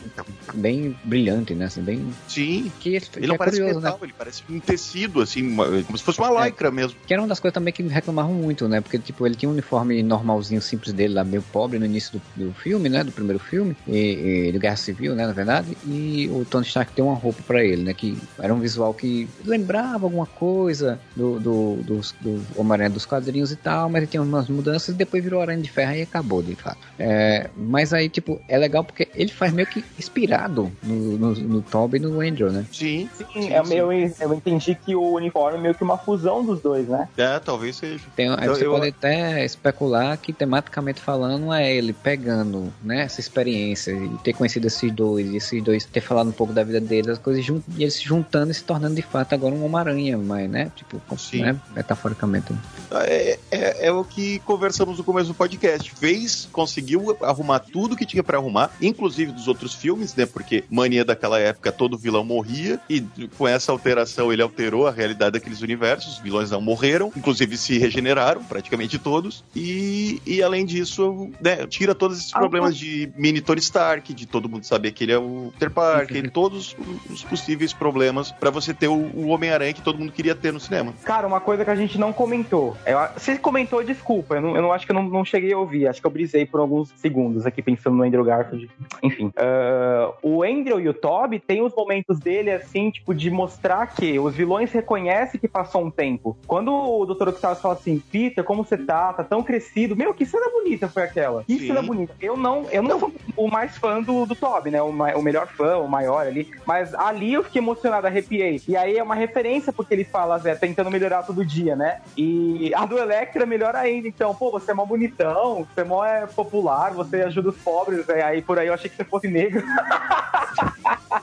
[0.53, 1.65] bem brilhante, né?
[1.65, 2.05] Assim, bem.
[2.27, 2.71] Sim.
[2.79, 4.05] Que, Ele que não é parece curioso, metal, né?
[4.05, 6.45] ele parece um tecido, assim, uma- como se fosse uma É.
[6.45, 6.97] lycra mesmo.
[7.05, 8.81] Que era uma das coisas também que me reclamavam muito, né?
[8.81, 12.45] Porque, tipo, ele tinha um uniforme normalzinho, simples dele lá, meio pobre no início do,
[12.47, 13.03] do filme, né?
[13.03, 15.25] Do primeiro filme, e, e do Guerra Civil, né?
[15.25, 15.77] Na verdade.
[15.85, 17.93] E o Tony Stark deu uma roupa pra ele, né?
[17.93, 23.51] Que era um visual que lembrava alguma coisa do, do, dos- do Homem-Aranha dos quadrinhos
[23.51, 26.41] e tal, mas ele tinha umas mudanças e depois virou Aranha de Ferro e acabou,
[26.41, 26.79] de fato.
[26.99, 31.61] É, mas aí, tipo, é legal porque ele faz meio que inspirado no, no, no
[31.61, 32.65] Toby e no Andrew, né?
[32.71, 33.09] Sim.
[33.33, 36.87] Sim, é meio, eu entendi que o uniforme é meio que uma fusão dos dois,
[36.87, 37.07] né?
[37.17, 38.03] É, talvez seja.
[38.15, 43.01] Tem, aí Eu- você eu- pode até especular que tematicamente falando é ele pegando né,
[43.01, 46.63] essa experiência e ter conhecido esses dois, e esses dois ter falado um pouco da
[46.63, 49.53] vida deles, as coisas jun- e eles se juntando e se tornando de fato agora
[49.55, 50.71] um Homem-Aranha, mas né?
[50.75, 51.41] Tipo, Sim.
[51.41, 52.53] né, metaforicamente.
[52.91, 55.91] É, é, é o que conversamos no começo do podcast.
[55.95, 60.25] Fez, conseguiu arrumar tudo que tinha pra arrumar, inclusive dos outros filmes, né?
[60.25, 63.01] Porque mania daquela época todo vilão morria e
[63.37, 66.13] com essa alteração ele alterou a realidade daqueles universos.
[66.13, 69.43] Os vilões não morreram, inclusive se regeneraram, praticamente todos.
[69.55, 74.49] E, e além disso, né, tira todos esses problemas de mini Tony Stark, de todo
[74.49, 76.75] mundo saber que ele é o Peter Parker, todos
[77.09, 80.59] os possíveis problemas pra você ter o, o Homem-Aranha que todo mundo queria ter no
[80.59, 80.93] cinema.
[81.03, 82.75] Cara, uma coisa que a gente não comentou.
[82.85, 84.35] Eu, se comentou, desculpa.
[84.35, 85.87] Eu não, eu não acho que eu não, não cheguei a ouvir.
[85.87, 88.69] Acho que eu brisei por alguns segundos aqui pensando no Andrew Garfield.
[89.03, 89.31] Enfim.
[89.37, 94.19] ah, o Andrew e o Toby tem os momentos dele, assim, tipo, de mostrar que
[94.19, 96.37] os vilões reconhecem que passou um tempo.
[96.47, 97.29] Quando o Dr.
[97.29, 99.13] Octavius fala assim, Peter, como você tá?
[99.13, 99.95] Tá tão crescido.
[99.95, 101.43] Meu, que cena bonita foi aquela.
[101.43, 101.67] Que Sim.
[101.67, 102.13] cena bonita.
[102.21, 104.81] Eu não, eu não sou o mais fã do, do Toby, né?
[104.81, 106.49] O, ma- o melhor fã, o maior ali.
[106.65, 108.61] Mas ali eu fiquei emocionado, arrepiei.
[108.67, 112.01] E aí é uma referência porque ele fala, Zé, tentando melhorar todo dia, né?
[112.17, 114.07] E a do Electra melhor ainda.
[114.07, 118.07] Então, pô, você é mó bonitão, você é mó é, popular, você ajuda os pobres.
[118.09, 119.63] é, Aí por aí eu achei que você fosse negro.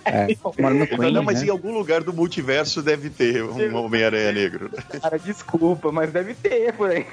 [0.05, 1.47] É, fala, Queen, não, mas né?
[1.47, 4.71] em algum lugar do multiverso deve ter um Homem-Aranha negro.
[5.01, 7.07] Cara, desculpa, mas deve ter por aí.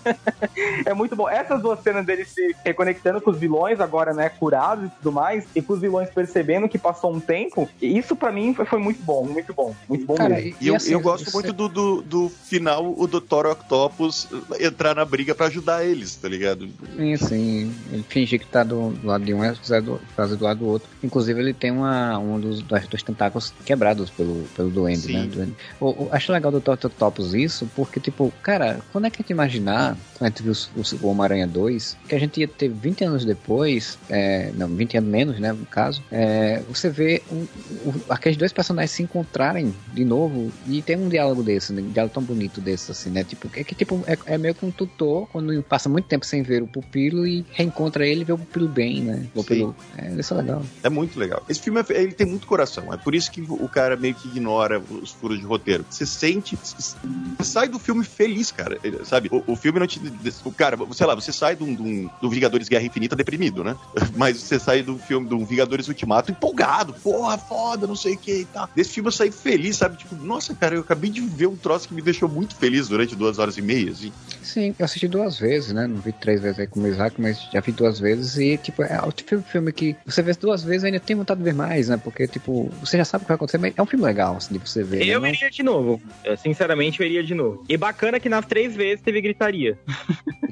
[0.86, 1.28] é muito bom.
[1.28, 5.44] Essas duas cenas dele se reconectando com os vilões, agora, né, curados e tudo mais,
[5.54, 9.02] e com os vilões percebendo que passou um tempo, isso pra mim foi, foi muito
[9.02, 10.54] bom, muito bom, muito bom Cara, mesmo.
[10.60, 13.46] E eu, assim, eu gosto você- muito do, do, do final, o Dr.
[13.50, 14.28] Octopus
[14.60, 16.68] entrar na briga pra ajudar eles, tá ligado?
[16.96, 17.74] Sim, sim.
[17.92, 20.58] Ele fingir que tá do, do lado de um e fazer do, fazer do lado
[20.58, 20.88] do outro.
[21.02, 25.12] Inclusive, ele tem uma, um dos, dos, tentáculos quebrados pelo, pelo Duende, Sim.
[25.14, 25.26] né?
[25.32, 25.54] Duende.
[25.80, 26.72] O, o- acho legal do Dr.
[26.86, 30.52] Octopus isso, porque, tipo, cara, quando é que a gente imaginar, quando a gente viu
[30.76, 34.96] o, o Homem-Aranha 2, que a gente ia ter 20 anos depois, é, não, 20
[34.98, 37.42] anos menos, né, no caso, é, você vê um,
[37.88, 41.90] o- aqueles dois personagens se encontrarem de novo e tem um diálogo desse, né, um
[41.90, 43.24] diálogo tão bonito desse, assim, né?
[43.24, 46.42] Tipo, é que tipo, é, é meio que um tutor quando passa muito tempo sem
[46.42, 49.26] ver o pupilo e reencontra ele e vê o pupilo bem, né?
[49.34, 50.62] O pupilo, é, isso é legal.
[50.82, 51.42] É muito legal.
[51.48, 52.92] Esse filme, é- ele tem muito coração.
[52.92, 55.84] É por isso que o cara meio que ignora os furos de roteiro.
[55.88, 56.96] Você sente, você
[57.42, 58.78] sai do filme feliz, cara.
[59.04, 59.28] Sabe?
[59.30, 60.00] O, o filme não te.
[60.44, 63.76] O cara, sei lá, você sai do, do, do Vingadores Guerra Infinita deprimido, né?
[64.16, 66.94] Mas você sai do filme do Vingadores Ultimato empolgado.
[67.02, 68.68] Porra, foda, não sei o que e tal.
[68.74, 69.96] Desse filme eu saí feliz, sabe?
[69.96, 73.14] Tipo, nossa, cara, eu acabei de ver um troço que me deixou muito feliz durante
[73.16, 74.12] duas horas e meia, assim.
[74.42, 75.86] Sim, eu assisti duas vezes, né?
[75.86, 78.36] Não vi três vezes aí com o Isaac, mas já vi duas vezes.
[78.36, 81.16] E, tipo, é o tipo de filme que você vê duas vezes e ainda tem
[81.16, 81.96] vontade de ver mais, né?
[81.96, 84.54] Porque, tipo, você já sabe o que vai acontecer, mas é um filme legal, assim,
[84.54, 85.06] de você ver.
[85.06, 85.30] Eu né?
[85.30, 86.00] iria de novo.
[86.24, 87.64] Eu, sinceramente, eu iria de novo.
[87.68, 89.78] E bacana que nas três vezes teve gritaria.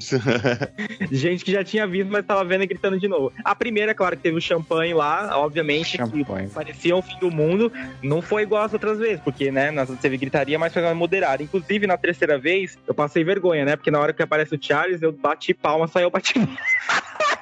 [1.11, 3.31] Gente que já tinha visto, mas tava vendo e gritando de novo.
[3.43, 6.47] A primeira, claro, que teve o champanhe lá, obviamente, champanhe.
[6.47, 7.71] que parecia um fim do mundo.
[8.01, 11.43] Não foi igual às outras vezes, porque, né, nas teve gritaria, mas foi moderada.
[11.43, 13.75] Inclusive, na terceira vez, eu passei vergonha, né?
[13.81, 16.35] Porque na hora que aparece o Charles, eu bati palma, saiu bati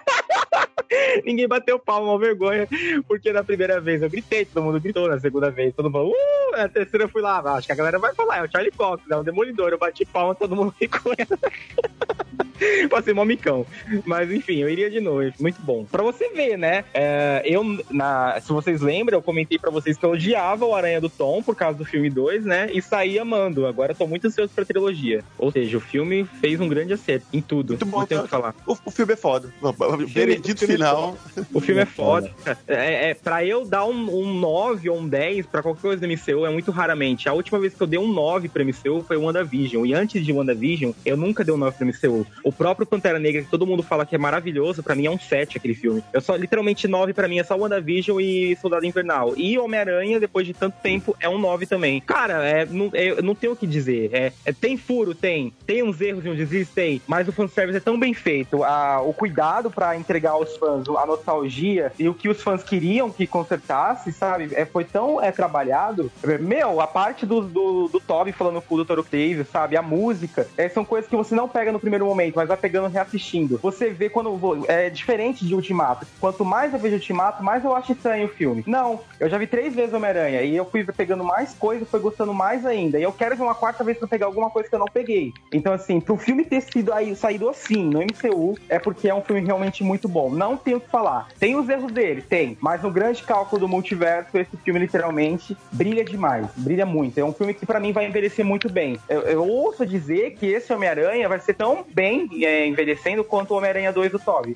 [1.25, 2.67] Ninguém bateu palma, uma vergonha,
[3.07, 6.11] porque na primeira vez eu gritei, todo mundo gritou, na segunda vez todo mundo falou,
[6.13, 8.71] uh, na terceira eu fui lá, acho que a galera vai falar, é o Charlie
[8.71, 11.13] Cox, é o Demolidor, eu bati palma, todo mundo ficou.
[12.89, 13.65] Passei mó micão.
[14.05, 15.31] Mas enfim, eu iria de novo.
[15.39, 15.85] Muito bom.
[15.85, 16.83] Pra você ver, né?
[16.93, 21.01] É, eu, na, se vocês lembram, eu comentei pra vocês que eu odiava o Aranha
[21.01, 22.69] do Tom por causa do filme 2, né?
[22.71, 23.65] E saí amando.
[23.65, 25.23] Agora tô muito ansioso pra trilogia.
[25.37, 27.71] Ou seja, o filme fez um grande acerto em tudo.
[27.71, 28.55] Muito bom, não tem o que falar.
[28.65, 29.53] O, o, filme é foda.
[29.61, 31.17] O veredito final.
[31.53, 32.31] O filme é foda.
[32.67, 36.07] É, é, pra eu dar um, um 9 ou um 10 pra qualquer coisa do
[36.07, 37.27] MCU é muito raramente.
[37.27, 39.85] A última vez que eu dei um 9 pra MCU foi o WandaVision.
[39.85, 42.25] E antes de WandaVision, eu nunca dei um 9 pra MCU.
[42.43, 45.19] O próprio Pantera Negra, que todo mundo fala que é maravilhoso, para mim é um
[45.19, 46.03] 7 aquele filme.
[46.13, 49.33] Eu só, literalmente, 9 para mim é só WandaVision e Soldado Invernal.
[49.35, 52.01] E Homem-Aranha, depois de tanto tempo, é um 9 também.
[52.01, 54.09] Cara, é, não, é, não tenho o que dizer.
[54.13, 55.13] É, é, tem furo?
[55.13, 55.53] Tem.
[55.65, 56.69] Tem uns erros e um deslize?
[56.73, 57.01] Tem.
[57.07, 58.63] Mas o fanservice é tão bem feito.
[58.63, 63.09] A, o cuidado para entregar aos fãs a nostalgia e o que os fãs queriam
[63.09, 64.49] que consertasse, sabe?
[64.53, 66.11] É, foi tão é, trabalhado.
[66.39, 68.99] Meu, a parte do, do, do Toby falando com o Dr.
[68.99, 69.77] Octavio, sabe?
[69.77, 72.87] A música, é, são coisas que você não pega no primeiro momento, mas vai pegando
[72.87, 73.59] reassistindo.
[73.61, 74.29] Você vê quando.
[74.67, 76.05] É diferente de Ultimato.
[76.19, 78.63] Quanto mais eu vejo Ultimato, mais eu acho estranho o filme.
[78.65, 82.33] Não, eu já vi três vezes Homem-Aranha e eu fui pegando mais coisas, foi gostando
[82.33, 82.99] mais ainda.
[82.99, 85.33] E eu quero ver uma quarta vez pra pegar alguma coisa que eu não peguei.
[85.51, 89.21] Então, assim, pro filme ter sido aí, saído assim no MCU, é porque é um
[89.21, 90.29] filme realmente muito bom.
[90.29, 91.27] Não tenho o que falar.
[91.39, 92.57] Tem os erros dele, tem.
[92.61, 96.47] Mas no grande cálculo do multiverso, esse filme literalmente brilha demais.
[96.55, 97.17] Brilha muito.
[97.17, 98.99] É um filme que para mim vai envelhecer muito bem.
[99.07, 103.57] Eu, eu ouço dizer que esse Homem-Aranha vai ser tão bem é, envelhecendo quanto o
[103.57, 104.55] Homem-Aranha 2 do Tobey.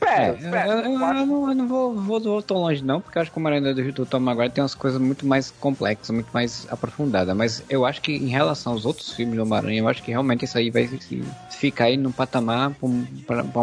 [0.00, 0.86] Espero, é.
[0.86, 3.40] Eu, não, eu não vou, vou, vou, tão longe, não, porque eu acho que o
[3.40, 7.36] Homem-Aranha do, do Tom Maguire tem umas coisas muito mais complexas, muito mais aprofundadas.
[7.36, 10.44] Mas eu acho que em relação aos outros filmes do Homem-Aranha, eu acho que realmente
[10.46, 10.88] isso aí vai
[11.50, 12.90] ficar aí no patamar por,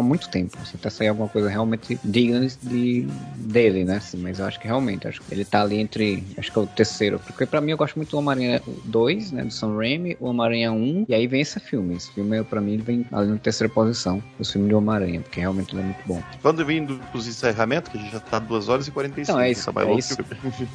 [0.02, 0.56] muito tempo.
[0.62, 3.06] Assim, até sair alguma coisa realmente digna de,
[3.36, 3.96] dele, né?
[3.96, 6.22] Assim, mas eu acho que realmente, acho que ele tá ali entre.
[6.36, 7.18] Acho que é o terceiro.
[7.18, 9.44] Porque pra mim eu gosto muito do Homem-Aranha 2, né?
[9.44, 11.96] Do Sam Raimi, o Homem-Aranha 1, e aí vem esse filme.
[11.96, 15.74] Esse filme, pra mim, vem ali na terceira posição do filme do Homem-Aranha, porque realmente
[15.74, 16.22] ele é muito bom.
[16.40, 19.36] Quando vindo os encerramentos, que a gente já tá 2 horas e 45.
[19.36, 20.16] Não, é isso, tá é isso,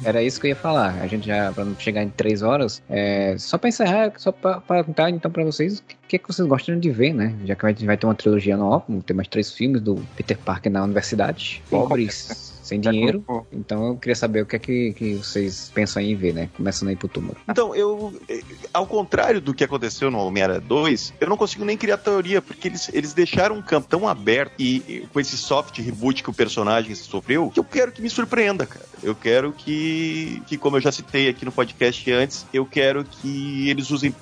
[0.04, 0.94] era isso que eu ia falar.
[1.00, 4.60] A gente já, pra não chegar em 3 horas, é, só pra encerrar, só pra
[4.60, 7.34] perguntar então pra vocês o que, que vocês gostam de ver, né?
[7.44, 10.38] Já que a gente vai ter uma trilogia nova, tem mais três filmes do Peter
[10.38, 11.62] Parker na universidade.
[11.70, 13.24] Pobres sem dinheiro.
[13.52, 16.48] Então eu queria saber o que é que, que vocês pensam em ver, né?
[16.56, 17.36] Começando aí pro túmulo.
[17.48, 18.12] Então, eu.
[18.28, 18.40] Eh,
[18.72, 22.68] ao contrário do que aconteceu no Homem-Aranha 2, eu não consigo nem criar teoria, porque
[22.68, 26.34] eles, eles deixaram um campo tão aberto e, e, com esse soft reboot que o
[26.34, 28.93] personagem sofreu, que eu quero que me surpreenda, cara.
[29.04, 33.68] Eu quero que, que como eu já citei aqui no podcast antes, eu quero que
[33.68, 34.14] eles usem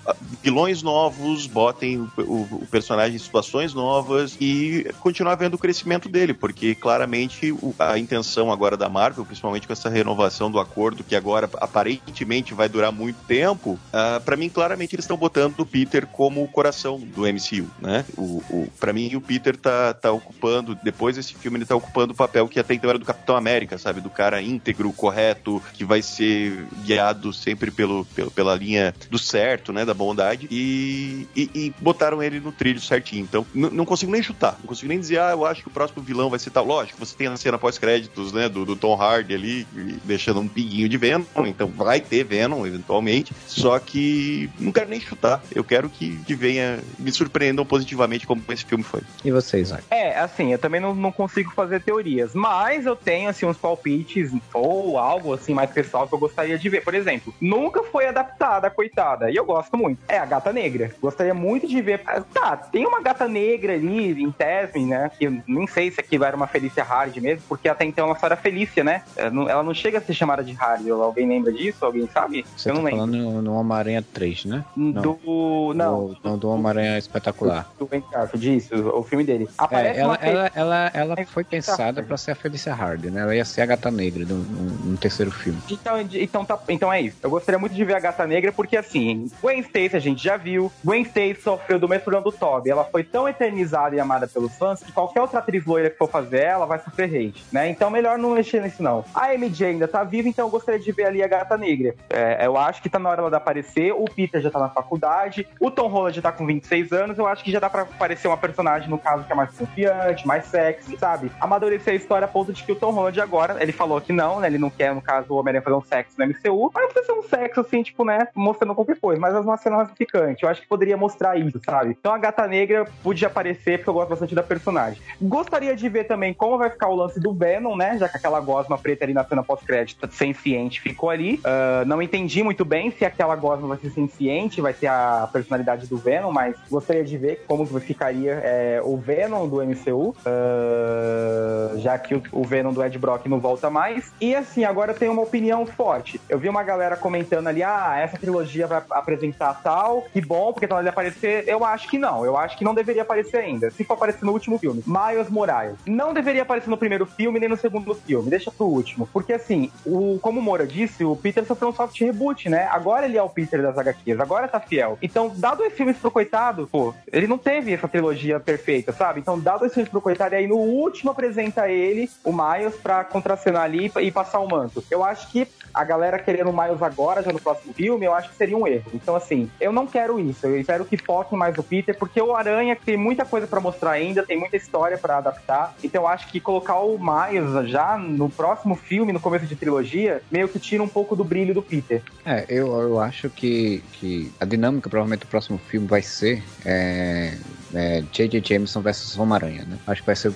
[0.43, 6.09] vilões novos, botem o, o, o personagem em situações novas e continuar vendo o crescimento
[6.09, 11.15] dele, porque claramente a intenção agora da Marvel, principalmente com essa renovação do acordo que
[11.15, 15.67] agora aparentemente vai durar muito tempo, uh, ah, para mim claramente eles estão botando o
[15.67, 18.05] Peter como o coração do MCU, né?
[18.17, 22.13] O, o para mim o Peter tá, tá ocupando depois desse filme ele tá ocupando
[22.13, 25.85] o papel que até então era do Capitão América, sabe, do cara íntegro, correto, que
[25.85, 31.51] vai ser guiado sempre pelo, pelo pela linha do certo, né, da bondade e, e,
[31.55, 33.23] e botaram ele no trilho certinho.
[33.23, 36.03] Então não consigo nem chutar, não consigo nem dizer, ah, eu acho que o próximo
[36.03, 36.65] vilão vai ser tal.
[36.65, 39.66] Lógico, você tem a cena pós-crédito né, do, do, Tom Hardy ali,
[40.05, 45.01] deixando um pinguinho de Venom, então vai ter Venom eventualmente, só que não quero nem
[45.01, 49.03] chutar, eu quero que, que venha, me surpreendam positivamente como esse filme foi.
[49.24, 49.85] E vocês, Isaac?
[49.90, 54.32] É, assim, eu também não, não consigo fazer teorias, mas eu tenho, assim, uns palpites,
[54.53, 54.61] ou
[54.98, 56.82] algo assim mais pessoal que eu gostaria de ver.
[56.82, 60.01] Por exemplo, nunca foi adaptada, coitada, e eu gosto muito.
[60.09, 60.90] É a Gata Negra.
[61.01, 62.02] Gostaria muito de ver.
[62.06, 65.10] Ah, tá, tem uma Gata Negra ali em Tasmin, né?
[65.18, 68.18] Que eu nem sei se aquilo era uma Felícia Hard mesmo, porque até então ela
[68.18, 69.02] só era Felícia, né?
[69.16, 70.89] Ela não chega a ser chamada de Hard.
[70.89, 71.84] Alguém lembra disso?
[71.84, 72.44] Alguém sabe?
[72.56, 73.01] Você eu tá não lembro.
[73.01, 74.64] falando no Homem-Aranha 3, né?
[74.76, 75.72] Do.
[75.74, 76.06] Não.
[76.06, 77.70] Do, não, do Homem-Aranha Espetacular.
[77.78, 78.02] Do Ben
[78.34, 79.48] disso, o filme dele.
[79.48, 83.22] É, Aparece é, ela, ela, ela, ela, foi pensada para ser a Felícia Hard, né?
[83.22, 85.59] Ela ia ser a Gata Negra no, no, terceiro filme.
[85.70, 87.16] Então, então, tá, então é isso.
[87.23, 90.37] Eu gostaria muito de ver a Gata Negra porque, assim, Gwen Stacy a gente já
[90.37, 90.70] viu.
[90.85, 92.70] Gwen Stacy sofreu do mesmo problema do Toby.
[92.70, 96.09] Ela foi tão eternizada e amada pelos fãs que qualquer outra atriz loira que for
[96.09, 97.69] fazer ela vai sofrer hate, né?
[97.69, 99.05] Então, melhor não mexer nisso, não.
[99.15, 101.95] A MJ ainda tá viva, então eu gostaria de ver ali a Gata Negra.
[102.11, 103.93] É, eu acho que tá na hora de aparecer.
[103.93, 105.47] O Peter já tá na faculdade.
[105.61, 107.19] O Tom Holland já tá com 26 anos.
[107.19, 110.27] Eu acho que já dá pra aparecer uma personagem, no caso, que é mais confiante,
[110.27, 111.31] mais sexy, sabe?
[111.41, 114.32] Amadurecer a história a ponto de que o Tom Holland agora, ele falou que não,
[114.41, 114.49] né?
[114.49, 117.07] Ele não quer, no caso, o Homem-Aranha fazer um sexo no MCU, mas não precisa
[117.07, 118.29] ser um sexo, assim, tipo, né?
[118.35, 120.43] Mostrando qualquer coisa, mas uma cena mais picante.
[120.43, 121.97] Eu acho que poderia mostrar isso, sabe?
[121.99, 125.03] Então a Gata Negra podia aparecer, porque eu gosto bastante da personagem.
[125.21, 127.99] Gostaria de ver também como vai ficar o lance do Venom, né?
[127.99, 131.37] Já que aquela gosma preta ali na cena pós-crédito, senciente, ficou ali.
[131.37, 135.87] Uh, não entendi muito bem se aquela gosma vai ser senciente, vai ser a personalidade
[135.87, 141.73] do Venom, mas gostaria de ver como ficaria é, o Venom do MCU, uh, ah,
[141.77, 144.13] já que o, o Venom do Ed Brock não volta mais.
[144.23, 146.20] E assim, agora tem uma opinião forte.
[146.28, 150.65] Eu vi uma galera comentando ali, ah, essa trilogia vai apresentar tal, que bom, porque
[150.65, 151.43] então ele aparecer.
[151.49, 153.69] Eu acho que não, eu acho que não deveria aparecer ainda.
[153.73, 155.74] Se for aparecer no último filme, Miles Morales.
[155.85, 159.09] Não deveria aparecer no primeiro filme nem no segundo filme, deixa pro último.
[159.12, 162.69] Porque assim, o, como o Moura disse, o Peter sofreu um soft reboot, né?
[162.70, 164.99] Agora ele é o Peter das HQs, agora tá fiel.
[165.03, 169.19] Então, dá dois filmes pro coitado, pô, ele não teve essa trilogia perfeita, sabe?
[169.19, 173.03] Então, dá dois filmes pro coitado e aí no último apresenta ele, o Miles, pra
[173.03, 174.84] contracenar ali e passar o manto.
[174.90, 178.28] Eu acho que a galera querendo o Miles agora, já no próximo filme, eu acho
[178.30, 178.90] que seria um erro.
[178.94, 180.47] Então, assim, eu não quero isso.
[180.47, 183.93] Eu espero que foquem mais no Peter, porque o Aranha tem muita coisa para mostrar
[183.93, 185.74] ainda, tem muita história para adaptar.
[185.82, 190.22] Então, eu acho que colocar o Miles já no próximo filme, no começo de trilogia,
[190.30, 192.02] meio que tira um pouco do brilho do Peter.
[192.24, 196.43] É, eu, eu acho que, que a dinâmica, provavelmente, do próximo filme vai ser.
[196.64, 197.32] É
[197.74, 198.43] é, J.J.
[198.44, 199.78] Jameson versus Homem-Aranha, né?
[199.86, 200.32] Acho que vai ser o,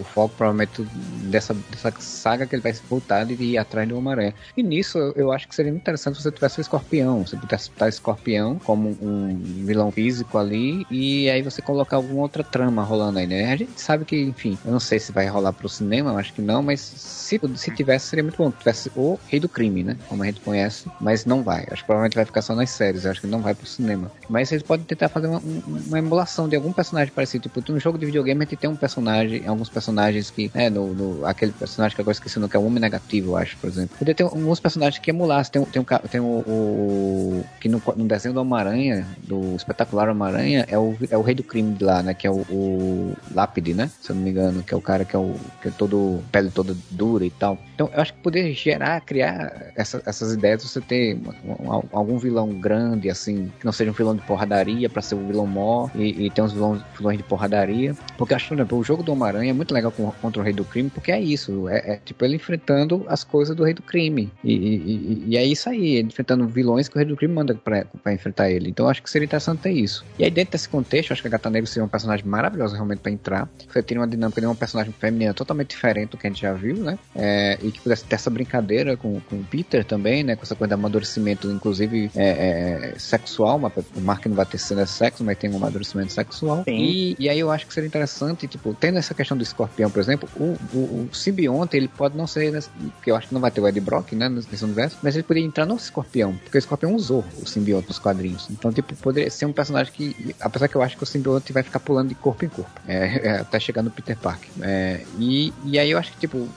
[0.00, 0.82] o, foco, provavelmente,
[1.24, 4.34] dessa, dessa saga que ele vai voltar de ir atrás do Homem-Aranha.
[4.56, 7.26] E nisso, eu, acho que seria muito interessante se você tivesse o Escorpião.
[7.26, 12.42] Você pudesse botar Escorpião como um vilão físico ali e aí você colocar alguma outra
[12.42, 13.52] trama rolando aí, né?
[13.52, 16.42] A gente sabe que, enfim, eu não sei se vai rolar pro cinema, acho que
[16.42, 18.50] não, mas se, se tivesse, seria muito bom.
[18.50, 19.96] Tivesse o Rei do Crime, né?
[20.08, 21.66] Como a gente conhece, mas não vai.
[21.70, 24.10] Acho que provavelmente vai ficar só nas séries, acho que não vai pro cinema.
[24.28, 25.40] Mas eles podem tentar fazer uma,
[25.86, 27.42] uma emulação de algum personagem parecido.
[27.42, 30.94] Tipo, no jogo de videogame a gente tem um personagem, alguns personagens que, né, no,
[30.94, 33.56] no aquele personagem que agora esqueci o nome, que é o Homem Negativo, eu acho,
[33.58, 33.98] por exemplo.
[33.98, 35.52] Podia ter alguns personagens que emulassem.
[35.52, 40.64] Tem, tem, um, tem o, o que no, no, desenho do Homem-Aranha, do espetacular Homem-Aranha,
[40.68, 42.14] é o, é o rei do crime de lá, né?
[42.14, 43.90] Que é o, o Lápide, né?
[44.00, 46.22] Se eu não me engano, que é o cara que é o que é todo
[46.32, 47.58] pele toda dura e tal.
[47.74, 52.48] Então, eu acho que poder gerar, criar essa, essas ideias, você ter um, algum vilão
[52.48, 56.26] grande, assim, que não seja um vilão de porradaria para ser um vilão mó e,
[56.26, 57.94] e ter uns vilões, vilões de porradaria.
[58.16, 60.90] Porque acho que, o jogo do Homem-Aranha é muito legal contra o Rei do Crime,
[60.90, 61.68] porque é isso.
[61.68, 64.30] É, é, tipo ele enfrentando as coisas do Rei do Crime.
[64.44, 67.54] E, e, e, é isso aí, ele enfrentando vilões que o Rei do Crime manda
[67.54, 68.68] pra, pra enfrentar ele.
[68.68, 70.04] Então acho que seria interessante ter isso.
[70.18, 73.00] E aí, dentro desse contexto, acho que a Gata Negra seria um personagem maravilhoso realmente
[73.00, 73.48] pra entrar.
[73.68, 76.52] Você teria uma dinâmica de uma personagem feminina totalmente diferente do que a gente já
[76.52, 76.98] viu, né?
[77.14, 80.36] É, e que pudesse ter essa brincadeira com, com o Peter também, né?
[80.36, 83.60] Com essa coisa de amadurecimento, inclusive é, é, sexual.
[83.96, 86.59] O Mark não vai ter cena sexo, mas tem um amadurecimento sexual.
[86.64, 86.76] Sim.
[86.76, 90.00] E e, aí eu acho que seria interessante, tipo, tendo essa questão do escorpião, por
[90.00, 92.52] exemplo, o, o, o simbionte, ele pode não ser,
[92.96, 95.22] porque eu acho que não vai ter o Ed Brock, né, nesse universo, mas ele
[95.22, 98.48] poderia entrar no escorpião, porque o escorpião usou o simbionte nos quadrinhos.
[98.50, 101.62] Então, tipo, poderia ser um personagem que, apesar que eu acho que o simbionte vai
[101.62, 104.50] ficar pulando de corpo em corpo, é, é, até chegar no Peter Parker.
[104.62, 106.48] É, e, e aí eu acho que, tipo,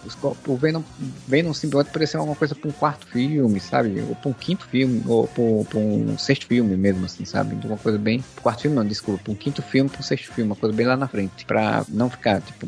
[0.47, 0.83] o Venom,
[1.27, 4.01] Venom simbionte poderia ser alguma coisa para um quarto filme, sabe?
[4.07, 7.55] Ou para um quinto filme, ou para um sexto filme mesmo, assim, sabe?
[7.55, 8.23] Então, uma coisa bem.
[8.41, 11.07] Quarto filme não, desculpa, um quinto filme um sexto filme, uma coisa bem lá na
[11.07, 12.67] frente, pra não ficar, tipo,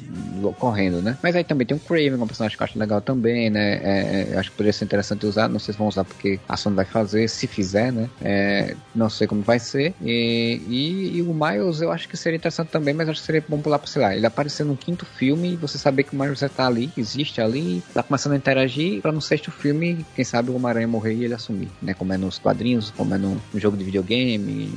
[0.54, 1.18] correndo, né?
[1.22, 3.50] Mas aí também tem o Craven, que é um personagem que eu acho legal também,
[3.50, 3.76] né?
[3.76, 6.58] É, é, acho que poderia ser interessante usar, não sei se vão usar porque a
[6.58, 8.10] Sony vai fazer, se fizer, né?
[8.22, 9.94] É, não sei como vai ser.
[10.02, 13.44] E, e, e, o Miles eu acho que seria interessante também, mas acho que seria
[13.48, 16.20] bom pular pra, sei lá, ele aparecer no quinto filme e você saber que o
[16.20, 20.26] Miles já tá ali, existe ali, tá começando a interagir, pra no sexto filme, quem
[20.26, 21.94] sabe o Homem-Aranha morrer e ele assumir, né?
[21.94, 24.70] Como é nos quadrinhos, como é no, jogo de videogame,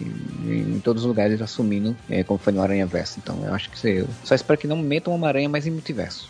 [0.47, 3.19] em todos os lugares ele assumindo é, como foi no Aranha Verso.
[3.19, 4.03] Então eu acho que sei.
[4.03, 6.29] Eu só espero que não metam uma aranha mais em multiverso.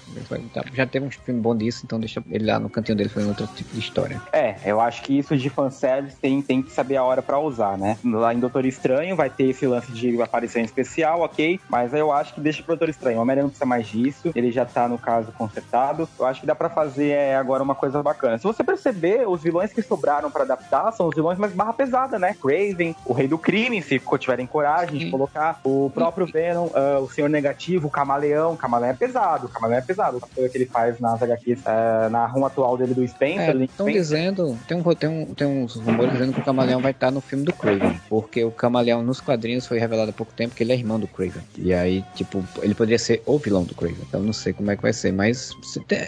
[0.73, 3.47] Já teve um filme bom disso, então deixa ele lá no cantinho dele fazendo outro
[3.49, 4.23] tipo de história.
[4.33, 7.77] É, eu acho que isso de fanservice tem, tem que saber a hora para usar,
[7.77, 7.99] né?
[8.05, 11.59] Lá em Doutor Estranho vai ter esse lance de aparição especial, ok?
[11.69, 13.19] Mas eu acho que deixa pro Doutor Estranho.
[13.19, 14.31] O Homem-Aranha não precisa mais disso.
[14.35, 16.09] Ele já tá, no caso, consertado.
[16.19, 18.39] Eu acho que dá para fazer é, agora uma coisa bacana.
[18.39, 22.19] Se você perceber, os vilões que sobraram para adaptar são os vilões mais barra pesada,
[22.19, 22.37] né?
[22.41, 25.61] Craven, o Rei do Crime, se tiverem coragem de colocar.
[25.65, 28.53] O próprio Venom, uh, o Senhor Negativo, o Camaleão.
[28.53, 29.47] O Camaleão é pesado.
[29.47, 30.17] O Camaleão é pesado.
[30.17, 33.61] O que ele faz nas HQs, uh, na ruma atual dele do Spencer.
[33.63, 36.93] Estão é, dizendo, tem, um, tem, um, tem uns rumores dizendo que o Camaleão vai
[36.93, 38.01] estar no filme do Craven.
[38.09, 41.07] Porque o Camaleão nos quadrinhos foi revelado há pouco tempo que ele é irmão do
[41.07, 41.43] Craven.
[41.57, 43.99] E aí, tipo, ele poderia ser o vilão do Craven.
[44.09, 45.13] Então não sei como é que vai ser.
[45.13, 45.53] Mas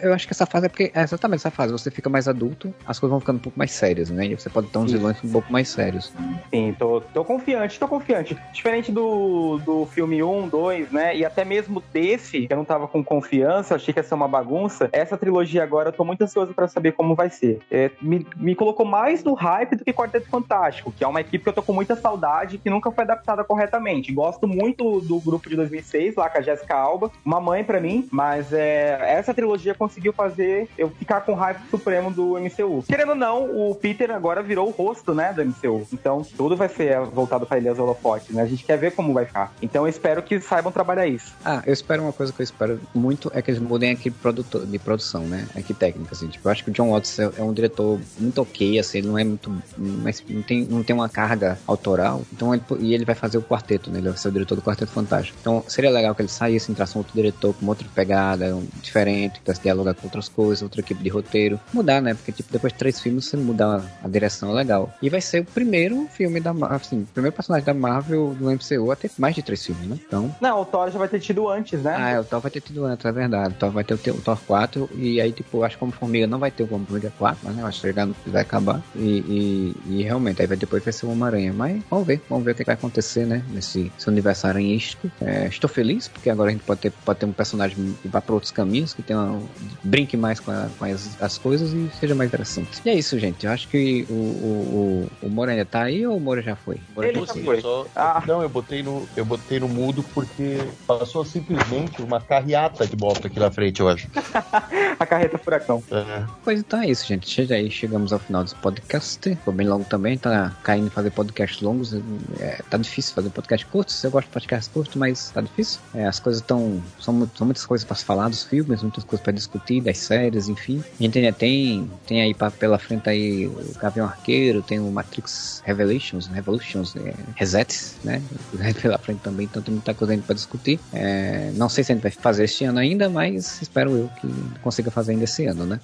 [0.02, 1.73] eu acho que essa fase é porque é exatamente essa fase.
[1.73, 4.27] Você fica mais adulto, as coisas vão ficando um pouco mais sérias, né?
[4.27, 6.12] E você pode ter uns vilões um pouco mais sérios.
[6.51, 8.36] Sim, tô, tô confiante, tô confiante.
[8.52, 11.16] Diferente do, do filme 1, 2, né?
[11.16, 14.88] E até mesmo desse, eu não tava com confiança, achei que ia ser uma bagunça.
[14.92, 17.60] Essa trilogia agora eu tô muito ansioso para saber como vai ser.
[17.70, 21.42] É, me, me colocou mais no hype do que Quarteto Fantástico, que é uma equipe
[21.42, 24.12] que eu tô com muita saudade que nunca foi adaptada corretamente.
[24.12, 28.09] Gosto muito do grupo de 2006, lá com a Jessica Alba, uma mãe para mim,
[28.10, 32.82] mas é, essa trilogia conseguiu fazer eu ficar com hype supremo do MCU.
[32.86, 35.86] Querendo ou não, o Peter agora virou o rosto, né, do MCU.
[35.92, 38.42] Então, tudo vai ser voltado para ele as holofotes, né?
[38.42, 39.52] A gente quer ver como vai ficar.
[39.62, 41.35] Então, eu espero que saibam trabalhar isso.
[41.45, 44.16] Ah, eu espero uma coisa que eu espero muito é que eles mudem a equipe
[44.19, 45.47] produtor, de produção, né?
[45.55, 46.28] A equipe técnica, assim.
[46.28, 49.09] Tipo, eu acho que o John Watts é, é um diretor muito ok, assim, ele
[49.09, 49.51] não é muito.
[49.77, 52.23] Mas não tem, não tem uma carga autoral.
[52.32, 53.99] Então, ele, e ele vai fazer o quarteto, né?
[53.99, 55.37] Ele vai ser o diretor do Quarteto Fantástico.
[55.41, 59.41] Então, seria legal que ele saísse, entrasse um outro diretor com outra pegada, um, diferente,
[59.41, 61.61] pudesse dialogar com outras coisas, outra equipe de roteiro.
[61.73, 62.15] Mudar, né?
[62.15, 64.93] Porque, tipo, depois de três filmes, você mudar a direção é legal.
[65.03, 68.51] E vai ser o primeiro filme da Marvel, assim, o primeiro personagem da Marvel do
[68.51, 69.98] MCU a ter mais de três filmes, né?
[70.06, 70.35] Então.
[70.40, 71.94] Não, o Thor já vai ter tido antes, né?
[71.98, 73.55] Ah, é, o Thor vai ter tido antes, é verdade.
[73.55, 76.27] O Thor vai ter o, o Thor 4, e aí, tipo, acho que como Formiga
[76.27, 77.64] não vai ter o Homem-Formiga 4, mas né?
[77.64, 78.81] Acho que vai acabar.
[78.94, 81.52] E, e, e, realmente, aí vai, depois vai ser o Homem-Aranha.
[81.52, 83.44] Mas vamos ver, vamos ver o que vai acontecer, né?
[83.51, 85.10] Nesse, nesse universo aranhístico.
[85.20, 88.20] É, estou feliz, porque agora a gente pode ter, pode ter um personagem que vá
[88.20, 89.40] para outros caminhos, que tenha,
[89.82, 92.81] brinque mais com, a, com as, as, coisas e seja mais interessante.
[92.85, 93.47] E é isso, gente.
[93.47, 96.55] Eu acho que o, o, o, o Moura ainda tá aí ou o Moura já
[96.55, 96.78] foi?
[96.98, 97.60] Ele já foi.
[97.60, 97.86] Só...
[97.97, 98.22] Ah.
[98.27, 103.26] Não, eu botei, no, eu botei no mudo porque passou simplesmente uma carreata de moto
[103.26, 104.08] aqui na frente, eu acho.
[104.98, 105.82] a carreta furacão.
[105.90, 106.24] É.
[106.44, 107.52] Pois então é isso, gente.
[107.52, 109.38] Aí, chegamos ao final desse podcast.
[109.44, 111.94] Foi bem longo também, tá caindo em fazer podcasts longos.
[112.38, 114.02] É, tá difícil fazer podcast curtos.
[114.04, 115.80] Eu gosto de podcasts curtos, mas tá difícil.
[115.94, 116.82] É, as coisas estão.
[116.98, 120.48] São, são muitas coisas para se falar dos filmes, muitas coisas para discutir, das séries,
[120.48, 120.82] enfim.
[120.98, 124.90] A gente ainda tem, tem aí pra, pela frente aí o Gavião Arqueiro, tem o
[124.90, 128.22] Matrix Revelations, Revolutions, é, Resets, né?
[128.80, 130.78] Pela frente também, então tem muita coisa ainda para discutir.
[130.92, 134.28] É, não sei se a gente vai fazer este ano ainda, mas espero eu que
[134.60, 135.80] consiga fazer ainda esse ano, né?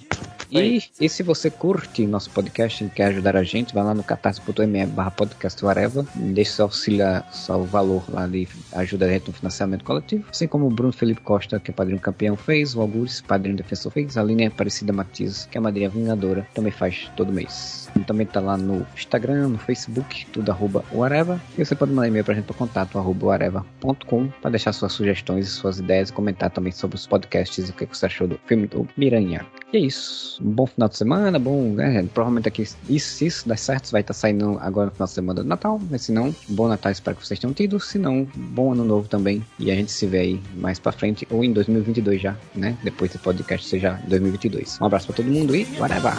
[0.51, 4.03] E, e se você curte nosso podcast e quer ajudar a gente, vai lá no
[4.03, 9.33] catarse.me barra podcast whatever, deixe seu auxílio, seu valor lá de ajuda a gente no
[9.33, 13.25] financiamento coletivo, assim como o Bruno Felipe Costa, que é padrinho campeão, fez, o Augusto,
[13.25, 17.31] padrinho defensor fez, a linha Aparecida Matias, que é a madrinha vingadora, também faz todo
[17.31, 17.86] mês.
[18.05, 22.23] Também tá lá no Instagram, no Facebook, tudo arroba whatever, e você pode mandar e-mail
[22.23, 26.71] pra gente para contato whatever.com para deixar suas sugestões e suas ideias e comentar também
[26.71, 29.45] sobre os podcasts e o que você achou do filme do Miranha.
[29.73, 30.41] E é isso.
[30.41, 32.07] Um bom final de semana, bom, né?
[32.13, 35.43] Provavelmente aqui, isso, isso dá certo, vai estar tá saindo agora no final de semana
[35.43, 35.79] do Natal.
[35.89, 37.79] Mas se não, bom Natal, espero que vocês tenham tido.
[37.79, 39.45] Se não, bom ano novo também.
[39.59, 42.77] E a gente se vê aí mais pra frente, ou em 2022 já, né?
[42.83, 44.79] Depois do podcast seja 2022.
[44.81, 46.13] Um abraço pra todo mundo e whatever!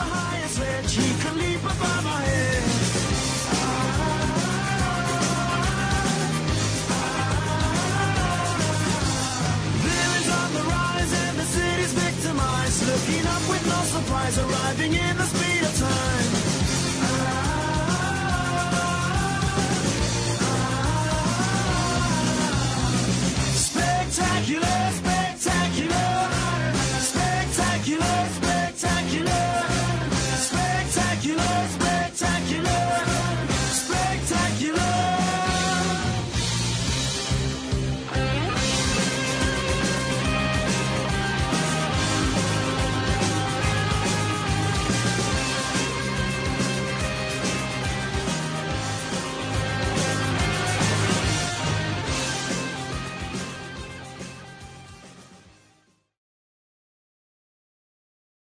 [13.08, 16.58] looking up with no surprise, arriving in the speed of time.
[23.54, 24.66] Spectacular.
[24.66, 25.17] spectacular.